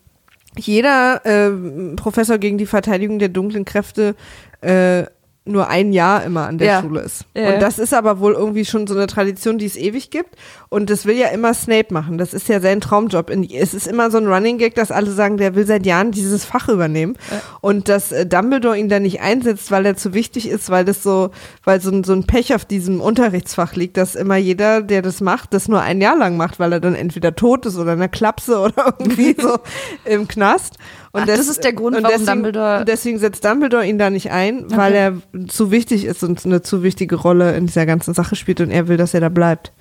jeder 0.58 1.22
ähm, 1.24 1.96
Professor 1.96 2.36
gegen 2.36 2.58
die 2.58 2.66
Verteidigung 2.66 3.18
der 3.18 3.30
dunklen 3.30 3.64
Kräfte 3.64 4.16
äh, 4.60 5.04
nur 5.44 5.68
ein 5.68 5.92
Jahr 5.92 6.22
immer 6.24 6.46
an 6.46 6.58
der 6.58 6.66
Ja. 6.66 6.80
Schule 6.82 7.00
ist. 7.00 7.24
Ja. 7.34 7.54
Und 7.54 7.60
das 7.62 7.78
ist 7.78 7.94
aber 7.94 8.20
wohl 8.20 8.34
irgendwie 8.34 8.64
schon 8.64 8.86
so 8.86 8.94
eine 8.94 9.06
Tradition, 9.06 9.58
die 9.58 9.66
es 9.66 9.76
ewig 9.76 10.10
gibt. 10.10 10.36
Und 10.72 10.88
das 10.88 11.04
will 11.04 11.16
ja 11.16 11.26
immer 11.28 11.52
Snape 11.52 11.92
machen. 11.92 12.16
Das 12.16 12.32
ist 12.32 12.48
ja 12.48 12.60
sein 12.60 12.80
Traumjob. 12.80 13.28
Es 13.52 13.74
ist 13.74 13.88
immer 13.88 14.08
so 14.12 14.18
ein 14.18 14.28
Running 14.28 14.56
Gag, 14.56 14.76
dass 14.76 14.92
alle 14.92 15.10
sagen, 15.10 15.36
der 15.36 15.56
will 15.56 15.66
seit 15.66 15.84
Jahren 15.84 16.12
dieses 16.12 16.44
Fach 16.44 16.68
übernehmen. 16.68 17.16
Und 17.60 17.88
dass 17.88 18.12
äh, 18.12 18.24
Dumbledore 18.24 18.78
ihn 18.78 18.88
da 18.88 19.00
nicht 19.00 19.20
einsetzt, 19.20 19.72
weil 19.72 19.84
er 19.84 19.96
zu 19.96 20.14
wichtig 20.14 20.48
ist, 20.48 20.70
weil 20.70 20.84
das 20.84 21.02
so, 21.02 21.32
weil 21.64 21.80
so 21.80 21.90
ein, 21.90 22.04
so 22.04 22.12
ein 22.12 22.24
Pech 22.24 22.54
auf 22.54 22.64
diesem 22.64 23.00
Unterrichtsfach 23.00 23.74
liegt, 23.74 23.96
dass 23.96 24.14
immer 24.14 24.36
jeder, 24.36 24.80
der 24.80 25.02
das 25.02 25.20
macht, 25.20 25.54
das 25.54 25.66
nur 25.66 25.80
ein 25.80 26.00
Jahr 26.00 26.16
lang 26.16 26.36
macht, 26.36 26.60
weil 26.60 26.72
er 26.72 26.80
dann 26.80 26.94
entweder 26.94 27.34
tot 27.34 27.66
ist 27.66 27.76
oder 27.76 27.94
in 27.94 27.98
der 27.98 28.08
Klapse 28.08 28.60
oder 28.60 28.94
irgendwie 29.00 29.34
so 29.42 29.58
im 30.04 30.28
Knast. 30.28 30.76
Und 31.10 31.22
Ach, 31.22 31.26
das 31.26 31.48
ist 31.48 31.64
der 31.64 31.72
Grund, 31.72 31.96
und 31.96 32.04
warum 32.04 32.16
deswegen, 32.16 32.44
Dumbledore- 32.44 32.78
Und 32.78 32.88
deswegen 32.88 33.18
setzt 33.18 33.44
Dumbledore 33.44 33.84
ihn 33.84 33.98
da 33.98 34.08
nicht 34.10 34.30
ein, 34.30 34.66
weil 34.68 34.94
er 34.94 35.14
zu 35.48 35.72
wichtig 35.72 36.04
ist 36.04 36.22
und 36.22 36.46
eine 36.46 36.62
zu 36.62 36.84
wichtige 36.84 37.16
Rolle 37.16 37.56
in 37.56 37.66
dieser 37.66 37.86
ganzen 37.86 38.14
Sache 38.14 38.36
spielt 38.36 38.60
und 38.60 38.70
er 38.70 38.86
will, 38.86 38.96
dass 38.96 39.14
er 39.14 39.20
da 39.20 39.30
bleibt. 39.30 39.72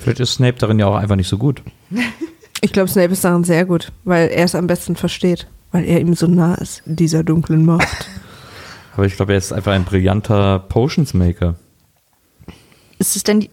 Vielleicht 0.00 0.20
ist 0.20 0.34
Snape 0.34 0.58
darin 0.58 0.78
ja 0.78 0.86
auch 0.86 0.96
einfach 0.96 1.16
nicht 1.16 1.28
so 1.28 1.38
gut. 1.38 1.62
Ich 2.62 2.74
glaube, 2.74 2.90
Snape 2.90 3.12
ist 3.12 3.24
daran 3.24 3.42
sehr 3.42 3.64
gut, 3.64 3.90
weil 4.04 4.28
er 4.28 4.44
es 4.44 4.54
am 4.54 4.66
besten 4.66 4.94
versteht, 4.94 5.46
weil 5.72 5.82
er 5.86 5.98
ihm 5.98 6.12
so 6.14 6.26
nah 6.26 6.56
ist 6.56 6.82
in 6.84 6.94
dieser 6.94 7.24
dunklen 7.24 7.64
Macht. 7.64 8.06
Aber 8.94 9.06
ich 9.06 9.16
glaube, 9.16 9.32
er 9.32 9.38
ist 9.38 9.50
einfach 9.50 9.72
ein 9.72 9.84
brillanter 9.84 10.58
Potions-Maker. 10.58 11.54
Ist 12.98 13.16
es 13.16 13.22
denn 13.22 13.40
die, 13.40 13.50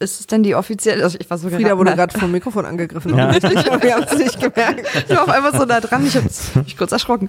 ist 0.00 0.20
es 0.20 0.26
denn 0.26 0.42
die 0.42 0.54
offizielle, 0.54 1.04
also 1.04 1.18
ich 1.20 1.28
war 1.28 1.36
sogar 1.36 1.58
Frieda 1.60 1.76
wurde 1.76 1.94
gerade 1.94 2.18
vom 2.18 2.32
Mikrofon 2.32 2.64
angegriffen. 2.64 3.14
Ja. 3.16 3.28
aber 3.28 3.82
wir 3.82 3.94
haben 3.94 4.04
es 4.10 4.16
nicht 4.16 4.40
gemerkt. 4.40 4.86
Ich 5.06 5.14
war 5.14 5.24
auf 5.24 5.28
einmal 5.28 5.52
so 5.52 5.66
nah 5.66 5.80
dran, 5.80 6.06
ich 6.06 6.16
habe 6.16 6.26
mich 6.64 6.76
kurz 6.78 6.92
erschrocken. 6.92 7.28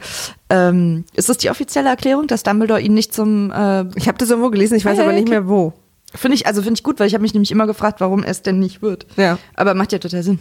Ähm, 0.49 1.03
ist 1.14 1.28
das 1.28 1.38
die 1.40 1.49
offizielle 1.49 1.90
Erklärung, 1.90 2.28
dass 2.28 2.44
Dumbledore 2.44 2.80
ihn 2.80 2.94
nicht 2.94 3.14
zum, 3.14 3.52
äh, 3.52 3.84
Ich 3.98 4.07
habe 4.07 4.18
das 4.18 4.30
irgendwo 4.30 4.49
gelesen, 4.49 4.76
ich 4.76 4.86
weiß 4.86 4.94
Ah, 4.98 5.02
ja, 5.02 5.03
aber 5.03 5.12
nicht 5.12 5.24
okay. 5.24 5.32
mehr 5.32 5.49
wo. 5.49 5.74
Finde 6.16 6.36
ich, 6.36 6.48
also 6.48 6.62
finde 6.62 6.78
ich 6.78 6.84
gut, 6.84 7.00
weil 7.00 7.08
ich 7.08 7.14
habe 7.14 7.22
mich 7.22 7.34
nämlich 7.34 7.52
immer 7.52 7.68
gefragt, 7.68 8.02
warum 8.02 8.24
es 8.24 8.42
denn 8.42 8.60
nicht 8.60 8.82
wird. 8.82 9.06
Ja. 9.18 9.38
Aber 9.56 9.74
macht 9.74 9.92
ja 9.92 10.00
total 10.00 10.24
Sinn. 10.24 10.40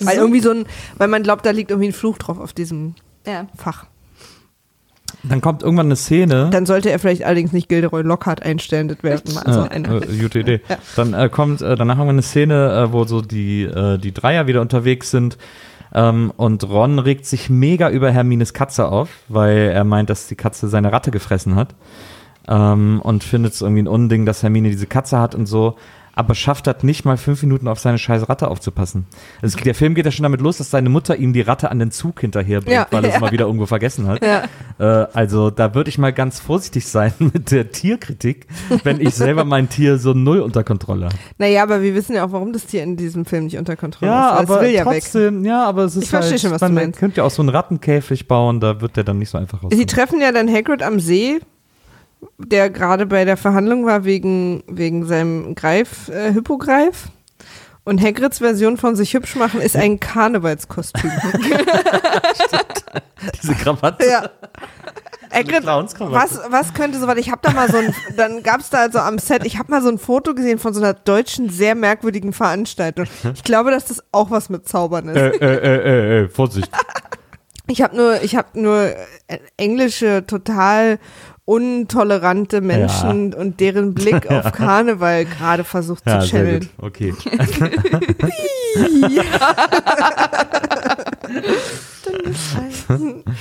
Weil 0.00 0.14
So. 0.16 0.20
irgendwie 0.22 0.40
so 0.40 0.50
ein, 0.50 0.64
weil 0.96 1.08
man 1.08 1.22
glaubt, 1.22 1.44
da 1.44 1.50
liegt 1.50 1.70
irgendwie 1.70 1.88
ein 1.88 1.92
Fluch 1.94 2.18
drauf 2.18 2.38
auf 2.38 2.52
diesem 2.52 2.94
Ja. 3.26 3.46
Fach. 3.56 3.86
Dann 5.24 5.40
kommt 5.40 5.62
irgendwann 5.62 5.86
eine 5.86 5.96
Szene. 5.96 6.50
Dann 6.52 6.66
sollte 6.66 6.90
er 6.90 6.98
vielleicht 6.98 7.24
allerdings 7.24 7.52
nicht 7.52 7.68
Gilderoy 7.68 8.02
Lockhart 8.02 8.42
einstellen, 8.42 8.88
das 8.88 8.98
wäre 9.02 9.20
mal 9.34 9.52
so 9.52 9.64
äh, 9.64 9.68
eine. 9.68 9.88
äh, 9.96 10.16
gute 10.18 10.40
Idee. 10.40 10.60
Dann 10.96 11.14
äh, 11.14 11.28
kommt 11.28 11.60
äh, 11.62 11.74
danach 11.76 11.96
irgendwann 11.96 12.16
eine 12.16 12.22
Szene, 12.22 12.84
äh, 12.88 12.92
wo 12.92 13.04
so 13.04 13.20
die, 13.22 13.62
äh, 13.64 13.98
die 13.98 14.12
Dreier 14.12 14.46
wieder 14.46 14.60
unterwegs 14.60 15.10
sind. 15.10 15.36
Ähm, 15.94 16.32
und 16.36 16.62
Ron 16.68 16.98
regt 16.98 17.24
sich 17.26 17.48
mega 17.50 17.90
über 17.90 18.10
Hermines 18.12 18.52
Katze 18.52 18.86
auf, 18.88 19.08
weil 19.28 19.56
er 19.72 19.84
meint, 19.84 20.10
dass 20.10 20.28
die 20.28 20.36
Katze 20.36 20.68
seine 20.68 20.92
Ratte 20.92 21.10
gefressen 21.10 21.56
hat. 21.56 21.74
Ähm, 22.46 23.00
und 23.02 23.24
findet 23.24 23.54
es 23.54 23.60
irgendwie 23.62 23.82
ein 23.82 23.88
Unding, 23.88 24.24
dass 24.26 24.42
Hermine 24.42 24.70
diese 24.70 24.86
Katze 24.86 25.18
hat 25.18 25.34
und 25.34 25.46
so. 25.46 25.76
Aber 26.14 26.34
schafft 26.34 26.66
hat 26.66 26.82
nicht 26.82 27.04
mal 27.04 27.16
fünf 27.16 27.42
Minuten 27.44 27.68
auf 27.68 27.78
seine 27.78 27.96
scheiß 27.96 28.28
Ratte 28.28 28.48
aufzupassen. 28.48 29.06
Also 29.40 29.56
der 29.60 29.76
Film 29.76 29.94
geht 29.94 30.04
ja 30.04 30.10
schon 30.10 30.24
damit 30.24 30.40
los, 30.40 30.58
dass 30.58 30.68
seine 30.68 30.88
Mutter 30.88 31.14
ihm 31.16 31.32
die 31.32 31.42
Ratte 31.42 31.70
an 31.70 31.78
den 31.78 31.92
Zug 31.92 32.20
hinterherbringt, 32.22 32.74
Ja, 32.74 32.88
weil 32.90 33.04
er 33.04 33.10
es 33.10 33.14
ja. 33.14 33.20
mal 33.20 33.30
wieder 33.30 33.44
irgendwo 33.46 33.66
vergessen 33.66 34.08
hat. 34.08 34.24
Ja. 34.24 34.42
Äh, 34.80 35.06
also 35.12 35.50
da 35.50 35.76
würde 35.76 35.90
ich 35.90 35.98
mal 35.98 36.12
ganz 36.12 36.40
vorsichtig 36.40 36.88
sein 36.88 37.12
mit 37.20 37.52
der 37.52 37.70
Tierkritik, 37.70 38.48
wenn 38.82 39.00
ich 39.00 39.14
selber 39.14 39.44
mein 39.44 39.68
Tier 39.68 39.98
so 39.98 40.12
null 40.12 40.40
unter 40.40 40.64
Kontrolle 40.64 41.04
habe. 41.06 41.14
Naja, 41.38 41.62
aber 41.62 41.82
wir 41.82 41.94
wissen 41.94 42.16
ja 42.16 42.24
auch, 42.26 42.32
warum 42.32 42.52
das 42.52 42.66
Tier 42.66 42.82
in 42.82 42.96
diesem 42.96 43.24
Film 43.24 43.44
nicht 43.44 43.56
unter 43.56 43.76
Kontrolle 43.76 44.10
Ja, 44.10 44.30
ist. 44.30 44.34
weil 44.38 44.44
es 44.44 44.50
aber 44.50 44.60
will 44.62 44.70
ja 44.70 44.86
weg. 44.86 44.92
trotzdem, 45.02 45.44
ja, 45.44 45.64
aber 45.66 45.84
es 45.84 45.94
ist 45.94 46.02
Ich 46.02 46.10
verstehe 46.10 46.32
halt, 46.32 46.40
schon, 46.40 46.50
was 46.50 46.60
man 46.62 46.74
du 46.74 46.80
meinst. 46.80 46.98
könnte 46.98 47.18
ja 47.18 47.24
auch 47.24 47.30
so 47.30 47.42
einen 47.42 47.50
Rattenkäfig 47.50 48.26
bauen, 48.26 48.58
da 48.58 48.80
wird 48.80 48.96
der 48.96 49.04
dann 49.04 49.20
nicht 49.20 49.30
so 49.30 49.38
einfach 49.38 49.62
raus. 49.62 49.70
Sie 49.72 49.86
treffen 49.86 50.20
ja 50.20 50.32
dann 50.32 50.52
Hagrid 50.52 50.82
am 50.82 50.98
See, 50.98 51.38
der 52.38 52.70
gerade 52.70 53.06
bei 53.06 53.24
der 53.24 53.36
Verhandlung 53.36 53.86
war 53.86 54.04
wegen, 54.04 54.62
wegen 54.66 55.06
seinem 55.06 55.54
Greif, 55.54 56.08
äh, 56.08 56.32
Hippogreif. 56.32 57.08
Und 57.84 58.02
Hagrids 58.02 58.38
Version 58.38 58.76
von 58.76 58.96
sich 58.96 59.14
hübsch 59.14 59.34
machen 59.36 59.62
ist 59.62 59.74
ein 59.74 59.98
Karnevalskostüm. 59.98 61.10
Diese 63.42 63.54
Krawatte. 63.54 64.06
ja. 64.06 64.28
Hagrid, 65.32 65.64
was, 65.64 66.40
was 66.48 66.74
könnte 66.74 66.98
so 66.98 67.06
was? 67.06 67.18
Ich 67.18 67.30
habe 67.30 67.40
da 67.42 67.52
mal 67.52 67.70
so 67.70 67.78
ein, 67.78 67.94
dann 68.16 68.42
gab 68.42 68.60
es 68.60 68.70
da 68.70 68.78
also 68.78 68.98
am 68.98 69.18
Set, 69.18 69.44
ich 69.44 69.58
habe 69.58 69.70
mal 69.70 69.82
so 69.82 69.88
ein 69.88 69.98
Foto 69.98 70.34
gesehen 70.34 70.58
von 70.58 70.74
so 70.74 70.80
einer 70.80 70.94
deutschen, 70.94 71.50
sehr 71.50 71.74
merkwürdigen 71.74 72.32
Veranstaltung. 72.32 73.06
Ich 73.34 73.44
glaube, 73.44 73.70
dass 73.70 73.86
das 73.86 74.02
auch 74.12 74.30
was 74.30 74.48
mit 74.48 74.68
Zaubern 74.68 75.08
ist. 75.08 75.16
Äh, 75.16 75.28
äh, 75.28 75.54
äh, 75.54 76.20
äh, 76.20 76.24
äh, 76.24 76.28
Vorsicht. 76.28 76.70
Ich 77.66 77.82
habe 77.82 77.96
nur, 77.96 78.22
ich 78.22 78.36
habe 78.36 78.48
nur 78.58 78.94
äh, 79.26 79.38
englische, 79.58 80.24
total 80.26 80.98
untolerante 81.48 82.60
Menschen 82.60 83.32
und 83.32 83.58
deren 83.58 83.94
Blick 83.94 84.30
auf 84.30 84.52
Karneval 84.52 85.24
gerade 85.24 85.64
versucht 85.64 86.02
Ja, 86.06 86.20
zu 86.20 86.26
sehr 86.26 86.40
channeln. 86.40 86.60
gut. 86.60 86.84
Okay. 86.84 87.14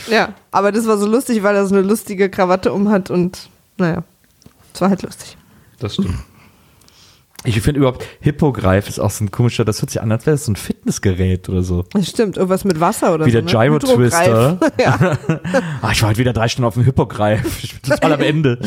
Ja, 0.10 0.34
aber 0.52 0.72
das 0.72 0.88
war 0.88 0.98
so 0.98 1.06
lustig, 1.08 1.44
weil 1.44 1.56
er 1.56 1.66
so 1.66 1.76
eine 1.76 1.86
lustige 1.88 2.30
Krawatte 2.30 2.74
umhat 2.74 3.10
und 3.10 3.50
naja, 3.78 4.04
es 4.74 4.82
war 4.82 4.90
halt 4.90 5.02
lustig. 5.04 5.38
Das 5.80 5.94
stimmt. 5.94 6.16
Ich 7.44 7.62
finde 7.62 7.80
überhaupt, 7.80 8.04
Hippogreif 8.20 8.90
ist 8.90 9.00
auch 9.00 9.12
so 9.12 9.24
ein 9.24 9.32
komischer, 9.32 9.64
das 9.64 9.82
hört 9.82 9.92
sich 9.92 10.02
an, 10.02 10.12
als 10.12 10.26
wäre 10.26 10.36
das 10.36 10.46
so 10.46 10.52
ein 10.52 10.56
Fitnessgerät 10.56 11.48
oder 11.50 11.62
so. 11.62 11.84
Das 11.94 12.10
stimmt, 12.10 12.36
irgendwas 12.36 12.66
mit 12.66 12.80
Wasser 12.80 13.14
oder 13.14 13.26
Wie 13.26 13.32
so. 13.32 13.42
der 13.42 13.52
Gyro-Twister. 13.52 14.60
Ja, 14.80 15.18
Ah, 15.82 15.92
ich 15.92 16.02
war 16.02 16.08
halt 16.08 16.18
wieder 16.18 16.34
drei 16.34 16.48
Stunden 16.48 16.68
auf 16.68 16.74
dem 16.74 16.84
Hippogreif. 16.84 17.64
Ich 17.64 17.80
bin 17.80 17.92
total 17.92 18.14
am 18.14 18.22
Ende. 18.22 18.60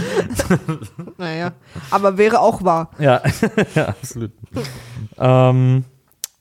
naja. 1.19 1.53
Aber 1.91 2.17
wäre 2.17 2.41
auch 2.41 2.65
wahr. 2.65 2.91
Ja, 2.99 3.23
ja 3.75 3.89
absolut. 3.89 4.31
ähm, 5.19 5.85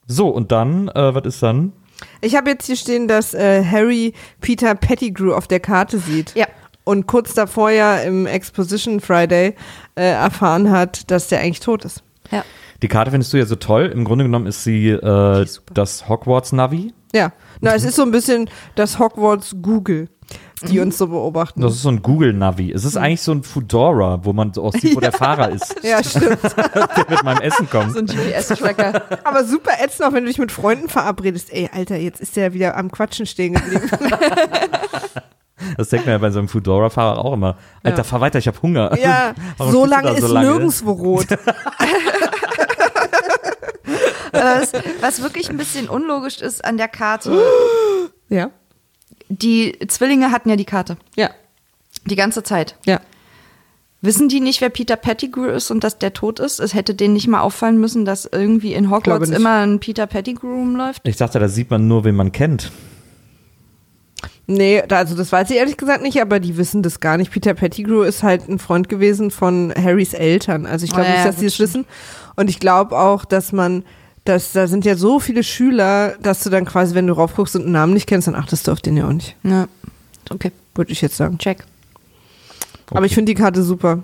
so, 0.07 0.29
und 0.29 0.51
dann, 0.51 0.87
äh, 0.89 1.13
was 1.13 1.25
ist 1.25 1.43
dann? 1.43 1.73
Ich 2.21 2.35
habe 2.35 2.51
jetzt 2.51 2.67
hier 2.67 2.75
stehen, 2.77 3.07
dass 3.07 3.33
äh, 3.33 3.63
Harry 3.63 4.13
Peter 4.39 4.75
Pettigrew 4.75 5.33
auf 5.33 5.47
der 5.47 5.59
Karte 5.59 5.97
sieht. 5.99 6.35
Ja. 6.35 6.47
Und 6.83 7.07
kurz 7.07 7.33
davor 7.33 7.69
ja 7.71 7.97
im 7.97 8.25
Exposition 8.25 8.99
Friday 8.99 9.55
äh, 9.95 10.03
erfahren 10.03 10.71
hat, 10.71 11.11
dass 11.11 11.27
der 11.27 11.39
eigentlich 11.41 11.59
tot 11.59 11.85
ist. 11.85 12.03
Ja. 12.31 12.43
Die 12.81 12.87
Karte 12.87 13.11
findest 13.11 13.33
du 13.33 13.37
ja 13.37 13.45
so 13.45 13.55
toll. 13.55 13.85
Im 13.93 14.05
Grunde 14.05 14.23
genommen 14.25 14.45
ist 14.45 14.63
sie 14.63 14.89
äh, 14.89 15.43
ist 15.43 15.61
das 15.73 16.07
Hogwarts-Navi. 16.07 16.93
Ja. 17.13 17.31
Na, 17.61 17.73
es 17.75 17.83
ist 17.83 17.95
so 17.95 18.03
ein 18.03 18.11
bisschen 18.11 18.49
das 18.75 18.99
Hogwarts 18.99 19.55
Google, 19.61 20.07
die 20.69 20.79
uns 20.79 20.97
so 20.97 21.07
beobachten. 21.07 21.59
Das 21.61 21.73
ist 21.73 21.81
so 21.81 21.89
ein 21.89 22.01
Google-Navi. 22.03 22.71
Es 22.71 22.85
ist 22.85 22.95
eigentlich 22.95 23.21
so 23.23 23.31
ein 23.33 23.43
Fudora, 23.43 24.23
wo 24.23 24.31
man 24.31 24.53
so 24.53 24.63
auch 24.63 24.73
sieht, 24.73 24.95
wo 24.95 24.99
der 25.01 25.11
Fahrer 25.23 25.49
ist, 25.49 25.75
ja, 25.83 26.01
stimmt. 26.03 26.37
der 26.55 27.05
mit 27.09 27.23
meinem 27.23 27.41
Essen 27.41 27.69
kommt. 27.69 27.93
So 27.93 27.99
ein 27.99 28.05
GPS-Tracker. 28.05 29.01
Aber 29.25 29.43
super 29.43 29.71
ätzend, 29.83 30.07
auch 30.07 30.13
wenn 30.13 30.23
du 30.23 30.29
dich 30.29 30.37
mit 30.37 30.51
Freunden 30.51 30.87
verabredest. 30.87 31.51
Ey, 31.51 31.69
Alter, 31.73 31.97
jetzt 31.97 32.21
ist 32.21 32.35
der 32.37 32.53
wieder 32.53 32.77
am 32.77 32.91
Quatschen 32.91 33.25
stehen 33.25 33.55
geblieben. 33.55 33.89
Das 35.77 35.89
denkt 35.89 36.05
man 36.05 36.13
ja 36.13 36.17
bei 36.19 36.31
so 36.31 36.39
einem 36.39 36.47
Fudora-Fahrer 36.47 37.17
auch 37.23 37.33
immer. 37.33 37.57
Alter, 37.83 37.97
Ja. 37.97 38.03
fahr 38.05 38.21
weiter, 38.21 38.39
ich 38.39 38.47
hab 38.47 38.61
Hunger. 38.61 38.97
ja, 38.97 39.33
Warum 39.57 39.73
so 39.73 39.85
lange 39.85 40.11
ist 40.11 40.21
so 40.21 40.33
lange? 40.33 40.47
nirgendwo 40.51 40.91
rot. 40.93 41.27
Was, 44.43 44.71
was 45.01 45.21
wirklich 45.21 45.49
ein 45.49 45.57
bisschen 45.57 45.89
unlogisch 45.89 46.41
ist 46.41 46.63
an 46.63 46.77
der 46.77 46.87
Karte. 46.87 47.41
Ja. 48.31 48.51
Die 49.29 49.75
Zwillinge 49.87 50.31
hatten 50.31 50.49
ja 50.51 50.55
die 50.55 50.65
Karte. 50.65 50.97
Ja. 51.15 51.31
Die 52.05 52.15
ganze 52.15 52.43
Zeit. 52.43 52.75
Ja. 52.85 53.01
Wissen 54.01 54.29
die 54.29 54.39
nicht, 54.39 54.61
wer 54.61 54.69
Peter 54.69 54.95
Pettigrew 54.95 55.47
ist 55.47 55.71
und 55.71 55.83
dass 55.83 55.97
der 55.97 56.13
tot 56.13 56.39
ist? 56.39 56.59
Es 56.59 56.75
hätte 56.75 56.93
denen 56.93 57.15
nicht 57.15 57.27
mal 57.27 57.41
auffallen 57.41 57.79
müssen, 57.79 58.05
dass 58.05 58.25
irgendwie 58.25 58.73
in 58.73 58.89
Hogwarts 58.91 59.29
immer 59.31 59.65
ein 59.65 59.79
Peter 59.79 60.05
Pettigrew 60.05 60.53
rumläuft. 60.53 61.01
Ich 61.07 61.17
dachte, 61.17 61.39
da 61.39 61.49
sieht 61.49 61.71
man 61.71 61.87
nur, 61.87 62.03
wen 62.05 62.15
man 62.15 62.31
kennt. 62.31 62.71
Nee, 64.47 64.81
also 64.81 65.15
das 65.15 65.31
weiß 65.31 65.49
ich 65.51 65.57
ehrlich 65.57 65.77
gesagt 65.77 66.01
nicht, 66.01 66.19
aber 66.19 66.39
die 66.39 66.57
wissen 66.57 66.81
das 66.81 66.99
gar 66.99 67.17
nicht. 67.17 67.29
Peter 67.29 67.53
Pettigrew 67.53 68.01
ist 68.01 68.23
halt 68.23 68.49
ein 68.49 68.57
Freund 68.57 68.89
gewesen 68.89 69.29
von 69.29 69.71
Harrys 69.75 70.13
Eltern. 70.13 70.65
Also 70.65 70.85
ich 70.85 70.91
glaube 70.91 71.07
Oh 71.07 71.11
ja, 71.11 71.15
nicht, 71.17 71.27
dass 71.27 71.35
die 71.35 71.41
gut, 71.45 71.53
es 71.53 71.59
wissen. 71.59 71.85
Und 72.35 72.49
ich 72.49 72.59
glaube 72.59 72.97
auch, 72.97 73.25
dass 73.25 73.51
man, 73.51 73.83
dass 74.29 74.51
da 74.51 74.67
sind 74.67 74.85
ja 74.85 74.95
so 74.95 75.19
viele 75.19 75.43
Schüler, 75.43 76.15
dass 76.21 76.43
du 76.43 76.49
dann 76.49 76.65
quasi, 76.65 76.93
wenn 76.93 77.07
du 77.07 77.13
raufguckst 77.13 77.55
und 77.55 77.63
einen 77.63 77.71
Namen 77.71 77.93
nicht 77.93 78.07
kennst, 78.07 78.27
dann 78.27 78.35
achtest 78.35 78.67
du 78.67 78.71
auf 78.71 78.81
den 78.81 78.95
ja 78.95 79.07
auch 79.07 79.13
nicht. 79.13 79.35
Ja. 79.43 79.67
Okay, 80.29 80.51
Würde 80.75 80.91
ich 80.91 81.01
jetzt 81.01 81.17
sagen. 81.17 81.37
check. 81.39 81.65
Aber 82.91 83.05
ich 83.05 83.13
finde 83.13 83.33
die 83.33 83.39
Karte 83.39 83.63
super. 83.63 84.03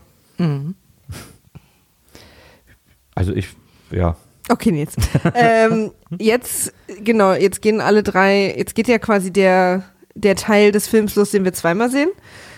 Also 3.14 3.34
ich, 3.34 3.50
ja. 3.92 4.16
Okay, 4.50 4.72
Nils. 4.72 4.96
ähm, 5.34 5.92
jetzt, 6.20 6.74
genau, 7.04 7.34
jetzt 7.34 7.62
gehen 7.62 7.82
alle 7.82 8.04
drei, 8.04 8.54
jetzt 8.58 8.76
geht 8.76 8.88
ja 8.88 9.00
quasi 9.00 9.32
der, 9.32 9.84
der 10.14 10.36
Teil 10.36 10.72
des 10.72 10.88
Films 10.88 11.16
los, 11.16 11.32
den 11.32 11.46
wir 11.46 11.54
zweimal 11.54 11.90
sehen. 11.90 12.10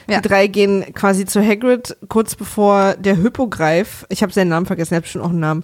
Ja. 0.09 0.21
Die 0.21 0.27
drei 0.27 0.47
gehen 0.47 0.93
quasi 0.93 1.25
zu 1.25 1.45
Hagrid, 1.45 1.97
kurz 2.07 2.35
bevor 2.35 2.95
der 2.95 3.17
Hippogreif, 3.17 4.05
ich 4.09 4.23
habe 4.23 4.31
seinen 4.31 4.49
Namen 4.49 4.65
vergessen, 4.65 4.93
er 4.93 4.97
hat 4.97 5.07
schon 5.07 5.21
auch 5.21 5.29
einen 5.29 5.41
Namen, 5.41 5.63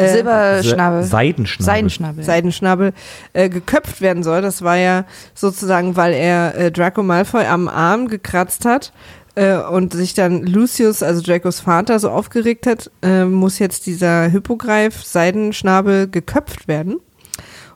äh, 0.00 0.12
Silberschnabel. 0.12 1.02
Seidenschnabel. 1.02 1.64
Seidenschnabel. 1.64 2.24
Seidenschnabel, 2.24 2.92
äh, 3.32 3.48
geköpft 3.48 4.00
werden 4.00 4.22
soll. 4.22 4.42
Das 4.42 4.62
war 4.62 4.76
ja 4.76 5.04
sozusagen, 5.34 5.96
weil 5.96 6.14
er 6.14 6.54
äh, 6.56 6.72
Draco 6.72 7.02
Malfoy 7.02 7.44
am 7.46 7.68
Arm 7.68 8.08
gekratzt 8.08 8.64
hat 8.64 8.92
äh, 9.34 9.56
und 9.56 9.92
sich 9.92 10.14
dann 10.14 10.44
Lucius, 10.44 11.02
also 11.02 11.22
Dracos 11.22 11.60
Vater, 11.60 11.98
so 11.98 12.10
aufgeregt 12.10 12.66
hat, 12.66 12.90
äh, 13.02 13.24
muss 13.24 13.58
jetzt 13.58 13.86
dieser 13.86 14.28
Hippogreif 14.28 15.02
Seidenschnabel 15.04 16.08
geköpft 16.08 16.68
werden. 16.68 17.00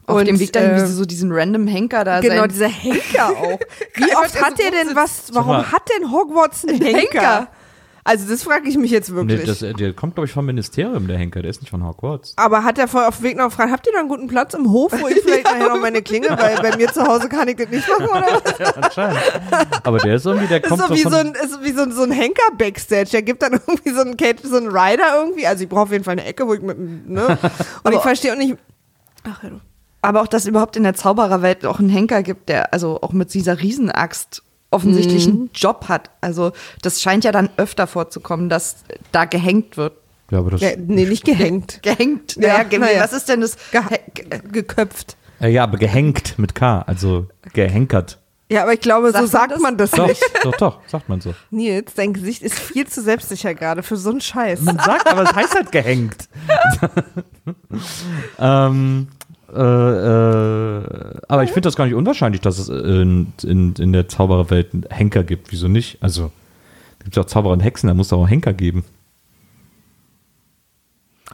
Auf 0.06 0.18
Und, 0.18 0.28
dem 0.28 0.38
Weg 0.38 0.52
dann, 0.52 0.70
äh, 0.70 0.76
wie 0.76 0.80
sie 0.80 0.92
so 0.92 1.06
diesen 1.06 1.32
random 1.32 1.66
Henker 1.66 2.04
da 2.04 2.20
Genau, 2.20 2.46
dieser 2.46 2.68
Henker 2.68 3.30
auch. 3.30 3.58
Wie 3.94 4.14
oft 4.14 4.42
hat 4.42 4.58
der 4.58 4.70
denn 4.70 4.94
was, 4.94 5.30
warum 5.32 5.72
hat 5.72 5.88
denn 5.96 6.10
Hogwarts 6.10 6.66
einen 6.66 6.82
Henker? 6.82 6.98
Henker? 6.98 7.48
Also 8.06 8.28
das 8.28 8.42
frage 8.42 8.68
ich 8.68 8.76
mich 8.76 8.90
jetzt 8.90 9.08
Nee, 9.08 9.16
wirklich. 9.16 9.46
das, 9.46 9.60
der 9.60 9.94
kommt, 9.94 10.14
glaube 10.14 10.26
ich, 10.26 10.32
vom 10.32 10.44
Ministerium, 10.44 11.06
der 11.08 11.16
Henker. 11.16 11.40
Der 11.40 11.50
ist 11.50 11.62
nicht 11.62 11.70
von 11.70 11.82
Hogwarts. 11.86 12.34
Aber 12.36 12.62
hat 12.62 12.78
er 12.78 12.86
vorher 12.86 13.08
auf 13.08 13.16
dem 13.16 13.24
Weg 13.24 13.38
noch 13.38 13.46
gefragt, 13.46 13.72
habt 13.72 13.86
ihr 13.86 13.94
da 13.94 14.00
einen 14.00 14.10
guten 14.10 14.26
Platz 14.26 14.52
im 14.52 14.70
Hof, 14.70 14.92
wo 14.92 15.08
ich 15.08 15.20
vielleicht 15.24 15.44
nachher 15.44 15.70
noch 15.70 15.80
meine 15.80 16.02
Klinge, 16.02 16.28
weil 16.38 16.56
bei 16.56 16.76
mir 16.76 16.92
zu 16.92 17.02
Hause 17.02 17.30
kann 17.30 17.48
ich 17.48 17.56
das 17.56 17.70
nicht 17.70 17.88
machen, 17.88 18.04
oder 18.06 18.42
was? 18.44 18.58
Ja, 18.58 18.74
anscheinend. 18.82 19.18
Aber 19.84 19.98
der 19.98 20.16
ist 20.16 20.26
irgendwie, 20.26 20.48
der 20.48 20.62
Ist 20.62 20.68
kommt 20.68 20.82
so 20.82 20.88
doch 20.88 20.94
wie 20.94 21.00
so 21.00 21.16
ein, 21.16 21.32
ist 21.32 21.64
wie 21.64 21.72
so 21.72 21.82
ein, 21.82 21.92
so 21.92 22.02
ein 22.02 22.12
Henker 22.12 22.42
Backstage. 22.58 23.08
Der 23.10 23.22
gibt 23.22 23.42
dann 23.42 23.52
irgendwie 23.66 23.90
so 23.90 24.02
einen, 24.02 24.18
Kate, 24.18 24.46
so 24.46 24.56
einen 24.58 24.68
Rider 24.68 25.16
irgendwie. 25.22 25.46
Also 25.46 25.64
ich 25.64 25.70
brauche 25.70 25.82
auf 25.84 25.92
jeden 25.92 26.04
Fall 26.04 26.12
eine 26.12 26.24
Ecke, 26.26 26.46
wo 26.46 26.52
ich 26.52 26.60
mit, 26.60 27.08
ne? 27.08 27.38
Und 27.84 27.92
ich 27.94 28.00
verstehe 28.00 28.34
auch 28.34 28.38
nicht, 28.38 28.56
ach, 29.24 29.42
ja, 29.42 29.48
du. 29.48 29.60
Aber 30.02 30.20
auch, 30.20 30.26
dass 30.26 30.42
es 30.42 30.48
überhaupt 30.48 30.76
in 30.76 30.82
der 30.82 30.92
Zaubererwelt 30.92 31.64
auch 31.64 31.78
einen 31.78 31.88
Henker 31.88 32.22
gibt, 32.22 32.50
der 32.50 32.74
also 32.74 33.00
auch 33.00 33.12
mit 33.12 33.32
dieser 33.32 33.60
Riesenaxt 33.60 34.42
offensichtlich 34.74 35.26
einen 35.26 35.50
Job 35.54 35.86
hat. 35.88 36.10
Also 36.20 36.52
das 36.82 37.00
scheint 37.00 37.24
ja 37.24 37.32
dann 37.32 37.48
öfter 37.56 37.86
vorzukommen, 37.86 38.48
dass 38.48 38.76
da 39.12 39.24
gehängt 39.24 39.76
wird. 39.76 39.94
Ja, 40.30 40.38
aber 40.38 40.50
das, 40.52 40.60
Ja, 40.60 40.70
nee, 40.76 41.04
nicht 41.06 41.24
gehängt. 41.24 41.80
Gehängt? 41.82 42.36
Ja, 42.36 42.58
Ja, 42.58 42.62
ge 42.64 42.80
ja. 42.80 43.02
was 43.02 43.12
ist 43.12 43.28
denn 43.28 43.40
das? 43.40 43.56
Ge 43.70 43.80
ge 44.14 44.40
geköpft. 44.52 45.16
äh, 45.40 45.48
ja, 45.48 45.62
aber 45.64 45.78
gehängt 45.78 46.38
mit 46.38 46.54
K, 46.54 46.82
also 46.86 47.26
gehenkert. 47.52 48.18
Ja, 48.50 48.62
aber 48.62 48.74
ich 48.74 48.80
glaube, 48.80 49.10
Sagt 49.10 49.16
so 49.16 49.20
man 49.22 49.30
sagt 49.30 49.52
das? 49.52 49.60
man 49.60 49.76
das 49.78 49.90
Doch, 49.92 50.06
nicht. 50.08 50.22
doch, 50.42 50.56
doch, 50.56 50.80
sagt 50.86 51.08
man 51.08 51.20
so. 51.20 51.34
Nils, 51.50 51.94
dein 51.94 52.12
Gesicht 52.12 52.42
ist 52.42 52.58
viel 52.58 52.86
zu 52.86 53.00
selbstsicher 53.02 53.54
gerade 53.54 53.82
für 53.82 53.96
so 53.96 54.10
einen 54.10 54.20
Scheiß. 54.20 54.60
Man 54.60 54.78
sagt, 54.78 55.06
aber 55.08 55.22
es 55.22 55.34
heißt 55.34 55.54
halt 55.54 55.72
gehängt. 55.72 56.28
ähm, 58.38 59.08
äh, 59.54 60.78
äh, 60.78 60.82
aber 61.28 61.44
ich 61.44 61.50
finde 61.50 61.66
das 61.68 61.76
gar 61.76 61.84
nicht 61.84 61.94
unwahrscheinlich, 61.94 62.40
dass 62.40 62.58
es 62.58 62.68
in, 62.68 63.32
in, 63.42 63.74
in 63.74 63.92
der 63.92 64.08
Zaubererwelt 64.08 64.74
einen 64.74 64.84
Henker 64.90 65.22
gibt. 65.22 65.52
Wieso 65.52 65.68
nicht? 65.68 66.02
Also, 66.02 66.32
gibt 67.02 67.16
ja 67.16 67.22
auch 67.22 67.26
Zauberer 67.26 67.52
und 67.52 67.60
Hexen, 67.60 67.86
da 67.86 67.94
muss 67.94 68.08
es 68.08 68.12
auch 68.12 68.20
einen 68.20 68.28
Henker 68.28 68.52
geben. 68.52 68.84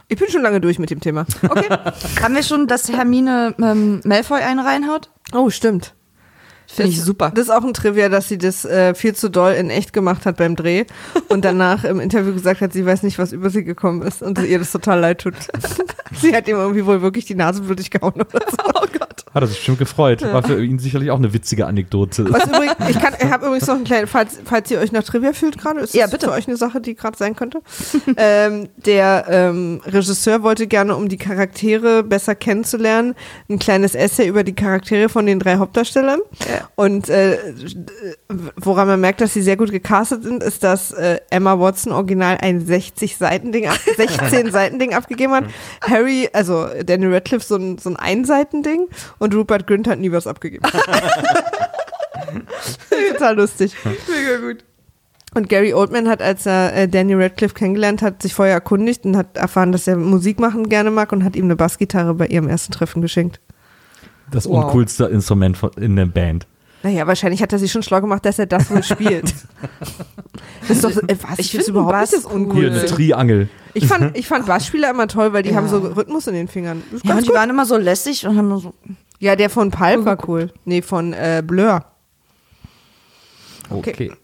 Ich 0.07 0.17
bin 0.17 0.29
schon 0.29 0.41
lange 0.41 0.59
durch 0.59 0.77
mit 0.77 0.89
dem 0.89 0.99
Thema. 0.99 1.25
Okay. 1.41 1.69
Haben 2.21 2.35
wir 2.35 2.43
schon, 2.43 2.67
dass 2.67 2.91
Hermine 2.91 3.55
ähm, 3.61 4.01
Malfoy 4.03 4.41
einen 4.41 4.59
reinhaut? 4.59 5.09
Oh, 5.33 5.49
stimmt. 5.49 5.93
Finde 6.73 6.91
ich 6.91 7.01
super. 7.01 7.31
Das 7.35 7.45
ist 7.45 7.49
auch 7.49 7.63
ein 7.63 7.73
Trivia, 7.73 8.07
dass 8.09 8.27
sie 8.29 8.37
das 8.37 8.63
äh, 8.65 8.93
viel 8.95 9.13
zu 9.15 9.29
doll 9.29 9.53
in 9.53 9.69
echt 9.69 9.93
gemacht 9.93 10.25
hat 10.25 10.37
beim 10.37 10.55
Dreh 10.55 10.85
und 11.29 11.43
danach 11.43 11.83
im 11.83 11.99
Interview 11.99 12.33
gesagt 12.33 12.61
hat, 12.61 12.71
sie 12.73 12.85
weiß 12.85 13.03
nicht, 13.03 13.19
was 13.19 13.31
über 13.33 13.49
sie 13.49 13.63
gekommen 13.63 14.01
ist 14.03 14.21
und 14.21 14.39
ihr 14.39 14.59
das 14.59 14.71
total 14.71 14.99
leid 14.99 15.19
tut. 15.21 15.33
sie 16.21 16.35
hat 16.35 16.47
ihm 16.47 16.55
irgendwie 16.57 16.85
wohl 16.85 17.01
wirklich 17.01 17.25
die 17.25 17.35
Nase 17.35 17.61
blutig 17.61 17.89
gehauen 17.91 18.13
oder 18.15 18.45
so. 18.49 18.57
Oh 18.83 18.87
Gott. 18.97 19.25
Hat 19.33 19.43
er 19.43 19.47
sich 19.47 19.57
bestimmt 19.57 19.79
gefreut. 19.79 20.21
War 20.23 20.41
für 20.43 20.63
ihn 20.63 20.79
sicherlich 20.79 21.11
auch 21.11 21.17
eine 21.17 21.33
witzige 21.33 21.67
Anekdote. 21.67 22.25
Was 22.33 22.45
übrigens, 22.45 22.75
ich, 22.89 22.99
kann- 22.99 23.13
ich 23.19 23.29
habe 23.31 23.45
übrigens 23.45 23.67
noch 23.67 23.75
einen 23.75 23.83
kleinen, 23.83 24.07
falls, 24.07 24.39
falls 24.43 24.71
ihr 24.71 24.79
euch 24.79 24.91
nach 24.91 25.03
Trivia 25.03 25.33
fühlt 25.33 25.57
gerade, 25.57 25.81
ist 25.81 25.93
Ja, 25.93 26.03
das 26.03 26.11
bitte. 26.11 26.27
für 26.27 26.31
euch 26.33 26.47
eine 26.47 26.57
Sache, 26.57 26.81
die 26.81 26.95
gerade 26.95 27.17
sein 27.17 27.35
könnte. 27.35 27.61
ähm, 28.17 28.69
der 28.77 29.25
ähm, 29.29 29.81
Regisseur 29.85 30.41
wollte 30.43 30.67
gerne, 30.67 30.95
um 30.95 31.09
die 31.09 31.17
Charaktere 31.17 32.03
besser 32.03 32.33
kennenzulernen, 32.35 33.13
ein 33.49 33.59
kleines 33.59 33.93
Essay 33.95 34.27
über 34.27 34.43
die 34.43 34.53
Charaktere 34.55 35.09
von 35.09 35.25
den 35.25 35.39
drei 35.39 35.57
Hauptdarstellern. 35.57 36.19
Und 36.75 37.09
äh, 37.09 37.37
woran 38.55 38.87
man 38.87 38.99
merkt, 39.01 39.21
dass 39.21 39.33
sie 39.33 39.41
sehr 39.41 39.57
gut 39.57 39.71
gecastet 39.71 40.23
sind, 40.23 40.43
ist, 40.43 40.63
dass 40.63 40.91
äh, 40.91 41.19
Emma 41.29 41.59
Watson 41.59 41.91
original 41.93 42.37
ein 42.41 42.65
60 42.65 43.17
Seiten-Ding, 43.17 43.67
ab- 43.67 43.77
16 43.97 44.51
Seiten-Ding 44.51 44.93
abgegeben 44.93 45.33
hat. 45.33 45.45
Harry, 45.87 46.29
also 46.33 46.67
Daniel 46.85 47.13
Radcliffe 47.13 47.45
so 47.45 47.55
ein, 47.55 47.77
so 47.77 47.89
ein 47.89 47.95
Einseiten-Ding 47.97 48.87
und 49.19 49.35
Rupert 49.35 49.67
Grint 49.67 49.87
hat 49.87 49.99
nie 49.99 50.11
was 50.11 50.27
abgegeben. 50.27 50.63
Total 53.13 53.35
lustig. 53.35 53.75
Mega 53.85 54.37
gut. 54.47 54.63
Und 55.33 55.47
Gary 55.47 55.73
Oldman 55.73 56.09
hat, 56.09 56.21
als 56.21 56.45
er 56.45 56.75
äh, 56.75 56.87
Daniel 56.89 57.21
Radcliffe 57.21 57.53
kennengelernt 57.55 58.01
hat, 58.01 58.21
sich 58.21 58.33
vorher 58.33 58.53
erkundigt 58.53 59.05
und 59.05 59.15
hat 59.15 59.37
erfahren, 59.37 59.71
dass 59.71 59.87
er 59.87 59.95
Musik 59.95 60.39
machen 60.39 60.67
gerne 60.67 60.91
mag 60.91 61.13
und 61.13 61.23
hat 61.23 61.37
ihm 61.37 61.45
eine 61.45 61.55
Bassgitarre 61.55 62.13
bei 62.15 62.27
ihrem 62.27 62.49
ersten 62.49 62.73
Treffen 62.73 63.01
geschenkt. 63.01 63.39
Das 64.29 64.45
Wow. 64.47 64.65
uncoolste 64.65 65.05
Instrument 65.05 65.57
in 65.77 65.95
der 65.95 66.05
Band. 66.05 66.47
Naja, 66.83 67.05
wahrscheinlich 67.05 67.41
hat 67.43 67.53
er 67.53 67.59
sich 67.59 67.71
schon 67.71 67.83
schlau 67.83 68.01
gemacht, 68.01 68.25
dass 68.25 68.39
er 68.39 68.47
das 68.47 68.69
wohl 68.71 68.81
spielt. 68.83 69.33
das 70.67 70.69
ist 70.77 70.83
doch, 70.83 70.89
äh, 70.91 71.15
was, 71.21 71.37
Ich 71.39 71.51
finde 71.51 71.65
find 71.65 71.67
überhaupt 71.67 71.91
Bass 71.93 72.11
nicht 72.11 72.23
das 72.25 72.31
Hier 72.31 72.39
uncool. 72.41 72.65
eine 72.69 72.85
Triangel. 72.85 73.49
Ich 73.73 73.85
fand, 73.87 74.17
ich 74.17 74.27
fand 74.27 74.45
Bassspieler 74.47 74.89
immer 74.89 75.07
toll, 75.07 75.31
weil 75.33 75.43
die 75.43 75.51
Ja. 75.51 75.57
haben 75.57 75.67
so 75.67 75.77
Rhythmus 75.79 76.27
in 76.27 76.33
den 76.33 76.47
Fingern. 76.47 76.81
Ist 76.91 77.05
Ja, 77.05 77.13
und 77.15 77.21
die 77.23 77.27
gut. 77.27 77.35
waren 77.35 77.49
immer 77.49 77.65
so 77.65 77.77
lässig 77.77 78.25
und 78.25 78.35
haben 78.37 78.47
nur 78.49 78.59
so. 78.61 78.73
ja, 79.19 79.35
der 79.35 79.49
von 79.51 79.69
Pulp 79.69 80.05
war 80.05 80.17
cool. 80.27 80.51
Nee, 80.65 80.81
von 80.81 81.13
äh, 81.13 81.43
Blur. 81.45 81.85
Okay. 83.69 84.11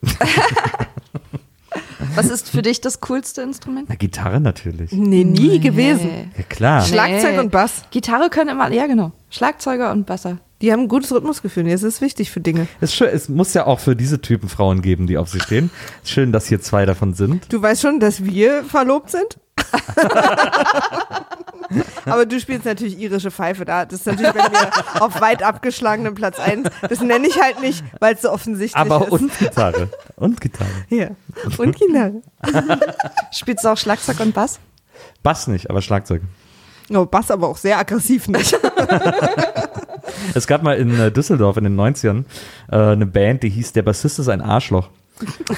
Was 2.16 2.30
ist 2.30 2.50
für 2.50 2.62
dich 2.64 2.82
das 2.82 3.00
coolste 3.02 3.42
Instrument? 3.44 3.88
Na, 3.90 3.96
Gitarre 3.96 4.40
natürlich. 4.40 4.92
Nee, 4.92 5.24
nie 5.24 5.60
gewesen. 5.60 6.32
Ja, 6.36 6.44
klar. 6.44 6.82
Schla- 6.82 6.88
Schlagzeug 6.88 7.34
Nee. 7.34 7.40
und 7.40 7.52
Bass. 7.52 7.84
Gitarre 7.92 8.30
können 8.30 8.50
immer, 8.50 8.72
ja 8.72 8.88
genau. 8.88 9.12
Schlagzeuger 9.30 9.92
und 9.92 10.06
Basser. 10.06 10.40
Die 10.62 10.72
haben 10.72 10.82
ein 10.82 10.88
gutes 10.88 11.12
Rhythmusgefühl. 11.12 11.66
Das 11.66 11.84
ist 11.84 12.02
wichtig 12.02 12.32
für 12.32 12.40
Dinge. 12.40 12.68
Es, 12.82 12.90
ist 12.92 12.96
schön, 12.96 13.10
es 13.10 13.30
muss 13.30 13.54
ja 13.54 13.68
auch 13.68 13.80
für 13.80 13.96
diese 13.96 14.22
Typen 14.22 14.50
Frauen 14.50 14.82
geben, 14.82 15.06
die 15.06 15.18
auf 15.18 15.30
sie 15.30 15.40
stehen. 15.40 15.70
Schön, 16.04 16.32
dass 16.32 16.48
hier 16.48 16.60
zwei 16.62 16.86
davon 16.86 17.14
sind. 17.14 17.52
Du 17.54 17.62
weißt 17.62 17.82
schon, 17.82 18.00
dass 18.00 18.24
wir 18.24 18.64
verlobt 18.64 19.12
sind? 19.12 19.38
Aber 22.06 22.26
du 22.26 22.40
spielst 22.40 22.66
natürlich 22.66 22.98
irische 22.98 23.30
Pfeife 23.30 23.66
da. 23.66 23.86
Das 23.86 24.00
ist 24.00 24.06
natürlich 24.06 24.32
bei 24.34 24.50
mir 24.50 24.72
auf 25.02 25.20
weit 25.22 25.44
abgeschlagenem 25.44 26.16
Platz 26.16 26.40
1. 26.40 26.70
Das 26.90 27.02
nenne 27.02 27.28
ich 27.28 27.40
halt 27.40 27.60
nicht, 27.62 27.84
weil 28.00 28.16
es 28.16 28.22
so 28.22 28.32
offensichtlich 28.32 28.80
Aber 28.80 29.06
ist. 29.06 29.12
und 29.12 29.38
Gitarre. 29.38 29.90
Und 30.16 30.40
Gitarre. 30.42 30.70
Ja. 30.90 31.10
Und 31.58 31.76
Gitarre. 31.76 32.22
Spielst 33.32 33.66
du 33.66 33.70
auch 33.70 33.78
Schlagzeug 33.78 34.20
und 34.22 34.34
Bass? 34.34 34.60
Bass 35.22 35.48
nicht, 35.48 35.70
aber 35.70 35.82
Schlagzeug. 35.82 36.22
Oh, 36.90 37.06
Bass 37.06 37.30
aber 37.30 37.50
auch 37.50 37.58
sehr 37.58 37.78
aggressiv 37.78 38.28
nicht. 38.30 38.58
Es 40.34 40.48
gab 40.48 40.64
mal 40.64 40.78
in 40.78 41.00
äh, 41.00 41.12
Düsseldorf 41.12 41.58
in 41.58 41.64
den 41.64 41.80
90ern 41.80 42.26
äh, 42.72 42.76
eine 42.76 43.06
Band, 43.06 43.44
die 43.44 43.50
hieß 43.50 43.74
Der 43.74 43.82
Bassist 43.84 44.20
ist 44.20 44.30
ein 44.30 44.42
Arschloch. 44.42 44.90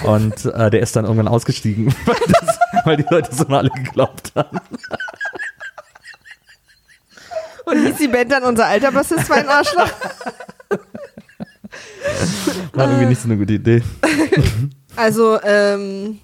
Und 0.03 0.45
äh, 0.45 0.69
der 0.69 0.80
ist 0.80 0.95
dann 0.95 1.05
irgendwann 1.05 1.27
ausgestiegen, 1.27 1.93
weil, 2.05 2.15
das, 2.27 2.59
weil 2.85 2.97
die 2.97 3.05
Leute 3.09 3.34
so 3.35 3.45
mal 3.45 3.59
alle 3.59 3.71
geglaubt 3.71 4.31
haben. 4.35 4.59
Und 7.65 7.85
hieß 7.85 7.97
die 7.97 8.07
Band 8.07 8.31
dann 8.31 8.43
unser 8.43 8.67
alter 8.67 8.91
Bassist 8.91 9.30
war 9.30 9.38
ein 9.38 9.49
Arschloch? 9.49 9.89
War 12.73 12.85
irgendwie 12.88 13.07
nicht 13.07 13.21
so 13.21 13.27
eine 13.27 13.38
gute 13.38 13.53
Idee. 13.53 13.84
Also, 14.95 15.39
ähm, 15.43 16.19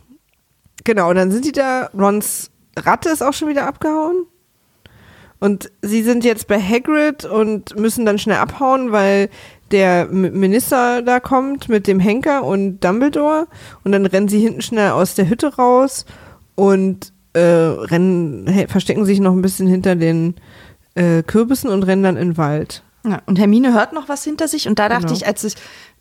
genau, 0.83 1.13
dann 1.13 1.31
sind 1.31 1.45
die 1.45 1.51
da. 1.51 1.89
Rons 1.93 2.51
Ratte 2.77 3.09
ist 3.09 3.21
auch 3.21 3.33
schon 3.33 3.49
wieder 3.49 3.67
abgehauen. 3.67 4.25
Und 5.39 5.69
sie 5.81 6.01
sind 6.01 6.23
jetzt 6.23 6.47
bei 6.47 6.59
Hagrid 6.59 7.25
und 7.25 7.77
müssen 7.77 8.05
dann 8.05 8.17
schnell 8.17 8.37
abhauen, 8.37 8.91
weil 8.91 9.29
der 9.71 10.05
Minister 10.07 11.01
da 11.01 11.19
kommt 11.19 11.69
mit 11.69 11.87
dem 11.87 11.99
Henker 11.99 12.43
und 12.43 12.79
Dumbledore. 12.79 13.47
Und 13.83 13.91
dann 13.91 14.05
rennen 14.05 14.27
sie 14.27 14.39
hinten 14.39 14.61
schnell 14.61 14.91
aus 14.91 15.15
der 15.15 15.29
Hütte 15.29 15.55
raus 15.55 16.05
und 16.55 17.11
äh, 17.33 17.39
rennen, 17.41 18.47
verstecken 18.69 19.05
sich 19.05 19.19
noch 19.19 19.33
ein 19.33 19.41
bisschen 19.41 19.67
hinter 19.67 19.95
den 19.95 20.35
äh, 20.95 21.21
Kürbissen 21.23 21.69
und 21.69 21.83
rennen 21.83 22.03
dann 22.03 22.17
in 22.17 22.29
den 22.29 22.37
Wald. 22.37 22.83
Ja, 23.05 23.21
und 23.25 23.37
Hermine 23.37 23.73
hört 23.73 23.93
noch 23.93 24.07
was 24.09 24.23
hinter 24.23 24.47
sich 24.47 24.67
und 24.67 24.79
da 24.79 24.89
dachte 24.89 25.07
Genau. 25.07 25.17
ich, 25.17 25.27
als 25.27 25.43
ich, 25.43 25.53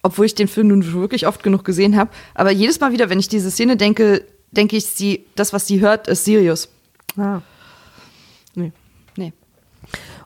obwohl 0.03 0.27
ich 0.27 0.35
den 0.35 0.49
Film 0.49 0.69
nun 0.69 0.93
wirklich 0.95 1.27
oft 1.27 1.43
genug 1.43 1.65
gesehen 1.65 1.97
habe, 1.97 2.11
aber 2.35 2.51
jedes 2.51 2.81
Mal 2.81 2.93
wieder, 2.93 3.11
wenn 3.11 3.19
ich 3.19 3.29
diese 3.29 3.51
Szene 3.51 3.77
denke, 3.77 4.25
denke 4.53 4.77
ich, 4.77 4.87
sie, 4.87 5.27
das, 5.35 5.53
was 5.53 5.67
sie 5.67 5.81
hört, 5.81 6.09
ist 6.09 6.25
Sirius. 6.25 6.69
Ah. 7.19 7.41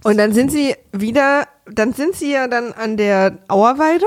Und 0.08 0.18
dann 0.18 0.32
sind 0.32 0.50
sie 0.50 0.74
wieder, 0.92 1.44
dann 1.70 1.92
sind 1.92 2.14
sie 2.16 2.32
ja 2.32 2.48
dann 2.48 2.72
an 2.72 2.96
der 2.96 3.38
Auerweide. 3.48 4.06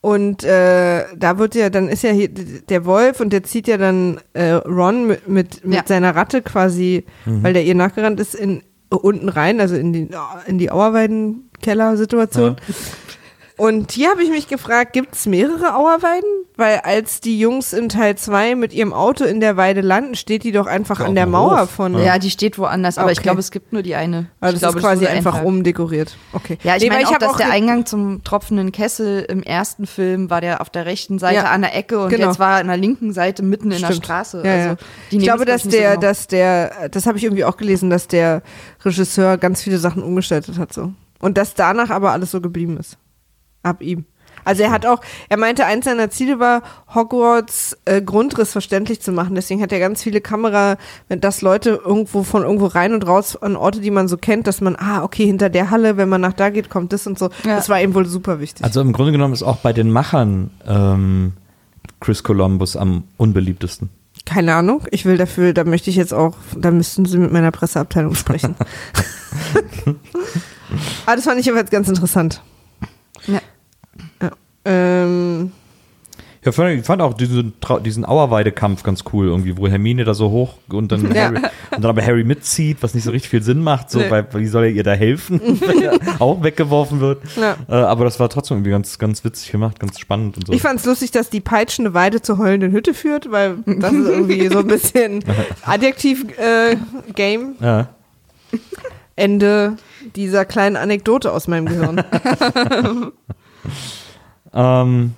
Und 0.00 0.42
äh, 0.42 1.04
da 1.16 1.38
wird 1.38 1.54
ja, 1.54 1.70
dann 1.70 1.88
ist 1.88 2.02
ja 2.02 2.10
hier 2.10 2.28
der 2.28 2.84
Wolf 2.84 3.20
und 3.20 3.32
der 3.32 3.44
zieht 3.44 3.68
ja 3.68 3.76
dann 3.76 4.20
äh, 4.32 4.50
Ron 4.52 5.06
mit, 5.06 5.28
mit, 5.28 5.64
mit 5.64 5.74
Ja. 5.76 5.82
seiner 5.86 6.16
Ratte 6.16 6.42
quasi, 6.42 7.04
weil 7.24 7.52
der 7.52 7.62
ihr 7.64 7.76
nachgerannt 7.76 8.18
ist, 8.18 8.34
in 8.34 8.62
unten 8.90 9.28
rein, 9.28 9.60
also 9.60 9.76
in 9.76 9.92
die, 9.92 10.08
in 10.46 10.58
die 10.58 10.70
Auerweiden-Keller-Situation. 10.72 12.56
Und 13.62 13.92
hier 13.92 14.10
habe 14.10 14.24
ich 14.24 14.30
mich 14.30 14.48
gefragt, 14.48 14.92
gibt 14.92 15.14
es 15.14 15.26
mehrere 15.26 15.76
Auerweiden? 15.76 16.28
Weil 16.56 16.80
als 16.80 17.20
die 17.20 17.38
Jungs 17.38 17.72
in 17.72 17.88
Teil 17.88 18.16
2 18.16 18.56
mit 18.56 18.72
ihrem 18.72 18.92
Auto 18.92 19.22
in 19.24 19.38
der 19.38 19.56
Weide 19.56 19.82
landen, 19.82 20.16
steht 20.16 20.42
die 20.42 20.50
doch 20.50 20.66
einfach 20.66 20.98
Ja, 20.98 21.06
an 21.06 21.14
der 21.14 21.26
Mauer 21.26 21.60
Hof. 21.60 21.70
von. 21.70 21.96
Ja, 22.02 22.18
die 22.18 22.30
steht 22.30 22.58
woanders, 22.58 22.98
aber 22.98 23.12
ich 23.12 23.18
Okay. 23.18 23.22
glaube, 23.28 23.38
es 23.38 23.52
gibt 23.52 23.72
nur 23.72 23.82
die 23.82 23.94
eine. 23.94 24.26
Also 24.40 24.56
ich 24.56 24.60
das 24.60 24.72
glaube, 24.72 24.78
ist 24.80 24.84
quasi 24.84 25.06
einfach 25.06 25.44
umdekoriert. 25.44 26.16
Okay. 26.32 26.58
Ja, 26.64 26.74
ich 26.74 26.82
Nee, 26.82 26.88
meine 26.90 27.06
auch, 27.06 27.16
dass 27.18 27.36
der 27.36 27.46
ge- 27.46 27.54
Eingang 27.54 27.86
zum 27.86 28.24
tropfenden 28.24 28.72
Kessel 28.72 29.24
im 29.28 29.44
ersten 29.44 29.86
Film 29.86 30.28
war 30.28 30.40
der 30.40 30.60
auf 30.60 30.68
der 30.68 30.84
rechten 30.84 31.20
Seite 31.20 31.36
Ja, 31.36 31.50
an 31.52 31.62
der 31.62 31.76
Ecke 31.76 32.00
und 32.02 32.08
genau. 32.10 32.26
jetzt 32.30 32.40
war 32.40 32.54
er 32.56 32.60
an 32.62 32.66
der 32.66 32.76
linken 32.78 33.12
Seite 33.12 33.44
mitten 33.44 33.70
in 33.70 33.80
der. 33.80 33.92
Straße. 33.92 34.42
Ja, 34.44 34.52
also, 34.52 34.68
ja. 34.70 34.76
die 35.12 35.16
Ich 35.18 35.22
glaube, 35.22 35.44
das, 35.44 35.62
dass 35.62 35.72
ich, 35.72 35.78
der, 35.78 35.94
so 35.94 36.00
dass 36.00 36.26
der, 36.26 36.88
das 36.90 37.06
habe 37.06 37.16
ich 37.16 37.22
irgendwie 37.22 37.44
auch 37.44 37.56
gelesen, 37.56 37.90
dass 37.90 38.08
der 38.08 38.42
Regisseur 38.84 39.38
ganz 39.38 39.62
viele 39.62 39.78
Sachen 39.78 40.02
umgestaltet 40.02 40.58
hat 40.58 40.72
so. 40.72 40.92
Und 41.20 41.38
dass 41.38 41.54
danach 41.54 41.90
aber 41.90 42.10
alles 42.10 42.32
so 42.32 42.40
geblieben 42.40 42.76
ist. 42.76 42.98
Ab 43.62 43.82
ihm. 43.82 44.04
Also 44.44 44.62
er 44.62 44.70
hat 44.70 44.86
auch, 44.86 45.00
er 45.28 45.36
meinte, 45.36 45.66
eins 45.66 45.84
seiner 45.84 46.10
Ziele 46.10 46.40
war, 46.40 46.62
Hogwarts 46.94 47.76
äh, 47.84 48.02
Grundriss 48.02 48.52
verständlich 48.52 49.00
zu 49.00 49.12
machen. 49.12 49.34
Deswegen 49.34 49.62
hat 49.62 49.72
er 49.72 49.78
ganz 49.78 50.02
viele 50.02 50.20
Kamera, 50.20 50.76
wenn 51.08 51.20
das 51.20 51.42
Leute 51.42 51.80
irgendwo 51.84 52.22
von 52.24 52.42
irgendwo 52.42 52.66
rein 52.66 52.92
und 52.92 53.06
raus 53.06 53.40
an 53.40 53.56
Orte, 53.56 53.80
die 53.80 53.90
man 53.90 54.08
so 54.08 54.16
kennt, 54.16 54.46
dass 54.46 54.60
man, 54.60 54.76
ah, 54.76 55.04
okay, 55.04 55.26
hinter 55.26 55.48
der 55.48 55.70
Halle, 55.70 55.96
wenn 55.96 56.08
man 56.08 56.20
nach 56.20 56.32
da 56.32 56.50
geht, 56.50 56.70
kommt 56.70 56.92
das 56.92 57.06
und 57.06 57.18
so. 57.18 57.26
Ja. 57.44 57.56
Das 57.56 57.68
war 57.68 57.80
ihm 57.80 57.94
wohl 57.94 58.06
super 58.06 58.40
wichtig. 58.40 58.64
Also 58.64 58.80
im 58.80 58.92
Grunde 58.92 59.12
genommen 59.12 59.34
ist 59.34 59.42
auch 59.42 59.58
bei 59.58 59.72
den 59.72 59.90
Machern 59.90 60.50
ähm, 60.66 61.34
Chris 62.00 62.22
Columbus 62.22 62.76
am 62.76 63.04
unbeliebtesten. 63.16 63.90
Keine 64.24 64.54
Ahnung. 64.54 64.84
Ich 64.90 65.04
will 65.04 65.16
dafür, 65.16 65.52
da 65.52 65.64
möchte 65.64 65.90
ich 65.90 65.96
jetzt 65.96 66.14
auch, 66.14 66.36
da 66.56 66.70
müssten 66.70 67.04
Sie 67.04 67.18
mit 67.18 67.32
meiner 67.32 67.50
Presseabteilung 67.50 68.14
sprechen. 68.14 68.56
Ah, 71.04 71.16
das 71.16 71.26
fand 71.26 71.38
ich 71.38 71.44
jedenfalls 71.44 71.70
ganz 71.70 71.86
interessant. 71.86 72.40
Ja. 73.26 73.42
Ähm, 74.64 75.52
Ja, 76.44 76.50
ich 76.68 76.84
fand 76.84 77.02
auch 77.02 77.14
diesen, 77.14 77.52
diesen 77.84 78.04
Auerweide-Kampf 78.04 78.82
ganz 78.82 79.04
cool, 79.12 79.26
irgendwie, 79.28 79.56
wo 79.56 79.68
Hermine 79.68 80.04
da 80.04 80.12
so 80.14 80.30
hoch 80.30 80.54
und 80.70 80.90
dann, 80.90 81.12
Ja. 81.14 81.26
Harry, 81.26 81.36
und 81.36 81.82
dann 81.82 81.86
aber 81.86 82.02
Harry 82.04 82.24
mitzieht, 82.24 82.78
was 82.80 82.94
nicht 82.94 83.04
so 83.04 83.10
richtig 83.12 83.30
viel 83.30 83.42
Sinn 83.42 83.62
macht, 83.62 83.90
so, 83.90 84.00
Nee. 84.00 84.10
weil 84.10 84.26
wie 84.34 84.46
soll 84.48 84.64
er 84.64 84.70
ihr 84.70 84.82
da 84.82 84.92
helfen, 84.92 85.40
wenn 85.60 85.82
er 85.82 85.98
auch 86.20 86.42
weggeworfen 86.42 86.98
wird. 87.00 87.22
Ja. 87.36 87.56
Äh, 87.68 87.74
aber 87.74 88.04
das 88.04 88.18
war 88.18 88.28
trotzdem 88.28 88.56
irgendwie 88.58 88.72
ganz, 88.72 88.98
ganz 88.98 89.24
witzig 89.24 89.52
gemacht, 89.52 89.78
ganz 89.78 89.98
spannend 90.00 90.36
und 90.36 90.46
so. 90.48 90.52
ich 90.52 90.62
fand 90.62 90.80
es 90.80 90.86
lustig, 90.86 91.12
dass 91.12 91.30
die 91.30 91.40
peitschende 91.40 91.94
Weide 91.94 92.20
zur 92.22 92.38
heulenden 92.38 92.72
Hütte 92.72 92.92
führt, 92.94 93.30
weil 93.30 93.58
das 93.66 93.92
ist 93.92 94.08
irgendwie 94.08 94.48
so 94.48 94.58
ein 94.60 94.66
bisschen 94.66 95.24
Adjektiv-Game. 95.64 97.54
ja. 97.60 97.88
Ende 99.14 99.76
dieser 100.16 100.44
kleinen 100.46 100.76
Anekdote 100.76 101.32
aus 101.32 101.46
meinem 101.46 101.66
Gehirn. 101.66 102.02
Ähm, 104.54 105.14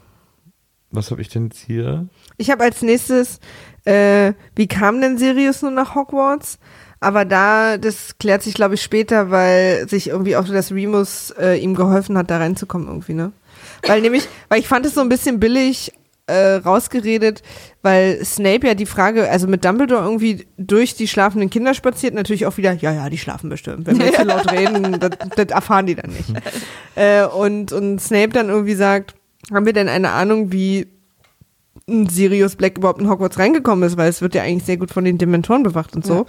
was 0.90 1.10
habe 1.10 1.20
ich 1.20 1.28
denn 1.28 1.46
jetzt 1.46 1.58
hier? 1.58 2.06
Ich 2.36 2.50
habe 2.50 2.64
als 2.64 2.82
nächstes, 2.82 3.40
äh, 3.84 4.32
wie 4.54 4.68
kam 4.68 5.00
denn 5.00 5.18
Sirius 5.18 5.62
nun 5.62 5.74
nach 5.74 5.94
Hogwarts? 5.94 6.58
Aber 7.00 7.24
da, 7.24 7.76
das 7.76 8.16
klärt 8.18 8.42
sich, 8.42 8.54
glaube 8.54 8.74
ich, 8.74 8.82
später, 8.82 9.30
weil 9.30 9.88
sich 9.88 10.08
irgendwie 10.08 10.36
auch 10.36 10.48
das 10.48 10.72
Remus 10.72 11.34
äh, 11.38 11.58
ihm 11.58 11.74
geholfen 11.74 12.16
hat, 12.16 12.30
da 12.30 12.38
reinzukommen 12.38 12.88
irgendwie, 12.88 13.14
ne? 13.14 13.32
Weil 13.86 14.00
nämlich, 14.00 14.26
weil 14.48 14.60
ich 14.60 14.68
fand 14.68 14.86
es 14.86 14.94
so 14.94 15.00
ein 15.00 15.08
bisschen 15.08 15.38
billig 15.38 15.92
äh, 16.26 16.54
rausgeredet, 16.54 17.42
weil 17.82 18.24
Snape 18.24 18.66
ja 18.66 18.74
die 18.74 18.86
Frage, 18.86 19.28
also 19.28 19.46
mit 19.46 19.64
Dumbledore 19.64 20.02
irgendwie 20.02 20.46
durch 20.56 20.94
die 20.94 21.06
schlafenden 21.06 21.50
Kinder 21.50 21.74
spaziert, 21.74 22.14
natürlich 22.14 22.46
auch 22.46 22.56
wieder, 22.56 22.72
ja, 22.72 22.92
ja, 22.92 23.10
die 23.10 23.18
schlafen 23.18 23.50
bestimmt. 23.50 23.86
Wenn 23.86 23.98
wir 23.98 24.12
zu 24.14 24.22
laut 24.22 24.50
reden, 24.52 24.98
das, 24.98 25.10
das 25.36 25.46
erfahren 25.48 25.86
die 25.86 25.96
dann 25.96 26.10
nicht. 26.10 26.32
äh, 26.94 27.26
und, 27.26 27.72
und 27.72 28.00
Snape 28.00 28.30
dann 28.30 28.48
irgendwie 28.48 28.74
sagt, 28.74 29.14
haben 29.52 29.66
wir 29.66 29.72
denn 29.72 29.88
eine 29.88 30.10
Ahnung, 30.10 30.52
wie 30.52 30.86
Sirius 31.86 32.56
Black 32.56 32.78
überhaupt 32.78 33.00
in 33.00 33.10
Hogwarts 33.10 33.38
reingekommen 33.38 33.86
ist, 33.86 33.96
weil 33.98 34.08
es 34.08 34.22
wird 34.22 34.34
ja 34.34 34.42
eigentlich 34.42 34.64
sehr 34.64 34.78
gut 34.78 34.90
von 34.90 35.04
den 35.04 35.18
Dementoren 35.18 35.62
bewacht 35.62 35.94
und 35.94 36.06
so. 36.06 36.24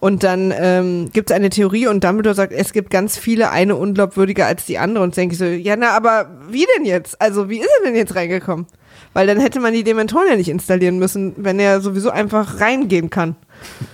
Und 0.00 0.22
dann 0.22 0.52
ähm, 0.54 1.08
gibt 1.12 1.30
es 1.30 1.36
eine 1.36 1.48
Theorie 1.48 1.86
und 1.86 2.04
Dumbledore 2.04 2.34
sagt, 2.34 2.52
es 2.52 2.72
gibt 2.72 2.90
ganz 2.90 3.16
viele, 3.16 3.50
eine 3.50 3.76
unglaubwürdiger 3.76 4.46
als 4.46 4.66
die 4.66 4.76
andere. 4.76 5.04
Und 5.04 5.16
denke 5.16 5.32
ich 5.32 5.38
so, 5.38 5.46
ja, 5.46 5.76
na, 5.76 5.96
aber 5.96 6.30
wie 6.50 6.66
denn 6.76 6.84
jetzt? 6.84 7.20
Also, 7.22 7.48
wie 7.48 7.58
ist 7.58 7.70
er 7.78 7.86
denn 7.86 7.96
jetzt 7.96 8.14
reingekommen? 8.14 8.66
Weil 9.14 9.26
dann 9.26 9.40
hätte 9.40 9.60
man 9.60 9.72
die 9.72 9.84
Dementoren 9.84 10.28
ja 10.28 10.36
nicht 10.36 10.50
installieren 10.50 10.98
müssen, 10.98 11.32
wenn 11.38 11.58
er 11.58 11.80
sowieso 11.80 12.10
einfach 12.10 12.60
reingehen 12.60 13.08
kann. 13.08 13.36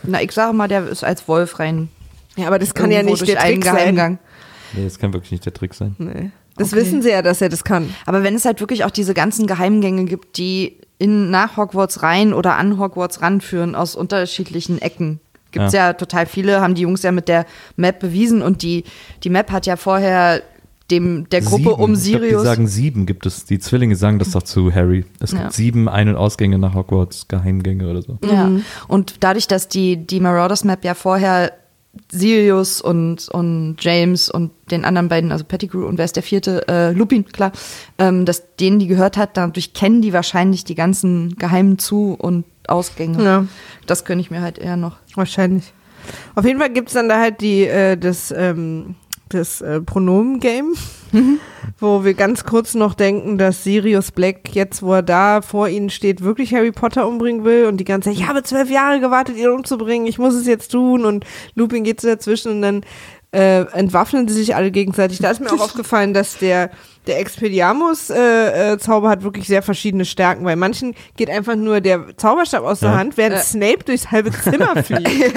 Na, 0.03 0.21
ich 0.21 0.33
sage 0.33 0.53
mal, 0.53 0.67
der 0.67 0.89
ist 0.89 1.05
als 1.05 1.29
Wolf 1.29 1.61
rein. 1.61 1.91
Ja, 2.37 2.49
aber 2.49 2.59
das 2.59 2.75
kann 2.75 2.91
ja 2.91 3.03
nicht 3.03 3.27
der 3.29 3.39
Trick 3.39 3.65
sein. 3.65 3.77
Geheimgang. 3.77 4.19
Nee, 4.73 4.85
das 4.85 4.99
kann 4.99 5.13
wirklich 5.13 5.31
nicht 5.31 5.47
der 5.47 5.55
Trick 5.55 5.75
sein. 5.75 5.95
Nee. 5.99 6.31
Das 6.57 6.73
Okay. 6.73 6.83
wissen 6.83 7.03
sie 7.03 7.11
ja, 7.11 7.23
dass 7.23 7.41
er 7.41 7.49
das 7.49 7.65
kann. 7.65 7.93
Aber 8.07 8.23
wenn 8.23 8.35
es 8.35 8.45
halt 8.45 8.61
wirklich 8.61 8.85
auch 8.85 8.91
diese 8.91 9.15
ganzen 9.15 9.47
Geheimgänge 9.47 10.05
gibt, 10.05 10.39
die 10.39 10.79
in, 10.99 11.31
nach 11.31 11.57
Hogwarts 11.57 12.03
rein 12.03 12.33
oder 12.33 12.57
an 12.57 12.79
Hogwarts 12.79 13.21
ranführen 13.23 13.75
aus 13.75 13.97
unterschiedlichen 13.97 14.81
Ecken. 14.81 15.21
Gibt 15.51 15.67
es 15.67 15.73
ja. 15.73 15.93
total 15.93 16.27
viele, 16.27 16.61
haben 16.61 16.75
die 16.75 16.83
Jungs 16.83 17.03
ja 17.03 17.13
mit 17.13 17.29
der 17.29 17.47
Map 17.77 17.99
bewiesen 18.01 18.43
und 18.43 18.63
die, 18.63 18.85
die 19.23 19.31
Map 19.31 19.51
hat 19.53 19.67
ja 19.67 19.77
vorher 19.77 20.43
dem, 20.91 21.29
der 21.31 21.41
Gruppe 21.41 21.71
Sieben. 21.71 21.83
um 21.83 21.95
Ich 21.95 22.03
glaub, 22.05 22.21
Sirius. 22.21 22.43
die 22.43 22.47
sagen 22.49 22.67
sieben 22.69 23.07
gibt 23.07 23.25
es. 23.27 23.45
Die 23.47 23.59
Zwillinge 23.59 23.97
sagen 23.97 24.19
das 24.19 24.33
doch 24.33 24.43
zu 24.43 24.73
Harry. 24.75 25.05
Es 25.21 25.31
gibt 25.31 25.43
Ja. 25.43 25.51
sieben 25.51 25.89
Ein- 25.89 26.09
und 26.09 26.17
Ausgänge 26.17 26.59
nach 26.59 26.75
Hogwarts, 26.75 27.27
Geheimgänge 27.29 27.89
oder 27.89 28.03
so. 28.03 28.19
Ja, 28.25 28.51
und 28.89 29.17
dadurch, 29.21 29.49
dass 29.49 29.69
die, 29.69 29.97
die 29.97 30.21
Marauders 30.21 30.63
Map 30.65 30.85
ja 30.85 30.95
vorher 30.95 31.53
Sirius 32.11 32.81
und, 32.81 33.29
und 33.29 33.77
James 33.81 34.31
und 34.31 34.53
den 34.71 34.85
anderen 34.85 35.09
beiden, 35.09 35.33
also 35.33 35.45
Pettigrew 35.45 35.87
und 35.87 35.99
wer 35.99 36.05
ist 36.05 36.17
der 36.17 36.23
vierte? 36.23 36.67
Äh, 36.69 36.93
Lupin, 36.93 37.27
klar, 37.27 37.53
ähm, 37.99 38.25
dass 38.25 38.57
denen 38.57 38.79
die 38.79 38.87
gehört 38.87 39.17
hat, 39.17 39.37
dadurch 39.37 39.73
kennen 39.73 40.03
die 40.03 40.13
wahrscheinlich 40.13 40.65
die 40.65 40.75
ganzen 40.75 41.37
geheimen 41.37 41.79
Zu- 41.79 42.15
und 42.15 42.45
Ausgänge. 42.67 43.23
Ja. 43.23 43.47
Das 43.87 44.05
könnte 44.05 44.23
ich 44.23 44.31
mir 44.31 44.41
halt 44.41 44.59
eher 44.59 44.77
noch. 44.77 44.97
Wahrscheinlich. 45.15 45.73
Auf 46.35 46.45
jeden 46.45 46.59
Fall 46.59 46.71
gibt 46.71 46.89
es 46.89 46.95
dann 46.95 47.09
da 47.09 47.21
halt 47.21 47.41
die, 47.41 47.67
äh, 47.67 47.97
das, 47.97 48.33
ähm, 48.37 48.95
das 49.29 49.61
äh, 49.61 49.81
Pronomen-Game, 49.81 50.75
wo 51.79 52.05
wir 52.05 52.15
ganz 52.15 52.45
kurz 52.45 52.75
noch 52.75 52.95
denken, 52.95 53.39
dass 53.39 53.65
Sirius 53.65 54.11
Black 54.11 54.55
jetzt, 54.55 54.83
wo 54.83 54.95
er 54.95 55.03
da 55.03 55.43
vor 55.43 55.69
ihnen 55.69 55.91
steht, 55.91 56.23
wirklich 56.23 56.55
Harry 56.55 56.73
Potter 56.73 57.07
umbringen 57.07 57.45
will 57.45 57.67
und 57.67 57.79
die 57.79 57.85
ganze 57.85 58.11
Zeit, 58.11 58.19
ich 58.19 58.29
habe 58.29 58.43
zwölf 58.43 58.71
Jahre 58.71 59.01
gewartet, 59.01 59.37
ihn 59.37 59.49
umzubringen, 59.49 60.07
ich 60.07 60.19
muss 60.19 60.35
es 60.35 60.47
jetzt 60.47 60.73
tun 60.73 61.05
und 61.05 61.25
Lupin 61.55 61.85
geht 61.85 62.01
so 62.01 62.09
dazwischen 62.09 62.53
und 62.53 62.63
dann 62.63 62.81
äh, 63.33 63.63
entwaffnen 63.73 64.29
sie 64.29 64.35
sich 64.35 64.55
alle 64.55 64.71
gegenseitig. 64.71 65.19
Da 65.19 65.31
ist 65.31 65.41
mir 65.41 65.53
auch 65.53 65.61
aufgefallen, 65.65 66.15
dass 66.15 66.39
der 66.39 66.71
der 67.07 67.21
Expelliarmus-Zauber 67.21 68.73
äh, 68.73 68.79
Zauber 68.79 69.09
hat 69.11 69.23
wirklich 69.23 69.47
sehr 69.47 69.63
verschiedene 69.63 70.05
Stärken. 70.05 70.45
Bei 70.45 70.57
manchen 70.57 70.95
geht 71.17 71.31
einfach 71.31 71.55
nur 71.57 71.81
der 71.81 72.17
Zauberstab 72.17 72.63
aus 72.65 72.81
der 72.81 72.91
Ja. 72.91 72.97
Hand, 72.97 73.17
während 73.17 73.37
Ja. 73.37 73.43
Snape 73.43 73.85
durchs 73.85 74.11
halbe 74.11 74.31
Zimmer 74.33 74.75
fliegt. 74.83 75.35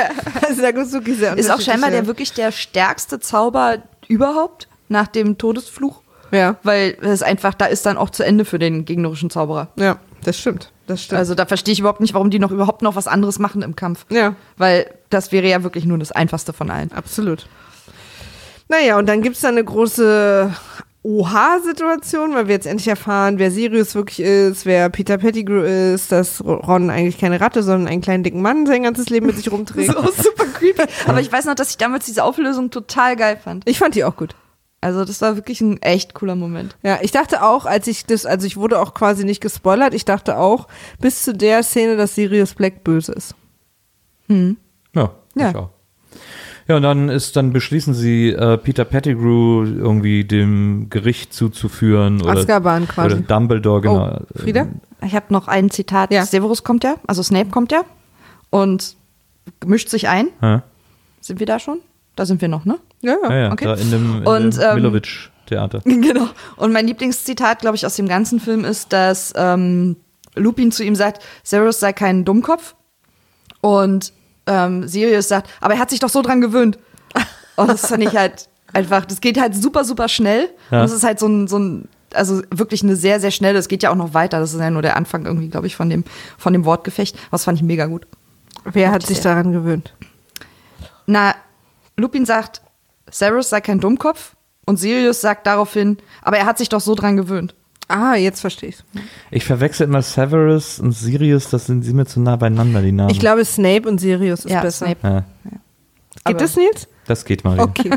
Also 0.47 0.61
da 0.61 0.73
wirklich 0.93 1.17
sehr 1.17 1.37
Ist 1.37 1.51
auch 1.51 1.61
scheinbar 1.61 1.91
der 1.91 2.07
wirklich 2.07 2.33
der 2.33 2.51
stärkste 2.51 3.19
Zauber 3.19 3.77
überhaupt 4.07 4.67
nach 4.89 5.07
dem 5.07 5.37
Todesfluch. 5.37 6.01
Ja, 6.31 6.57
Weil 6.63 6.97
es 7.01 7.23
einfach, 7.23 7.53
da 7.53 7.65
ist 7.65 7.85
dann 7.85 7.97
auch 7.97 8.09
zu 8.09 8.23
Ende 8.23 8.43
für 8.45 8.59
den 8.59 8.83
gegnerischen 8.85 9.29
Zauberer. 9.29 9.69
ja, 9.77 9.97
das 10.23 10.37
stimmt. 10.37 10.71
Das 10.85 11.03
stimmt. 11.03 11.19
Also 11.19 11.35
da 11.35 11.45
verstehe 11.45 11.71
ich 11.73 11.79
überhaupt 11.79 11.99
nicht, 12.01 12.13
warum 12.13 12.29
die 12.29 12.39
noch 12.39 12.51
überhaupt 12.51 12.81
noch 12.81 12.95
was 12.95 13.07
anderes 13.07 13.39
machen 13.39 13.61
im 13.61 13.75
Kampf. 13.75 14.05
ja, 14.09 14.35
Weil 14.57 14.89
das 15.09 15.31
wäre 15.33 15.47
ja 15.47 15.63
wirklich 15.63 15.85
nur 15.85 15.97
das 15.97 16.11
Einfachste 16.11 16.51
von 16.53 16.69
allen. 16.71 16.91
absolut. 16.93 17.47
Naja, 18.69 18.97
und 18.97 19.05
dann 19.07 19.21
gibt 19.21 19.35
es 19.37 19.41
da 19.41 19.47
eine 19.47 19.63
große 19.63 20.53
Oha-Situation, 21.07 22.33
weil 22.33 22.47
wir 22.47 22.55
jetzt 22.55 22.67
endlich 22.67 22.87
erfahren, 22.87 23.39
wer 23.39 23.49
Sirius 23.49 23.95
wirklich 23.95 24.19
ist, 24.19 24.65
wer 24.65 24.89
Peter 24.89 25.17
Pettigrew 25.17 25.61
ist, 25.61 26.11
dass 26.11 26.43
Ron 26.43 26.89
eigentlich 26.89 27.17
keine 27.17 27.39
Ratte, 27.39 27.63
sondern 27.63 27.87
einen 27.87 28.01
kleinen 28.01 28.23
dicken 28.23 28.41
Mann 28.41 28.65
sein 28.65 28.83
ganzes 28.83 29.09
Leben 29.09 29.25
mit 29.27 29.37
sich 29.37 29.51
rumträgt. 29.51 29.91
So 29.93 30.01
super 30.11 30.45
creepy. 30.53 30.83
Aber 31.07 31.21
ich 31.21 31.31
weiß 31.31 31.45
noch, 31.45 31.55
dass 31.55 31.69
ich 31.71 31.77
damals 31.77 32.05
diese 32.05 32.23
Auflösung 32.23 32.71
total 32.71 33.15
geil 33.15 33.39
fand. 33.41 33.63
Ich 33.67 33.79
fand 33.79 33.95
die 33.95 34.03
auch 34.03 34.15
gut. 34.17 34.35
Also 34.81 35.05
das 35.05 35.21
war 35.21 35.35
wirklich 35.35 35.61
ein 35.61 35.81
echt 35.81 36.13
cooler 36.13 36.35
Moment. 36.35 36.75
Ja, 36.83 36.99
ich 37.01 37.11
dachte 37.11 37.41
auch, 37.43 37.65
als 37.65 37.87
ich 37.87 38.05
das, 38.05 38.25
also 38.25 38.45
ich 38.45 38.57
wurde 38.57 38.79
auch 38.79 38.93
quasi 38.93 39.23
nicht 39.23 39.41
gespoilert, 39.41 39.93
ich 39.93 40.05
dachte 40.05 40.37
auch 40.37 40.67
bis 40.99 41.23
zu 41.23 41.33
der 41.33 41.63
Szene, 41.63 41.95
dass 41.97 42.15
Sirius 42.15 42.53
Black 42.53 42.83
böse 42.83 43.13
ist. 43.13 43.33
Ja, 44.29 45.11
Ja. 45.35 45.49
ich 45.49 45.55
auch. 45.55 45.69
Ja, 46.67 46.75
und 46.75 46.81
dann 46.83 47.07
ist, 47.09 47.35
dann 47.37 47.53
beschließen 47.53 47.93
sie, 47.93 48.29
äh, 48.29 48.57
Peter 48.57 48.83
Pettigrew 48.83 49.63
irgendwie 49.63 50.25
dem 50.25 50.89
Gericht 50.89 51.33
zuzuführen. 51.33 52.21
Oder, 52.21 52.31
Azkaban 52.31 52.87
quasi. 52.87 53.15
Oder 53.15 53.23
Dumbledore, 53.23 53.81
genau. 53.81 54.19
Oh, 54.19 54.39
Frieda? 54.39 54.67
Ich 55.05 55.15
habe 55.15 55.27
noch 55.29 55.47
ein 55.47 55.69
Zitat. 55.69 56.11
Ja. 56.11 56.25
Severus 56.25 56.63
kommt 56.63 56.83
ja, 56.83 56.95
also 57.07 57.23
Snape 57.23 57.49
kommt 57.49 57.71
ja 57.71 57.83
und 58.49 58.95
mischt 59.65 59.89
sich 59.89 60.09
ein. 60.09 60.27
Ja, 60.41 60.63
Sind 61.21 61.39
wir 61.39 61.45
da 61.45 61.59
schon? 61.59 61.79
Da 62.15 62.25
sind 62.25 62.41
wir 62.41 62.47
noch, 62.49 62.65
ne? 62.65 62.79
Ja, 63.01 63.15
ja, 63.23 63.35
ja 63.35 63.51
Okay. 63.51 63.65
da 63.65 63.73
in 63.75 63.91
dem, 63.91 64.17
in 64.17 64.27
Und, 64.27 64.57
dem 64.57 64.63
ähm, 64.63 64.75
Milovic-Theater. 64.75 65.81
Genau. 65.85 66.27
Und 66.57 66.73
mein 66.73 66.87
Lieblingszitat, 66.87 67.59
glaube 67.59 67.77
ich, 67.77 67.85
aus 67.85 67.95
dem 67.95 68.07
ganzen 68.09 68.39
Film 68.39 68.65
ist, 68.65 68.91
dass 68.91 69.33
ähm, 69.37 69.95
Lupin 70.35 70.71
zu 70.71 70.83
ihm 70.83 70.95
sagt, 70.95 71.23
Severus 71.43 71.79
sei 71.79 71.93
kein 71.93 72.25
Dummkopf. 72.25 72.75
Und 73.61 74.11
ähm, 74.47 74.87
Sirius 74.87 75.27
sagt, 75.27 75.49
aber 75.61 75.75
er 75.75 75.79
hat 75.79 75.89
sich 75.89 75.99
doch 75.99 76.09
so 76.09 76.21
dran 76.21 76.41
gewöhnt. 76.41 76.77
Und 77.55 77.69
das 77.69 77.87
fand 77.87 78.03
ich 78.03 78.15
halt 78.15 78.49
einfach, 78.73 79.05
das 79.05 79.21
geht 79.21 79.39
halt 79.39 79.55
super, 79.55 79.83
super 79.83 80.07
schnell. 80.07 80.49
Ja. 80.71 80.81
Und 80.81 80.85
es 80.85 80.91
ist 80.93 81.03
halt 81.03 81.19
so 81.19 81.27
ein, 81.27 81.47
so 81.47 81.59
ein, 81.59 81.89
also 82.13 82.41
wirklich 82.51 82.83
eine 82.83 82.95
sehr, 82.95 83.19
sehr 83.19 83.31
schnelle, 83.31 83.59
es 83.59 83.67
geht 83.67 83.83
ja 83.83 83.91
auch 83.91 83.95
noch 83.95 84.13
weiter. 84.13 84.39
Das 84.39 84.53
ist 84.53 84.59
ja 84.59 84.69
nur 84.69 84.81
der 84.81 84.95
Anfang 84.95 85.25
irgendwie, 85.25 85.49
glaube 85.49 85.67
ich, 85.67 85.75
von 85.75 85.89
dem, 85.89 86.03
von 86.37 86.53
dem 86.53 86.65
Wortgefecht. 86.65 87.17
Was 87.31 87.43
fand 87.43 87.57
ich 87.57 87.63
mega 87.63 87.85
gut. 87.85 88.07
Wer 88.63 88.91
hat 88.91 89.03
ich 89.03 89.07
sich 89.07 89.21
sehr. 89.21 89.33
daran 89.33 89.51
gewöhnt? 89.51 89.93
Na, 91.05 91.35
Lupin 91.95 92.25
sagt, 92.25 92.61
Severus 93.09 93.49
sei 93.49 93.61
kein 93.61 93.79
Dummkopf. 93.79 94.35
Und 94.65 94.77
Sirius 94.77 95.21
sagt 95.21 95.47
daraufhin, 95.47 95.97
aber 96.21 96.37
er 96.37 96.45
hat 96.45 96.57
sich 96.57 96.67
doch 96.67 96.81
so 96.81 96.93
dran 96.93 97.15
gewöhnt. 97.15 97.55
Ah, 97.87 98.15
jetzt 98.15 98.41
verstehe 98.41 98.69
ich's. 98.69 98.83
Ich 99.31 99.45
verwechsel 99.45 99.87
immer 99.87 100.01
Severus 100.01 100.79
und 100.79 100.91
Sirius, 100.91 101.49
das 101.49 101.67
sind 101.67 101.83
sie 101.83 101.93
mir 101.93 102.05
zu 102.05 102.19
nah 102.19 102.35
beieinander, 102.35 102.81
die 102.81 102.91
Namen. 102.91 103.09
Ich 103.11 103.19
glaube, 103.19 103.45
Snape 103.45 103.87
und 103.87 103.99
Sirius 103.99 104.45
ist 104.45 104.51
Ja, 104.51 104.61
besser. 104.61 104.87
Snape. 104.87 104.99
Ja, 105.03 105.23
Geht 106.25 106.41
das, 106.41 106.57
Nils? 106.57 106.89
das 107.05 107.23
geht 107.23 107.45
mal. 107.45 107.57
Okay. 107.57 107.89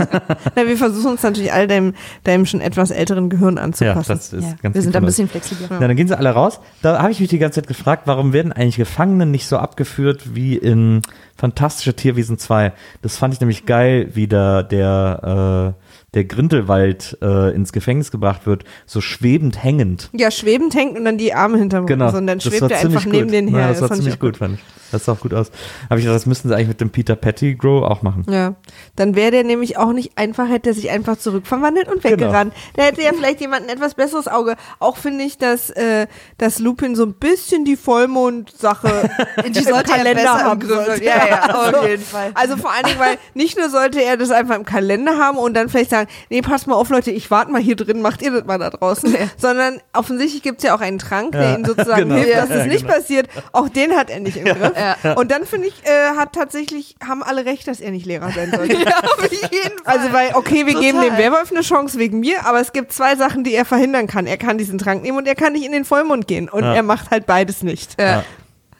Na, 0.54 0.66
wir 0.66 0.76
versuchen 0.76 1.12
uns 1.12 1.22
natürlich 1.22 1.50
all 1.50 1.66
deinem, 1.66 1.94
deinem 2.24 2.44
schon 2.44 2.60
etwas 2.60 2.90
älteren 2.90 3.30
Gehirn 3.30 3.56
Ja, 3.56 3.62
anzupassen. 3.62 4.08
das 4.08 4.32
ist 4.34 4.44
Ja, 4.44 4.54
ganz 4.62 4.74
wir 4.74 4.82
sind 4.82 4.94
da 4.94 4.98
ein 4.98 5.06
bisschen 5.06 5.26
flexibler. 5.28 5.68
Na, 5.80 5.86
dann 5.88 5.96
gehen 5.96 6.08
sie 6.08 6.18
alle 6.18 6.28
raus. 6.28 6.60
Da 6.82 7.00
habe 7.00 7.12
ich 7.12 7.20
mich 7.20 7.30
die 7.30 7.38
ganze 7.38 7.62
Zeit 7.62 7.68
gefragt, 7.68 8.02
warum 8.04 8.34
werden 8.34 8.52
eigentlich 8.52 8.76
Gefangene 8.76 9.24
nicht 9.24 9.46
so 9.46 9.56
abgeführt 9.56 10.34
wie 10.34 10.56
in 10.58 11.00
Fantastische 11.38 11.94
Tierwesen 11.94 12.36
2? 12.36 12.74
Das 13.00 13.16
fand 13.16 13.32
ich 13.32 13.40
nämlich 13.40 13.64
geil, 13.64 14.10
wie 14.12 14.26
da 14.28 14.62
der, 14.62 15.74
äh, 15.78 15.87
der 16.14 16.24
Grindelwald 16.24 17.18
äh, 17.20 17.54
ins 17.54 17.72
Gefängnis 17.72 18.10
gebracht 18.10 18.46
wird, 18.46 18.64
so 18.86 19.00
schwebend 19.00 19.62
hängend. 19.62 20.08
Ja, 20.12 20.30
schwebend 20.30 20.74
hängt 20.74 20.96
und 20.98 21.04
dann 21.04 21.18
die 21.18 21.34
Arme 21.34 21.58
hinterm 21.58 21.84
Rücken, 21.84 21.98
Genau. 21.98 22.10
so, 22.10 22.16
und 22.18 22.26
dann 22.26 22.38
das 22.38 22.44
schwebt 22.46 22.70
er 22.70 22.78
einfach 22.78 23.04
neben 23.04 23.24
gut. 23.26 23.34
den 23.34 23.48
her. 23.48 23.60
Ja, 23.60 23.68
das 23.68 23.80
war 23.82 23.88
fand 23.88 23.98
ich 24.00 24.04
ziemlich 24.04 24.14
auch 24.16 24.20
gut, 24.20 24.36
fand 24.38 24.54
ich. 24.54 24.60
Das 24.90 25.04
sah 25.04 25.12
auch 25.12 25.20
gut 25.20 25.34
aus. 25.34 25.50
Aber 25.90 25.98
ich 25.98 26.06
dachte, 26.06 26.14
das 26.16 26.24
müssten 26.24 26.48
sie 26.48 26.54
eigentlich 26.54 26.68
mit 26.68 26.80
dem 26.80 26.88
Peter 26.88 27.14
Pettigrew 27.14 27.84
auch 27.84 28.00
machen. 28.00 28.24
Ja, 28.30 28.54
dann 28.96 29.14
wäre 29.14 29.30
der 29.32 29.44
nämlich 29.44 29.76
auch 29.76 29.92
nicht 29.92 30.16
einfach, 30.16 30.48
hätte 30.48 30.70
er 30.70 30.74
sich 30.74 30.88
einfach 30.88 31.18
zurückverwandelt 31.18 31.88
und 31.88 32.02
Genau. 32.02 32.14
weggerannt. 32.16 32.54
Da 32.74 32.84
hätte 32.84 33.02
ja 33.02 33.10
vielleicht 33.12 33.42
jemand 33.42 33.64
ein 33.64 33.68
etwas 33.68 33.92
besseres 33.94 34.28
Auge. 34.28 34.56
Auch 34.78 34.96
finde 34.96 35.24
ich, 35.24 35.36
dass, 35.36 35.68
äh, 35.68 36.06
dass 36.38 36.58
Lupin 36.58 36.96
so 36.96 37.04
ein 37.04 37.12
bisschen 37.12 37.66
die 37.66 37.76
Vollmond-Sache 37.76 39.10
im 39.44 39.52
Die 39.52 39.62
sollte 39.62 39.92
er 39.92 39.98
Kalender 39.98 40.32
haben 40.42 40.66
sollte. 40.66 41.04
Ja, 41.04 41.26
ja, 41.28 41.44
auf 41.54 41.74
also, 41.74 41.86
jeden 41.86 42.02
Fall. 42.02 42.30
Also 42.34 42.56
vor 42.56 42.72
allen 42.72 42.84
Dingen, 42.86 42.98
weil 42.98 43.18
nicht 43.34 43.58
nur 43.58 43.68
sollte 43.68 44.02
er 44.02 44.16
das 44.16 44.30
einfach 44.30 44.56
im 44.56 44.64
Kalender 44.64 45.18
haben 45.18 45.36
und 45.36 45.54
dann 45.54 45.68
vielleicht 45.68 45.90
sagen, 45.90 45.97
nee, 46.30 46.42
passt 46.42 46.66
mal 46.66 46.74
auf, 46.74 46.88
Leute, 46.90 47.10
ich 47.10 47.30
warte 47.30 47.50
mal 47.52 47.60
hier 47.60 47.76
drin, 47.76 48.00
macht 48.02 48.22
ihr 48.22 48.30
das 48.30 48.44
mal 48.44 48.58
da 48.58 48.70
draußen. 48.70 49.14
Sondern 49.36 49.80
offensichtlich 49.92 50.42
gibt 50.42 50.58
es 50.58 50.64
ja 50.64 50.74
auch 50.74 50.80
einen 50.80 50.98
Trank, 50.98 51.32
der 51.32 51.42
Ja, 51.42 51.54
ihm 51.56 51.64
sozusagen 51.64 52.02
genau. 52.08 52.14
hilft, 52.16 52.36
dass 52.36 52.48
Ja, 52.50 52.56
das 52.56 52.66
nicht 52.66 52.82
genau. 52.82 52.94
passiert. 52.94 53.28
Auch 53.52 53.68
den 53.68 53.96
hat 53.96 54.10
er 54.10 54.20
nicht 54.20 54.36
im 54.36 54.44
Griff. 54.44 54.72
Ja. 55.02 55.12
Und 55.14 55.30
dann 55.30 55.44
finde 55.46 55.68
ich, 55.68 55.74
äh, 55.84 56.16
hat 56.16 56.32
tatsächlich, 56.34 56.96
haben 57.06 57.22
alle 57.22 57.44
recht, 57.44 57.66
dass 57.68 57.80
er 57.80 57.90
nicht 57.90 58.06
Lehrer 58.06 58.30
sein 58.32 58.50
sollte. 58.54 58.76
Auf 59.02 59.30
jeden 59.32 59.52
Fall. 59.52 59.68
Also, 59.84 60.12
weil, 60.12 60.30
okay, 60.34 60.66
wir 60.66 60.74
Total. 60.74 60.80
geben 60.82 61.00
dem 61.00 61.16
Werwolf 61.16 61.50
eine 61.50 61.62
Chance 61.62 61.98
wegen 61.98 62.20
mir, 62.20 62.44
aber 62.46 62.60
es 62.60 62.72
gibt 62.72 62.92
zwei 62.92 63.16
Sachen, 63.16 63.42
die 63.42 63.54
er 63.54 63.64
verhindern 63.64 64.06
kann. 64.06 64.26
Er 64.26 64.36
kann 64.36 64.58
diesen 64.58 64.78
Trank 64.78 65.02
nehmen 65.02 65.16
und 65.18 65.26
er 65.26 65.34
kann 65.34 65.52
nicht 65.54 65.64
in 65.64 65.72
den 65.72 65.84
Vollmond 65.84 66.26
gehen. 66.28 66.48
Und 66.48 66.62
Ja. 66.62 66.74
er 66.74 66.82
macht 66.82 67.10
halt 67.10 67.24
beides 67.26 67.62
nicht. 67.62 68.00
Ja. 68.00 68.22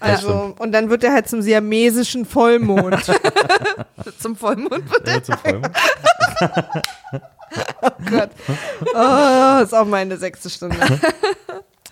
Also, 0.00 0.54
und 0.58 0.72
dann 0.72 0.90
wird 0.90 1.04
er 1.04 1.12
halt 1.12 1.28
zum 1.28 1.42
siamesischen 1.42 2.24
Vollmond. 2.24 2.96
Zum 4.18 4.36
Vollmond 4.36 4.90
wird 4.90 5.06
Ja, 5.08 5.22
zum 5.22 5.36
Vollmond. 5.38 5.70
Gott. 8.10 8.30
Oh, 8.94 9.62
ist 9.62 9.74
auch 9.74 9.86
meine 9.86 10.16
sechste 10.16 10.50
Stunde. 10.50 10.76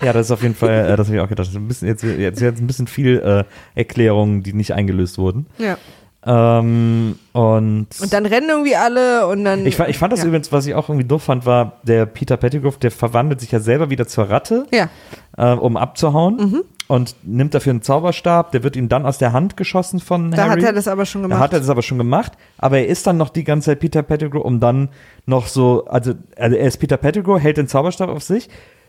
Ja, 0.02 0.12
das 0.12 0.26
ist 0.26 0.30
auf 0.30 0.42
jeden 0.42 0.54
Fall, 0.54 0.90
äh, 0.90 0.96
das 0.98 1.06
habe 1.06 1.16
ich 1.16 1.22
auch 1.22 1.28
gedacht. 1.28 1.48
Ein 1.54 1.68
bisschen, 1.68 1.88
jetzt, 1.88 2.02
jetzt, 2.02 2.38
jetzt 2.42 2.60
ein 2.60 2.66
bisschen 2.66 2.86
viel 2.86 3.18
äh, 3.18 3.44
Erklärungen, 3.74 4.42
die 4.42 4.52
nicht 4.52 4.74
eingelöst 4.74 5.16
wurden. 5.16 5.46
Ja. 5.56 5.78
Ähm, 6.26 7.18
und 7.32 7.86
Und 7.98 8.12
dann 8.12 8.26
rennen 8.26 8.50
irgendwie 8.50 8.76
alle 8.76 9.26
und 9.26 9.44
dann. 9.44 9.64
ich, 9.64 9.78
ich 9.78 9.96
fand 9.96 10.12
das 10.12 10.20
ja. 10.20 10.26
übrigens, 10.26 10.52
was 10.52 10.66
ich 10.66 10.74
auch 10.74 10.90
irgendwie 10.90 11.08
doof 11.08 11.22
fand, 11.22 11.46
war, 11.46 11.80
der 11.82 12.04
Peter 12.04 12.36
Pettigrew, 12.36 12.72
der 12.72 12.90
verwandelt 12.90 13.40
sich 13.40 13.50
ja 13.52 13.58
selber 13.58 13.88
wieder 13.88 14.06
zur 14.06 14.28
Ratte, 14.28 14.66
Ja. 14.70 14.90
äh, 15.38 15.54
um 15.56 15.78
abzuhauen 15.78 16.36
Mhm. 16.36 16.62
Und 16.88 17.16
nimmt 17.24 17.54
dafür 17.54 17.70
einen 17.70 17.82
Zauberstab, 17.82 18.52
der 18.52 18.62
wird 18.62 18.76
ihm 18.76 18.88
dann 18.88 19.06
aus 19.06 19.18
der 19.18 19.32
Hand 19.32 19.56
geschossen 19.56 19.98
von 20.00 20.30
Da 20.30 20.44
Harry. 20.48 20.60
hat 20.60 20.66
er 20.68 20.72
das 20.72 20.86
aber 20.88 21.04
schon 21.06 21.22
Da 21.22 21.28
gemacht. 21.28 21.40
hat 21.42 21.52
er 21.52 21.60
das 21.60 21.68
aber 21.68 21.82
schon 21.82 21.98
gemacht, 21.98 22.32
aber 22.58 22.78
er 22.78 22.86
ist 22.86 23.06
dann 23.06 23.16
noch 23.16 23.30
die 23.30 23.44
ganze 23.44 23.66
Zeit 23.70 23.80
Peter 23.80 24.02
Pettigrew, 24.02 24.40
um 24.40 24.60
dann 24.60 24.90
noch 25.26 25.46
so, 25.46 25.84
also, 25.86 26.14
also 26.36 26.56
er 26.56 26.66
ist 26.66 26.76
Peter 26.78 26.96
Pettigrew, 26.96 27.38
hält 27.38 27.56
den 27.56 27.68
Zauberstab 27.68 28.08
auf 28.08 28.22
sich, 28.22 28.48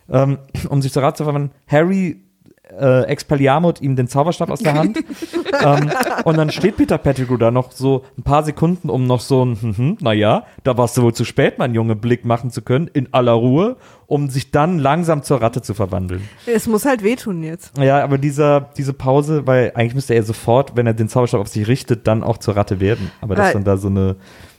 ähm, 0.10 0.38
um 0.70 0.82
sich 0.82 0.94
zur 0.94 1.04
Rat 1.04 1.18
zu 1.18 1.24
verwandeln. 1.24 1.52
Harry 1.68 2.22
äh, 2.80 3.04
Expelliarmut 3.04 3.82
ihm 3.82 3.96
den 3.96 4.08
Zauberstab 4.08 4.50
aus 4.50 4.60
der 4.60 4.74
Hand. 4.74 4.98
ähm, 5.64 5.92
und 6.26 6.38
dann 6.38 6.52
steht 6.52 6.78
Peter 6.78 6.98
Pettigrew 6.98 7.38
da 7.38 7.52
noch 7.52 7.72
so 7.72 8.04
ein 8.18 8.24
paar 8.24 8.44
Sekunden, 8.44 8.90
um 8.90 9.06
noch 9.06 9.22
so 9.22 9.46
ein, 9.46 9.58
hm, 9.62 9.98
naja, 10.02 10.46
da 10.64 10.78
warst 10.78 10.98
du 10.98 11.04
wohl 11.04 11.14
zu 11.14 11.26
spät, 11.26 11.58
mein 11.58 11.74
Junge, 11.74 11.96
Blick 11.96 12.26
machen 12.26 12.52
zu 12.52 12.62
können, 12.62 12.90
in 12.92 13.14
aller 13.14 13.34
Ruhe, 13.34 13.78
um 14.08 14.30
sich 14.30 14.52
dann 14.52 14.80
langsam 14.80 15.24
zur 15.24 15.42
Ratte 15.42 15.62
zu 15.62 15.74
verwandeln. 15.74 16.22
es 16.46 16.68
muss 16.68 16.86
halt 16.86 17.04
wehtun 17.04 17.44
jetzt. 17.44 17.78
Ja, 17.78 18.04
aber 18.04 18.18
dieser, 18.18 18.70
diese 18.78 18.94
Pause, 18.94 19.46
weil 19.46 19.72
eigentlich 19.76 19.96
müsste 19.96 20.14
er 20.14 20.24
sofort, 20.24 20.76
wenn 20.76 20.88
er 20.88 20.94
den 20.94 21.10
Zauberstab 21.10 21.42
auf 21.42 21.48
sich 21.48 21.68
richtet, 21.68 22.08
dann 22.08 22.24
auch 22.24 22.38
zur 22.38 22.56
Ratte 22.56 22.80
werden. 22.80 23.12
Aber 23.22 23.36
dass 23.36 23.48
Weil- 23.48 23.54
dann 23.54 23.64
da 23.64 23.78
so 23.78 23.88
eine, 23.90 24.16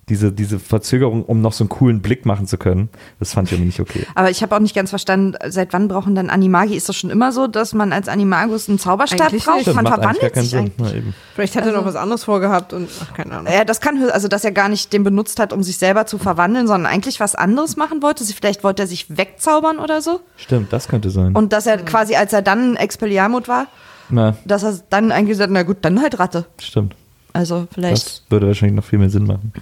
diese, 0.08 0.32
diese 0.32 0.58
Verzögerung, 0.58 1.24
um 1.24 1.40
noch 1.40 1.52
so 1.52 1.64
einen 1.64 1.68
coolen 1.68 2.00
Blick 2.00 2.26
machen 2.26 2.46
zu 2.46 2.56
können, 2.58 2.88
das 3.18 3.32
fand 3.34 3.48
ich 3.48 3.52
irgendwie 3.52 3.66
nicht 3.66 3.80
okay. 3.80 4.06
Aber 4.14 4.30
ich 4.30 4.42
habe 4.42 4.54
auch 4.56 4.60
nicht 4.60 4.74
ganz 4.74 4.90
verstanden, 4.90 5.34
seit 5.48 5.72
wann 5.72 5.88
brauchen 5.88 6.14
dann 6.14 6.30
Animagi? 6.30 6.74
Ist 6.76 6.88
das 6.88 6.96
schon 6.96 7.10
immer 7.10 7.32
so, 7.32 7.46
dass 7.46 7.74
man 7.74 7.92
als 7.92 8.08
Animagus 8.08 8.68
einen 8.68 8.78
Zauberstab 8.78 9.28
Eigentlich 9.28 9.44
braucht? 9.44 9.56
nicht. 9.58 9.68
Das 9.68 9.74
Man 9.74 9.84
macht 9.84 9.92
eigentlich 10.00 10.20
gar 10.20 10.30
verwandelt 10.30 10.34
keinen 10.34 10.42
sich 10.42 10.50
Sinn. 10.50 10.58
eigentlich. 10.60 10.76
Na, 10.92 10.94
eben. 10.94 11.14
Vielleicht 11.34 11.56
hat 11.56 11.62
er 11.64 11.68
Also- 11.68 11.78
noch 11.80 11.86
was 11.86 11.96
anderes 11.96 12.24
vorgehabt 12.24 12.72
und 12.72 12.88
ach, 13.02 13.14
keine 13.14 13.32
Ahnung. 13.38 13.52
Ja, 13.52 13.64
das 13.64 13.80
kann, 13.80 14.02
also 14.10 14.28
dass 14.28 14.44
er 14.44 14.52
gar 14.52 14.68
nicht 14.68 14.92
den 14.92 15.04
benutzt 15.04 15.38
hat, 15.40 15.52
um 15.52 15.62
sich 15.62 15.78
selber 15.78 16.06
zu 16.06 16.18
verwandeln, 16.18 16.66
sondern 16.66 16.90
eigentlich 16.92 17.20
was 17.20 17.34
anderes 17.34 17.76
machen 17.76 18.02
wollte. 18.02 18.24
Vielleicht 18.24 18.64
wollte 18.64 18.82
er 18.82 18.86
sich 18.86 19.16
wegzaubern 19.16 19.78
oder 19.78 20.00
so. 20.02 20.20
Stimmt, 20.36 20.72
das 20.72 20.88
könnte 20.88 21.10
sein. 21.10 21.34
Und 21.34 21.52
dass 21.52 21.66
er 21.66 21.78
quasi, 21.78 22.14
als 22.16 22.32
er 22.32 22.42
dann 22.42 22.76
Expelliarmut 22.76 23.48
war, 23.48 23.66
Na, 24.10 24.36
dass 24.44 24.62
er 24.62 24.74
dann 24.90 25.12
eigentlich 25.12 25.30
gesagt 25.30 25.48
hat, 25.50 25.54
na 25.54 25.62
gut, 25.62 25.78
dann 25.82 26.00
halt 26.00 26.18
Ratte. 26.18 26.46
stimmt. 26.60 26.94
Also 27.34 27.68
vielleicht. 27.72 28.06
Das 28.06 28.22
würde 28.30 28.46
wahrscheinlich 28.46 28.74
noch 28.74 28.84
viel 28.84 28.98
mehr 28.98 29.10
Sinn 29.10 29.24
machen. 29.24 29.52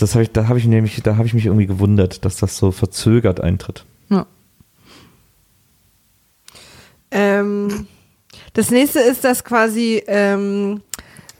Das 0.00 0.14
habe 0.14 0.22
ich, 0.22 0.32
da 0.32 0.48
habe 0.48 0.58
ich 0.58 0.66
nämlich, 0.66 1.02
da 1.02 1.16
habe 1.16 1.26
ich 1.26 1.34
mich 1.34 1.46
irgendwie 1.46 1.66
gewundert, 1.66 2.24
dass 2.24 2.36
das 2.36 2.56
so 2.56 2.70
verzögert 2.70 3.40
eintritt. 3.40 3.84
Ja. 4.08 4.26
Ähm, 7.10 7.86
das 8.54 8.70
nächste 8.70 9.00
ist, 9.00 9.24
dass 9.24 9.44
quasi 9.44 10.02
ähm, 10.06 10.82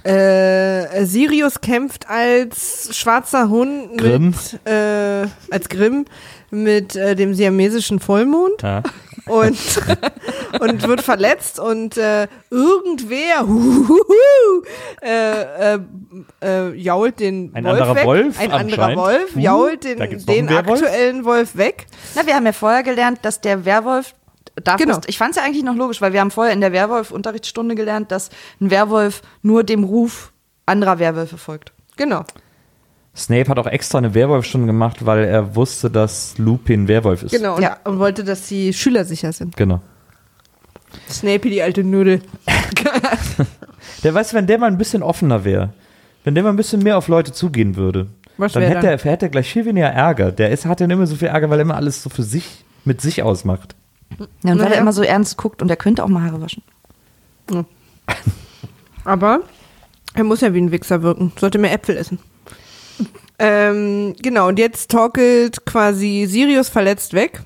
äh, 0.04 1.04
Sirius 1.04 1.60
kämpft 1.60 2.08
als 2.08 2.96
schwarzer 2.96 3.48
Hund 3.48 3.98
Grimm. 3.98 4.26
mit 4.26 4.60
äh, 4.66 5.26
als 5.50 5.68
Grimm 5.68 6.06
mit 6.50 6.96
äh, 6.96 7.14
dem 7.14 7.34
siamesischen 7.34 8.00
Vollmond 8.00 8.62
Ja. 8.62 8.82
Und 9.30 9.58
und 10.60 10.86
wird 10.86 11.00
verletzt 11.02 11.58
und 11.58 11.96
äh, 11.96 12.26
irgendwer 12.50 13.46
huhuhu, 13.46 14.62
äh, 15.02 15.74
äh, 15.74 15.78
äh, 16.42 16.74
jault 16.74 17.20
den 17.20 17.54
Ein 17.54 17.64
Wolf 17.64 17.74
anderer 17.80 17.94
weg. 17.94 18.04
Wolf 18.04 18.40
ein 18.40 18.52
anderer. 18.52 18.96
Wolf 18.96 19.36
Uh, 19.36 19.38
jault 19.38 19.84
den, 19.84 19.98
den 20.26 20.48
aktuellen 20.48 21.24
Wolf 21.24 21.56
weg. 21.56 21.86
Na, 22.14 22.26
wir 22.26 22.34
haben 22.34 22.46
ja 22.46 22.52
vorher 22.52 22.82
gelernt, 22.82 23.20
dass 23.22 23.40
der 23.40 23.64
Werwolf 23.64 24.14
darf 24.62 24.78
Genau. 24.78 24.98
ich 25.06 25.18
fand 25.18 25.30
es 25.30 25.36
ja 25.36 25.44
eigentlich 25.44 25.64
noch 25.64 25.76
logisch, 25.76 26.00
weil 26.00 26.12
wir 26.12 26.20
haben 26.20 26.30
vorher 26.30 26.52
in 26.52 26.60
der 26.60 26.72
Werwolf-Unterrichtsstunde 26.72 27.74
gelernt, 27.74 28.10
dass 28.10 28.30
ein 28.60 28.70
Werwolf 28.70 29.22
nur 29.42 29.64
dem 29.64 29.84
Ruf 29.84 30.32
anderer 30.66 30.98
Werwölfe 30.98 31.38
folgt. 31.38 31.72
Genau. 31.96 32.24
Snape 33.16 33.48
hat 33.48 33.58
auch 33.58 33.66
extra 33.66 33.98
eine 33.98 34.14
Werwolfstunde 34.14 34.66
gemacht, 34.68 35.04
weil 35.04 35.24
er 35.24 35.56
wusste, 35.56 35.90
dass 35.90 36.38
Lupin 36.38 36.86
Werwolf 36.88 37.22
ist. 37.24 37.32
Genau, 37.32 37.56
und, 37.56 37.62
Ja. 37.62 37.76
und 37.84 37.98
wollte, 37.98 38.22
dass 38.24 38.46
die 38.46 38.72
Schüler 38.72 39.04
sicher 39.04 39.32
sind. 39.32 39.56
Genau. 39.56 39.80
Snape, 41.10 41.48
die 41.50 41.60
alte 41.62 41.84
Nudel. 41.84 42.20
Der 44.04 44.14
weiß, 44.14 44.32
wenn 44.34 44.46
der 44.46 44.58
mal 44.58 44.66
ein 44.68 44.78
bisschen 44.78 45.02
offener 45.02 45.44
wäre, 45.44 45.70
wenn 46.24 46.34
der 46.34 46.44
mal 46.44 46.50
ein 46.50 46.56
bisschen 46.56 46.82
mehr 46.82 46.96
auf 46.98 47.08
Leute 47.08 47.32
zugehen 47.32 47.76
würde, 47.76 48.06
Was 48.38 48.52
dann 48.52 48.62
hätte 48.62 48.86
er, 48.86 48.98
hätte 48.98 49.26
er 49.26 49.28
gleich 49.28 49.52
viel 49.52 49.64
weniger 49.66 49.88
Ärger. 49.88 50.32
Der 50.32 50.50
ist, 50.50 50.64
hat 50.66 50.80
ja 50.80 50.86
immer 50.86 51.06
so 51.06 51.16
viel 51.16 51.28
Ärger, 51.28 51.50
weil 51.50 51.58
er 51.58 51.62
immer 51.62 51.76
alles 51.76 52.02
so 52.02 52.08
für 52.10 52.22
sich, 52.22 52.64
mit 52.84 53.00
sich 53.00 53.22
ausmacht. 53.22 53.74
Ja, 54.18 54.24
und 54.24 54.28
weil 54.44 54.54
Naja. 54.56 54.70
er 54.70 54.80
immer 54.80 54.92
so 54.92 55.02
ernst 55.02 55.36
guckt 55.36 55.60
und 55.62 55.70
er 55.70 55.76
könnte 55.76 56.02
auch 56.04 56.08
mal 56.08 56.22
Haare 56.22 56.40
waschen. 56.40 56.62
Aber 59.04 59.40
er 60.14 60.24
muss 60.24 60.40
ja 60.40 60.52
wie 60.54 60.60
ein 60.60 60.72
Wichser 60.72 61.02
wirken. 61.02 61.32
Sollte 61.38 61.58
mehr 61.58 61.72
Äpfel 61.72 61.96
essen. 61.96 62.18
Ähm, 63.42 64.14
genau, 64.20 64.48
und 64.48 64.58
jetzt 64.58 64.90
torkelt 64.90 65.64
quasi 65.64 66.26
Sirius 66.28 66.68
verletzt 66.68 67.14
weg, 67.14 67.40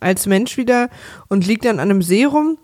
als 0.00 0.26
Mensch 0.26 0.56
wieder, 0.56 0.90
und 1.28 1.46
liegt 1.46 1.64
dann 1.64 1.78
an 1.78 1.88
einem 1.88 2.02
See 2.02 2.24
rum, 2.24 2.58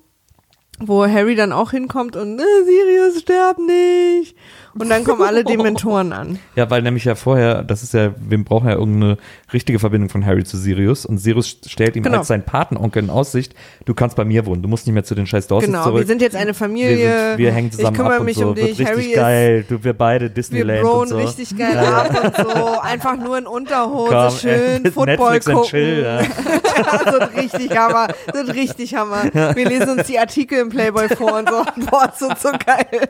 wo 0.81 1.07
Harry 1.07 1.37
dann 1.37 1.53
auch 1.53 1.71
hinkommt 1.71 2.17
und 2.17 2.41
äh, 2.41 2.65
Sirius, 2.65 3.21
sterb 3.21 3.59
nicht. 3.61 4.37
Und 4.79 4.89
dann 4.89 5.05
kommen 5.05 5.23
alle 5.23 5.45
Dementoren 5.45 6.13
an. 6.13 6.39
Ja, 6.55 6.69
weil 6.71 6.83
nämlich 6.83 7.05
ja 7.05 7.15
vorher, 7.15 7.63
das 7.63 7.83
ist 7.83 7.95
ja, 7.95 8.13
wir 8.19 8.43
brauchen 8.45 8.69
ja 8.69 8.75
irgendeine 8.75 9.17
richtige 9.53 9.79
Verbindung 9.79 10.09
von 10.11 10.25
Harry 10.27 10.45
zu 10.45 10.57
Sirius 10.59 11.07
und 11.07 11.19
Sirius 11.19 11.57
stellt 11.67 11.97
ihm 11.97 12.03
Genau. 12.03 12.19
als 12.19 12.29
sein 12.29 12.45
Patenonkel 12.45 13.05
in 13.05 13.11
Aussicht, 13.11 13.55
du 13.87 13.95
kannst 13.95 14.17
bei 14.17 14.25
mir 14.25 14.45
wohnen, 14.47 14.63
du 14.63 14.69
musst 14.69 14.87
nicht 14.87 14.95
mehr 14.95 15.05
zu 15.05 15.15
den 15.15 15.27
scheiß 15.27 15.47
Dorsets 15.47 15.71
Genau, 15.73 15.85
zurück. 15.85 16.01
wir 16.01 16.07
sind 16.07 16.21
jetzt 16.21 16.37
eine 16.37 16.49
wir, 16.49 16.55
Familie. 16.55 17.29
sind, 17.31 17.39
wir 17.39 17.53
hängen 17.53 17.71
zusammen 17.73 17.95
ich 17.95 17.97
kümmere 17.99 18.15
ab 18.15 18.21
und 18.21 18.27
mich 18.27 18.37
so, 18.37 18.49
um 18.49 18.57
wird 18.57 18.69
dich. 18.69 18.81
richtig 18.81 18.87
Harry 18.89 19.13
geil, 19.15 19.65
du, 19.69 19.83
wir 19.85 19.93
beide 19.95 20.25
wir 20.27 20.29
Disneyland 20.31 20.83
broen 20.83 21.01
und 21.01 21.09
so. 21.09 21.17
richtig 21.19 21.57
geil 21.59 21.75
Ja, 21.75 22.03
ab 22.03 22.25
und 22.25 22.37
so. 22.49 22.81
Einfach 22.81 23.17
nur 23.17 23.39
in 23.39 23.47
Unterhose, 23.47 24.11
Komm, 24.15 24.31
schön 24.39 24.85
ey, 24.85 24.91
Football 24.91 25.07
Netflix 25.33 25.47
gucken. 25.47 25.65
chill, 25.71 26.03
ja. 26.05 26.23
Sind 27.13 27.37
richtig 27.37 27.77
Hammer. 27.77 28.09
Sind 28.35 28.49
richtig 28.55 28.95
Hammer. 28.95 29.25
Wir 29.55 29.69
lesen 29.69 29.91
uns 29.99 30.07
die 30.07 30.19
Artikel 30.19 30.59
im 30.61 30.69
Playboy 30.71 31.09
vor 31.17 31.39
und 31.39 31.49
so. 31.49 31.65
Boah, 31.91 32.09
ist 32.13 32.19
so, 32.19 32.29
so 32.39 32.51
geil. 32.65 33.09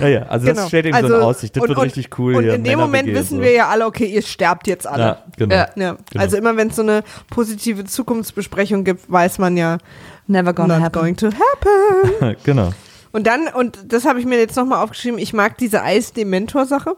Ja, 0.00 0.08
ja, 0.08 0.22
also 0.22 0.46
das 0.46 0.68
stellt 0.68 0.86
ihm 0.86 0.94
so 0.94 1.06
in 1.06 1.12
Aussicht, 1.12 1.54
das 1.56 1.62
Genau. 1.62 1.64
und, 1.64 1.68
wird 1.68 1.78
und, 1.78 1.84
richtig 1.84 2.18
cool. 2.18 2.36
Und 2.36 2.44
hier, 2.44 2.54
in 2.54 2.64
dem 2.64 2.78
Moment 2.78 3.08
wissen 3.08 3.36
so. 3.38 3.42
wir 3.42 3.52
ja 3.52 3.68
alle, 3.68 3.86
okay, 3.86 4.06
ihr 4.06 4.22
sterbt 4.22 4.66
jetzt 4.66 4.86
alle. 4.86 5.02
Ja, 5.02 5.24
genau. 5.36 5.54
Ja. 5.54 5.68
Ja. 5.76 5.96
Genau. 6.10 6.22
Also 6.22 6.36
immer 6.36 6.56
wenn 6.56 6.68
es 6.68 6.76
so 6.76 6.82
eine 6.82 7.02
positive 7.28 7.84
Zukunftsbesprechung 7.84 8.84
gibt, 8.84 9.10
weiß 9.10 9.38
man 9.38 9.56
ja, 9.56 9.78
Never 10.26 10.52
gonna 10.54 10.76
not 10.76 10.84
happen. 10.84 11.00
going 11.00 11.16
to 11.16 11.26
happen. 11.28 12.36
genau. 12.44 12.72
Und 13.12 13.26
dann, 13.26 13.48
und 13.48 13.78
das 13.92 14.04
habe 14.04 14.20
ich 14.20 14.26
mir 14.26 14.38
jetzt 14.38 14.56
nochmal 14.56 14.82
aufgeschrieben, 14.82 15.18
ich 15.18 15.32
mag 15.32 15.58
diese 15.58 15.82
Eis-Dementor-Sache. 15.82 16.94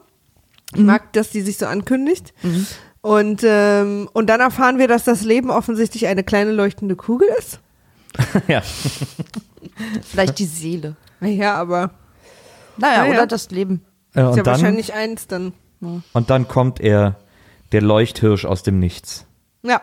Ich 0.75 0.81
mag, 0.81 1.11
dass 1.13 1.29
die 1.31 1.41
sich 1.41 1.57
so 1.57 1.65
ankündigt. 1.65 2.33
Und, 3.01 3.41
ähm, 3.43 4.09
und 4.13 4.27
dann 4.27 4.39
erfahren 4.39 4.77
wir, 4.77 4.87
dass 4.87 5.03
das 5.03 5.23
Leben 5.23 5.49
offensichtlich 5.49 6.07
eine 6.07 6.23
kleine 6.23 6.51
leuchtende 6.51 6.95
Kugel 6.95 7.27
ist. 7.37 7.59
ja. 8.47 8.61
Vielleicht 10.03 10.39
die 10.39 10.45
Seele. 10.45 10.95
Ja, 11.23 11.55
aber 11.55 11.91
Naja, 12.77 13.03
Naja. 13.03 13.11
oder 13.13 13.27
das 13.27 13.49
Leben. 13.51 13.85
Äh, 14.15 14.21
Ist 14.21 14.25
und, 14.29 14.37
ja 14.37 14.43
dann, 14.43 14.45
wahrscheinlich 14.53 14.93
eins 14.93 15.27
dann. 15.27 15.53
und 15.81 16.29
dann 16.29 16.47
kommt 16.47 16.79
er, 16.79 17.15
der 17.71 17.81
Leuchthirsch 17.81 18.45
aus 18.45 18.63
dem 18.63 18.79
Nichts. 18.79 19.25
Ja, 19.63 19.81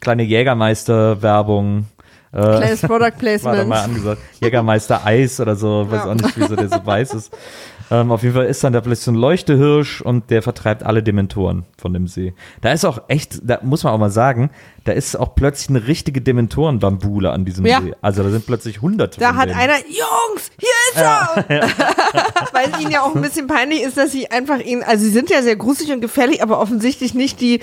Kleine 0.00 0.22
Jägermeister-Werbung. 0.22 1.86
Äh, 2.32 2.38
kleines 2.40 2.80
Product 2.82 2.90
war 2.98 3.10
da 3.10 3.16
Placement. 3.18 3.68
mal 3.68 3.82
angesagt. 3.82 4.22
Jägermeister 4.40 5.04
Eis 5.04 5.40
oder 5.40 5.56
so, 5.56 5.90
weiß 5.90 6.04
Ja. 6.04 6.10
auch 6.10 6.14
nicht, 6.14 6.36
wieso 6.38 6.56
der 6.56 6.68
so 6.68 6.84
weiß 6.86 7.14
ist. 7.14 7.36
Ähm, 7.90 8.12
auf 8.12 8.22
jeden 8.22 8.34
Fall 8.34 8.46
ist 8.46 8.62
dann 8.62 8.72
da 8.72 8.80
plötzlich 8.80 9.04
so 9.04 9.10
ein 9.10 9.16
Leuchtehirsch 9.16 10.00
und 10.00 10.30
der 10.30 10.42
vertreibt 10.42 10.84
alle 10.84 11.02
Dementoren 11.02 11.64
von 11.76 11.92
dem 11.92 12.06
See. 12.06 12.34
Da 12.60 12.70
ist 12.72 12.84
auch 12.84 13.02
echt, 13.08 13.40
da 13.42 13.58
muss 13.62 13.82
man 13.82 13.92
auch 13.92 13.98
mal 13.98 14.10
sagen, 14.10 14.50
da 14.84 14.92
ist 14.92 15.16
auch 15.16 15.34
plötzlich 15.34 15.70
eine 15.70 15.86
richtige 15.88 16.20
Dementoren-Bambule 16.20 17.30
an 17.32 17.44
diesem 17.44 17.66
Ja. 17.66 17.80
See. 17.80 17.92
Also 18.00 18.22
da 18.22 18.30
sind 18.30 18.46
plötzlich 18.46 18.80
hunderte 18.80 19.18
Da 19.18 19.30
von 19.30 19.38
hat 19.38 19.48
denen. 19.48 19.58
einer, 19.58 19.76
Jungs, 19.78 20.50
hier 20.58 20.68
ist 20.92 21.00
er! 21.02 21.44
Weil 22.52 22.80
ihnen 22.80 22.90
ja 22.92 23.02
auch 23.02 23.14
ein 23.14 23.22
bisschen 23.22 23.46
peinlich 23.46 23.82
ist, 23.82 23.96
dass 23.96 24.12
sie 24.12 24.30
einfach 24.30 24.60
ihn, 24.60 24.82
also 24.82 25.04
sie 25.04 25.10
sind 25.10 25.28
ja 25.30 25.42
sehr 25.42 25.56
gruselig 25.56 25.92
und 25.92 26.00
gefährlich, 26.00 26.42
aber 26.42 26.60
offensichtlich 26.60 27.14
nicht 27.14 27.40
die 27.40 27.60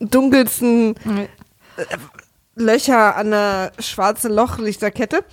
dunkelsten 0.00 0.94
äh, 1.76 1.82
Löcher 2.56 3.16
an 3.16 3.30
der 3.32 3.72
schwarzen 3.78 4.32
Lochlichterkette. 4.32 5.18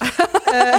äh, 0.51 0.77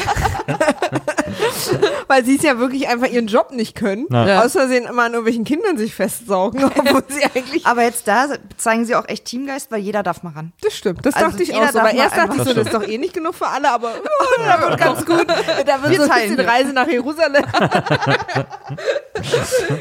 weil 2.06 2.24
sie 2.24 2.36
es 2.36 2.42
ja 2.42 2.58
wirklich 2.58 2.86
einfach 2.88 3.08
ihren 3.08 3.26
Job 3.26 3.50
nicht 3.50 3.74
können. 3.74 4.06
Ja. 4.10 4.42
Aus 4.42 4.52
Versehen 4.52 4.84
immer 4.84 5.04
an 5.04 5.12
irgendwelchen 5.12 5.44
Kindern 5.44 5.78
sich 5.78 5.94
festsaugen, 5.94 6.64
obwohl 6.78 7.02
sie 7.08 7.24
eigentlich. 7.24 7.64
Aber 7.66 7.82
jetzt 7.82 8.06
da 8.06 8.28
zeigen 8.58 8.84
sie 8.84 8.94
auch 8.94 9.08
echt 9.08 9.24
Teamgeist, 9.24 9.70
weil 9.70 9.80
jeder 9.80 10.02
darf 10.02 10.22
mal 10.22 10.34
ran. 10.34 10.52
Das 10.60 10.74
stimmt, 10.76 11.04
das 11.06 11.14
Also 11.14 11.30
dachte 11.30 11.42
ich 11.42 11.48
jeder 11.48 11.62
auch 11.62 11.72
so. 11.72 11.78
Weil 11.78 11.96
erst 11.96 12.16
dachte 12.16 12.36
ich 12.36 12.42
so, 12.42 12.52
das 12.52 12.66
ist 12.66 12.74
doch 12.74 12.86
eh 12.86 12.98
nicht 12.98 13.14
genug 13.14 13.34
für 13.34 13.48
alle, 13.48 13.70
aber 13.70 13.94
oh, 13.96 14.42
da 14.44 14.68
wird 14.68 14.78
ganz 14.78 15.04
gut. 15.04 15.26
Da 15.26 15.82
wird 15.82 15.92
Wir 15.92 16.04
so 16.04 16.10
ein 16.10 16.20
bisschen 16.20 16.36
hier. 16.36 16.48
Reise 16.48 16.72
nach 16.74 16.88
Jerusalem. 16.88 17.44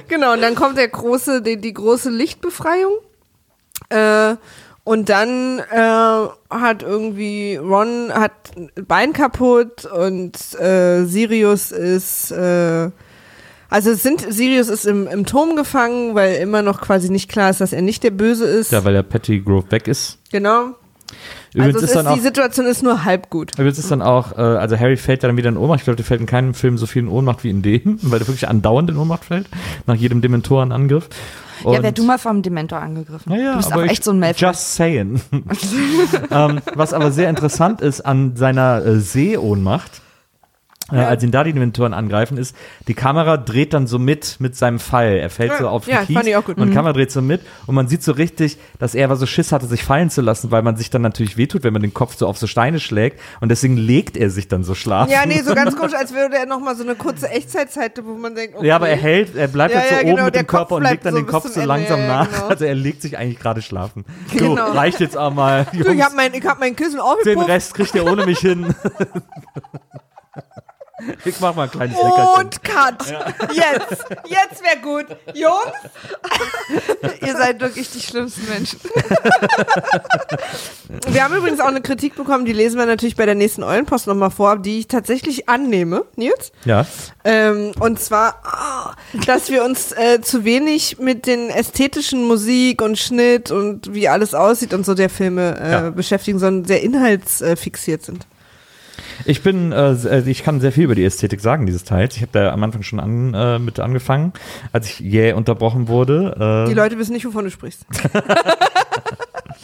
genau, 0.08 0.34
und 0.34 0.42
dann 0.42 0.56
kommt 0.56 0.78
der 0.78 0.88
große, 0.88 1.42
die, 1.42 1.58
die 1.58 1.74
große 1.74 2.10
Lichtbefreiung. 2.10 2.94
Äh, 3.90 4.36
und 4.84 5.10
dann 5.10 5.60
äh, 5.60 6.28
hat 6.50 6.84
irgendwie 6.84 7.56
Ron 7.56 8.12
hat 8.14 8.32
ein 8.58 8.70
Bein 8.86 9.14
kaputt 9.14 9.86
und 9.86 10.38
äh, 10.60 11.06
Sirius 11.06 11.72
ist 11.72 12.32
äh, 12.32 12.90
also 13.70 13.96
sind 13.96 14.22
Sirius 14.32 14.68
ist 14.68 14.86
im, 14.86 15.08
im 15.08 15.26
Turm 15.26 15.56
gefangen, 15.56 16.14
weil 16.14 16.36
immer 16.36 16.62
noch 16.62 16.80
quasi 16.80 17.10
nicht 17.10 17.28
klar 17.28 17.50
ist, 17.50 17.60
dass 17.60 17.74
er 17.74 17.82
nicht 17.82 18.04
der 18.04 18.12
Böse 18.12 18.46
ist. 18.46 18.72
Ja, 18.72 18.84
weil 18.84 18.94
der 18.94 19.02
Patty 19.02 19.40
Grove 19.40 19.72
weg 19.72 19.88
ist. 19.88 20.20
Genau. 20.32 20.76
Übrigens 21.54 21.76
also 21.76 21.86
ist 21.86 21.96
dann 21.96 22.06
ist, 22.06 22.12
auch 22.12 22.16
die 22.16 22.22
Situation 22.22 22.66
ist 22.66 22.84
nur 22.84 23.04
halb 23.04 23.30
gut. 23.30 23.52
Übrigens 23.54 23.80
ist 23.80 23.90
dann 23.90 24.02
auch, 24.02 24.38
äh, 24.38 24.42
also 24.42 24.78
Harry 24.78 24.98
fällt 24.98 25.24
dann 25.24 25.38
wieder 25.38 25.50
in 25.50 25.58
Ohnmacht. 25.58 25.80
Ich 25.80 25.84
glaube, 25.86 25.98
der 25.98 26.06
fällt 26.06 26.22
in 26.22 26.28
keinem 26.28 26.54
Film 26.54 26.78
so 26.78 26.86
viel 26.86 27.04
in 27.04 27.08
Ohnmacht 27.08 27.44
wie 27.44 27.50
in 27.50 27.62
dem, 27.62 27.98
weil 28.04 28.20
der 28.20 28.28
wirklich 28.28 28.48
andauernd 28.48 28.90
in 28.90 28.98
Ohnmacht 28.98 29.26
fällt, 29.26 29.48
nach 29.88 29.96
jedem 29.96 30.22
Dementorenangriff. 30.22 31.10
Ja, 31.64 31.82
wer 31.82 31.90
Und- 31.90 31.98
du 31.98 32.04
mal 32.04 32.18
vom 32.18 32.42
Dementor 32.42 32.80
angegriffen. 32.80 33.32
Naja, 33.32 33.52
du 33.52 33.58
bist 33.58 33.74
auch 33.74 33.82
echt 33.84 34.04
so 34.04 34.12
ein 34.12 34.20
Malfoy. 34.20 34.48
Just 34.48 34.76
saying. 34.76 35.22
ähm, 36.32 36.60
was 36.76 36.94
aber 36.94 37.12
sehr 37.12 37.30
interessant 37.30 37.82
ist 37.82 38.02
an 38.02 38.36
seiner 38.36 38.86
äh, 38.86 39.00
Seeohnmacht, 39.00 40.02
äh, 40.92 40.98
als 40.98 41.24
ihn 41.24 41.32
da 41.32 41.44
die 41.46 41.54
Dementoren 41.54 41.94
angreifen, 41.94 42.38
ist, 42.38 42.56
die 42.88 42.94
Kamera 42.94 43.38
dreht 43.38 43.74
dann 43.74 43.88
so 43.88 44.00
mit 44.00 44.36
mit 44.40 44.56
seinem 44.56 44.80
Fall. 44.80 45.14
Er 45.18 45.30
fällt 45.30 45.52
Ja, 45.52 45.58
so 45.60 45.68
auf 45.70 45.86
den 45.86 45.94
ja, 45.94 46.04
Kies 46.04 46.16
fand 46.16 46.28
ich 46.28 46.36
auch 46.36 46.44
gut. 46.44 46.58
und 46.58 46.64
die 46.66 46.70
Mhm. 46.72 46.76
Kamera 46.76 46.94
dreht 46.94 47.12
so 47.12 47.22
mit 47.22 47.42
und 47.68 47.76
man 47.76 47.88
sieht 47.88 48.04
so 48.04 48.12
richtig, 48.12 48.58
dass 48.80 48.94
er 48.94 49.06
aber 49.06 49.16
so 49.16 49.26
Schiss 49.26 49.52
hatte, 49.54 49.66
sich 49.66 49.84
fallen 49.84 50.10
zu 50.10 50.22
lassen, 50.22 50.52
weil 50.52 50.62
man 50.62 50.76
sich 50.76 50.90
dann 50.90 51.02
natürlich 51.02 51.38
wehtut, 51.38 51.64
wenn 51.64 51.72
man 51.74 51.82
den 51.82 51.94
Kopf 51.94 52.18
so 52.18 52.28
auf 52.28 52.38
so 52.38 52.48
Steine 52.48 52.80
schlägt 52.82 53.20
und 53.40 53.50
deswegen 53.50 53.78
legt 53.78 54.18
er 54.18 54.30
sich 54.30 54.50
dann 54.50 54.64
so 54.66 54.76
schlafen. 54.76 55.10
Ja, 55.12 55.26
nee, 55.26 55.42
so 55.42 55.56
ganz 55.56 55.76
komisch, 55.78 55.94
als 55.96 56.14
würde 56.14 56.36
er 56.36 56.46
nochmal 56.46 56.76
so 56.76 56.84
eine 56.84 56.96
kurze 56.96 57.30
Echtzeitzeit, 57.30 58.02
wo 58.04 58.16
man 58.16 58.36
denkt, 58.36 58.56
okay. 58.58 58.68
Ja, 58.68 58.76
aber 58.76 58.90
er 58.90 58.98
hält, 58.98 59.36
er 59.36 59.48
bleibt 59.48 59.74
Ja, 59.74 59.80
halt 59.80 59.90
so 59.90 59.96
ja, 59.96 60.02
oben 60.02 60.12
genau, 60.12 60.26
mit 60.26 60.36
dem 60.36 60.48
Körper 60.48 60.66
Kopf 60.68 60.78
und 60.78 60.84
legt 60.84 61.06
dann 61.06 61.14
so 61.14 61.20
den 61.22 61.28
Kopf 61.28 61.44
so 61.48 61.54
Ende, 61.62 61.66
langsam 61.68 62.00
ja, 62.02 62.08
nach. 62.08 62.30
genau. 62.32 62.48
Also 62.48 62.66
er 62.66 62.76
legt 62.76 63.02
sich 63.02 63.18
eigentlich 63.18 63.40
gerade 63.40 63.62
schlafen. 63.62 64.04
So, 64.38 64.50
Genau. 64.56 64.72
reicht 64.72 65.00
jetzt 65.00 65.18
auch 65.18 65.34
mal. 65.34 65.66
Du, 65.72 65.78
Jungs. 65.80 65.94
ich 65.96 66.02
hab 66.04 66.16
mein, 66.16 66.34
ich 66.34 66.46
hab 66.46 66.60
mein 66.60 66.76
Kissen 66.76 66.94
Den 66.94 67.00
aufgepumpt 67.02 67.48
Rest 67.50 67.74
kriegt 67.74 67.96
ihr 67.96 68.06
ohne 68.06 68.26
mich 68.26 68.40
hin. 68.40 68.74
Ich 71.26 71.40
mach 71.40 71.56
mal 71.56 71.64
ein 71.64 71.72
kleines 71.72 71.98
Nickerchen. 71.98 72.46
und 72.46 72.64
cut. 72.64 73.06
Jetzt, 73.54 74.06
jetzt 74.28 74.62
wäre 74.64 74.78
gut. 74.84 75.06
Jungs, 75.34 75.74
Ihr 77.22 77.36
seid 77.36 77.60
wirklich 77.62 77.90
die 77.92 78.00
schlimmsten 78.00 78.48
Menschen. 78.48 78.80
wir 81.08 81.24
haben 81.24 81.36
übrigens 81.36 81.60
auch 81.60 81.66
eine 81.68 81.82
Kritik 81.82 82.16
bekommen, 82.16 82.46
die 82.46 82.54
lesen 82.54 82.78
wir 82.78 82.86
natürlich 82.86 83.16
bei 83.16 83.26
der 83.26 83.36
nächsten 83.36 83.64
Eulenpost 83.64 84.08
nochmal 84.08 84.30
vor, 84.32 84.58
die 84.58 84.80
ich 84.80 84.88
tatsächlich 84.88 85.50
annehme, 85.50 86.06
Nils. 86.16 86.52
Ja. 86.66 86.86
Ähm, 87.24 87.72
und 87.80 88.00
zwar, 88.00 88.36
ah, 88.44 88.96
dass 89.26 89.50
wir 89.50 89.64
uns 89.64 89.92
äh, 89.94 90.22
zu 90.22 90.44
wenig 90.46 91.00
mit 91.00 91.26
den 91.26 91.50
ästhetischen 91.50 92.28
Musik 92.28 92.82
und 92.82 93.00
Schnitt 93.00 93.50
und 93.52 93.94
wie 93.94 94.08
alles 94.08 94.34
aussieht 94.36 94.74
und 94.74 94.86
so 94.86 94.94
der 94.94 95.10
Filme 95.10 95.60
äh, 95.60 95.72
Ja. 95.72 95.90
beschäftigen, 95.90 96.38
sondern 96.40 96.66
sehr 96.66 96.84
inhaltsfixiert 96.84 98.04
sind. 98.04 98.28
Ich 99.26 99.42
bin, 99.44 99.72
äh, 99.72 99.96
sehr- 99.96 100.26
ich 100.28 100.44
kann 100.44 100.60
sehr 100.62 100.72
viel 100.72 100.84
über 100.86 100.96
die 100.96 101.04
Ästhetik 101.06 101.40
sagen 101.42 101.66
dieses 101.66 101.84
Teils. 101.84 102.16
Ich 102.16 102.22
habe 102.22 102.32
da 102.32 102.52
am 102.52 102.64
Anfang 102.64 102.84
schon 102.84 103.00
an, 103.00 103.34
äh, 103.34 103.60
mit 103.60 103.80
angefangen, 103.80 104.34
als 104.72 104.88
ich 104.90 105.00
jäh 105.00 105.34
unterbrochen 105.34 105.88
wurde. 105.88 106.66
Äh, 106.66 106.70
Die 106.70 106.76
Leute 106.76 106.98
wissen 106.98 107.14
nicht, 107.14 107.26
wovon 107.26 107.46
du 107.46 107.52
sprichst. 107.52 107.86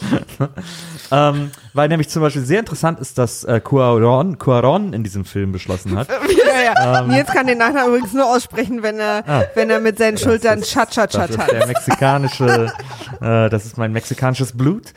ähm, 1.12 1.50
weil 1.74 1.88
nämlich 1.88 2.08
zum 2.08 2.22
Beispiel 2.22 2.42
sehr 2.42 2.60
interessant 2.60 2.98
ist, 3.00 3.18
dass 3.18 3.44
äh, 3.44 3.60
Cuaron, 3.60 4.38
Cuaron 4.38 4.92
in 4.92 5.02
diesem 5.04 5.24
Film 5.24 5.52
beschlossen 5.52 5.96
hat. 5.96 6.08
ja, 6.64 6.74
ja. 6.84 7.02
Nils 7.02 7.28
kann 7.28 7.46
den 7.46 7.58
Nachnamen 7.58 7.88
übrigens 7.90 8.12
nur 8.12 8.26
aussprechen, 8.26 8.82
wenn 8.82 8.98
er, 8.98 9.24
Ah. 9.26 9.42
wenn 9.54 9.70
er 9.70 9.80
mit 9.80 9.98
seinen 9.98 10.18
Schultern 10.18 10.60
ist- 10.60 10.72
Cha-Cha-Cha 10.72 11.26
Das 11.26 11.30
ist 11.36 11.50
der 11.50 11.66
mexikanische, 11.66 12.72
äh, 13.20 13.48
das 13.50 13.66
ist 13.66 13.76
mein 13.78 13.92
mexikanisches 13.92 14.52
Blut. 14.56 14.92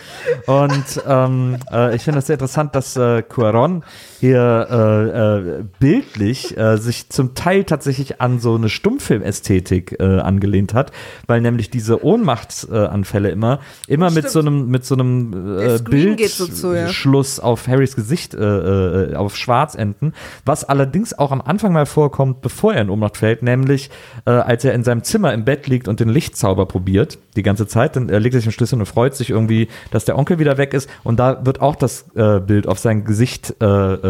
Und 0.47 0.83
ähm, 1.07 1.57
äh, 1.71 1.95
ich 1.95 2.03
finde 2.03 2.19
es 2.19 2.27
sehr 2.27 2.35
interessant, 2.35 2.75
dass 2.75 2.95
äh, 2.95 3.21
Cuaron 3.23 3.83
hier 4.19 4.67
äh, 4.69 5.59
äh, 5.59 5.63
bildlich 5.79 6.57
äh, 6.57 6.77
sich 6.77 7.09
zum 7.09 7.35
Teil 7.35 7.65
tatsächlich 7.65 8.21
an 8.21 8.39
so 8.39 8.55
eine 8.55 8.69
Stummfilmästhetik 8.69 9.97
äh, 9.99 10.19
angelehnt 10.19 10.73
hat, 10.73 10.91
weil 11.27 11.41
nämlich 11.41 11.69
diese 11.69 12.03
Ohnmachtsanfälle 12.03 12.85
äh, 12.85 12.93
Anfälle 12.93 13.29
immer 13.31 13.59
immer 13.87 14.11
mit 14.11 14.29
so 14.29 14.39
einem 14.39 14.67
mit 14.69 14.85
so 14.85 14.95
einem 14.95 15.32
äh, 15.33 16.15
geht 16.15 16.29
so 16.29 16.73
ja. 16.73 16.83
Bildschluss 16.83 17.39
auf 17.39 17.67
Harrys 17.67 17.95
Gesicht 17.95 18.33
äh, 18.33 18.39
äh, 18.39 19.15
auf 19.15 19.35
schwarz 19.35 19.75
enden, 19.75 20.13
was 20.45 20.63
allerdings 20.63 21.17
auch 21.17 21.31
am 21.31 21.41
Anfang 21.41 21.73
mal 21.73 21.85
vorkommt, 21.85 22.41
bevor 22.41 22.73
er 22.73 22.81
in 22.81 22.89
Ohnmacht 22.89 23.17
fällt, 23.17 23.43
nämlich 23.43 23.89
äh, 24.25 24.31
als 24.31 24.63
er 24.65 24.73
in 24.73 24.83
seinem 24.83 25.03
Zimmer 25.03 25.33
im 25.33 25.45
Bett 25.45 25.67
liegt 25.67 25.87
und 25.87 25.99
den 25.99 26.09
Lichtzauber 26.09 26.65
probiert, 26.65 27.17
die 27.35 27.43
ganze 27.43 27.67
Zeit, 27.67 27.95
dann 27.95 28.07
legt 28.07 28.35
er 28.35 28.41
sich 28.41 28.45
den 28.45 28.51
Schlüssel 28.51 28.79
und 28.79 28.85
freut 28.85 29.15
sich 29.15 29.29
irgendwie, 29.29 29.67
dass 29.91 30.05
der 30.05 30.17
Onkel 30.17 30.39
wieder 30.39 30.57
weg 30.57 30.73
ist 30.73 30.89
und 31.03 31.19
da 31.19 31.45
wird 31.45 31.61
auch 31.61 31.75
das 31.75 32.05
äh, 32.15 32.39
Bild 32.39 32.67
auf 32.67 32.79
sein 32.79 33.05
Gesicht 33.05 33.53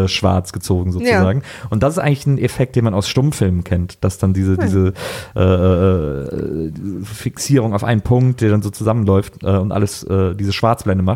schwarz 0.06 0.52
gezogen 0.52 0.92
sozusagen. 0.92 1.42
Und 1.70 1.82
das 1.82 1.94
ist 1.94 1.98
eigentlich 1.98 2.26
ein 2.26 2.38
Effekt, 2.38 2.76
den 2.76 2.84
man 2.84 2.94
aus 2.94 3.08
Stummfilmen 3.08 3.64
kennt, 3.64 4.02
dass 4.02 4.18
dann 4.18 4.32
diese, 4.32 4.56
diese 4.56 4.92
äh, 5.36 5.40
äh, 5.40 6.70
Fixierung 7.04 7.74
auf 7.74 7.84
einen 7.84 8.02
Punkt, 8.02 8.40
der 8.40 8.50
dann 8.50 8.62
so 8.62 8.70
zusammenläuft 8.70 9.44
und 9.44 9.72
alles 9.72 10.06
diese 10.38 10.52
Schwarzblende 10.52 11.02
macht. 11.02 11.13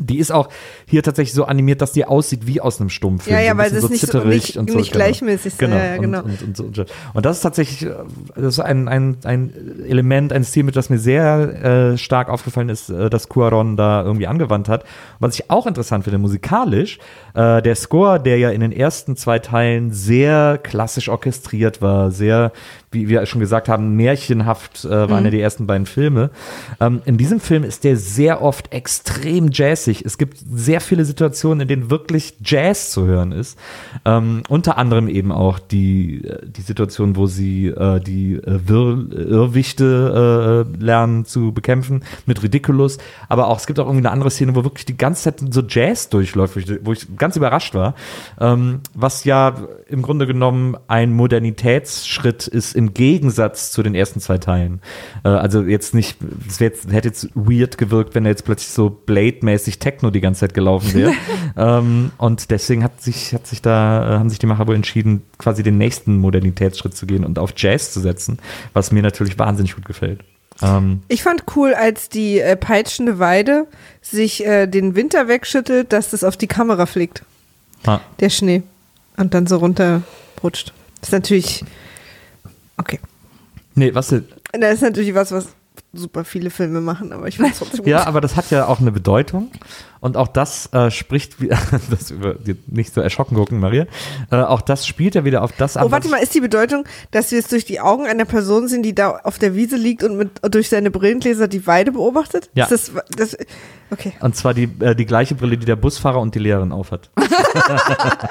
Die 0.00 0.18
ist 0.18 0.30
auch 0.32 0.48
hier 0.86 1.02
tatsächlich 1.02 1.34
so 1.34 1.44
animiert, 1.44 1.80
dass 1.80 1.92
die 1.92 2.04
aussieht 2.04 2.46
wie 2.46 2.60
aus 2.60 2.80
einem 2.80 2.90
Stummfilm. 2.90 3.36
Ja, 3.36 3.42
ja, 3.42 3.52
so 3.52 3.58
weil 3.58 3.74
es 3.74 3.88
nicht 3.90 4.06
so- 4.06 4.24
nicht- 4.24 4.56
und 4.56 4.70
so, 4.70 4.78
nicht 4.78 4.92
gleichmäßig 4.92 5.46
ist. 5.46 5.58
Genau. 5.58 5.76
Ja, 5.76 5.84
ja, 5.84 5.96
genau. 5.98 6.22
Und, 6.22 6.42
und, 6.42 6.60
und, 6.60 6.78
und, 6.78 6.86
und 7.14 7.26
das 7.26 7.36
ist 7.38 7.42
tatsächlich 7.42 7.88
äh, 7.88 7.94
das 8.34 8.54
ist 8.54 8.60
ein, 8.60 8.88
ein, 8.88 9.16
ein 9.24 9.52
Element, 9.88 10.32
ein 10.32 10.44
Stil, 10.44 10.64
mit 10.64 10.76
das 10.76 10.90
mir 10.90 10.98
sehr 10.98 11.92
äh, 11.92 11.98
stark 11.98 12.28
aufgefallen 12.28 12.68
ist, 12.68 12.90
äh, 12.90 13.10
dass 13.10 13.28
Cuaron 13.28 13.76
da 13.76 14.02
irgendwie 14.02 14.26
angewandt 14.26 14.68
hat. 14.68 14.84
Was 15.18 15.34
ich 15.34 15.50
auch 15.50 15.66
interessant 15.66 16.04
finde, 16.04 16.18
musikalisch, 16.18 16.98
äh, 17.34 17.62
der 17.62 17.74
Score, 17.74 18.20
der 18.20 18.38
ja 18.38 18.50
in 18.50 18.60
den 18.60 18.72
ersten 18.72 19.16
zwei 19.16 19.38
Teilen 19.38 19.92
sehr 19.92 20.58
klassisch 20.62 21.08
orchestriert 21.08 21.82
war, 21.82 22.10
sehr, 22.10 22.52
wie 22.90 23.08
wir 23.08 23.26
schon 23.26 23.40
gesagt 23.40 23.68
haben, 23.68 23.96
märchenhaft 23.96 24.84
äh, 24.84 25.10
waren 25.10 25.24
ja 25.24 25.30
die 25.30 25.40
ersten 25.40 25.66
beiden 25.66 25.86
Filme. 25.86 26.30
Ähm, 26.80 27.02
in 27.04 27.18
diesem 27.18 27.38
Film 27.40 27.64
ist 27.64 27.84
der 27.84 27.96
sehr 27.96 28.40
oft 28.40 28.72
extrem 28.72 29.50
jazzig. 29.52 30.04
Es 30.04 30.16
gibt 30.16 30.38
sehr 30.50 30.80
viele 30.80 31.04
Situationen, 31.04 31.62
in 31.62 31.68
denen 31.68 31.90
wirklich 31.90 32.36
Jazz 32.42 32.90
zu 32.90 33.06
hören 33.06 33.32
ist. 33.32 33.58
Ähm, 34.04 34.42
unter 34.48 34.78
anderem 34.78 35.08
eben 35.08 35.32
auch 35.32 35.58
die, 35.58 36.24
äh, 36.24 36.46
die 36.46 36.62
Situation, 36.62 37.16
wo 37.16 37.26
sie 37.26 37.66
äh, 37.66 38.00
die 38.00 38.34
äh, 38.36 38.60
Wirr 38.66 39.06
Irrwichte 39.12 40.66
äh, 40.66 40.82
lernen 40.82 41.24
zu 41.26 41.52
bekämpfen 41.52 42.04
mit 42.24 42.42
Ridiculous. 42.42 42.98
Aber 43.28 43.48
auch, 43.48 43.58
es 43.58 43.66
gibt 43.66 43.78
auch 43.80 43.86
irgendwie 43.86 44.06
eine 44.06 44.12
andere 44.12 44.30
Szene, 44.30 44.54
wo 44.54 44.64
wirklich 44.64 44.86
die 44.86 44.96
ganze 44.96 45.24
Zeit 45.24 45.42
so 45.50 45.62
Jazz 45.66 46.08
durchläuft, 46.08 46.56
wo 46.56 46.60
ich, 46.60 46.86
wo 46.86 46.92
ich 46.92 47.16
ganz 47.16 47.36
überrascht 47.36 47.74
war. 47.74 47.94
Ähm, 48.40 48.80
was 48.94 49.24
ja 49.24 49.54
im 49.88 50.00
Grunde 50.00 50.26
genommen 50.26 50.76
ein 50.86 51.12
Modernitätsschritt 51.12 52.46
ist 52.46 52.77
im 52.78 52.94
Gegensatz 52.94 53.72
zu 53.72 53.82
den 53.82 53.96
ersten 53.96 54.20
zwei 54.20 54.38
Teilen. 54.38 54.80
Äh, 55.24 55.30
also 55.30 55.62
jetzt 55.62 55.94
nicht, 55.94 56.16
es 56.46 56.60
jetzt, 56.60 56.92
hätte 56.92 57.08
jetzt 57.08 57.28
weird 57.34 57.76
gewirkt, 57.76 58.14
wenn 58.14 58.24
er 58.24 58.30
jetzt 58.30 58.44
plötzlich 58.44 58.70
so 58.70 58.88
Blade-mäßig 58.88 59.80
Techno 59.80 60.10
die 60.10 60.20
ganze 60.20 60.40
Zeit 60.40 60.54
gelaufen 60.54 60.94
wäre. 60.94 61.12
ähm, 61.56 62.12
und 62.18 62.52
deswegen 62.52 62.84
hat 62.84 63.02
sich, 63.02 63.34
hat 63.34 63.48
sich 63.48 63.60
da, 63.60 64.14
äh, 64.14 64.18
haben 64.20 64.30
sich 64.30 64.38
die 64.38 64.46
Macher 64.46 64.68
wohl 64.68 64.76
entschieden, 64.76 65.22
quasi 65.38 65.64
den 65.64 65.76
nächsten 65.76 66.18
Modernitätsschritt 66.18 66.96
zu 66.96 67.04
gehen 67.04 67.24
und 67.24 67.40
auf 67.40 67.52
Jazz 67.56 67.92
zu 67.92 67.98
setzen, 67.98 68.38
was 68.74 68.92
mir 68.92 69.02
natürlich 69.02 69.36
wahnsinnig 69.40 69.74
gut 69.74 69.84
gefällt. 69.84 70.20
Ähm, 70.62 71.02
Ich 71.08 71.24
fand 71.24 71.42
cool, 71.56 71.74
als 71.74 72.08
die 72.08 72.38
äh, 72.38 72.54
peitschende 72.54 73.18
Weide 73.18 73.66
sich 74.02 74.46
äh, 74.46 74.68
den 74.68 74.94
Winter 74.94 75.26
wegschüttelt, 75.26 75.92
dass 75.92 76.10
das 76.10 76.22
auf 76.22 76.36
die 76.36 76.46
Kamera 76.46 76.86
fliegt, 76.86 77.24
ah. 77.86 77.98
der 78.20 78.30
Schnee. 78.30 78.62
Und 79.16 79.34
dann 79.34 79.48
so 79.48 79.56
runterrutscht. 79.56 80.72
Das 81.00 81.08
ist 81.08 81.12
natürlich. 81.12 81.64
Okay. 82.78 82.98
Nee, 83.74 83.94
was 83.94 84.08
Das 84.08 84.74
ist 84.74 84.82
natürlich 84.82 85.14
was, 85.14 85.30
was 85.32 85.48
super 85.92 86.24
viele 86.24 86.50
Filme 86.50 86.80
machen, 86.80 87.12
aber 87.12 87.28
ich 87.28 87.36
finde 87.36 87.52
es 87.52 87.58
trotzdem 87.58 87.78
gut. 87.80 87.88
Ja, 87.88 88.06
aber 88.06 88.20
das 88.20 88.36
hat 88.36 88.50
ja 88.50 88.66
auch 88.66 88.80
eine 88.80 88.92
Bedeutung. 88.92 89.50
Und 90.00 90.16
auch 90.16 90.28
das 90.28 90.72
äh, 90.72 90.90
spricht, 90.90 91.40
wie- 91.40 91.48
das 91.90 92.10
über, 92.10 92.36
nicht 92.66 92.94
so 92.94 93.00
erschrocken 93.00 93.36
gucken, 93.36 93.60
Maria. 93.60 93.86
Äh, 94.30 94.36
auch 94.36 94.60
das 94.60 94.86
spielt 94.86 95.14
ja 95.14 95.24
wieder 95.24 95.42
auf 95.42 95.52
das 95.52 95.76
an. 95.76 95.86
Oh, 95.86 95.90
warte 95.90 96.08
mal, 96.08 96.18
ist 96.18 96.34
die 96.34 96.40
Bedeutung, 96.40 96.84
dass 97.10 97.30
wir 97.32 97.38
es 97.38 97.48
durch 97.48 97.64
die 97.64 97.80
Augen 97.80 98.06
einer 98.06 98.24
Person 98.24 98.68
sehen, 98.68 98.82
die 98.82 98.94
da 98.94 99.18
auf 99.24 99.38
der 99.38 99.54
Wiese 99.54 99.76
liegt 99.76 100.02
und 100.04 100.16
mit, 100.16 100.30
durch 100.42 100.68
seine 100.68 100.90
Brillengläser 100.90 101.48
die 101.48 101.66
Weide 101.66 101.92
beobachtet? 101.92 102.50
Ja. 102.54 102.66
Das, 102.68 102.92
das, 103.16 103.36
okay. 103.90 104.12
Und 104.20 104.36
zwar 104.36 104.54
die, 104.54 104.68
äh, 104.80 104.94
die 104.94 105.06
gleiche 105.06 105.34
Brille, 105.34 105.56
die 105.56 105.66
der 105.66 105.76
Busfahrer 105.76 106.20
und 106.20 106.34
die 106.34 106.38
Lehrerin 106.38 106.72
aufhat. 106.72 107.10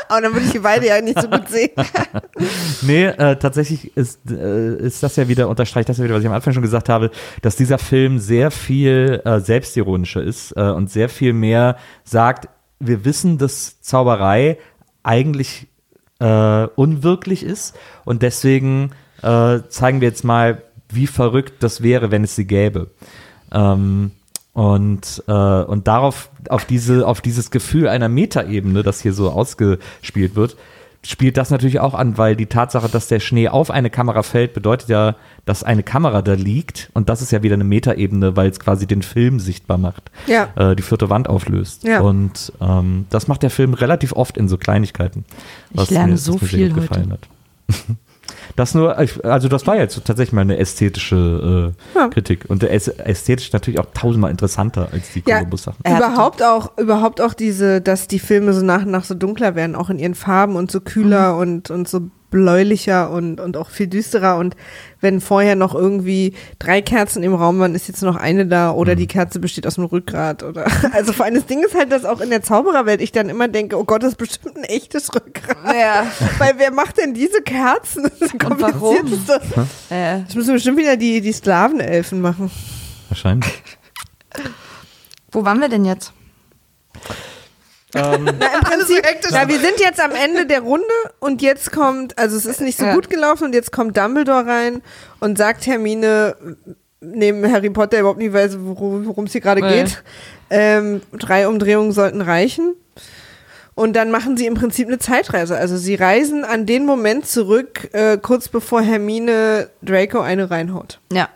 Aber 0.10 0.22
dann 0.22 0.34
würde 0.34 0.46
ich 0.46 0.52
die 0.52 0.64
Weide 0.64 0.88
ja 0.88 1.02
nicht 1.02 1.22
so 1.22 1.28
gut 1.28 1.50
sehen. 1.50 1.72
Nee, 2.84 3.06
äh, 3.06 3.36
tatsächlich 3.38 3.98
ist, 3.98 4.20
äh, 4.30 4.76
ist 4.78 5.02
das 5.02 5.16
ja 5.16 5.28
wieder, 5.28 5.50
unterstreicht 5.50 5.90
das 5.90 5.98
ja 5.98 6.04
wieder, 6.04 6.14
was 6.14 6.22
ich 6.22 6.28
am 6.28 6.34
Anfang 6.34 6.54
schon 6.54 6.62
gesagt 6.62 6.90
habe, 6.90 7.10
dass 7.42 7.56
dieser 7.56 7.78
Film 7.80 8.20
sehr 8.20 8.52
viel 8.52 9.22
äh, 9.26 9.40
selbstironischer 9.40 10.22
ist 10.22 10.52
und 10.54 10.90
sehr 10.90 11.10
viel 11.10 11.34
mehr 11.34 11.57
sagt, 12.04 12.50
wir 12.80 13.06
wissen, 13.06 13.38
dass 13.38 13.82
Zauberei 13.82 14.58
eigentlich 15.04 15.68
äh, 16.20 16.64
unwirklich 16.76 17.44
ist 17.44 17.76
und 18.06 18.22
deswegen 18.22 18.92
äh, 19.22 19.60
zeigen 19.70 20.02
wir 20.02 20.08
jetzt 20.08 20.24
mal, 20.24 20.64
wie 20.90 21.08
verrückt 21.08 21.64
das 21.64 21.82
wäre, 21.82 22.12
wenn 22.12 22.24
es 22.24 22.36
sie 22.36 22.46
gäbe. 22.46 22.92
Ähm, 23.52 24.12
und, 24.54 25.24
äh, 25.28 25.32
und 25.32 25.88
darauf, 25.88 26.30
auf, 26.50 26.66
diese, 26.66 27.06
auf 27.08 27.22
dieses 27.22 27.52
Gefühl 27.52 27.88
einer 27.88 28.10
Metaebene, 28.10 28.82
das 28.82 29.02
hier 29.02 29.14
so 29.14 29.30
ausgespielt 29.30 30.36
wird, 30.36 30.58
spielt 31.10 31.38
das 31.38 31.50
natürlich 31.52 31.80
auch 31.80 31.94
an, 31.94 32.18
weil 32.18 32.36
die 32.36 32.46
Tatsache, 32.48 32.90
dass 32.90 33.08
der 33.08 33.20
Schnee 33.20 33.48
auf 33.48 33.72
eine 33.72 33.90
Kamera 33.90 34.24
fällt, 34.24 34.54
bedeutet 34.54 34.90
ja, 34.90 35.16
dass 35.46 35.64
eine 35.64 35.84
Kamera 35.84 36.22
da 36.22 36.34
liegt. 36.34 36.90
Und 36.94 37.10
das 37.10 37.22
ist 37.22 37.32
ja 37.32 37.44
wieder 37.44 37.54
eine 37.56 37.64
Metaebene, 37.64 38.36
weil 38.36 38.50
es 38.50 38.60
quasi 38.60 38.88
den 38.88 39.02
Film 39.02 39.40
sichtbar 39.40 39.78
macht, 39.78 40.12
Ja. 40.28 40.50
äh, 40.56 40.76
die 40.76 40.84
vierte 40.84 41.10
Wand 41.10 41.30
auflöst. 41.30 41.84
Ja. 41.84 42.02
Und 42.02 42.52
ähm, 42.62 43.06
das 43.10 43.28
macht 43.28 43.44
der 43.44 43.50
Film 43.50 43.74
relativ 43.74 44.14
oft 44.14 44.38
in 44.38 44.48
so 44.48 44.58
Kleinigkeiten. 44.58 45.24
Ich 45.74 45.90
lerne 45.90 46.14
mir, 46.14 46.18
so 46.18 46.42
was 46.42 46.50
viel 46.50 46.70
gut 46.70 46.78
heute. 46.84 46.88
gefallen 46.90 47.12
Hat. 47.14 47.28
Das 48.58 48.74
nur, 48.74 48.98
also 48.98 49.48
das 49.48 49.66
war 49.68 49.78
jetzt 49.78 50.04
tatsächlich 50.04 50.34
mal 50.34 50.42
eine 50.42 50.58
ästhetische 50.58 51.74
äh, 51.96 51.98
Ja. 51.98 52.08
Kritik. 52.10 52.46
Und 52.50 52.64
ästhetisch 52.64 53.54
natürlich 53.54 53.80
auch 53.80 53.86
tausendmal 53.94 54.32
interessanter 54.32 54.90
als 54.92 55.14
die 55.14 55.24
Ja. 55.26 55.38
Columbus-Sachen. 55.38 55.80
Er 55.84 55.96
hat 55.98 56.00
überhaupt 56.14 56.44
auch, 56.44 56.78
überhaupt 56.78 57.22
auch 57.22 57.34
diese, 57.36 57.82
dass 57.82 58.08
die 58.08 58.20
Filme 58.20 58.54
so 58.54 58.66
nach 58.66 58.82
und 58.84 58.92
nach 58.92 59.04
so 59.06 59.14
dunkler 59.14 59.54
werden, 59.56 59.76
auch 59.76 59.90
in 59.92 60.00
ihren 60.00 60.16
Farben 60.16 60.56
und 60.56 60.72
so 60.72 60.82
kühler 60.82 61.34
Mhm. 61.34 61.40
und, 61.40 61.70
und 61.72 61.88
so 61.88 62.02
bläulicher 62.30 63.10
und, 63.10 63.40
und 63.40 63.56
auch 63.58 63.70
viel 63.70 63.88
düsterer. 63.88 64.38
Und 64.38 64.56
wenn 65.00 65.22
vorher 65.22 65.56
noch 65.56 65.74
irgendwie 65.74 66.34
drei 66.60 66.82
Kerzen 66.82 67.24
im 67.24 67.34
Raum 67.34 67.60
waren, 67.60 67.74
ist 67.76 67.88
jetzt 67.88 68.02
noch 68.04 68.16
eine 68.16 68.46
da 68.48 68.72
oder 68.72 68.94
Mhm. 68.94 68.98
die 68.98 69.08
Kerze 69.08 69.40
besteht 69.40 69.66
aus 69.68 69.76
dem 69.76 69.86
Rückgrat 69.86 70.44
oder, 70.44 70.66
also 70.94 71.14
vor 71.14 71.26
allem 71.26 71.36
das 71.36 71.46
Ding 71.46 71.64
ist 71.64 71.74
halt, 71.76 71.92
dass 71.92 72.04
auch 72.06 72.20
in 72.20 72.30
der 72.30 72.42
Zaubererwelt 72.42 73.02
ich 73.02 73.12
dann 73.12 73.30
immer 73.30 73.48
denke, 73.48 73.78
oh 73.80 73.84
Gott, 73.86 74.04
das 74.04 74.10
ist 74.12 74.18
bestimmt 74.18 74.58
ein 74.58 74.64
echtes 74.66 75.14
Rückgrat. 75.16 75.76
Ja. 75.76 76.06
Weil 76.38 76.54
wer 76.58 76.72
macht 76.72 76.98
denn 76.98 77.14
diese 77.14 77.42
Kerzen? 77.42 78.04
Das 78.04 78.14
ist 78.14 78.34
das 78.34 78.50
Und 78.52 78.62
warum? 78.62 78.98
Äh, 79.90 80.22
Das 80.26 80.36
müssen 80.36 80.54
bestimmt 80.54 80.78
wieder 80.78 80.98
die, 80.98 81.22
die 81.22 81.32
Sklavenelfen 81.34 82.20
machen. 82.22 82.52
Wahrscheinlich. 83.10 83.64
wo 85.32 85.46
waren 85.46 85.60
wir 85.62 85.70
denn 85.70 85.86
jetzt? 85.86 86.12
Ähm, 87.98 88.26
Na, 88.40 88.48
im 88.56 88.60
Prinzip, 88.64 89.04
na, 89.32 89.48
wir 89.48 89.60
sind 89.60 89.80
jetzt 89.80 90.00
am 90.04 90.12
Ende 90.12 90.46
der 90.46 90.62
Runde 90.62 90.86
und 91.20 91.42
jetzt 91.42 91.72
kommt, 91.72 92.18
also 92.18 92.38
es 92.38 92.46
ist 92.46 92.62
nicht 92.62 92.78
so 92.78 92.86
Ja. 92.86 92.94
gut 92.94 93.10
gelaufen 93.10 93.46
und 93.46 93.54
jetzt 93.56 93.72
kommt 93.72 93.98
Dumbledore 93.98 94.46
rein 94.46 94.82
und 95.20 95.38
sagt 95.38 95.66
Hermine, 95.68 96.36
neben 97.02 97.52
Harry 97.52 97.70
Potter 97.70 98.00
überhaupt 98.00 98.20
nicht 98.20 98.34
weiß, 98.34 98.58
worum 98.60 99.26
es 99.26 99.32
hier 99.32 99.42
gerade 99.42 99.62
Nee. 99.62 99.84
geht. 99.84 100.04
Ähm, 100.50 101.02
drei 101.14 101.48
Umdrehungen 101.48 101.92
sollten 101.92 102.22
reichen. 102.22 102.76
Und 103.78 103.96
dann 103.96 104.10
machen 104.10 104.38
sie 104.38 104.48
im 104.48 104.56
Prinzip 104.56 104.88
eine 104.88 104.98
Zeitreise. 104.98 105.56
Also 105.56 105.78
sie 105.78 105.94
reisen 105.94 106.44
an 106.44 106.66
den 106.66 106.84
Moment 106.84 107.28
zurück, 107.28 107.90
äh, 107.94 108.18
kurz 108.18 108.50
bevor 108.50 108.82
Hermine 108.82 109.70
Draco 109.84 110.20
eine 110.20 110.50
reinhaut. 110.50 111.00
Ja. 111.14 111.30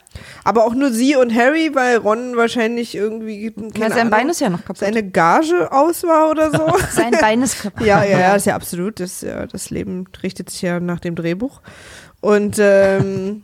Aber 0.43 0.65
auch 0.65 0.73
nur 0.73 0.91
sie 0.91 1.15
und 1.15 1.35
Harry, 1.35 1.69
weil 1.76 1.97
Ron 1.97 2.35
wahrscheinlich 2.35 2.95
irgendwie 2.95 3.51
keine 3.51 3.69
Na, 3.77 3.89
sein 3.89 3.99
Ahnung, 3.99 4.09
Bein 4.09 4.30
ist 4.30 4.41
ja 4.41 4.49
noch 4.49 4.61
kaputt. 4.61 4.80
seine 4.80 5.07
Gage 5.07 5.72
aus 5.72 6.01
war 6.01 6.31
oder 6.31 6.49
so. 6.49 6.65
Sein 6.91 7.11
Bein 7.11 7.43
ist 7.43 7.61
kaputt. 7.61 7.85
Ja, 7.85 8.03
ja, 8.03 8.19
ja, 8.19 8.35
ist 8.35 8.47
ja 8.47 8.55
absolut. 8.55 8.99
Das, 8.99 9.22
ja, 9.22 9.45
das 9.45 9.69
Leben 9.69 10.05
richtet 10.23 10.49
sich 10.49 10.63
ja 10.63 10.80
nach 10.80 10.99
dem 10.99 11.13
Drehbuch. 11.13 11.61
Und, 12.22 12.55
ähm, 12.57 13.43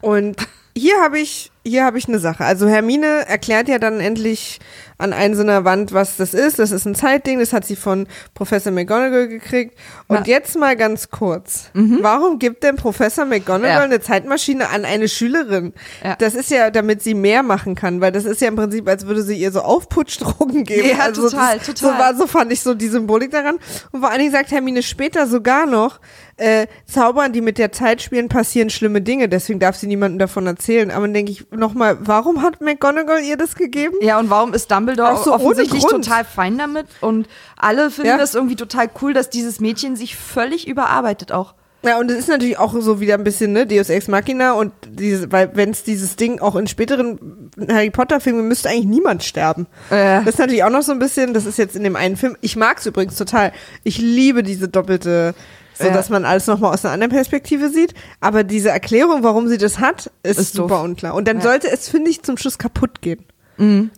und 0.00 0.36
hier 0.76 1.00
habe 1.00 1.20
ich, 1.20 1.52
hier 1.68 1.84
habe 1.84 1.98
ich 1.98 2.08
eine 2.08 2.18
Sache. 2.18 2.44
Also 2.44 2.66
Hermine 2.68 3.26
erklärt 3.28 3.68
ja 3.68 3.78
dann 3.78 4.00
endlich 4.00 4.58
an 5.00 5.12
einer 5.12 5.36
so 5.36 5.42
einer 5.42 5.64
Wand, 5.64 5.92
was 5.92 6.16
das 6.16 6.34
ist. 6.34 6.58
Das 6.58 6.72
ist 6.72 6.84
ein 6.84 6.96
Zeitding, 6.96 7.38
das 7.38 7.52
hat 7.52 7.64
sie 7.64 7.76
von 7.76 8.08
Professor 8.34 8.72
McGonagall 8.72 9.28
gekriegt. 9.28 9.78
Und 10.08 10.26
Ja. 10.26 10.34
jetzt 10.38 10.56
mal 10.58 10.76
ganz 10.76 11.10
kurz. 11.10 11.70
Warum 11.74 12.40
gibt 12.40 12.64
denn 12.64 12.74
Professor 12.74 13.24
McGonagall 13.24 13.70
Ja. 13.76 13.80
eine 13.82 14.00
Zeitmaschine 14.00 14.70
an 14.70 14.84
eine 14.84 15.06
Schülerin? 15.08 15.72
Ja. 16.02 16.16
Das 16.16 16.34
ist 16.34 16.50
ja, 16.50 16.70
damit 16.70 17.00
sie 17.02 17.14
mehr 17.14 17.44
machen 17.44 17.76
kann, 17.76 18.00
weil 18.00 18.10
das 18.10 18.24
ist 18.24 18.40
ja 18.40 18.48
im 18.48 18.56
Prinzip, 18.56 18.88
als 18.88 19.06
würde 19.06 19.22
sie 19.22 19.36
ihr 19.36 19.52
so 19.52 19.60
Aufputschdrogen 19.60 20.64
geben. 20.64 20.88
Ja, 20.88 20.98
also 21.04 21.28
total, 21.30 21.58
das, 21.58 21.66
total. 21.66 21.92
So, 21.92 21.98
war, 21.98 22.14
so 22.16 22.26
fand 22.26 22.52
ich 22.52 22.60
so 22.62 22.74
die 22.74 22.88
Symbolik 22.88 23.30
daran. 23.30 23.58
Und 23.92 24.00
vor 24.00 24.10
allen 24.10 24.18
Dingen 24.20 24.32
sagt 24.32 24.50
Hermine 24.50 24.82
später 24.82 25.28
sogar 25.28 25.66
noch, 25.66 26.00
äh, 26.38 26.66
Zaubern, 26.86 27.32
die 27.32 27.40
mit 27.40 27.58
der 27.58 27.72
Zeit 27.72 28.00
spielen, 28.02 28.28
passieren 28.28 28.70
schlimme 28.70 29.00
Dinge. 29.00 29.28
Deswegen 29.28 29.58
darf 29.58 29.76
sie 29.76 29.86
niemandem 29.88 30.18
davon 30.20 30.46
erzählen. 30.46 30.90
Aber 30.90 31.02
dann 31.02 31.14
denke 31.14 31.32
ich 31.32 31.46
nochmal, 31.58 31.98
warum 32.00 32.42
hat 32.42 32.60
McGonagall 32.60 33.22
ihr 33.22 33.36
das 33.36 33.54
gegeben? 33.54 33.94
Ja, 34.00 34.18
und 34.18 34.30
warum 34.30 34.54
ist 34.54 34.70
Dumbledore 34.70 35.12
Auch 35.12 35.24
so 35.24 35.34
offensichtlich 35.34 35.84
total 35.84 36.24
fein 36.24 36.58
damit? 36.58 36.86
Und 37.00 37.28
alle 37.56 37.90
finden 37.90 38.10
Ja. 38.10 38.18
das 38.18 38.34
irgendwie 38.34 38.56
total 38.56 38.88
cool, 39.02 39.12
dass 39.12 39.30
dieses 39.30 39.60
Mädchen 39.60 39.96
sich 39.96 40.16
völlig 40.16 40.66
überarbeitet 40.68 41.32
auch. 41.32 41.54
Ja, 41.84 42.00
und 42.00 42.10
es 42.10 42.18
ist 42.18 42.28
natürlich 42.28 42.58
auch 42.58 42.74
so 42.80 42.98
wieder 43.00 43.14
ein 43.14 43.22
bisschen, 43.22 43.52
ne, 43.52 43.64
Deus 43.64 43.88
Ex 43.88 44.08
Machina 44.08 44.52
und 44.52 44.72
diese, 44.88 45.30
weil 45.30 45.52
wenn 45.54 45.70
es 45.70 45.84
dieses 45.84 46.16
Ding 46.16 46.40
auch 46.40 46.56
in 46.56 46.66
späteren 46.66 47.50
Harry 47.68 47.90
Potter 47.90 48.18
Filmen 48.18 48.48
müsste 48.48 48.68
eigentlich 48.68 48.86
niemand 48.86 49.22
sterben. 49.22 49.68
Äh. 49.90 50.18
Das 50.24 50.34
ist 50.34 50.38
natürlich 50.40 50.64
auch 50.64 50.70
noch 50.70 50.82
so 50.82 50.90
ein 50.90 50.98
bisschen, 50.98 51.34
das 51.34 51.46
ist 51.46 51.56
jetzt 51.56 51.76
in 51.76 51.84
dem 51.84 51.94
einen 51.94 52.16
Film, 52.16 52.36
ich 52.40 52.56
mag's 52.56 52.84
übrigens 52.84 53.14
total. 53.14 53.52
Ich 53.84 53.98
liebe 53.98 54.42
diese 54.42 54.66
doppelte, 54.66 55.36
so 55.78 55.86
Ja. 55.86 55.92
dass 55.92 56.08
man 56.10 56.24
alles 56.24 56.46
nochmal 56.46 56.74
aus 56.74 56.84
einer 56.84 56.94
anderen 56.94 57.12
Perspektive 57.12 57.68
sieht, 57.70 57.94
aber 58.20 58.44
diese 58.44 58.70
Erklärung, 58.70 59.22
warum 59.22 59.48
sie 59.48 59.58
das 59.58 59.78
hat, 59.78 60.10
ist, 60.22 60.38
Ist 60.38 60.54
super 60.54 60.76
doof. 60.76 60.84
unklar. 60.84 61.14
Und 61.14 61.28
dann 61.28 61.36
Ja. 61.38 61.42
sollte 61.44 61.70
es, 61.70 61.88
finde 61.88 62.10
ich, 62.10 62.22
zum 62.22 62.36
Schluss 62.36 62.58
kaputt 62.58 63.00
gehen. 63.00 63.24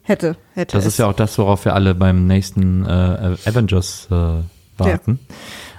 Hätte, 0.04 0.36
hätte 0.54 0.76
Das 0.78 0.86
es. 0.86 0.94
ist 0.94 0.98
ja 1.00 1.06
auch 1.06 1.12
das, 1.12 1.36
worauf 1.36 1.66
wir 1.66 1.74
alle 1.74 1.94
beim 1.94 2.26
nächsten 2.26 2.86
äh, 2.86 3.36
Avengers 3.44 4.08
äh, 4.10 4.14
warten. 4.78 5.18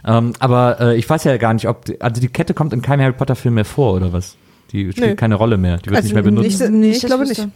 Ähm, 0.05 0.33
aber 0.37 0.79
äh, 0.79 0.97
ich 0.97 1.09
weiß 1.09 1.23
ja 1.23 1.35
gar 1.37 1.53
nicht, 1.55 1.67
ob 1.67 1.85
die, 1.85 1.99
also 1.99 2.21
die 2.21 2.27
Kette 2.27 2.53
kommt 2.53 2.73
in 2.73 2.83
keinem 2.83 3.01
Harry 3.01 3.13
Potter 3.13 3.35
Film 3.35 3.55
mehr 3.55 3.65
vor 3.65 3.93
oder 3.93 4.13
was? 4.13 4.35
Die 4.71 4.91
spielt 4.91 5.09
Nee. 5.09 5.15
keine 5.15 5.33
Rolle 5.33 5.57
mehr. 5.57 5.77
Die 5.77 5.87
wird 5.87 5.95
Also 5.97 6.05
nicht 6.05 6.13
mehr 6.13 6.21
benutzt. 6.23 6.59
nicht- 6.61 6.71
nee, 6.71 6.91
ich 6.91 6.99
das 7.01 7.07
glaube 7.09 7.25
nicht. 7.27 7.47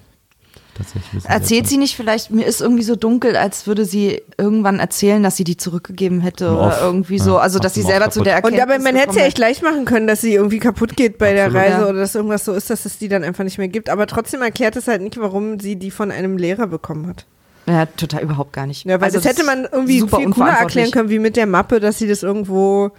Tatsächlich 0.78 1.14
wissen 1.14 1.28
Erzählt 1.30 1.68
sie 1.68 1.78
nicht 1.78 1.96
vielleicht, 1.96 2.32
mir 2.32 2.46
ist 2.46 2.60
irgendwie 2.62 2.84
so 2.84 2.96
dunkel, 2.98 3.38
als 3.38 3.66
würde 3.66 3.86
sie 3.86 4.22
irgendwann 4.38 4.80
erzählen, 4.80 5.24
dass 5.24 5.38
sie 5.38 5.46
die 5.46 5.56
zurückgegeben 5.56 6.20
hätte 6.20 6.46
Im 6.48 6.56
oder 6.58 6.68
Off. 6.68 6.82
irgendwie 6.82 7.16
Ja, 7.18 7.24
so, 7.24 7.38
also 7.38 7.60
dass 7.60 7.74
sie 7.74 7.82
selber 7.82 8.10
zu 8.10 8.22
der 8.24 8.34
Und 8.44 8.54
Erkenntnis 8.54 8.62
aber 8.62 8.84
man 8.84 8.96
hätte 8.96 9.12
es 9.12 9.16
ja 9.16 9.24
echt 9.24 9.38
gleich 9.38 9.62
machen 9.62 9.86
können, 9.86 10.06
dass 10.06 10.20
sie 10.22 10.34
irgendwie 10.34 10.60
kaputt 10.60 10.98
geht 10.98 11.18
bei 11.18 11.34
der 11.34 11.46
Absolut. 11.46 11.64
Reise 11.66 11.78
Ja. 11.82 11.88
oder 11.90 12.00
dass 12.00 12.14
irgendwas 12.14 12.44
so 12.44 12.52
ist, 12.54 12.70
dass 12.70 12.86
es 12.86 12.98
die 12.98 13.08
dann 13.08 13.24
einfach 13.24 13.46
nicht 13.46 13.58
mehr 13.58 13.70
gibt. 13.70 13.90
Aber 13.90 14.06
trotzdem 14.06 14.42
erklärt 14.42 14.76
es 14.76 14.88
halt 14.88 15.02
nicht, 15.02 15.18
warum 15.18 15.60
sie 15.62 15.78
die 15.78 15.92
von 15.92 16.12
einem 16.12 16.38
Lehrer 16.38 16.68
bekommen 16.68 17.08
hat. 17.08 17.26
Ja, 17.68 17.86
total 17.88 18.22
überhaupt 18.22 18.52
gar 18.54 18.68
nicht. 18.68 18.86
Ja, 18.86 19.00
weil 19.00 19.06
Also 19.06 19.18
das 19.20 19.26
hätte 19.26 19.44
man 19.44 19.66
irgendwie 19.72 20.02
super 20.02 20.18
viel 20.18 20.30
cooler 20.30 20.52
erklären 20.52 20.92
können, 20.92 21.10
wie 21.10 21.20
mit 21.20 21.36
der 21.36 21.48
Mappe, 21.48 21.80
dass 21.80 21.98
sie 21.98 22.08
das 22.08 22.22
irgendwo, 22.22 22.92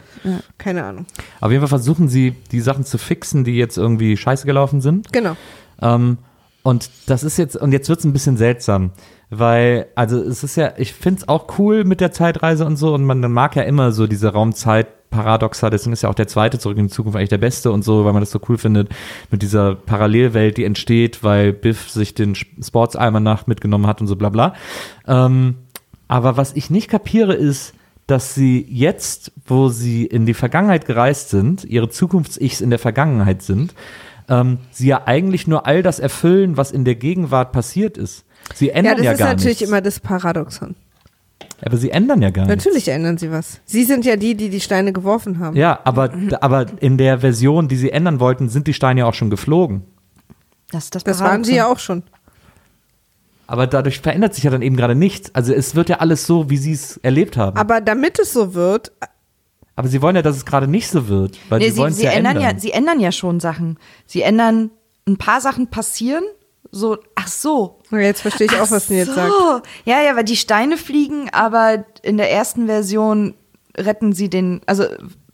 keine 0.59 0.83
Ahnung. 0.85 1.07
Auf 1.41 1.51
jeden 1.53 1.61
Fall 1.61 1.69
versuchen 1.69 2.09
sie, 2.09 2.35
die 2.51 2.61
Sachen 2.61 2.85
zu 2.85 2.99
fixen, 2.99 3.45
die 3.45 3.57
jetzt 3.57 3.77
irgendwie 3.77 4.17
scheiße 4.17 4.45
gelaufen 4.47 4.81
sind. 4.81 5.13
Genau. 5.13 5.37
Ähm, 5.81 6.19
und 6.67 6.91
das 7.07 7.23
ist 7.23 7.37
jetzt, 7.37 7.57
und 7.57 7.71
jetzt 7.71 7.89
wird 7.89 8.01
es 8.01 8.05
ein 8.05 8.13
bisschen 8.13 8.37
seltsam. 8.37 8.91
Weil, 9.31 9.87
also 9.95 10.21
es 10.21 10.43
ist 10.43 10.57
ja, 10.57 10.73
ich 10.77 10.95
finde 10.95 11.21
es 11.21 11.29
auch 11.29 11.59
cool 11.61 11.85
mit 11.85 12.01
der 12.01 12.11
Zeitreise 12.11 12.67
und 12.67 12.77
so 12.77 12.93
und 12.93 13.05
man, 13.05 13.21
mag 13.31 13.55
ja 13.55 13.63
immer 13.63 13.93
so 13.93 14.09
diese 14.09 14.33
Raumzeit-Paradoxa, 14.33 15.71
deswegen 15.71 15.93
ist 15.93 16.03
ja 16.03 16.09
auch 16.09 16.15
der 16.17 16.27
zweite 16.27 16.59
Zurück 16.59 16.77
in 16.79 16.89
die 16.89 16.93
Zukunft 16.93 17.17
eigentlich 17.17 17.29
der 17.29 17.39
beste 17.39 17.71
und 17.71 17.85
so, 17.85 18.05
weil 18.05 18.13
man 18.13 18.21
das 18.23 18.33
so 18.33 18.41
cool 18.49 18.59
findet 18.59 18.89
mit 19.31 19.43
dieser 19.43 19.77
Parallelwelt, 19.77 20.57
die 20.57 20.65
entsteht, 20.65 21.23
weil 21.23 21.53
Biff 21.53 21.89
sich 21.89 22.15
den 22.15 22.35
Sports 22.35 22.97
Almanach 22.97 23.47
mitgenommen 23.47 23.87
hat 23.87 24.01
und 24.01 24.09
so 24.09 24.17
bla 24.17 24.31
bla. 24.31 24.55
Ähm, 25.07 25.55
aber 26.09 26.37
was 26.37 26.53
ich 26.55 26.69
nicht 26.69 26.89
kapiere 26.89 27.35
ist, 27.35 27.75
dass 28.09 28.35
sie 28.35 28.67
jetzt, 28.69 29.31
wo 29.47 29.69
sie 29.69 30.05
in 30.05 30.27
die 30.27 30.35
Vergangenheit 30.35 30.85
gereist 30.85 31.31
sind, 31.31 31.65
ihre 31.65 31.91
Zukunfts-Ichs 31.91 32.61
in 32.61 32.71
der 32.71 32.81
Vergangenheit 32.81 33.43
sind, 33.43 33.73
ähm, 34.29 34.59
sie 34.71 34.89
ja 34.89 35.03
eigentlich 35.07 35.47
nur 35.47 35.67
all 35.67 35.83
das 35.83 35.99
erfüllen, 35.99 36.57
was 36.57 36.73
in 36.73 36.85
der 36.85 36.95
Gegenwart 36.95 37.53
passiert 37.53 37.97
ist. 37.99 38.25
Sie 38.55 38.69
Ja, 38.69 38.75
ändern 38.75 38.97
das 38.97 39.05
ja, 39.07 39.13
ist 39.13 39.19
gar 39.19 39.29
natürlich 39.29 39.61
nichts. 39.61 39.69
immer 39.69 39.81
das 39.81 40.01
Paradoxon. 40.01 40.77
Aber 41.65 41.77
sie 41.77 41.91
ändern 41.91 42.21
ja 42.23 42.31
gar 42.31 42.47
nichts. 42.47 42.65
Natürlich 42.65 42.89
ändern 42.89 43.19
sie 43.19 43.31
was. 43.31 43.61
Sie 43.65 43.85
sind 43.85 44.05
ja 44.05 44.17
die, 44.17 44.35
die 44.35 44.51
die 44.51 44.61
Steine 44.61 44.93
geworfen 44.93 45.39
haben. 45.39 45.57
Ja, 45.57 45.81
aber, 45.85 46.13
aber 46.41 46.67
in 46.81 46.99
der 46.99 47.21
Version, 47.21 47.69
die 47.69 47.77
sie 47.77 47.91
ändern 47.91 48.21
wollten, 48.21 48.49
sind 48.49 48.67
die 48.67 48.75
Steine 48.75 49.01
ja 49.01 49.07
auch 49.07 49.15
schon 49.15 49.31
geflogen. 49.31 49.83
Das, 50.71 50.85
ist 50.85 50.95
das, 50.95 51.05
Das 51.05 51.21
waren 51.21 51.45
sie 51.45 51.55
ja 51.57 51.67
auch 51.67 51.79
schon. 51.79 52.03
Aber 53.47 53.67
dadurch 53.67 54.01
verändert 54.01 54.35
sich 54.35 54.45
ja 54.45 54.51
dann 54.51 54.63
eben 54.63 54.77
gerade 54.77 54.97
nichts. 54.97 55.33
Also 55.35 55.53
es 55.55 55.75
wird 55.77 55.89
ja 55.89 55.99
alles 55.99 56.27
so, 56.27 56.51
wie 56.51 56.57
sie 56.57 56.73
es 56.73 56.97
erlebt 56.99 57.37
haben. 57.37 57.57
Aber 57.57 57.81
damit 57.81 58.19
es 58.19 58.33
so 58.33 58.55
wird, 58.55 58.91
Aber 59.77 59.89
sie 59.89 60.01
wollen 60.03 60.17
ja, 60.17 60.23
dass 60.23 60.37
es 60.37 60.45
gerade 60.47 60.67
nicht 60.69 60.89
so 60.89 61.07
wird, 61.09 61.39
weil 61.51 61.59
Nee, 61.59 61.67
sie 61.67 61.73
sie, 61.73 61.79
wollen 61.79 61.93
es 61.93 61.99
sie, 61.99 62.05
ja 62.05 62.13
ändern 62.13 62.37
ändern. 62.39 62.55
ja, 62.55 62.59
sie 62.61 62.73
ändern 62.73 62.99
ja 63.01 63.13
schon 63.13 63.41
Sachen. 63.41 63.79
Sie 64.07 64.23
ändern, 64.23 64.71
ein 65.07 65.19
paar 65.19 65.41
Sachen 65.41 65.69
passieren, 65.69 66.25
so, 66.73 66.99
ach 67.15 67.29
so. 67.29 67.79
Jetzt 67.93 68.23
verstehe 68.23 68.47
ich 68.49 68.59
auch, 68.61 68.71
was 68.71 68.89
sie 68.89 68.97
jetzt 68.97 69.09
so. 69.09 69.15
sagt. 69.15 69.67
Ja, 69.85 70.01
ja, 70.03 70.17
weil 70.17 70.25
die 70.25 70.37
Steine 70.37 70.77
fliegen, 70.77 71.29
aber 71.31 71.85
in 72.03 72.17
der 72.17 72.31
ersten 72.33 72.67
Version 72.67 73.35
retten 73.77 74.13
sie 74.13 74.29
den, 74.31 74.61
also 74.67 74.85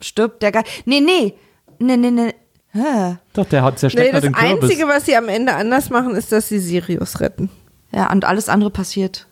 stirbt 0.00 0.42
der 0.42 0.52
Geist. 0.52 0.66
Nee, 0.84 1.00
nee, 1.00 1.34
nee, 1.78 1.96
nee, 1.96 2.10
nee. 2.10 2.34
Hä? 2.72 3.18
Doch, 3.34 3.46
der 3.46 3.62
hat 3.62 3.78
zerstört 3.78 4.06
Nee, 4.06 4.12
das 4.12 4.22
den 4.22 4.32
Kürbis. 4.32 4.62
Einzige, 4.70 4.88
was 4.88 5.06
sie 5.06 5.16
am 5.16 5.28
Ende 5.28 5.54
anders 5.54 5.90
machen, 5.90 6.14
ist, 6.14 6.32
dass 6.32 6.48
sie 6.48 6.58
Sirius 6.58 7.20
retten. 7.20 7.48
Ja, 7.94 8.10
und 8.10 8.24
alles 8.24 8.48
andere 8.48 8.70
passiert 8.70 9.26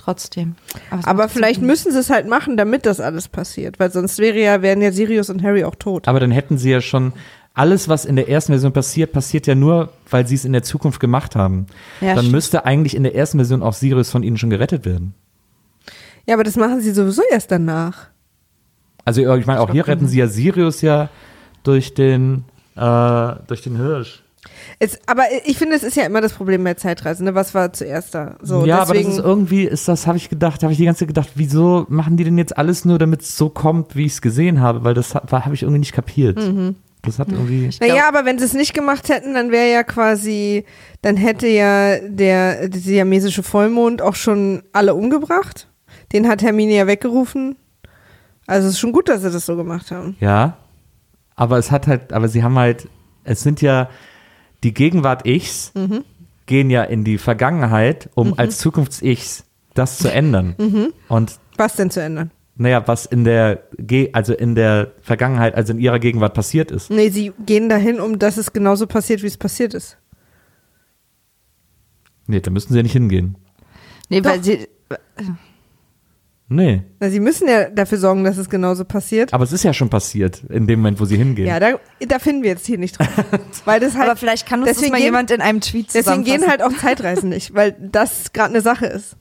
trotzdem. 0.00 0.56
Aber 0.90 1.24
macht 1.24 1.32
vielleicht 1.32 1.60
Sinn. 1.60 1.66
müssen 1.66 1.92
sie 1.92 1.98
es 1.98 2.10
halt 2.10 2.26
machen, 2.26 2.56
damit 2.56 2.86
das 2.86 3.00
alles 3.00 3.28
passiert. 3.28 3.78
Weil 3.78 3.90
sonst 3.90 4.18
wäre 4.18 4.38
ja, 4.38 4.62
wären 4.62 4.82
ja 4.82 4.92
Sirius 4.92 5.30
und 5.30 5.42
Harry 5.42 5.64
auch 5.64 5.74
tot. 5.74 6.08
Aber 6.08 6.20
dann 6.20 6.30
hätten 6.30 6.58
sie 6.58 6.70
ja 6.70 6.80
schon 6.80 7.12
alles, 7.54 7.88
was 7.88 8.04
in 8.04 8.16
der 8.16 8.28
ersten 8.28 8.52
Version 8.52 8.72
passiert, 8.72 9.12
passiert 9.12 9.46
ja 9.46 9.54
nur, 9.54 9.92
weil 10.08 10.26
sie 10.26 10.34
es 10.34 10.44
in 10.44 10.52
der 10.52 10.62
Zukunft 10.62 11.00
gemacht 11.00 11.36
haben. 11.36 11.66
Ja, 12.00 12.08
dann 12.08 12.20
stimmt. 12.20 12.32
müsste 12.32 12.64
eigentlich 12.64 12.94
in 12.94 13.02
der 13.02 13.14
ersten 13.14 13.38
Version 13.38 13.62
auch 13.62 13.74
Sirius 13.74 14.10
von 14.10 14.22
ihnen 14.22 14.38
schon 14.38 14.50
gerettet 14.50 14.84
werden. 14.84 15.14
Ja, 16.26 16.34
aber 16.34 16.44
das 16.44 16.56
machen 16.56 16.80
sie 16.80 16.92
sowieso 16.92 17.22
erst 17.30 17.50
danach. 17.50 18.08
Also 19.04 19.20
ich 19.34 19.46
meine, 19.46 19.60
auch 19.60 19.70
hier 19.72 19.86
retten 19.86 20.06
sie 20.06 20.18
ja 20.18 20.28
Sirius 20.28 20.82
ja 20.82 21.08
durch 21.62 21.94
den, 21.94 22.44
äh, 22.76 23.32
durch 23.46 23.62
den 23.62 23.76
Hirsch. 23.76 24.22
Es, 24.78 24.98
aber 25.06 25.24
ich 25.44 25.58
finde, 25.58 25.76
es 25.76 25.82
ist 25.82 25.96
ja 25.96 26.04
immer 26.04 26.22
das 26.22 26.32
Problem 26.32 26.64
bei 26.64 26.74
Zeitreisen. 26.74 27.26
Ne? 27.26 27.34
Was 27.34 27.54
war 27.54 27.72
zuerst 27.72 28.14
da? 28.14 28.36
So, 28.40 28.64
ja, 28.64 28.80
aber 28.80 28.94
das 28.94 29.06
ist 29.06 29.18
irgendwie, 29.18 29.64
ist 29.64 29.86
das, 29.86 30.06
habe 30.06 30.16
ich 30.16 30.30
gedacht, 30.30 30.62
habe 30.62 30.72
ich 30.72 30.78
die 30.78 30.86
ganze 30.86 31.00
Zeit 31.00 31.08
gedacht, 31.08 31.32
wieso 31.34 31.86
machen 31.88 32.16
die 32.16 32.24
denn 32.24 32.38
jetzt 32.38 32.56
alles 32.56 32.84
nur, 32.84 32.98
damit 32.98 33.22
es 33.22 33.36
so 33.36 33.50
kommt, 33.50 33.96
wie 33.96 34.06
ich 34.06 34.12
es 34.12 34.22
gesehen 34.22 34.60
habe? 34.60 34.82
Weil 34.82 34.94
das 34.94 35.14
habe 35.14 35.54
ich 35.54 35.62
irgendwie 35.62 35.80
nicht 35.80 35.92
kapiert. 35.92 36.38
Mhm. 36.38 36.76
Das 37.02 37.18
hat 37.18 37.28
irgendwie. 37.30 37.70
Naja, 37.80 38.08
aber 38.08 38.24
wenn 38.24 38.38
sie 38.38 38.44
es 38.44 38.52
nicht 38.52 38.74
gemacht 38.74 39.08
hätten, 39.08 39.34
dann 39.34 39.50
wäre 39.50 39.70
ja 39.70 39.82
quasi, 39.82 40.64
dann 41.02 41.16
hätte 41.16 41.46
ja 41.46 41.98
der, 41.98 42.68
der 42.68 42.80
siamesische 42.80 43.42
Vollmond 43.42 44.02
auch 44.02 44.14
schon 44.14 44.62
alle 44.72 44.94
umgebracht. 44.94 45.68
Den 46.12 46.28
hat 46.28 46.42
Hermine 46.42 46.74
ja 46.74 46.86
weggerufen. 46.86 47.56
Also 48.46 48.68
es 48.68 48.74
ist 48.74 48.80
schon 48.80 48.92
gut, 48.92 49.08
dass 49.08 49.22
sie 49.22 49.30
das 49.30 49.46
so 49.46 49.56
gemacht 49.56 49.90
haben. 49.90 50.16
Ja. 50.20 50.56
Aber 51.36 51.56
es 51.56 51.70
hat 51.70 51.86
halt, 51.86 52.12
aber 52.12 52.28
sie 52.28 52.42
haben 52.42 52.58
halt, 52.58 52.88
es 53.24 53.42
sind 53.42 53.62
ja 53.62 53.88
die 54.64 54.74
Gegenwart-Ichs 54.74 55.72
Mhm. 55.74 56.04
gehen 56.46 56.70
ja 56.70 56.82
in 56.84 57.04
die 57.04 57.18
Vergangenheit, 57.18 58.10
um 58.14 58.38
als 58.38 58.58
Zukunfts-Ichs 58.58 59.44
das 59.74 59.98
zu 59.98 60.12
ändern. 60.12 60.54
Mhm. 60.58 60.92
Und 61.08 61.38
Was 61.56 61.76
denn 61.76 61.90
zu 61.90 62.02
ändern? 62.02 62.30
naja, 62.56 62.86
was 62.86 63.06
in 63.06 63.24
der, 63.24 63.62
Ge 63.78 64.10
also 64.12 64.34
in 64.34 64.54
der 64.54 64.92
Vergangenheit, 65.00 65.54
also 65.54 65.72
in 65.72 65.78
ihrer 65.78 65.98
Gegenwart 65.98 66.34
passiert 66.34 66.70
ist. 66.70 66.90
Nee, 66.90 67.08
sie 67.08 67.32
gehen 67.46 67.68
dahin, 67.70 68.00
um 68.00 68.18
dass 68.18 68.36
es 68.36 68.52
genauso 68.52 68.86
passiert, 68.86 69.22
wie 69.22 69.26
es 69.28 69.38
passiert 69.38 69.72
ist. 69.74 69.96
Nee, 72.26 72.40
da 72.40 72.50
müssten 72.50 72.72
sie 72.72 72.78
ja 72.78 72.82
nicht 72.82 72.92
hingehen. 72.92 73.36
Nee, 74.08 74.22
weil 74.24 74.38
Doch. 74.38 74.44
sie, 74.44 74.68
Nee. 76.52 76.82
Na, 76.98 77.08
sie 77.10 77.20
müssen 77.20 77.46
ja 77.48 77.70
dafür 77.70 77.96
sorgen, 77.98 78.24
dass 78.24 78.36
es 78.36 78.50
genauso 78.50 78.84
passiert. 78.84 79.32
Aber 79.32 79.44
es 79.44 79.52
ist 79.52 79.62
ja 79.62 79.72
schon 79.72 79.88
passiert, 79.88 80.42
in 80.48 80.66
dem 80.66 80.80
Moment, 80.80 80.98
wo 80.98 81.04
sie 81.04 81.16
hingehen. 81.16 81.46
Ja, 81.46 81.60
da, 81.60 81.78
da 82.08 82.18
finden 82.18 82.42
wir 82.42 82.50
jetzt 82.50 82.66
hier 82.66 82.76
nicht 82.76 82.98
drauf. 82.98 83.08
weil 83.64 83.78
das 83.78 83.94
halt, 83.94 84.08
aber 84.10 84.16
vielleicht 84.16 84.48
kann 84.48 84.58
uns 84.58 84.68
das 84.68 84.76
deswegen 84.78 84.90
mal 84.90 84.96
gehen- 84.98 85.04
jemand 85.06 85.30
in 85.30 85.40
einem 85.40 85.60
Tweet 85.60 85.94
Deswegen 85.94 86.24
gehen 86.24 86.48
halt 86.48 86.60
auch 86.60 86.72
Zeitreisen 86.76 87.28
nicht, 87.28 87.54
weil 87.54 87.76
das 87.80 88.32
gerade 88.32 88.50
eine 88.50 88.62
Sache 88.62 88.86
ist. 88.86 89.16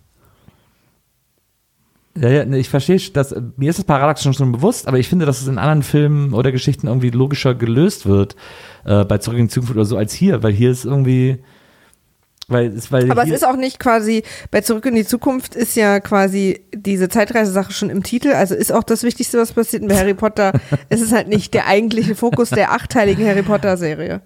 Ja, 2.17 2.29
ja, 2.29 2.45
nee, 2.45 2.57
ich 2.57 2.69
verstehe, 2.69 2.99
dass 3.13 3.35
mir 3.57 3.69
ist 3.69 3.77
das 3.77 3.85
Paradox 3.85 4.23
schon 4.23 4.33
schon 4.33 4.51
bewusst, 4.51 4.87
aber 4.87 4.97
ich 4.97 5.07
finde, 5.07 5.27
dass 5.27 5.39
es 5.39 5.47
in 5.47 5.59
anderen 5.59 5.83
Filmen 5.83 6.33
oder 6.33 6.51
Geschichten 6.51 6.87
irgendwie 6.87 7.11
logischer 7.11 7.53
gelöst 7.53 8.07
wird, 8.07 8.35
äh, 8.85 9.05
bei 9.05 9.19
Zurück 9.19 9.37
in 9.37 9.45
die 9.45 9.53
Zukunft 9.53 9.75
oder 9.75 9.85
so, 9.85 9.95
als 9.97 10.13
hier, 10.13 10.41
weil 10.41 10.51
hier 10.51 10.71
ist 10.71 10.83
irgendwie, 10.83 11.37
weil 12.49 12.73
weil 12.89 13.11
Aber 13.11 13.23
es 13.23 13.29
ist 13.29 13.45
auch 13.45 13.55
nicht 13.55 13.79
quasi, 13.79 14.23
bei 14.51 14.61
Zurück 14.61 14.85
in 14.85 14.95
die 14.95 15.05
Zukunft 15.05 15.55
ist 15.55 15.75
ja 15.75 15.99
quasi 15.99 16.61
diese 16.73 17.09
Zeitreisesache 17.09 17.71
schon 17.71 17.89
im 17.89 18.03
Titel, 18.03 18.29
also 18.29 18.55
ist 18.55 18.71
auch 18.71 18.83
das 18.83 19.03
Wichtigste, 19.03 19.37
was 19.37 19.53
passiert. 19.53 19.83
Und 19.83 19.89
bei 19.89 19.97
Harry 19.97 20.13
Potter 20.13 20.53
ist 20.89 21.01
es 21.01 21.11
halt 21.11 21.27
nicht 21.27 21.53
der 21.53 21.67
eigentliche 21.67 22.15
Fokus 22.15 22.49
der 22.49 22.71
achteiligen 22.71 23.25
Harry 23.25 23.43
Potter 23.43 23.77
Serie. 23.77 24.21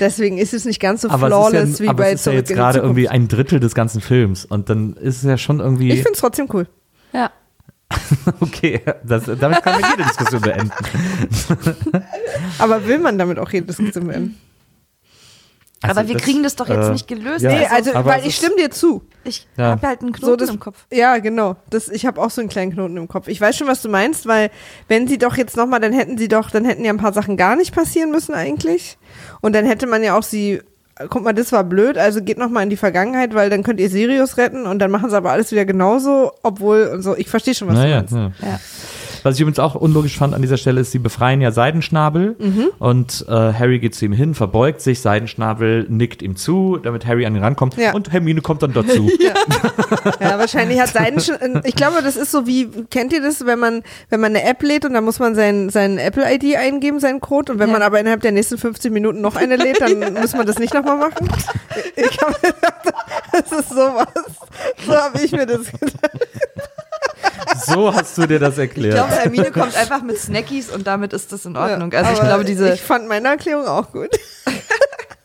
Deswegen 0.00 0.38
ist 0.38 0.54
es 0.54 0.64
nicht 0.64 0.80
ganz 0.80 1.02
so 1.02 1.10
aber 1.10 1.26
flawless 1.26 1.62
es 1.62 1.70
ist 1.70 1.78
ja, 1.78 1.84
wie 1.84 1.88
aber 1.88 2.02
bei 2.04 2.12
es 2.12 2.20
ist 2.20 2.26
ja 2.26 2.32
Zurück 2.32 2.36
jetzt 2.40 2.50
in 2.50 2.56
die 2.56 2.60
gerade 2.60 2.78
irgendwie 2.80 3.08
ein 3.08 3.28
Drittel 3.28 3.60
des 3.60 3.74
ganzen 3.74 4.00
Films 4.00 4.44
und 4.44 4.68
dann 4.68 4.94
ist 4.94 5.18
es 5.18 5.22
ja 5.24 5.38
schon 5.38 5.60
irgendwie, 5.60 5.88
ich 5.90 6.02
finde 6.02 6.12
es 6.12 6.20
trotzdem 6.20 6.48
cool. 6.52 6.66
Ja. 7.12 7.30
okay, 8.40 8.80
das, 9.04 9.24
damit 9.24 9.62
kann 9.62 9.80
man 9.80 9.90
jede 9.90 10.08
Diskussion 10.08 10.40
beenden. 10.40 10.70
Aber 12.58 12.86
will 12.86 12.98
man 12.98 13.18
damit 13.18 13.38
auch 13.38 13.50
jede 13.50 13.66
Diskussion 13.66 14.06
beenden? 14.06 14.36
Also 15.82 16.00
aber 16.00 16.08
wir 16.08 16.14
das, 16.16 16.22
kriegen 16.24 16.42
das 16.42 16.56
doch 16.56 16.68
jetzt 16.68 16.88
äh, 16.88 16.92
nicht 16.92 17.08
gelöst. 17.08 17.42
ja. 17.42 17.52
Nee, 17.52 17.66
also, 17.70 17.92
aber 17.94 18.10
weil 18.10 18.26
ich 18.26 18.36
stimme 18.36 18.56
dir 18.56 18.70
zu. 18.70 19.02
Ich 19.24 19.46
Ja. 19.56 19.70
habe 19.70 19.86
halt 19.86 20.00
einen 20.02 20.14
So, 20.14 20.20
Knoten 20.20 20.38
das, 20.38 20.50
im 20.50 20.60
Kopf. 20.60 20.86
Ja, 20.92 21.18
genau. 21.18 21.56
Das, 21.70 21.88
ich 21.88 22.06
habe 22.06 22.20
auch 22.20 22.30
so 22.30 22.40
einen 22.40 22.48
kleinen 22.50 22.72
Knoten 22.72 22.96
im 22.96 23.08
Kopf. 23.08 23.28
Ich 23.28 23.40
weiß 23.40 23.56
schon, 23.56 23.66
was 23.66 23.82
du 23.82 23.88
meinst, 23.88 24.26
weil 24.26 24.50
wenn 24.88 25.08
sie 25.08 25.18
doch 25.18 25.36
jetzt 25.36 25.56
nochmal, 25.56 25.80
dann 25.80 25.92
hätten 25.92 26.18
sie 26.18 26.28
doch, 26.28 26.50
dann 26.50 26.64
hätten 26.64 26.84
ja 26.84 26.92
ein 26.92 26.98
paar 26.98 27.12
Sachen 27.12 27.36
gar 27.36 27.56
nicht 27.56 27.74
passieren 27.74 28.10
müssen 28.10 28.34
eigentlich. 28.34 28.98
Und 29.40 29.54
dann 29.54 29.64
hätte 29.66 29.86
man 29.86 30.02
ja 30.02 30.16
auch 30.16 30.22
sie, 30.22 30.60
guck 31.10 31.24
mal, 31.24 31.32
das 31.32 31.50
war 31.52 31.64
blöd, 31.64 31.98
also 31.98 32.22
geht 32.22 32.38
nochmal 32.38 32.62
in 32.64 32.70
die 32.70 32.76
Vergangenheit, 32.76 33.34
weil 33.34 33.50
dann 33.50 33.62
könnt 33.62 33.80
ihr 33.80 33.88
Sirius 33.90 34.36
retten 34.36 34.66
und 34.66 34.78
dann 34.78 34.90
machen 34.90 35.10
sie 35.10 35.16
aber 35.16 35.32
alles 35.32 35.50
wieder 35.52 35.64
genauso, 35.64 36.32
obwohl 36.42 36.90
und 36.92 37.02
so. 37.02 37.16
Ich 37.16 37.28
verstehe 37.28 37.54
schon, 37.54 37.68
was 37.68 37.74
Naja, 37.74 38.02
du 38.02 38.14
meinst. 38.14 38.40
ja. 38.42 38.60
Ja. 39.22 39.30
Was 39.30 39.36
ich 39.36 39.40
übrigens 39.40 39.58
auch 39.58 39.74
unlogisch 39.74 40.16
fand 40.18 40.34
an 40.34 40.42
dieser 40.42 40.56
Stelle 40.56 40.80
ist, 40.80 40.90
sie 40.92 40.98
befreien 40.98 41.40
ja 41.40 41.52
Seidenschnabel 41.52 42.36
Mhm. 42.38 42.68
und 42.78 43.24
äh, 43.28 43.32
Harry 43.32 43.78
geht 43.78 43.94
zu 43.94 44.04
ihm 44.04 44.12
hin, 44.12 44.34
verbeugt 44.34 44.80
sich, 44.80 45.00
Seidenschnabel 45.00 45.86
nickt 45.88 46.22
ihm 46.22 46.36
zu, 46.36 46.78
damit 46.82 47.06
Harry 47.06 47.24
an 47.26 47.34
ihn 47.36 47.42
rankommt 47.42 47.76
Ja. 47.76 47.92
und 47.94 48.12
Hermine 48.12 48.40
kommt 48.40 48.62
dann 48.62 48.72
dazu. 48.72 49.10
Ja, 50.20 50.38
wahrscheinlich 50.38 50.80
hat 50.80 50.88
seinen, 50.90 51.18
ich 51.64 51.74
glaube, 51.74 52.02
das 52.02 52.16
ist 52.16 52.30
so 52.30 52.46
wie, 52.46 52.68
kennt 52.90 53.12
ihr 53.12 53.20
das, 53.22 53.44
wenn 53.46 53.58
man, 53.58 53.82
wenn 54.08 54.20
man 54.20 54.34
eine 54.34 54.44
App 54.44 54.62
lädt 54.62 54.84
und 54.84 54.94
dann 54.94 55.04
muss 55.04 55.18
man 55.18 55.34
sein, 55.34 55.68
sein 55.70 55.98
Apple-ID 55.98 56.56
eingeben, 56.56 57.00
seinen 57.00 57.20
Code 57.20 57.52
und 57.52 57.58
wenn 57.58 57.68
Ja. 57.68 57.72
man 57.74 57.82
aber 57.82 58.00
innerhalb 58.00 58.20
der 58.22 58.32
nächsten 58.32 58.58
15 58.58 58.92
Minuten 58.92 59.20
noch 59.20 59.36
eine 59.36 59.56
lädt, 59.56 59.80
dann 59.80 60.14
muss 60.14 60.32
man 60.34 60.46
das 60.46 60.58
nicht 60.58 60.74
nochmal 60.74 60.96
machen? 60.98 61.28
Ich 61.96 62.20
habe 62.20 62.34
gedacht, 62.40 62.94
das 63.32 63.52
ist 63.60 63.68
sowas. 63.70 64.06
So 64.86 64.94
habe 64.94 65.20
ich 65.22 65.32
mir 65.32 65.46
das 65.46 65.70
gedacht. 65.72 66.21
So 67.72 67.94
hast 67.94 68.18
du 68.18 68.26
dir 68.26 68.38
das 68.38 68.54
Ich 68.54 68.60
erklärt. 68.60 68.94
glaube, 68.94 69.12
Hermine 69.12 69.50
kommt 69.50 69.76
einfach 69.76 70.02
mit 70.02 70.18
Snackies 70.18 70.70
und 70.70 70.86
damit 70.86 71.12
ist 71.12 71.32
das 71.32 71.44
in 71.44 71.56
Ordnung. 71.56 71.92
also 71.92 72.12
ich 72.12 72.20
glaube, 72.20 72.44
diese. 72.44 72.72
Ich 72.74 72.82
fand 72.82 73.08
meine 73.08 73.28
Erklärung 73.28 73.66
auch 73.66 73.90
gut. 73.92 74.10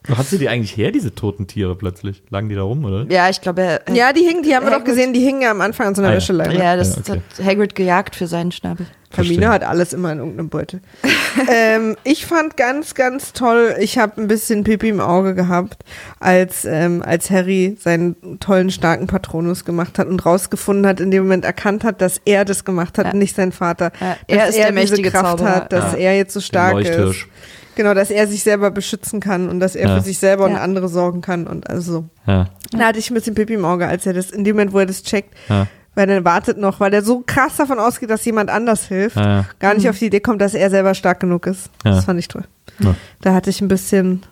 Wo 0.07 0.17
hast 0.17 0.31
du 0.31 0.37
die 0.37 0.47
eigentlich 0.49 0.75
her, 0.77 0.91
diese 0.91 1.13
toten 1.13 1.47
Tiere 1.47 1.75
plötzlich? 1.75 2.23
Lagen 2.29 2.49
die 2.49 2.55
da 2.55 2.61
rum, 2.63 2.83
oder? 2.85 3.05
ja, 3.09 3.29
ich 3.29 3.41
glaube, 3.41 3.61
er, 3.61 3.81
Ja, 3.93 4.13
die 4.13 4.21
hingen, 4.21 4.43
die 4.43 4.55
haben 4.55 4.65
wir 4.65 4.71
doch 4.71 4.79
Hagrid- 4.79 4.85
gesehen, 4.85 5.13
die 5.13 5.19
hingen 5.19 5.41
ja 5.41 5.51
am 5.51 5.61
Anfang 5.61 5.87
an 5.87 5.95
so 5.95 6.01
einer 6.01 6.09
Ah, 6.09 6.13
ja. 6.13 6.17
Wäscheleine. 6.17 6.57
ja, 6.57 6.75
das 6.75 6.95
Ja, 6.95 7.01
okay. 7.13 7.21
hat 7.39 7.45
Hagrid 7.45 7.75
gejagt 7.75 8.15
für 8.15 8.27
seinen 8.27 8.51
Schnabel. 8.51 8.85
Verstehe. 9.09 9.47
hat 9.47 9.63
alles 9.63 9.93
immer 9.93 10.11
in 10.11 10.17
irgendeinem 10.19 10.49
Beutel. 10.49 10.81
ähm, 11.49 11.95
ich 12.03 12.25
fand 12.25 12.57
ganz, 12.57 12.93
ganz 12.93 13.31
toll, 13.31 13.75
ich 13.79 13.97
habe 13.97 14.21
ein 14.21 14.27
bisschen 14.27 14.65
Pipi 14.65 14.89
im 14.89 14.99
Auge 14.99 15.33
gehabt, 15.33 15.77
als, 16.19 16.65
ähm, 16.65 17.01
als 17.05 17.29
Harry 17.29 17.77
seinen 17.79 18.39
tollen, 18.41 18.69
starken 18.69 19.07
Patronus 19.07 19.63
gemacht 19.63 19.97
hat 19.97 20.07
und 20.07 20.25
rausgefunden 20.25 20.85
hat, 20.85 20.99
in 20.99 21.09
dem 21.09 21.23
Moment 21.23 21.45
erkannt 21.45 21.85
hat, 21.85 22.01
dass 22.01 22.19
er 22.25 22.43
das 22.43 22.65
gemacht 22.65 22.97
hat 22.97 23.05
Ja. 23.07 23.11
und 23.13 23.19
nicht 23.19 23.35
sein 23.35 23.53
Vater. 23.53 23.91
Ja, 23.99 24.07
dass 24.07 24.17
er 24.27 24.47
ist 24.49 24.57
der 24.57 24.63
diese 24.65 24.73
mächtige 24.73 25.11
Kraft 25.11 25.39
Zauberer. 25.39 25.55
hat, 25.55 25.71
dass 25.73 25.93
Ja. 25.93 25.99
er 25.99 26.17
jetzt 26.17 26.33
so 26.33 26.41
stark 26.41 26.73
Leuchthirsch. 26.73 27.23
ist. 27.23 27.29
Genau, 27.77 27.93
dass 27.93 28.09
er 28.09 28.25
sich 28.25 28.41
selber 28.41 28.71
beschützen 28.71 29.19
kann 29.19 29.49
und 29.49 29.59
dass 29.59 29.75
er 29.75 29.87
Ja. 29.89 29.95
für 29.97 30.01
sich 30.01 30.17
selber 30.17 30.45
und 30.45 30.53
Ja. 30.53 30.61
andere 30.61 30.89
sorgen 30.89 31.21
kann 31.21 31.45
und 31.45 31.69
also. 31.69 32.05
Ja. 32.25 32.47
Da 32.71 32.79
hatte 32.87 32.97
ich 32.97 33.11
ein 33.11 33.13
bisschen 33.13 33.35
Pipi 33.35 33.53
im 33.53 33.65
Auge, 33.65 33.87
als 33.87 34.03
er 34.07 34.13
das, 34.13 34.31
in 34.31 34.43
dem 34.43 34.55
Moment, 34.55 34.73
wo 34.73 34.79
er 34.79 34.87
das 34.87 35.03
checkt, 35.03 35.35
Ja. 35.47 35.67
weil 35.93 36.09
er 36.09 36.25
wartet 36.25 36.57
noch, 36.57 36.79
weil 36.79 36.91
er 36.95 37.03
so 37.03 37.21
krass 37.23 37.55
davon 37.57 37.77
ausgeht, 37.77 38.09
dass 38.09 38.25
jemand 38.25 38.49
anders 38.49 38.87
hilft, 38.87 39.15
Ja, 39.17 39.27
ja. 39.41 39.45
gar 39.59 39.75
nicht 39.75 39.87
auf 39.87 39.99
die 39.99 40.07
Idee 40.07 40.21
kommt, 40.21 40.41
dass 40.41 40.55
er 40.55 40.71
selber 40.71 40.95
stark 40.95 41.19
genug 41.19 41.45
ist. 41.45 41.69
Ja. 41.85 41.91
Das 41.91 42.05
fand 42.05 42.19
ich 42.19 42.27
toll. 42.27 42.45
Ja. 42.79 42.95
Da 43.21 43.35
hatte 43.35 43.51
ich 43.51 43.61
ein 43.61 43.67
bisschen, 43.67 44.23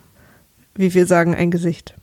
wie 0.74 0.92
wir 0.92 1.06
sagen, 1.06 1.32
ein 1.36 1.52
Gesicht. 1.52 1.94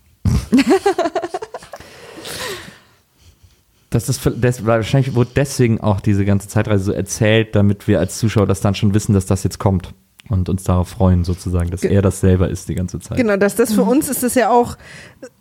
Das 3.90 4.08
ist 4.08 4.26
das, 4.38 4.66
wahrscheinlich 4.66 5.14
wurde 5.14 5.32
deswegen 5.36 5.82
auch 5.82 6.00
diese 6.00 6.24
ganze 6.24 6.48
Zeitreise 6.48 6.86
so 6.86 6.92
erzählt, 6.94 7.54
damit 7.54 7.88
wir 7.90 8.00
als 8.00 8.18
Zuschauer 8.18 8.48
das 8.48 8.62
dann 8.62 8.74
schon 8.76 8.94
wissen, 8.94 9.14
dass 9.14 9.26
das 9.26 9.44
jetzt 9.44 9.60
kommt 9.60 9.94
und 10.30 10.48
uns 10.50 10.64
darauf 10.64 10.88
freuen, 10.88 11.24
sozusagen, 11.26 11.70
dass 11.70 11.82
Ge- 11.82 11.92
er 11.94 12.02
das 12.02 12.20
selber 12.22 12.50
ist 12.50 12.70
die 12.70 12.76
ganze 12.76 13.00
Zeit. 13.00 13.18
Genau, 13.18 13.36
dass 13.38 13.56
das 13.56 13.74
für 13.74 13.84
uns 13.84 14.08
ist 14.10 14.24
es 14.24 14.36
ja 14.36 14.50
auch 14.50 14.78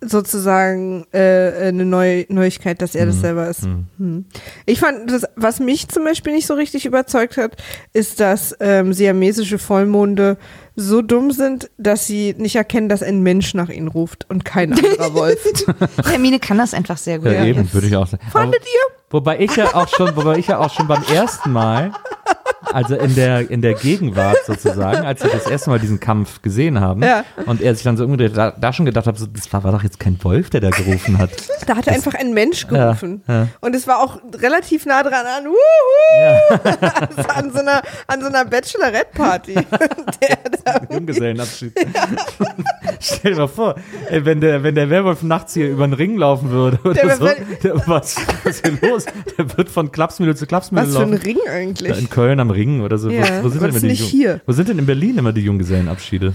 sozusagen 0.01 1.05
äh, 1.13 1.67
eine 1.67 1.85
Neu 1.85 2.25
Neuigkeit, 2.29 2.81
dass 2.81 2.95
er 2.95 3.05
das 3.05 3.21
selber 3.21 3.47
ist. 3.49 3.63
Hm. 3.63 4.25
Ich 4.65 4.79
fand, 4.79 5.09
das, 5.09 5.23
was 5.35 5.59
mich 5.59 5.87
zum 5.87 6.03
Beispiel 6.03 6.33
nicht 6.33 6.47
so 6.47 6.53
richtig 6.53 6.85
überzeugt 6.85 7.37
hat, 7.37 7.55
ist, 7.93 8.19
dass 8.19 8.55
ähm, 8.59 8.93
siamesische 8.93 9.57
Vollmonde 9.57 10.37
so 10.75 11.01
dumm 11.01 11.31
sind, 11.31 11.69
dass 11.77 12.07
sie 12.07 12.35
nicht 12.37 12.55
erkennen, 12.55 12.89
dass 12.89 13.03
ein 13.03 13.21
Mensch 13.21 13.53
nach 13.53 13.69
ihnen 13.69 13.87
ruft 13.87 14.25
und 14.29 14.43
kein 14.43 14.73
anderer 14.73 15.13
Wolf. 15.13 15.39
Hermine 16.05 16.39
kann 16.39 16.57
das 16.57 16.73
einfach 16.73 16.97
sehr 16.97 17.19
gut. 17.19 17.27
Ja, 17.27 17.33
Ja. 17.33 17.45
eben, 17.45 17.71
würde 17.73 17.87
ich 17.87 17.95
auch 17.95 18.07
sagen. 18.07 18.23
Fandet 18.31 18.61
Aber- 18.61 18.67
ihr? 18.69 18.97
Wobei 19.11 19.39
ich 19.41 19.55
ja 19.55 19.75
auch 19.75 19.87
schon, 19.87 20.15
wobei 20.15 20.39
ich 20.39 20.47
ja 20.47 20.57
auch 20.57 20.73
schon 20.73 20.87
beim 20.87 21.03
ersten 21.13 21.51
Mal, 21.51 21.91
also 22.73 22.95
in 22.95 23.15
der, 23.15 23.49
in 23.49 23.61
der 23.61 23.73
Gegenwart 23.73 24.37
sozusagen, 24.45 25.05
als 25.05 25.23
wir 25.23 25.29
das 25.31 25.45
erste 25.47 25.69
Mal 25.69 25.79
diesen 25.79 25.99
Kampf 25.99 26.41
gesehen 26.41 26.79
haben 26.79 27.01
Ja. 27.03 27.23
und 27.45 27.61
er 27.61 27.73
sich 27.75 27.83
dann 27.83 27.97
so 27.97 28.05
umgedreht, 28.05 28.35
da, 28.35 28.51
da 28.51 28.73
schon 28.73 28.85
gedacht 28.85 29.07
habe, 29.07 29.17
so, 29.17 29.25
das 29.27 29.51
war, 29.53 29.63
war 29.63 29.71
doch 29.71 29.83
jetzt 29.83 29.99
kein 29.99 30.21
Wolf, 30.23 30.49
der 30.49 30.61
da 30.61 30.69
gerufen 30.69 31.17
hat. 31.17 31.31
Da 31.67 31.75
hat 31.77 31.87
einfach 31.87 32.13
ein 32.15 32.33
Mensch 32.33 32.67
gerufen. 32.67 33.23
Ja, 33.27 33.33
ja. 33.33 33.47
Und 33.61 33.75
es 33.75 33.87
war 33.87 34.01
auch 34.03 34.19
relativ 34.41 34.85
nah 34.85 35.01
dran 35.03 35.25
an, 35.25 35.45
wuhu, 35.45 36.59
also 36.63 37.29
an 37.35 37.51
so 37.51 37.59
einer, 37.59 37.81
an 38.07 38.21
so 38.21 38.27
einer 38.27 38.45
Bachelorette-Party. 38.45 39.55
Da 40.65 40.79
Junggesellenabschied. 40.89 41.73
Stell 43.01 43.33
dir 43.33 43.39
mal 43.39 43.47
vor, 43.47 43.75
ey, 44.09 44.23
wenn, 44.23 44.39
der, 44.39 44.63
wenn 44.63 44.75
der 44.75 44.89
Werwolf 44.89 45.21
nachts 45.23 45.53
hier 45.53 45.69
über 45.69 45.85
den 45.85 45.93
Ring 45.93 46.17
laufen 46.17 46.51
würde 46.51 46.79
oder 46.85 46.93
Der 46.93 47.15
so, 47.17 47.25
der, 47.63 47.75
was, 47.87 48.15
was 48.43 48.61
ist 48.61 48.65
hier 48.67 48.89
los? 48.89 49.05
Der 49.37 49.57
wird 49.57 49.69
von 49.69 49.91
Klapsmühle 49.91 50.35
zu 50.35 50.45
Klapsmühle 50.47 50.87
was 50.87 50.95
für 50.95 51.01
ein 51.03 51.11
laufen. 51.11 51.23
Ring 51.23 51.37
Da 51.45 51.51
eigentlich? 51.51 51.99
in 51.99 52.09
Köln 52.09 52.39
am 52.39 52.49
Ring 52.49 52.62
oder 52.81 52.97
so. 52.97 53.09
Ja, 53.09 53.39
wo, 53.41 53.45
wo, 53.45 53.49
sind 53.49 53.61
was 53.61 53.61
denn 53.61 53.69
immer 53.69 53.79
die 53.79 53.87
nicht 53.87 53.99
Jung- 54.01 54.09
hier? 54.09 54.41
wo 54.45 54.51
sind 54.53 54.69
denn 54.69 54.79
in 54.79 54.85
Berlin 54.85 55.17
immer 55.17 55.33
die 55.33 55.41
Junggesellenabschiede? 55.41 56.33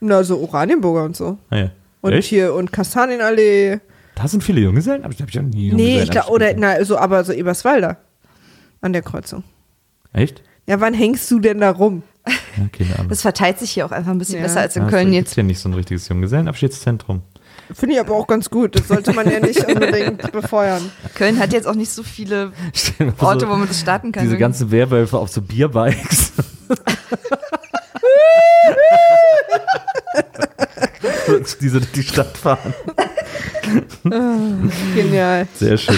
Na, 0.00 0.22
so 0.24 0.40
Oranienburger 0.40 1.04
und 1.04 1.16
so. 1.16 1.38
Ah, 1.50 1.56
ja. 1.56 1.70
Und 2.00 2.12
Echt? 2.12 2.28
hier 2.28 2.54
und 2.54 2.72
Kastanienallee. 2.72 3.78
Da 4.14 4.28
sind 4.28 4.42
viele 4.42 4.60
Junggesellenabschiede? 4.60 5.22
Hab 5.22 5.28
ich 5.28 5.34
ja 5.36 5.42
nie 5.42 5.72
Nee, 5.72 6.02
ich 6.02 6.10
glaube, 6.10 6.30
oder, 6.30 6.52
na, 6.56 6.84
so, 6.84 6.98
aber 6.98 7.24
so 7.24 7.32
Eberswalder. 7.32 7.98
An 8.80 8.92
der 8.92 9.02
Kreuzung. 9.02 9.44
Echt? 10.12 10.42
Ja, 10.66 10.80
wann 10.80 10.94
hängst 10.94 11.30
du 11.30 11.38
denn 11.40 11.60
da 11.60 11.70
rum? 11.70 12.02
Ja, 12.26 12.32
keine 12.76 12.94
Ahnung. 12.96 13.08
Das 13.08 13.22
verteilt 13.22 13.58
sich 13.58 13.70
hier 13.70 13.86
auch 13.86 13.92
einfach 13.92 14.10
ein 14.10 14.18
bisschen 14.18 14.36
Ja. 14.36 14.42
besser 14.42 14.60
als 14.60 14.76
in 14.76 14.82
Ja, 14.84 14.88
Köln 14.90 15.08
es 15.08 15.14
jetzt. 15.14 15.24
gibt 15.26 15.34
hier 15.36 15.44
nicht 15.44 15.58
so 15.60 15.68
ein 15.68 15.74
richtiges 15.74 16.08
Junggesellenabschiedszentrum. 16.08 17.22
Finde 17.74 17.94
ich 17.94 18.00
aber 18.00 18.14
auch 18.14 18.26
ganz 18.26 18.50
gut. 18.50 18.76
Das 18.76 18.88
sollte 18.88 19.12
man 19.12 19.30
ja 19.30 19.40
nicht 19.40 19.64
unbedingt 19.68 20.32
befeuern. 20.32 20.90
Köln 21.14 21.38
hat 21.38 21.52
jetzt 21.52 21.66
auch 21.66 21.74
nicht 21.74 21.90
so 21.90 22.02
viele 22.02 22.52
Orte, 23.18 23.48
wo 23.48 23.56
man 23.56 23.68
das 23.68 23.80
starten 23.80 24.12
kann. 24.12 24.24
diese 24.24 24.38
ganzen 24.38 24.70
Werwölfe 24.70 25.18
auf 25.18 25.28
so 25.30 25.42
Bierbikes. 25.42 26.32
diese 31.60 31.80
die 31.80 32.02
Stadt 32.02 32.36
fahren. 32.36 32.74
Genial. 34.94 35.46
Sehr 35.54 35.76
schön. 35.78 35.96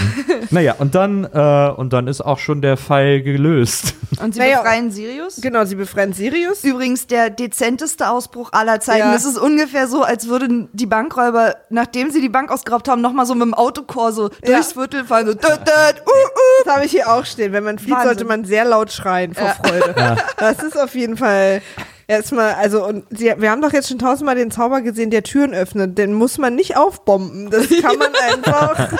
Naja, 0.50 0.74
und 0.78 0.94
dann, 0.94 1.24
äh, 1.24 1.72
und 1.76 1.92
dann 1.92 2.06
ist 2.06 2.20
auch 2.20 2.38
schon 2.38 2.60
der 2.62 2.76
Fall 2.76 3.22
gelöst. 3.22 3.94
Und 4.20 4.34
sie 4.34 4.40
Naja, 4.40 4.60
befreien 4.60 4.90
Sirius. 4.90 5.40
Genau, 5.40 5.64
sie 5.64 5.74
befreien 5.74 6.12
Sirius. 6.12 6.62
Übrigens 6.62 7.06
der 7.06 7.30
dezenteste 7.30 8.08
Ausbruch 8.08 8.50
aller 8.52 8.80
Zeiten. 8.80 8.98
Ja. 9.00 9.14
Es 9.14 9.24
ist 9.24 9.38
ungefähr 9.38 9.88
so, 9.88 10.02
als 10.02 10.28
würden 10.28 10.68
die 10.72 10.86
Bankräuber, 10.86 11.56
nachdem 11.70 12.10
sie 12.10 12.20
die 12.20 12.28
Bank 12.28 12.50
ausgeraubt 12.50 12.88
haben, 12.88 13.00
nochmal 13.00 13.26
so 13.26 13.34
mit 13.34 13.42
dem 13.42 13.54
Autokorso 13.54 14.30
Ja. 14.44 14.56
durchs 14.56 14.72
Viertel 14.72 15.04
fahren. 15.04 15.26
So, 15.26 15.32
dut, 15.32 15.42
dut, 15.42 16.02
uh, 16.06 16.10
uh. 16.10 16.64
Das 16.64 16.74
habe 16.74 16.84
ich 16.84 16.92
hier 16.92 17.10
auch 17.10 17.24
stehen. 17.24 17.52
Wenn 17.52 17.64
man 17.64 17.78
flieht, 17.78 17.92
Wahnsinn. 17.92 18.08
sollte 18.08 18.24
man 18.26 18.44
sehr 18.44 18.64
laut 18.64 18.92
schreien 18.92 19.34
vor 19.34 19.48
Freude. 19.48 19.94
Das 20.36 20.62
ist 20.62 20.78
auf 20.78 20.94
jeden 20.94 21.16
Fall 21.16 21.62
erstmal, 22.06 22.54
also 22.54 22.86
und 22.86 23.04
sie, 23.10 23.32
wir 23.36 23.50
haben 23.50 23.62
doch 23.62 23.72
jetzt 23.72 23.88
schon 23.88 23.98
tausendmal 23.98 24.34
den 24.36 24.50
Zauber 24.50 24.80
gesehen, 24.80 25.10
der 25.10 25.22
Türen 25.22 25.54
öffnet. 25.54 25.96
Den 25.98 26.12
muss 26.14 26.38
man 26.38 26.54
nicht 26.54 26.76
aufbomben. 26.76 27.50
Das 27.50 27.68
kann 27.82 27.98
man 27.98 28.12
einfach. 28.14 28.92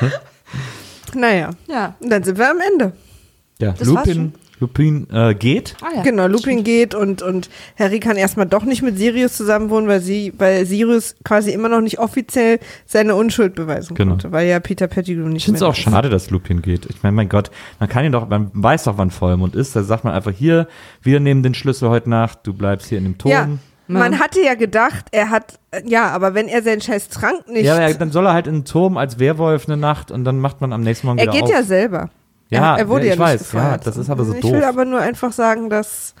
naja, 1.14 1.50
Ja. 1.66 1.94
und 2.00 2.10
dann 2.10 2.22
sind 2.22 2.38
wir 2.38 2.50
am 2.50 2.60
Ende. 2.60 2.92
Ja, 3.58 3.72
Das 3.72 3.86
Lupin, 3.88 4.34
Lupin 4.60 5.08
äh, 5.10 5.34
geht. 5.34 5.74
Ah, 5.82 5.88
ja. 5.96 6.02
Genau, 6.02 6.26
Lupin 6.26 6.62
geht 6.64 6.94
und, 6.94 7.22
und 7.22 7.48
Harry 7.78 7.98
kann 7.98 8.16
erstmal 8.16 8.46
doch 8.46 8.64
nicht 8.64 8.82
mit 8.82 8.98
Sirius 8.98 9.36
zusammenwohnen, 9.36 9.88
weil 9.88 10.00
sie, 10.00 10.32
weil 10.38 10.66
Sirius 10.66 11.16
quasi 11.24 11.50
immer 11.50 11.68
noch 11.68 11.80
nicht 11.80 11.98
offiziell 11.98 12.60
seine 12.86 13.14
Unschuld 13.14 13.54
beweisen 13.54 13.94
Genau. 13.94 14.12
konnte, 14.12 14.32
weil 14.32 14.46
ja 14.48 14.60
Peter 14.60 14.86
Pettigrew 14.86 15.28
nicht 15.28 15.38
Ich 15.38 15.44
finde 15.46 15.56
es 15.56 15.60
mehr 15.62 15.68
auch 15.70 15.72
ist. 15.74 15.80
schade, 15.80 16.10
dass 16.10 16.30
Lupin 16.30 16.60
geht. 16.62 16.86
Ich 16.86 17.02
meine, 17.02 17.16
mein 17.16 17.28
Gott, 17.28 17.50
man 17.78 17.88
kann 17.88 18.04
ihn 18.04 18.12
doch, 18.12 18.28
man 18.28 18.50
weiß 18.52 18.84
doch, 18.84 18.98
wann 18.98 19.10
Vollmond 19.10 19.54
ist. 19.56 19.74
Da 19.74 19.82
sagt 19.82 20.04
man 20.04 20.12
einfach 20.12 20.32
hier, 20.32 20.68
wir 21.02 21.20
nehmen 21.20 21.42
den 21.42 21.54
Schlüssel 21.54 21.88
heute 21.88 22.10
Nacht, 22.10 22.40
du 22.44 22.52
bleibst 22.52 22.88
hier 22.88 22.98
in 22.98 23.04
dem 23.04 23.18
Turm. 23.18 23.30
Ja, 23.32 23.48
man 23.88 24.20
hatte 24.20 24.40
ja 24.40 24.54
gedacht, 24.54 25.06
er 25.10 25.30
hat, 25.30 25.58
ja, 25.84 26.10
aber 26.10 26.34
wenn 26.34 26.46
er 26.46 26.62
seinen 26.62 26.80
scheiß 26.80 27.08
Trank 27.08 27.48
nicht, 27.48 27.64
Ja, 27.64 27.80
ja, 27.88 27.92
dann 27.94 28.12
soll 28.12 28.26
er 28.26 28.34
halt 28.34 28.46
in 28.46 28.54
den 28.56 28.64
Turm 28.64 28.96
als 28.96 29.18
Werwolf 29.18 29.66
eine 29.66 29.76
Nacht 29.76 30.12
und 30.12 30.24
dann 30.24 30.38
macht 30.38 30.60
man 30.60 30.72
am 30.72 30.82
nächsten 30.82 31.06
Morgen 31.08 31.18
er 31.18 31.24
wieder 31.24 31.32
geht 31.32 31.42
auf. 31.44 31.50
ja 31.50 31.62
selber. 31.64 32.10
Ja, 32.50 32.74
er, 32.74 32.80
er 32.80 32.88
wurde 32.88 33.02
ja, 33.06 33.08
ja, 33.08 33.12
ich 33.14 33.18
nicht 33.18 33.26
weiß, 33.28 33.52
ja, 33.52 33.60
gefeuert. 33.60 33.86
das 33.86 33.96
ist 33.96 34.10
aber 34.10 34.24
so 34.24 34.34
ich 34.34 34.40
doof. 34.40 34.52
will 34.52 34.64
aber 34.64 34.84
nur 34.84 35.00
einfach 35.00 35.32
sagen, 35.32 35.70
dass 35.70 36.14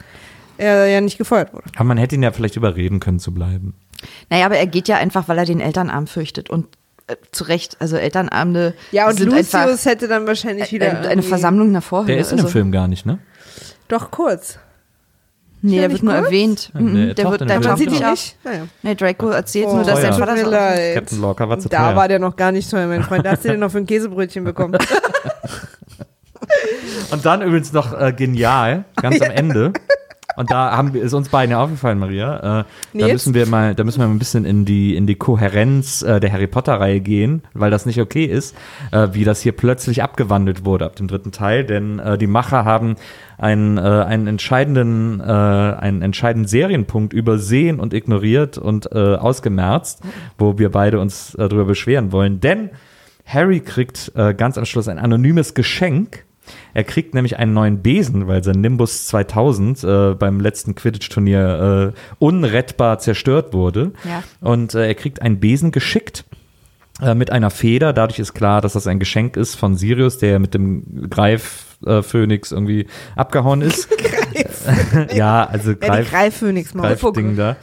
er 0.58 0.86
ja 0.86 1.00
nicht 1.00 1.18
gefeuert 1.18 1.52
wurde. 1.52 1.64
Aber 1.74 1.84
man 1.84 1.98
hätte 1.98 2.14
ihn 2.14 2.22
ja 2.22 2.32
vielleicht 2.32 2.56
überreden 2.56 3.00
können 3.00 3.18
zu 3.18 3.32
bleiben. 3.34 3.74
Naja, 4.30 4.46
aber 4.46 4.56
er 4.56 4.66
geht 4.66 4.88
ja 4.88 4.96
einfach, 4.96 5.28
weil 5.28 5.38
er 5.38 5.44
den 5.44 5.60
Elternarm 5.60 6.06
fürchtet. 6.06 6.48
Und 6.50 6.66
äh, 7.08 7.16
zu 7.32 7.44
Recht, 7.44 7.76
also 7.80 7.96
Elternabende 7.96 8.74
Ja, 8.92 9.08
und 9.08 9.16
sind 9.18 9.32
einfach 9.32 9.64
Lucius 9.64 9.84
hätte 9.86 10.06
dann 10.08 10.26
wahrscheinlich 10.26 10.70
wieder 10.72 10.90
eine, 10.90 11.08
eine 11.08 11.22
Versammlung 11.22 11.72
nach 11.72 11.82
Vorhölle. 11.82 12.12
Der 12.12 12.20
ist 12.20 12.30
in 12.30 12.36
dem 12.38 12.44
also, 12.46 12.52
Film 12.52 12.72
gar 12.72 12.88
nicht, 12.88 13.04
ne? 13.06 13.18
Doch 13.88 14.10
kurz. 14.10 14.58
Nee, 15.62 15.74
Ja, 15.76 15.80
der 15.82 15.90
wird 15.90 16.02
nur 16.02 16.14
kurz? 16.14 16.24
erwähnt. 16.26 16.70
Ja, 16.72 16.80
Mhm, 16.80 16.94
der 16.94 17.14
der 17.14 17.24
taucht 17.24 17.40
wird 17.40 17.62
taucht 17.64 17.78
sieht 17.78 17.92
ihn 17.92 18.10
nicht. 18.10 18.36
Naja. 18.44 18.62
Nee, 18.82 18.94
Draco 18.94 19.28
erzählt 19.28 19.66
Oh, 19.68 19.74
nur, 19.74 19.84
dass 19.84 20.00
sein. 20.00 20.14
Vater 20.14 20.36
so. 20.38 20.50
Captain 20.50 21.20
Locker 21.20 21.48
war 21.48 21.58
zu 21.58 21.68
Da 21.68 21.88
teuer. 21.88 21.96
war 21.96 22.08
der 22.08 22.18
noch 22.18 22.36
gar 22.36 22.52
nicht 22.52 22.70
teuer, 22.70 22.86
mein 22.86 23.02
Freund. 23.02 23.26
Da 23.26 23.32
hast 23.32 23.44
du 23.44 23.48
den 23.48 23.60
noch 23.60 23.70
für 23.70 23.78
ein 23.78 23.86
Käsebrötchen 23.86 24.44
bekommen. 24.44 24.78
Und 27.10 27.24
dann 27.24 27.42
übrigens 27.42 27.72
noch 27.72 27.98
äh, 27.98 28.12
genial, 28.12 28.84
ganz 28.96 29.20
am 29.20 29.30
Ende. 29.34 29.72
Und 30.36 30.50
da 30.50 30.76
haben 30.76 30.94
wir, 30.94 31.02
ist 31.02 31.12
uns 31.12 31.28
beiden 31.28 31.50
ja 31.52 31.62
aufgefallen, 31.62 31.98
Maria. 31.98 32.60
Äh, 32.60 32.98
da 32.98 33.08
müssen 33.08 33.34
wir 33.34 33.46
mal, 33.46 33.74
da 33.74 33.84
müssen 33.84 34.00
wir 34.00 34.06
mal 34.06 34.14
ein 34.14 34.18
bisschen 34.18 34.44
in 34.44 34.64
die 34.64 34.96
in 34.96 35.06
die 35.06 35.16
Kohärenz 35.16 36.02
äh, 36.02 36.20
der 36.20 36.32
Harry 36.32 36.46
Potter 36.46 36.74
Reihe 36.80 37.00
gehen, 37.00 37.42
weil 37.52 37.70
das 37.70 37.84
nicht 37.84 38.00
okay 38.00 38.24
ist, 38.24 38.56
äh, 38.92 39.08
wie 39.12 39.24
das 39.24 39.40
hier 39.40 39.52
plötzlich 39.52 40.02
abgewandelt 40.02 40.64
wurde 40.64 40.86
ab 40.86 40.96
dem 40.96 41.08
dritten 41.08 41.32
Teil. 41.32 41.64
Denn 41.64 41.98
äh, 41.98 42.16
die 42.16 42.26
Macher 42.26 42.64
haben 42.64 42.96
einen 43.38 43.76
äh, 43.78 43.80
einen 43.80 44.26
entscheidenden 44.26 45.20
äh, 45.20 45.24
einen 45.24 46.02
entscheidenden 46.02 46.48
Serienpunkt 46.48 47.12
übersehen 47.12 47.80
und 47.80 47.92
ignoriert 47.92 48.58
und 48.58 48.90
ausgemerzt, 48.92 50.00
wo 50.38 50.58
wir 50.58 50.70
beide 50.70 51.00
uns 51.00 51.34
darüber 51.36 51.64
beschweren 51.64 52.12
wollen. 52.12 52.40
Denn 52.40 52.70
Harry 53.26 53.60
kriegt 53.60 54.12
ganz 54.36 54.58
am 54.58 54.64
Schluss 54.64 54.88
ein 54.88 54.98
anonymes 54.98 55.54
Geschenk. 55.54 56.24
Er 56.74 56.84
kriegt 56.84 57.14
nämlich 57.14 57.38
einen 57.38 57.52
neuen 57.52 57.82
Besen, 57.82 58.26
weil 58.28 58.44
sein 58.44 58.60
Nimbus 58.60 59.06
2000 59.08 59.84
äh, 59.84 60.14
beim 60.14 60.40
letzten 60.40 60.74
Quidditch-Turnier 60.74 61.92
äh, 61.94 62.14
unrettbar 62.18 62.98
zerstört 62.98 63.52
wurde. 63.52 63.92
Ja. 64.08 64.22
Und 64.40 64.74
äh, 64.74 64.86
er 64.86 64.94
kriegt 64.94 65.22
einen 65.22 65.40
Besen 65.40 65.72
geschickt 65.72 66.24
äh, 67.02 67.14
mit 67.14 67.30
einer 67.30 67.50
Feder. 67.50 67.92
Dadurch 67.92 68.18
ist 68.18 68.34
klar, 68.34 68.60
dass 68.60 68.74
das 68.74 68.86
ein 68.86 68.98
Geschenk 68.98 69.36
ist 69.36 69.54
von 69.54 69.76
Sirius, 69.76 70.18
der 70.18 70.38
mit 70.38 70.54
dem 70.54 71.08
Greif 71.08 71.78
äh, 71.86 72.02
irgendwie 72.12 72.86
abgehauen 73.16 73.62
ist. 73.62 73.88
ja, 75.14 75.44
also 75.44 75.70
Ja, 75.70 75.76
die 75.76 75.86
Greif, 75.86 76.10
Greifphönix 76.10 76.74
mal. 76.74 76.94
Greifding 76.94 77.36
da. 77.36 77.56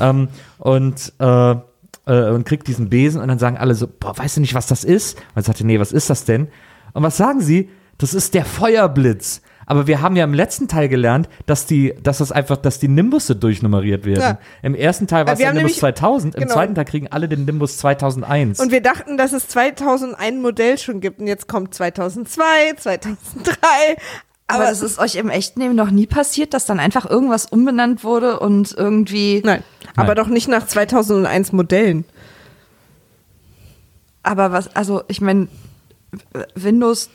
Ähm, 0.00 0.28
und, 0.58 1.12
äh, 1.18 1.54
äh, 2.06 2.30
und 2.30 2.44
kriegt 2.44 2.68
diesen 2.68 2.90
Besen 2.90 3.20
und 3.20 3.28
dann 3.28 3.38
sagen 3.38 3.56
alle 3.56 3.74
so, 3.74 3.88
boah, 3.88 4.16
weißt 4.16 4.36
du 4.36 4.40
nicht, 4.40 4.54
was 4.54 4.66
das 4.66 4.84
ist? 4.84 5.16
Und 5.16 5.36
er 5.36 5.42
sagte, 5.42 5.66
nee, 5.66 5.80
was 5.80 5.92
ist 5.92 6.10
das 6.10 6.24
denn? 6.24 6.48
Und 6.92 7.02
was 7.02 7.16
sagen 7.16 7.40
sie? 7.40 7.70
Das 7.98 8.14
ist 8.14 8.34
der 8.34 8.44
Feuerblitz. 8.44 9.42
Aber 9.64 9.86
wir 9.86 10.00
haben 10.02 10.16
ja 10.16 10.24
im 10.24 10.34
letzten 10.34 10.66
Teil 10.68 10.88
gelernt, 10.88 11.28
dass 11.46 11.66
die, 11.66 11.94
dass 12.02 12.18
das 12.18 12.32
einfach, 12.32 12.56
dass 12.56 12.78
die 12.80 12.88
Nimbusse 12.88 13.36
durchnummeriert 13.36 14.04
werden. 14.04 14.20
Ja. 14.20 14.38
Im 14.62 14.74
ersten 14.74 15.06
Teil 15.06 15.24
war 15.24 15.34
es 15.34 15.38
der 15.38 15.48
Nimbus 15.52 15.60
nämlich- 15.60 15.78
2000, 15.78 16.34
im 16.34 16.42
genau. 16.42 16.54
zweiten 16.54 16.74
Teil 16.74 16.84
kriegen 16.84 17.08
alle 17.08 17.28
den 17.28 17.44
Nimbus 17.44 17.78
2001. 17.78 18.58
Und 18.60 18.72
wir 18.72 18.82
dachten, 18.82 19.16
dass 19.16 19.32
es 19.32 19.48
2001 19.48 20.42
Modell 20.42 20.78
schon 20.78 21.00
gibt 21.00 21.20
und 21.20 21.26
jetzt 21.26 21.48
kommt 21.48 21.74
2002, 21.74 22.44
2003. 22.76 23.56
Aber 24.48 24.64
das 24.64 24.82
ist 24.82 24.98
euch 24.98 25.14
im 25.14 25.30
echten 25.30 25.60
Leben 25.60 25.76
noch 25.76 25.90
nie 25.90 26.06
passiert, 26.06 26.52
dass 26.52 26.66
dann 26.66 26.78
einfach 26.80 27.08
irgendwas 27.08 27.46
umbenannt 27.46 28.04
wurde 28.04 28.40
und 28.40 28.74
irgendwie. 28.76 29.40
Nein, 29.44 29.62
aber 29.96 30.08
Nein. 30.08 30.16
doch 30.16 30.26
nicht 30.26 30.48
nach 30.48 30.66
2001 30.66 31.52
Modellen. 31.52 32.04
Aber 34.22 34.52
was, 34.52 34.74
also 34.76 35.02
ich 35.08 35.20
meine, 35.20 35.48
Windows, 36.54 37.08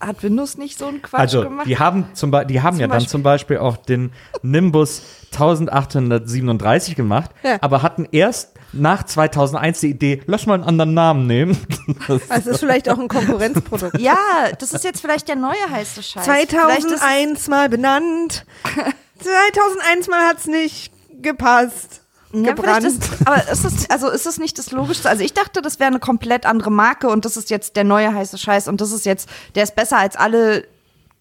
hat 0.00 0.22
Windows 0.22 0.56
nicht 0.56 0.78
so 0.78 0.86
einen 0.86 1.02
Quatsch 1.02 1.20
Also, 1.20 1.42
gemacht? 1.42 1.66
die 1.66 1.78
haben, 1.78 2.06
zum 2.14 2.30
Be 2.30 2.46
die 2.46 2.62
haben 2.62 2.74
Zum 2.76 2.80
ja 2.80 2.86
dann 2.86 2.96
Beispiel. 2.96 3.10
zum 3.10 3.22
Beispiel 3.22 3.58
auch 3.58 3.76
den 3.76 4.12
Nimbus 4.42 5.02
1837 5.32 6.96
gemacht, 6.96 7.30
Ja. 7.42 7.58
aber 7.60 7.82
hatten 7.82 8.06
erst 8.10 8.52
nach 8.72 9.02
2001 9.04 9.80
die 9.80 9.88
Idee, 9.90 10.22
lass 10.26 10.46
mal 10.46 10.54
einen 10.54 10.64
anderen 10.64 10.94
Namen 10.94 11.26
nehmen. 11.26 11.58
Das, 12.08 12.30
Also 12.30 12.50
ist 12.50 12.60
vielleicht 12.60 12.88
auch 12.88 12.98
ein 12.98 13.08
Konkurrenzprodukt. 13.08 13.98
ja, 14.00 14.16
das 14.58 14.72
ist 14.72 14.84
jetzt 14.84 15.00
vielleicht 15.00 15.28
der 15.28 15.36
neue 15.36 15.68
heiße 15.70 16.02
Scheiß. 16.02 16.24
Vielleicht 16.24 16.52
ist 16.52 16.58
es- 16.58 17.00
2001 17.00 17.48
mal 17.48 17.68
benannt. 17.68 18.46
2001 19.18 20.08
mal 20.08 20.28
hat's 20.28 20.46
nicht 20.46 20.92
gepasst. 21.20 22.02
Ja, 22.32 22.52
gebrannt. 22.52 22.84
ist, 22.84 23.02
aber 23.24 23.48
ist 23.50 23.64
es, 23.64 23.90
also 23.90 24.08
ist 24.08 24.26
es 24.26 24.38
nicht 24.38 24.58
das 24.58 24.70
Logischste? 24.70 25.08
Also 25.08 25.24
ich 25.24 25.34
dachte, 25.34 25.62
das 25.62 25.80
wäre 25.80 25.88
eine 25.88 25.98
komplett 25.98 26.46
andere 26.46 26.70
Marke 26.70 27.08
und 27.08 27.24
das 27.24 27.36
ist 27.36 27.50
jetzt 27.50 27.76
der 27.76 27.84
neue 27.84 28.14
heiße 28.14 28.38
Scheiß 28.38 28.68
und 28.68 28.80
das 28.80 28.92
ist 28.92 29.04
jetzt, 29.04 29.28
der 29.56 29.64
ist 29.64 29.74
besser 29.74 29.98
als 29.98 30.14
alle 30.14 30.64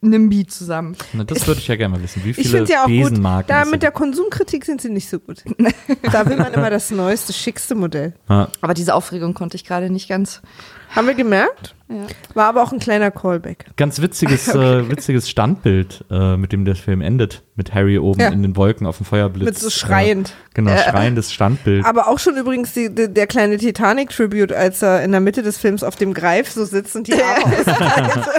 Nimbi 0.02 0.48
zusammen. 0.48 0.96
Na, 1.14 1.24
das 1.24 1.46
würde 1.46 1.60
ich 1.60 1.68
ja 1.68 1.76
gerne 1.76 1.96
mal 1.96 2.04
wissen. 2.04 2.24
Wie 2.24 2.30
Ich 2.30 2.36
viele 2.38 2.50
finde 2.50 2.72
ja 2.72 2.84
auch 2.84 2.88
gut, 2.88 3.10
Besenmarken 3.10 3.48
da 3.48 3.64
es 3.64 3.72
mit 3.72 3.84
der 3.84 3.92
Konsumkritik 3.92 4.64
sind 4.66 4.82
sie 4.82 4.90
nicht 4.90 5.10
so 5.10 5.20
gut. 5.20 5.44
da 6.12 6.30
will 6.30 6.38
man 6.38 6.54
immer 6.54 6.70
das 6.70 6.92
neueste, 6.92 7.34
schickste 7.34 7.76
Modell. 7.76 8.14
Ja. 8.30 8.48
Aber 8.62 8.74
diese 8.74 8.94
Aufregung 8.94 9.34
konnte 9.34 9.56
ich 9.58 9.66
gerade 9.66 9.90
nicht 9.90 10.08
ganz. 10.08 10.42
Haben 10.96 11.08
wir 11.08 11.14
gemerkt? 11.14 11.76
Ja. 11.88 12.06
War 12.34 12.46
aber 12.48 12.64
auch 12.64 12.72
ein 12.72 12.80
kleiner 12.80 13.12
Callback. 13.12 13.66
Ganz 13.76 14.02
witziges, 14.02 14.48
äh, 14.56 14.90
witziges 14.90 15.30
Standbild, 15.30 16.04
äh, 16.12 16.36
mit 16.38 16.52
dem 16.52 16.66
der 16.66 16.76
Film 16.76 17.02
endet. 17.02 17.44
Mit 17.56 17.74
Harry 17.74 17.98
oben 18.00 18.20
Ja. 18.22 18.30
in 18.30 18.42
den 18.42 18.56
Wolken 18.56 18.86
auf 18.88 18.98
dem 18.98 19.06
Feuerblitz. 19.06 19.46
Mit 19.46 19.58
so 19.58 19.70
schreiend. 19.70 20.30
Äh, 20.30 20.54
genau, 20.56 20.78
schreiendes 20.78 21.32
Standbild. 21.34 21.86
Aber 21.86 22.08
auch 22.08 22.20
schon 22.20 22.38
übrigens 22.38 22.74
die, 22.74 22.94
die, 22.94 23.12
der 23.12 23.28
kleine 23.28 23.58
Titanic-Tribute, 23.58 24.52
als 24.54 24.82
er 24.82 25.04
in 25.04 25.12
der 25.12 25.22
Mitte 25.22 25.42
des 25.44 25.58
Films 25.58 25.84
auf 25.84 25.96
dem 25.96 26.14
Greif 26.14 26.50
so 26.52 26.66
sitzt 26.66 26.96
und 26.96 27.08
die 27.08 27.14
Arme 27.14 27.56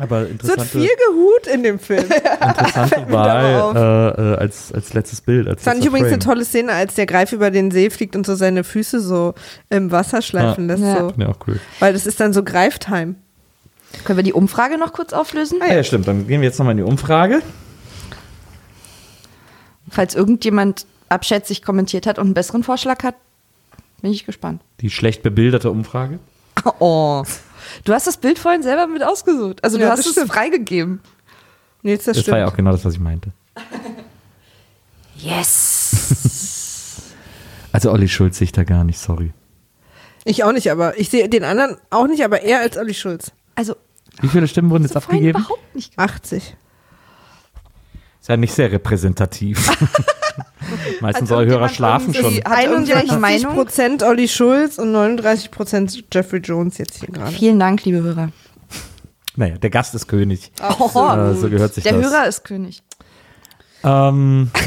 Aber 0.00 0.22
Es 0.22 0.28
wird 0.28 0.42
interessante, 0.42 0.78
viel 0.78 0.88
gehut 0.88 1.46
in 1.54 1.62
dem 1.62 1.78
Film. 1.78 2.04
interessante 2.40 3.00
mir 3.06 3.12
da 3.12 3.64
auf. 3.68 3.74
Wahl 3.74 4.14
äh, 4.18 4.22
äh, 4.22 4.36
als, 4.36 4.72
als 4.72 4.94
letztes 4.94 5.20
Bild. 5.20 5.46
Als 5.46 5.62
Fand 5.62 5.80
ich 5.80 5.86
übrigens 5.86 6.08
eine 6.08 6.20
Frame. 6.20 6.34
tolle 6.34 6.44
Szene, 6.44 6.72
als 6.72 6.94
der 6.94 7.06
Greif 7.06 7.32
über 7.32 7.50
den 7.50 7.70
See 7.70 7.90
fliegt 7.90 8.16
und 8.16 8.24
so 8.26 8.34
seine 8.34 8.64
Füße 8.64 9.00
so 9.00 9.34
im 9.68 9.90
Wasser 9.90 10.22
schleifen 10.22 10.66
lässt. 10.68 10.82
Ja. 10.82 10.98
So. 11.00 11.12
Ja, 11.16 11.28
auch 11.28 11.38
cool. 11.46 11.60
Weil 11.78 11.92
das 11.92 12.06
ist 12.06 12.18
dann 12.18 12.32
so 12.32 12.42
Greiftime. 12.42 13.14
Können 14.04 14.18
wir 14.18 14.22
die 14.22 14.32
Umfrage 14.32 14.78
noch 14.78 14.92
kurz 14.92 15.12
auflösen? 15.12 15.58
Ah, 15.60 15.72
ja, 15.72 15.82
stimmt. 15.84 16.08
Dann 16.08 16.26
gehen 16.26 16.40
wir 16.40 16.48
jetzt 16.48 16.58
nochmal 16.58 16.72
in 16.72 16.78
die 16.78 16.84
Umfrage. 16.84 17.42
Falls 19.90 20.14
irgendjemand 20.14 20.86
abschätzig 21.08 21.62
kommentiert 21.62 22.06
hat 22.06 22.18
und 22.18 22.26
einen 22.26 22.34
besseren 22.34 22.62
Vorschlag 22.62 23.02
hat, 23.02 23.16
bin 24.00 24.12
ich 24.12 24.24
gespannt. 24.24 24.62
Die 24.80 24.90
schlecht 24.90 25.22
bebilderte 25.22 25.70
Umfrage. 25.70 26.18
Oh. 26.78 27.24
Du 27.84 27.92
hast 27.92 28.06
das 28.06 28.16
Bild 28.16 28.38
vorhin 28.38 28.62
selber 28.62 28.86
mit 28.86 29.02
ausgesucht. 29.02 29.62
Also 29.64 29.78
du 29.78 29.84
Ja, 29.84 29.90
hast 29.90 30.04
es 30.06 30.12
stimmt. 30.12 30.28
freigegeben. 30.32 31.00
Nee, 31.82 31.96
das, 31.96 32.04
Das 32.06 32.18
stimmt. 32.20 32.32
war 32.32 32.38
ja 32.38 32.46
auch 32.48 32.56
genau 32.56 32.72
das, 32.72 32.84
was 32.84 32.94
ich 32.94 33.00
meinte. 33.00 33.32
Yes. 35.16 37.06
Also 37.72 37.92
Olli 37.92 38.08
Schulz 38.08 38.38
sehe 38.38 38.46
ich 38.46 38.52
da 38.52 38.64
gar 38.64 38.82
nicht, 38.82 38.98
sorry. 38.98 39.32
Ich 40.24 40.42
auch 40.42 40.50
nicht, 40.50 40.72
aber 40.72 40.98
ich 40.98 41.08
sehe 41.08 41.28
den 41.28 41.44
anderen 41.44 41.76
auch 41.90 42.08
nicht, 42.08 42.24
aber 42.24 42.42
eher 42.42 42.58
als 42.58 42.76
Olli 42.76 42.94
Schulz. 42.94 43.30
Also 43.54 43.76
Wie 44.20 44.26
viele 44.28 44.48
Stimmen 44.48 44.70
wurden 44.70 44.82
jetzt 44.82 44.96
abgegeben? 44.96 45.38
überhaupt 45.38 45.74
nicht. 45.76 45.96
80. 45.96 46.56
Ist 48.20 48.28
ja 48.28 48.36
nicht 48.36 48.52
sehr 48.54 48.70
repräsentativ. 48.70 49.70
Meistens 51.00 51.30
eure 51.32 51.46
Hörer 51.46 51.68
schlafen 51.68 52.14
schon. 52.14 52.34
Hat 52.44 52.64
irgendjemand 52.64 53.10
eine 53.10 53.18
61 53.18 53.20
Meinung? 53.20 53.54
Prozent 53.56 54.02
Olli 54.02 54.28
Schulz 54.28 54.78
und 54.78 54.92
39 54.92 55.50
Prozent 55.50 56.04
Jeffrey 56.12 56.40
Jones 56.40 56.78
jetzt 56.78 57.00
hier 57.00 57.08
gerade. 57.08 57.32
Vielen 57.32 57.58
Dank, 57.58 57.84
liebe 57.84 58.02
Hörer. 58.02 58.30
Naja, 59.36 59.56
der 59.56 59.70
Gast 59.70 59.94
ist 59.94 60.06
König. 60.06 60.52
Oh, 60.78 60.86
Äh, 61.14 61.34
so 61.34 61.48
gehört 61.48 61.72
sich 61.74 61.82
der 61.84 61.94
das. 61.94 62.04
Hörer 62.12 62.26
ist 62.26 62.44
König. 62.44 62.82
Ähm, 63.82 64.50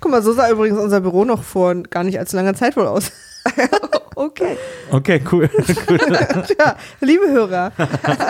Guck 0.00 0.12
mal, 0.12 0.22
so 0.22 0.32
sah 0.32 0.48
übrigens 0.50 0.78
unser 0.78 1.00
Büro 1.00 1.24
noch 1.24 1.42
vor 1.42 1.74
gar 1.74 2.04
nicht 2.04 2.18
allzu 2.18 2.36
langer 2.36 2.54
Zeit 2.54 2.76
wohl 2.76 2.86
aus. 2.86 3.10
Okay. 4.20 4.58
okay, 4.90 5.22
cool. 5.32 5.48
cool. 5.88 5.98
Tja, 5.98 6.76
liebe 7.00 7.26
Hörer, 7.30 7.72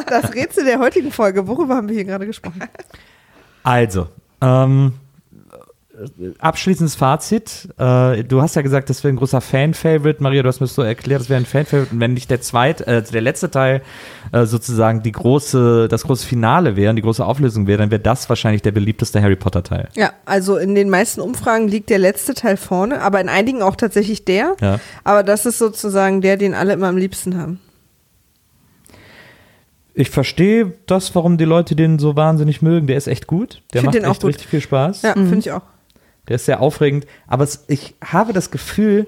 das 0.07 0.33
Rätsel 0.33 0.65
der 0.65 0.79
heutigen 0.79 1.11
Folge, 1.11 1.49
worüber 1.49 1.75
haben 1.75 1.89
wir 1.89 1.97
hier 1.97 2.05
gerade 2.05 2.27
gesprochen? 2.27 2.63
Also, 3.65 4.07
ähm, 4.41 4.93
abschließendes 6.39 6.95
Fazit. 6.95 7.69
Äh, 7.79 8.25
du 8.25 8.43
hast 8.43 8.57
ja 8.57 8.63
gesagt, 8.63 8.91
das 8.91 9.03
wäre 9.05 9.13
ein 9.13 9.17
großer 9.17 9.41
Fan-Favorite. 9.41 10.23
Maria, 10.23 10.43
du 10.43 10.49
hast 10.49 10.61
mir 10.61 10.67
das 10.67 10.75
so 10.75 10.83
erklärt, 10.83 11.21
das 11.21 11.29
wäre 11.29 11.41
ein 11.41 11.47
Fan-Favorite. 11.47 11.93
Und 11.93 12.01
wenn 12.01 12.15
nicht 12.15 12.31
der 12.31 12.41
zweite, 12.41 12.87
äh, 12.87 13.03
der 13.03 13.21
letzte 13.21 13.51
Teil 13.51 13.83
äh, 14.33 14.47
sozusagen 14.47 15.03
die 15.03 15.13
große, 15.13 15.89
das 15.89 16.05
große 16.05 16.27
Finale 16.27 16.77
wäre, 16.77 16.91
und 16.91 16.97
die 16.97 17.03
große 17.03 17.25
Auflösung 17.25 17.67
wäre, 17.67 17.79
dann 17.79 17.91
wäre 17.91 18.01
das 18.01 18.29
wahrscheinlich 18.29 18.63
der 18.63 18.73
beliebteste 18.73 19.21
Harry 19.23 19.37
Potter-Teil. 19.37 19.89
Ja, 19.95 20.13
also 20.25 20.57
in 20.57 20.75
den 20.75 20.91
meisten 20.91 21.21
Umfragen 21.21 21.69
liegt 21.69 21.91
der 21.91 21.99
letzte 21.99 22.35
Teil 22.35 22.57
vorne, 22.57 23.03
aber 23.03 23.21
in 23.21 23.29
einigen 23.29 23.63
auch 23.63 23.77
tatsächlich 23.77 24.25
der. 24.25 24.57
Ja. 24.61 24.81
Aber 25.05 25.23
das 25.23 25.47
ist 25.47 25.59
sozusagen 25.59 26.21
der, 26.21 26.37
den 26.37 26.55
alle 26.55 26.73
immer 26.73 26.89
am 26.89 26.97
liebsten 26.97 27.37
haben. 27.37 27.61
Ich 29.93 30.11
verstehe 30.11 30.73
das, 30.87 31.15
warum 31.15 31.37
die 31.37 31.45
Leute 31.45 31.77
den 31.77 31.99
so 31.99 32.17
wahnsinnig 32.17 32.63
mögen. 32.63 32.87
Der 32.87 32.97
ist 32.97 33.09
echt 33.09 33.27
gut. 33.27 33.63
Der 33.75 33.83
macht 33.83 33.95
den 33.95 34.05
auch 34.05 34.13
echt 34.13 34.23
gut. 34.23 34.29
richtig 34.29 34.49
viel 34.49 34.61
Spaß. 34.61 35.03
Ja, 35.03 35.13
finde 35.15 35.39
ich 35.39 35.53
auch. 35.53 35.63
Der 36.31 36.37
ist 36.37 36.47
sehr 36.47 36.61
aufregend. 36.61 37.07
Aber 37.27 37.45
es, 37.45 37.65
ich 37.67 37.97
habe 38.03 38.33
das 38.33 38.51
Gefühl, 38.51 39.07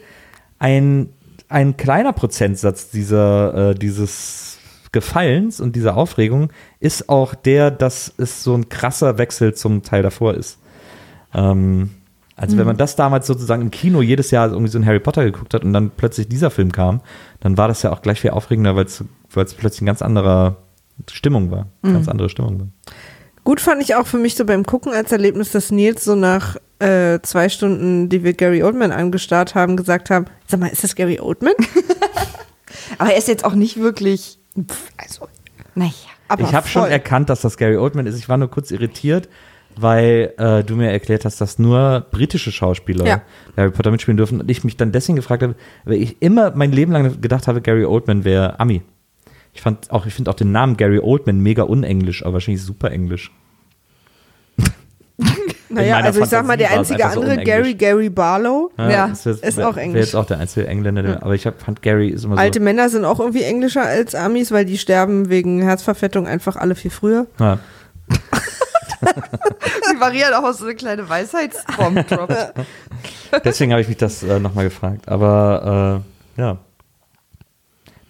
ein, 0.59 1.09
ein 1.49 1.77
kleiner 1.77 2.13
Prozentsatz 2.13 2.91
dieser, 2.91 3.71
äh, 3.71 3.75
dieses 3.75 4.59
Gefallens 4.91 5.61
und 5.61 5.77
dieser 5.77 5.97
Aufregung 5.97 6.51
ist 6.81 7.09
auch 7.09 7.35
der, 7.35 7.71
dass 7.71 8.13
es 8.19 8.43
so 8.43 8.55
ein 8.55 8.69
krasser 8.69 9.19
Wechsel 9.19 9.55
zum 9.55 9.85
Teil 9.85 10.03
davor 10.03 10.35
ist. 10.35 10.59
Ähm, 11.33 11.91
also 12.35 12.59
wenn 12.59 12.67
man 12.67 12.77
das 12.77 12.97
damals 12.97 13.29
sozusagen 13.29 13.63
im 13.63 13.71
Kino 13.71 14.03
jedes 14.03 14.33
Jahr 14.33 14.51
irgendwie 14.51 14.71
so 14.71 14.79
ein 14.79 14.85
Harry 14.85 14.99
Potter 14.99 15.25
geguckt 15.25 15.55
hat 15.55 15.65
und 15.65 15.73
dann 15.73 15.91
plötzlich 15.91 16.29
dieser 16.29 16.51
Film 16.51 16.73
kam, 16.73 17.01
dann 17.39 17.57
war 17.57 17.69
das 17.69 17.83
ja 17.83 17.93
auch 17.93 18.03
gleich 18.03 18.21
viel 18.21 18.31
aufregender, 18.31 18.75
weil 18.75 18.87
es 18.87 19.05
plötzlich 19.29 19.81
ein 19.81 19.87
ganz 19.87 20.03
anderer 20.03 20.57
Stimmung 21.11 21.53
war. 21.53 21.67
Ganz 21.93 22.09
andere 22.09 22.29
Stimmung 22.29 22.59
war. 22.59 22.67
Gut 23.45 23.61
fand 23.61 23.83
ich 23.83 23.95
auch 23.97 24.07
für 24.07 24.19
mich 24.19 24.37
so 24.37 24.45
beim 24.45 24.65
Gucken 24.65 24.93
als 24.93 25.11
Erlebnis, 25.11 25.51
dass 25.51 25.71
Nils 25.73 26.05
so 26.05 26.15
nach 26.15 26.57
äh, 26.79 27.19
zwei 27.23 27.49
Stunden, 27.49 28.09
die 28.09 28.23
wir 28.23 28.35
Gary 28.35 28.63
Oldman 28.63 28.93
angestarrt 28.93 29.55
haben, 29.55 29.77
gesagt 29.77 30.11
haben, 30.11 30.27
sag 30.47 30.61
mal, 30.61 30.69
ist 30.69 30.85
das 30.85 30.95
Gary 30.95 31.19
Oldman? 31.21 31.55
Aber 32.99 33.11
er 33.11 33.19
ist 33.19 33.29
jetzt 33.29 33.45
auch 33.45 33.55
nicht 33.55 33.79
wirklich. 33.81 34.39
also, 34.97 35.29
Naja. 35.75 35.93
aber 36.29 36.43
ich 36.45 36.55
habe 36.55 36.69
schon 36.69 36.89
erkannt, 36.91 37.31
dass 37.31 37.41
das 37.41 37.57
Gary 37.57 37.77
Oldman 37.77 38.07
ist. 38.07 38.19
Ich 38.19 38.29
war 38.29 38.37
nur 38.37 38.51
kurz 38.51 38.71
irritiert, 38.71 39.29
weil 39.77 40.33
äh, 40.39 40.63
du 40.63 40.77
mir 40.77 40.91
erklärt 40.91 41.25
hast, 41.25 41.41
dass 41.41 41.59
nur 41.59 42.07
britische 42.11 42.53
Schauspieler 42.53 43.07
Ja. 43.07 43.23
Harry 43.57 43.71
Potter 43.71 43.91
mitspielen 43.91 44.17
dürfen. 44.17 44.41
Und 44.41 44.51
ich 44.51 44.65
mich 44.65 44.77
dann 44.77 44.93
deswegen 44.93 45.17
gefragt 45.17 45.43
habe, 45.43 45.55
weil 45.85 45.95
ich 45.95 46.21
immer 46.21 46.53
mein 46.55 46.73
Leben 46.73 46.93
lang 46.93 47.21
gedacht 47.21 47.49
habe, 47.49 47.61
Gary 47.61 47.85
Oldman 47.85 48.25
wäre 48.25 48.61
Ami. 48.61 48.83
Ich 49.53 49.61
fand 49.61 49.91
auch, 49.91 50.07
ich 50.07 50.15
finde 50.15 50.31
auch 50.31 50.35
den 50.35 50.51
Namen 50.53 50.77
Gary 50.77 50.99
Oldman 50.99 51.41
mega 51.41 51.63
unenglisch, 51.65 52.25
aber 52.25 52.35
wahrscheinlich 52.35 52.63
super 52.63 52.91
englisch. 52.91 53.31
Naja, 55.75 55.97
also 56.01 56.21
ich 56.21 56.27
sag 56.27 56.47
mal, 56.47 56.59
der 56.59 56.69
Fantasie 56.69 56.95
einzige 56.97 57.15
so 57.15 57.21
andere, 57.21 57.35
unenglisch. 57.35 57.47
Gary, 57.47 57.75
Gary 57.75 58.11
Barlow. 58.11 58.71
Ja, 58.77 59.09
das 59.09 59.25
ist, 59.25 59.43
ist 59.43 59.57
wär- 59.57 59.69
auch 59.71 59.79
Englisch. 59.79 60.05
jetzt 60.05 60.15
auch 60.15 60.27
der 60.27 60.39
einzige 60.39 60.67
Engländer, 60.67 61.03
der, 61.03 61.23
aber 61.23 61.35
ich 61.35 61.47
hab, 61.47 61.63
fand 61.63 61.81
Gary 61.81 62.09
ist 62.09 62.25
immer 62.25 62.35
so. 62.37 62.43
Alte 62.43 62.61
Männer 62.61 62.91
sind 62.91 63.07
auch 63.07 63.19
irgendwie 63.21 63.43
englischer 63.43 63.81
als 63.83 64.15
Amis, 64.15 64.53
weil 64.53 64.67
die 64.67 64.77
sterben 64.77 65.31
wegen 65.31 65.63
Herzverfettung 65.63 66.27
einfach 66.27 66.57
alle 66.57 66.75
viel 66.75 66.91
früher. 66.91 67.27
Ja. 67.41 67.59
Maria 69.99 70.27
hat 70.27 70.35
auch 70.35 70.53
so 70.53 70.65
eine 70.67 70.75
kleine 70.75 71.09
Weisheitsbombe 71.09 72.05
droppt. 72.05 72.53
Deswegen 73.45 73.73
habe 73.73 73.81
ich 73.81 73.89
mich 73.89 73.97
das 73.97 74.23
äh, 74.23 74.39
nochmal 74.41 74.65
gefragt. 74.65 75.09
Aber 75.09 76.03
äh, 76.37 76.41
ja. 76.41 76.59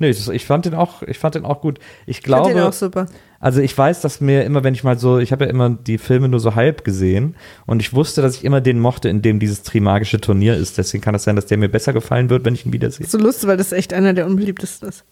Nee, 0.02 0.10
ich, 0.10 0.28
ich 0.28 0.44
fand 0.44 0.64
den 0.66 0.74
auch, 0.74 1.02
ich 1.02 1.18
fand 1.18 1.36
den 1.36 1.44
auch 1.44 1.60
gut. 1.60 1.78
Ich 2.06 2.18
Ich 2.18 2.26
fand 2.26 2.46
den 2.46 2.52
glaube, 2.54 2.68
auch 2.68 2.72
super. 2.72 3.06
also 3.40 3.60
ich 3.60 3.76
weiß, 3.78 4.00
dass 4.00 4.20
mir 4.20 4.44
immer, 4.44 4.64
wenn 4.64 4.74
ich 4.74 4.82
mal 4.84 4.98
so, 4.98 5.18
ich 5.18 5.30
habe 5.32 5.44
ja 5.44 5.50
immer 5.50 5.70
die 5.70 5.96
Filme 5.98 6.28
nur 6.28 6.40
so 6.40 6.54
halb 6.54 6.84
gesehen 6.84 7.36
und 7.66 7.80
ich 7.80 7.94
wusste, 7.94 8.20
dass 8.20 8.34
ich 8.36 8.44
immer 8.44 8.60
den 8.60 8.80
mochte, 8.80 9.08
in 9.08 9.22
dem 9.22 9.38
dieses 9.38 9.62
Trimagische 9.62 10.20
Turnier 10.20 10.56
ist. 10.56 10.76
Deswegen 10.76 11.02
kann 11.02 11.14
es 11.14 11.22
sein, 11.24 11.36
dass 11.36 11.46
der 11.46 11.56
mir 11.58 11.68
besser 11.68 11.92
gefallen 11.92 12.28
wird, 12.30 12.44
wenn 12.44 12.54
ich 12.54 12.66
ihn 12.66 12.72
wiedersehe. 12.72 13.06
So 13.06 13.16
lustig, 13.18 13.48
weil 13.48 13.56
das 13.56 13.72
echt 13.72 13.92
einer 13.94 14.12
der 14.12 14.26
unbeliebtesten 14.26 14.88
ist. 14.88 15.04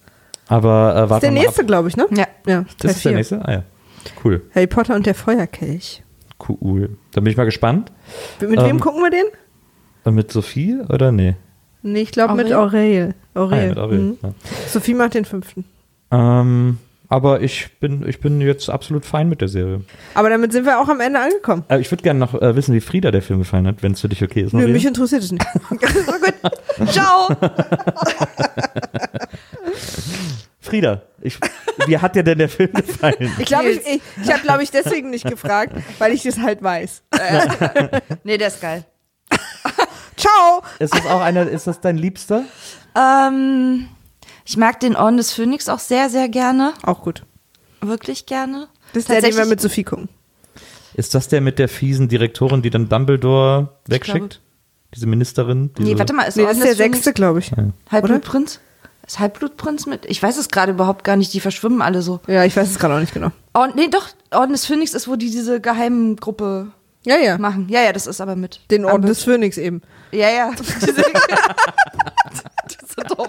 Aber 0.49 0.95
äh, 0.97 1.05
Ist 1.05 1.11
warte 1.11 1.27
der 1.27 1.31
mal 1.33 1.41
nächste, 1.43 1.65
glaube 1.65 1.89
ich, 1.89 1.97
ne? 1.97 2.07
Ja. 2.11 2.27
Ja, 2.47 2.63
Teil 2.63 2.67
Das 2.79 2.97
ist 2.97 3.05
der 3.05 3.11
vier. 3.11 3.17
nächste? 3.17 3.45
Ah 3.47 3.53
ja. 3.53 3.63
Cool, 4.25 4.43
Harry 4.55 4.67
Potter 4.67 4.95
und 4.97 5.07
der 5.07 5.15
Feuerkelch. 5.15 6.03
cool. 6.49 6.97
Dann 7.13 7.23
bin 7.25 7.31
ich 7.31 7.37
mal 7.37 7.45
gespannt. 7.45 7.93
Mit 8.41 8.59
Ähm, 8.59 8.65
wem 8.67 8.81
gucken 8.81 9.03
wir 9.03 9.11
den? 9.11 9.27
Äh, 10.05 10.11
Mit 10.11 10.33
Sophie 10.33 10.79
oder 10.89 11.13
nee? 11.13 11.37
Nee, 11.83 12.03
ich 12.03 12.13
glaube 12.13 12.35
mit 12.35 12.53
Aurel? 12.53 13.15
Aurel. 13.35 13.59
Ah, 13.59 13.63
ja, 13.63 13.69
mit 13.69 13.79
Aurel. 13.79 13.99
Mhm. 13.99 14.19
Ja. 14.23 14.35
Sophie 14.69 14.95
macht 14.95 15.15
den 15.15 15.25
fünften. 15.25 15.65
Ähm, 16.11 16.79
Aber 17.09 17.41
ich 17.41 17.71
bin, 17.81 18.07
ich 18.09 18.21
bin 18.21 18.41
jetzt 18.41 18.69
absolut 18.71 19.05
fein 19.05 19.29
mit 19.29 19.41
der 19.41 19.49
Serie. 19.49 19.81
Aber 20.15 20.29
damit 20.31 20.53
sind 20.53 20.65
wir 20.67 20.79
auch 20.81 20.89
am 20.89 21.01
Ende 21.01 21.21
angekommen. 21.21 21.65
Äh, 21.69 21.81
ich 21.81 21.91
würde 21.91 22.03
gerne 22.03 22.21
noch 22.21 22.35
äh, 22.41 22.55
wissen, 22.55 22.75
wie 22.75 22.81
Frieda 22.81 23.11
der 23.11 23.23
Film 23.23 23.39
gefallen 23.41 23.67
hat, 23.67 23.83
wenn 23.83 23.93
es 23.93 24.01
für 24.01 24.09
dich 24.09 24.23
okay 24.23 24.43
ist. 24.43 24.53
Nö, 24.53 24.67
mich 24.69 24.85
interessiert 24.87 25.23
es 25.23 25.33
nicht. 25.33 25.45
So 25.71 26.13
gut. 26.13 26.91
Ciao. 26.93 27.29
Frieda, 30.61 31.03
ich, 31.21 31.39
wie 31.87 31.99
hat 31.99 32.15
dir 32.15 32.23
denn 32.23 32.39
der 32.39 32.49
Film 32.49 32.73
gefallen? 32.73 33.33
Ich 33.39 33.47
glaube, 33.47 33.71
ich, 33.71 33.81
ich, 33.87 34.01
ich 34.23 34.31
habe, 34.33 34.43
glaube 34.43 34.63
ich, 34.63 34.71
deswegen 34.71 35.11
nicht 35.11 35.25
gefragt, 35.29 35.73
weil 35.99 36.13
ich 36.13 36.23
das 36.23 36.39
halt 36.39 36.63
weiß. 36.63 37.03
Nee, 38.25 38.37
der 38.39 38.49
ist 38.49 38.61
geil. 38.61 38.85
Ciao! 40.17 40.63
Ist 40.79 40.95
das 40.95 41.07
auch 41.07 41.21
einer, 41.21 41.49
ist 41.49 41.67
das 41.67 41.81
dein 41.81 41.97
Liebster? 41.97 42.45
Ähm, 42.97 43.89
ich 44.45 44.57
mag 44.57 44.81
den 44.81 44.97
Orden 44.97 45.17
des 45.17 45.33
Phönix 45.33 45.69
auch 45.69 45.79
sehr, 45.79 46.11
sehr 46.11 46.29
gerne. 46.29 46.75
Auch 46.83 47.03
gut. 47.03 47.25
Wirklich 47.81 48.27
gerne. 48.27 48.69
Das 48.93 49.03
ist 49.03 49.09
der, 49.09 49.21
den 49.23 49.37
wir 49.37 49.47
mit 49.47 49.61
Sophie 49.61 49.85
gucken. 49.85 50.09
Ist 50.95 51.15
das 51.15 51.29
der 51.29 51.41
mit 51.41 51.59
der 51.59 51.69
fiesen 51.69 52.09
Direktorin, 52.09 52.63
die 52.63 52.71
dann 52.71 52.89
Dumbledore 52.89 53.69
wegschickt? 53.87 54.41
Diese 54.95 55.07
Ministerin? 55.07 55.73
Diese 55.75 55.89
Nee, 55.89 55.99
warte 55.99 56.13
mal, 56.13 56.25
ist 56.25 56.37
Nee, 56.37 56.51
ist 56.51 56.63
der 56.63 56.75
sechste, 56.75 57.13
glaube 57.13 57.39
ich. 57.39 57.53
Halbblutprinz? 57.91 58.61
Ist 59.07 59.19
Halbblutprinz 59.19 59.87
mit? 59.87 60.05
Ich 60.07 60.23
weiß 60.23 60.37
es 60.37 60.49
gerade 60.49 60.73
überhaupt 60.73 61.05
gar 61.05 61.17
nicht, 61.17 61.33
die 61.33 61.41
verschwimmen 61.41 61.81
alle 61.81 62.03
so. 62.03 62.21
Ja, 62.27 62.45
ich 62.45 62.57
weiß 62.57 62.69
es 62.69 62.79
gerade 62.79 62.95
auch 62.95 63.01
nicht 63.01 63.15
genau. 63.15 63.31
Orden, 63.55 63.73
nee, 63.77 63.89
doch, 63.89 64.09
Orden 64.33 64.53
des 64.53 64.67
Phönix 64.67 64.95
ist, 64.95 65.09
wo 65.09 65.17
die 65.17 65.31
diese 65.31 65.61
geheimen 65.61 66.17
Gruppe 66.17 66.73
Ja, 67.05 67.17
ja. 67.17 67.39
machen. 67.39 67.67
Ja, 67.69 67.83
ja, 67.83 67.93
das 67.93 68.07
ist 68.07 68.21
aber 68.21 68.37
mit. 68.37 68.61
Den 68.71 68.85
Orden 68.85 69.07
des 69.07 69.23
Phönix 69.25 69.57
eben. 69.57 69.83
Ja, 70.13 70.29
ja. 70.29 70.53
Diese, 70.59 71.03
das 71.03 72.77
ist 72.83 72.95
so 72.97 73.15
doof. 73.15 73.29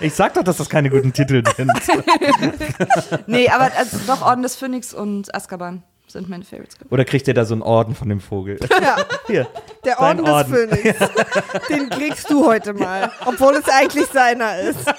Ich 0.00 0.14
sag 0.14 0.34
doch, 0.34 0.42
dass 0.42 0.56
das 0.56 0.68
keine 0.68 0.90
guten 0.90 1.12
Titel 1.12 1.42
sind. 1.56 1.70
Nee, 3.26 3.48
aber 3.48 3.70
also, 3.76 3.98
doch 4.06 4.22
Orden 4.22 4.42
des 4.42 4.56
Phönix 4.56 4.92
und 4.92 5.34
Azkaban 5.34 5.82
sind 6.06 6.28
meine 6.28 6.44
Favorites. 6.44 6.76
Oder 6.90 7.04
kriegt 7.04 7.26
der 7.26 7.34
da 7.34 7.44
so 7.44 7.54
einen 7.54 7.62
Orden 7.62 7.94
von 7.94 8.08
dem 8.08 8.20
Vogel? 8.20 8.58
Ja, 8.82 8.96
Hier. 9.26 9.48
der 9.84 9.96
Dein 9.96 10.20
Orden 10.20 10.24
des 10.24 10.34
Orden. 10.34 10.54
Phönix. 10.54 10.98
Den 11.68 11.90
kriegst 11.90 12.30
du 12.30 12.44
heute 12.44 12.74
mal. 12.74 13.10
Obwohl 13.24 13.54
es 13.54 13.68
eigentlich 13.68 14.06
seiner 14.06 14.58
ist. 14.58 14.92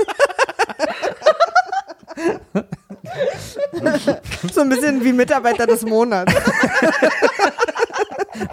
so 4.53 4.61
ein 4.61 4.69
bisschen 4.69 5.03
wie 5.03 5.13
Mitarbeiter 5.13 5.67
des 5.67 5.83
Monats. 5.83 6.33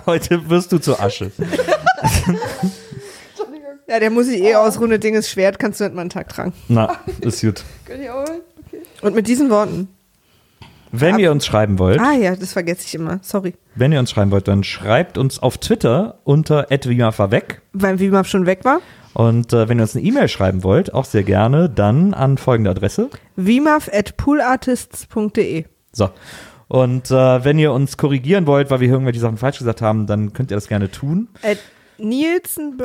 Heute 0.07 0.49
wirst 0.49 0.73
du 0.73 0.79
zur 0.79 1.01
Asche. 1.01 1.31
Ja, 3.89 4.01
der 4.01 4.11
muss 4.11 4.27
sich 4.27 4.41
eh 4.41 4.55
ausruhen. 4.55 4.91
Das 4.91 5.01
Ding 5.01 5.15
ist 5.15 5.31
Schwert, 5.31 5.59
kannst 5.59 5.81
du 5.81 5.85
nicht 5.85 5.95
mal 5.95 6.03
einen 6.03 6.11
Tag 6.11 6.29
tragen. 6.29 6.53
Na, 6.69 6.97
ist 7.21 7.43
gut. 7.43 7.63
Und 9.03 9.15
mit 9.15 9.27
diesen 9.27 9.51
Worten. 9.51 9.89
Wenn 10.95 11.19
ihr 11.19 11.33
uns 11.33 11.47
schreiben 11.47 11.79
wollt, 11.79 11.99
Ah 12.01 12.13
ja, 12.13 12.37
das 12.37 12.53
vergesse 12.53 12.83
ich 12.85 12.95
immer. 12.95 13.19
Sorry. 13.23 13.55
wenn 13.75 13.93
ihr 13.93 13.99
uns 13.99 14.11
schreiben 14.11 14.31
wollt, 14.31 14.47
dann 14.47 14.63
schreibt 14.63 15.17
uns 15.17 15.39
auf 15.39 15.57
Twitter 15.57 16.19
unter 16.25 16.67
@wimafaweg. 16.69 17.63
Weil 17.73 17.99
Wimap 17.99 18.27
schon 18.27 18.45
weg 18.45 18.61
war. 18.65 18.81
Und 19.15 19.53
äh, 19.53 19.69
wenn 19.69 19.79
ihr 19.79 19.83
uns 19.83 19.95
eine 19.97 20.05
E-Mail 20.05 20.29
schreiben 20.29 20.63
wollt, 20.63 20.95
auch 20.95 21.05
sehr 21.05 21.23
gerne, 21.23 21.69
dann 21.69 22.15
an 22.15 22.39
folgende 22.39 22.71
Adresse. 22.71 23.11
Wimaf 23.37 23.91
at 23.93 24.17
poolartists.de. 24.17 25.65
So. 25.93 26.11
Und 26.69 27.11
äh, 27.11 27.45
wenn 27.45 27.59
ihr 27.59 27.73
uns 27.73 27.99
korrigieren 27.99 28.47
wollt, 28.47 28.71
weil 28.71 28.81
wir 28.81 28.89
irgendwelche 28.89 29.21
Sachen 29.21 29.37
falsch 29.37 29.59
gesagt 29.59 29.83
haben, 29.83 30.07
dann 30.07 30.33
könnt 30.33 30.51
ihr 30.51 30.57
das 30.57 30.69
gerne 30.69 30.91
tun. 30.91 31.29
At 31.43 31.59
Nielsen. 31.99 32.79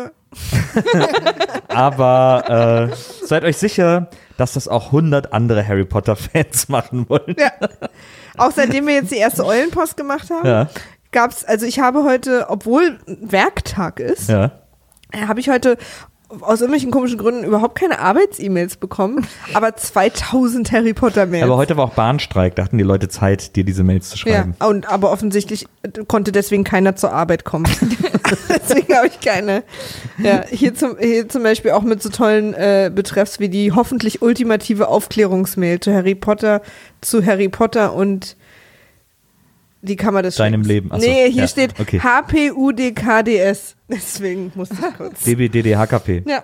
Aber 1.69 2.89
äh, 2.91 2.95
seid 3.25 3.43
euch 3.43 3.57
sicher, 3.57 4.09
dass 4.37 4.53
das 4.53 4.67
auch 4.67 4.87
100 4.87 5.33
andere 5.33 5.65
Harry 5.67 5.85
Potter-Fans 5.85 6.69
machen 6.69 7.07
wollen. 7.09 7.35
Ja. 7.39 7.51
Auch 8.37 8.51
seitdem 8.51 8.87
wir 8.87 8.95
jetzt 8.95 9.11
die 9.11 9.17
erste 9.17 9.45
Eulenpost 9.45 9.97
gemacht 9.97 10.29
haben, 10.29 10.45
Ja. 10.47 10.69
gab's, 11.11 11.43
also 11.45 11.65
ich 11.65 11.79
habe 11.79 12.03
heute, 12.03 12.47
obwohl 12.49 12.99
Werktag 13.07 13.99
ist, 13.99 14.29
Ja. 14.29 14.51
äh, 15.11 15.25
habe 15.27 15.39
ich 15.39 15.49
heute 15.49 15.77
aus 16.41 16.59
irgendwelchen 16.59 16.91
komischen 16.91 17.17
Gründen 17.17 17.43
überhaupt 17.43 17.79
keine 17.79 17.99
Arbeits-E-Mails 17.99 18.77
bekommen, 18.77 19.25
aber 19.53 19.75
2000 19.75 20.71
Harry 20.71 20.93
Potter-Mails. 20.93 21.43
Aber 21.43 21.57
heute 21.57 21.77
war 21.77 21.85
auch 21.85 21.93
Bahnstreik, 21.93 22.55
da 22.55 22.65
hatten 22.65 22.77
die 22.77 22.83
Leute 22.83 23.07
Zeit, 23.07 23.55
dir 23.55 23.63
diese 23.63 23.83
Mails 23.83 24.09
zu 24.09 24.17
ja, 24.27 24.35
schreiben. 24.35 24.55
und 24.59 24.89
aber 24.89 25.11
offensichtlich 25.11 25.65
konnte 26.07 26.31
deswegen 26.31 26.63
keiner 26.63 26.95
zur 26.95 27.13
Arbeit 27.13 27.45
kommen. 27.45 27.67
deswegen 28.49 28.95
habe 28.95 29.07
ich 29.07 29.19
keine. 29.19 29.63
Ja, 30.17 30.43
hier 30.49 30.75
zum, 30.75 30.97
hier 30.99 31.29
zum 31.29 31.43
Beispiel 31.43 31.71
auch 31.71 31.83
mit 31.83 32.01
so 32.01 32.09
tollen 32.09 32.53
äh, 32.53 32.91
Betreffs 32.93 33.39
wie 33.39 33.49
die 33.49 33.71
hoffentlich 33.71 34.21
ultimative 34.21 34.87
Aufklärungsmail 34.87 35.79
zu 35.79 35.93
Harry 35.93 36.15
Potter, 36.15 36.61
zu 37.01 37.25
Harry 37.25 37.49
Potter 37.49 37.93
und 37.93 38.35
die 39.87 39.95
Kammer 39.95 40.21
des 40.21 40.35
Deinem 40.35 40.63
Schreckens. 40.63 40.67
Leben. 40.67 40.89
Ach 40.91 40.99
so, 40.99 41.07
nee, 41.07 41.31
hier 41.31 41.41
ja, 41.43 41.47
steht 41.47 41.79
okay. 41.79 41.99
HPUDKDS. 41.99 43.75
Deswegen 43.89 44.51
musste 44.55 44.75
ich 44.75 44.97
kurz. 44.97 45.23
DBDDHKP. 45.23 46.23
ja. 46.27 46.43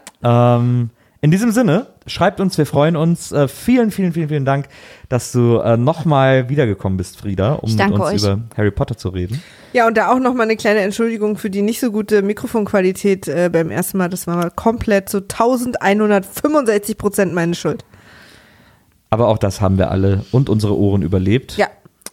Ähm, 0.58 0.90
in 1.24 1.32
diesem 1.32 1.52
Sinne, 1.54 1.88
schreibt 2.06 2.42
uns, 2.42 2.58
wir 2.58 2.66
freuen 2.66 2.98
uns. 2.98 3.32
Äh, 3.32 3.48
vielen, 3.48 3.92
vielen, 3.92 4.12
vielen, 4.12 4.28
vielen 4.28 4.44
Dank, 4.44 4.68
dass 5.08 5.32
du 5.32 5.58
äh, 5.60 5.78
nochmal 5.78 6.50
wiedergekommen 6.50 6.98
bist, 6.98 7.18
Frieda, 7.18 7.54
um 7.54 7.74
mit 7.74 7.92
uns 7.92 8.02
euch. 8.02 8.22
über 8.22 8.42
Harry 8.58 8.72
Potter 8.72 8.98
zu 8.98 9.08
reden. 9.08 9.42
ja, 9.72 9.88
und 9.88 9.96
da 9.96 10.12
auch 10.12 10.20
nochmal 10.20 10.48
eine 10.48 10.58
kleine 10.58 10.82
Entschuldigung 10.82 11.38
für 11.38 11.50
die 11.50 11.62
nicht 11.62 11.80
so 11.80 11.94
gute 11.94 12.24
Mikrofonqualität 12.24 13.30
äh, 13.30 13.50
beim 13.50 13.72
ersten 13.72 14.00
Mal. 14.00 14.10
Das 14.10 14.28
war 14.28 14.36
mal 14.36 14.52
komplett 14.52 15.08
so 15.08 15.20
1165 15.20 16.98
Prozent 16.98 17.34
meine 17.34 17.56
Schuld. 17.56 17.86
Aber 19.10 19.30
auch 19.30 19.38
das 19.38 19.62
haben 19.62 19.78
wir 19.78 19.92
alle 19.92 20.26
und 20.32 20.50
unsere 20.50 20.78
Ohren 20.78 21.04
überlebt. 21.04 21.56
Ja. 21.56 21.68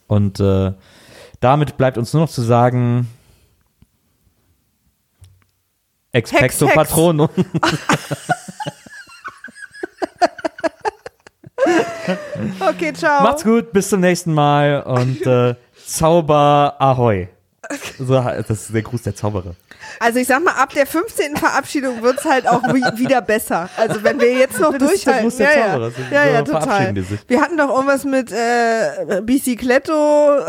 Und 0.06 0.38
äh, 0.38 0.70
damit 1.40 1.76
bleibt 1.76 1.98
uns 1.98 2.12
nur 2.12 2.22
noch 2.22 2.30
zu 2.30 2.42
sagen, 2.42 3.08
Expecto 6.12 6.66
Hex. 6.66 6.74
Patronum. 6.74 7.28
Okay, 12.60 12.92
ciao. 12.92 13.22
Macht's 13.22 13.44
gut, 13.44 13.72
bis 13.72 13.88
zum 13.88 14.00
nächsten 14.00 14.32
Mal 14.34 14.82
und 14.82 15.24
äh, 15.26 15.54
Zauber 15.86 16.76
Ahoi. 16.78 17.28
So, 17.98 18.14
das 18.14 18.48
ist 18.50 18.74
der 18.74 18.82
Gruß 18.82 19.02
der 19.02 19.14
Zauberer. 19.14 19.54
Also 19.98 20.18
ich 20.18 20.26
sag 20.26 20.42
mal, 20.42 20.52
ab 20.52 20.70
der 20.72 20.86
15. 20.86 21.36
Verabschiedung 21.36 22.02
wird's 22.02 22.24
halt 22.24 22.48
auch 22.48 22.62
wi- 22.64 22.98
wieder 22.98 23.20
besser. 23.20 23.68
Also 23.76 24.02
wenn 24.02 24.18
wir 24.18 24.32
jetzt 24.32 24.58
noch 24.58 24.76
Das 24.76 24.92
ist 24.92 25.06
der 25.06 25.12
durchhalten. 25.14 25.22
Gruß 25.24 25.36
der 25.36 25.56
ja, 25.58 25.66
Zauberer. 25.72 25.88
ja. 25.88 25.90
So- 25.90 26.14
ja, 26.14 26.24
ja, 26.24 26.38
so 26.46 26.52
total. 26.52 26.94
Wir 27.28 27.40
hatten 27.40 27.56
doch 27.58 27.68
irgendwas 27.68 28.04
mit 28.04 28.32
äh, 28.32 29.20
Bicicletto. 29.22 30.40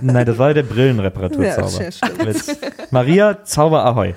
Nein, 0.00 0.26
das 0.26 0.38
war 0.38 0.54
der 0.54 0.62
Ja, 0.64 0.68
Brillenreparaturzauber. 0.72 1.82
ja. 1.82 2.24
Mit 2.24 2.92
Maria 2.92 3.44
Zauber 3.44 3.84
Ahoi. 3.84 4.14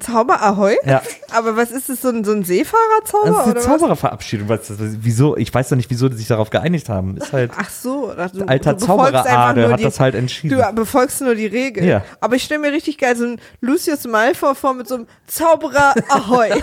Zauber 0.00 0.42
Ahoi? 0.42 0.76
Ja. 0.84 1.02
Aber 1.32 1.56
was 1.56 1.70
ist 1.70 1.88
das, 1.88 2.00
so 2.02 2.08
ein, 2.08 2.24
so 2.24 2.32
ein 2.32 2.42
Seefahrerzauber? 2.44 3.26
Das 3.26 3.36
ist 3.36 3.42
eine 3.42 3.50
oder 3.52 3.60
was? 3.60 3.64
Zaubererverabschiedung. 3.64 4.48
Was, 4.48 4.68
das- 4.68 4.76
wieso? 4.80 5.36
Ich 5.36 5.52
weiß 5.52 5.68
doch 5.68 5.76
nicht, 5.76 5.90
wieso 5.90 6.08
die 6.08 6.16
sich 6.16 6.26
darauf 6.28 6.50
geeinigt 6.50 6.88
haben. 6.88 7.16
Ist 7.16 7.32
halt 7.32 7.52
Ach 7.56 7.70
so. 7.70 8.12
ach, 8.16 8.30
Du, 8.30 8.44
alter 8.46 8.76
Zaubereradel 8.78 9.70
hat 9.72 9.78
die- 9.80 9.84
das 9.84 10.00
halt 10.00 10.14
entschieden. 10.14 10.58
Du 10.58 10.72
befolgst 10.74 11.20
nur 11.20 11.34
die 11.34 11.46
Regel. 11.46 11.84
Ja. 11.84 12.02
Aber 12.20 12.36
ich 12.36 12.42
stelle 12.44 12.60
mir 12.60 12.72
richtig 12.72 12.98
geil 12.98 13.16
so 13.16 13.24
ein 13.24 13.40
Lucius 13.60 14.06
Malfoy 14.06 14.54
vor 14.54 14.74
mit 14.74 14.88
so 14.88 14.96
einem 14.96 15.06
Zauberer 15.26 15.94
Ahoi. 16.08 16.50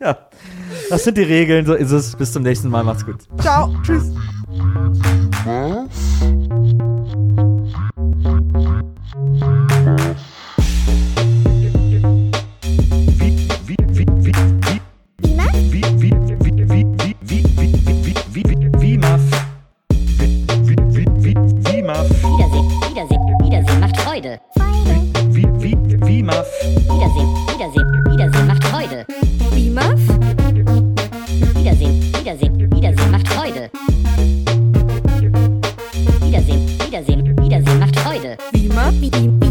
Ja. 0.00 0.18
Das 0.90 1.04
sind 1.04 1.16
die 1.16 1.22
Regeln, 1.22 1.64
so 1.64 1.74
ist 1.74 1.92
es. 1.92 2.16
Bis 2.16 2.32
zum 2.32 2.42
nächsten 2.42 2.68
Mal. 2.68 2.82
Macht's 2.82 3.06
gut. 3.06 3.18
Ciao. 3.40 3.72
Tschüss. 3.84 4.10
Wiedersehen, 36.36 36.80
Wiedersehen 36.84 37.40
Wiedersehen 37.40 37.78
macht 37.78 37.98
Freude. 37.98 38.36
Wie, 38.52 38.68
wie, 38.70 39.12
wie. 39.12 39.45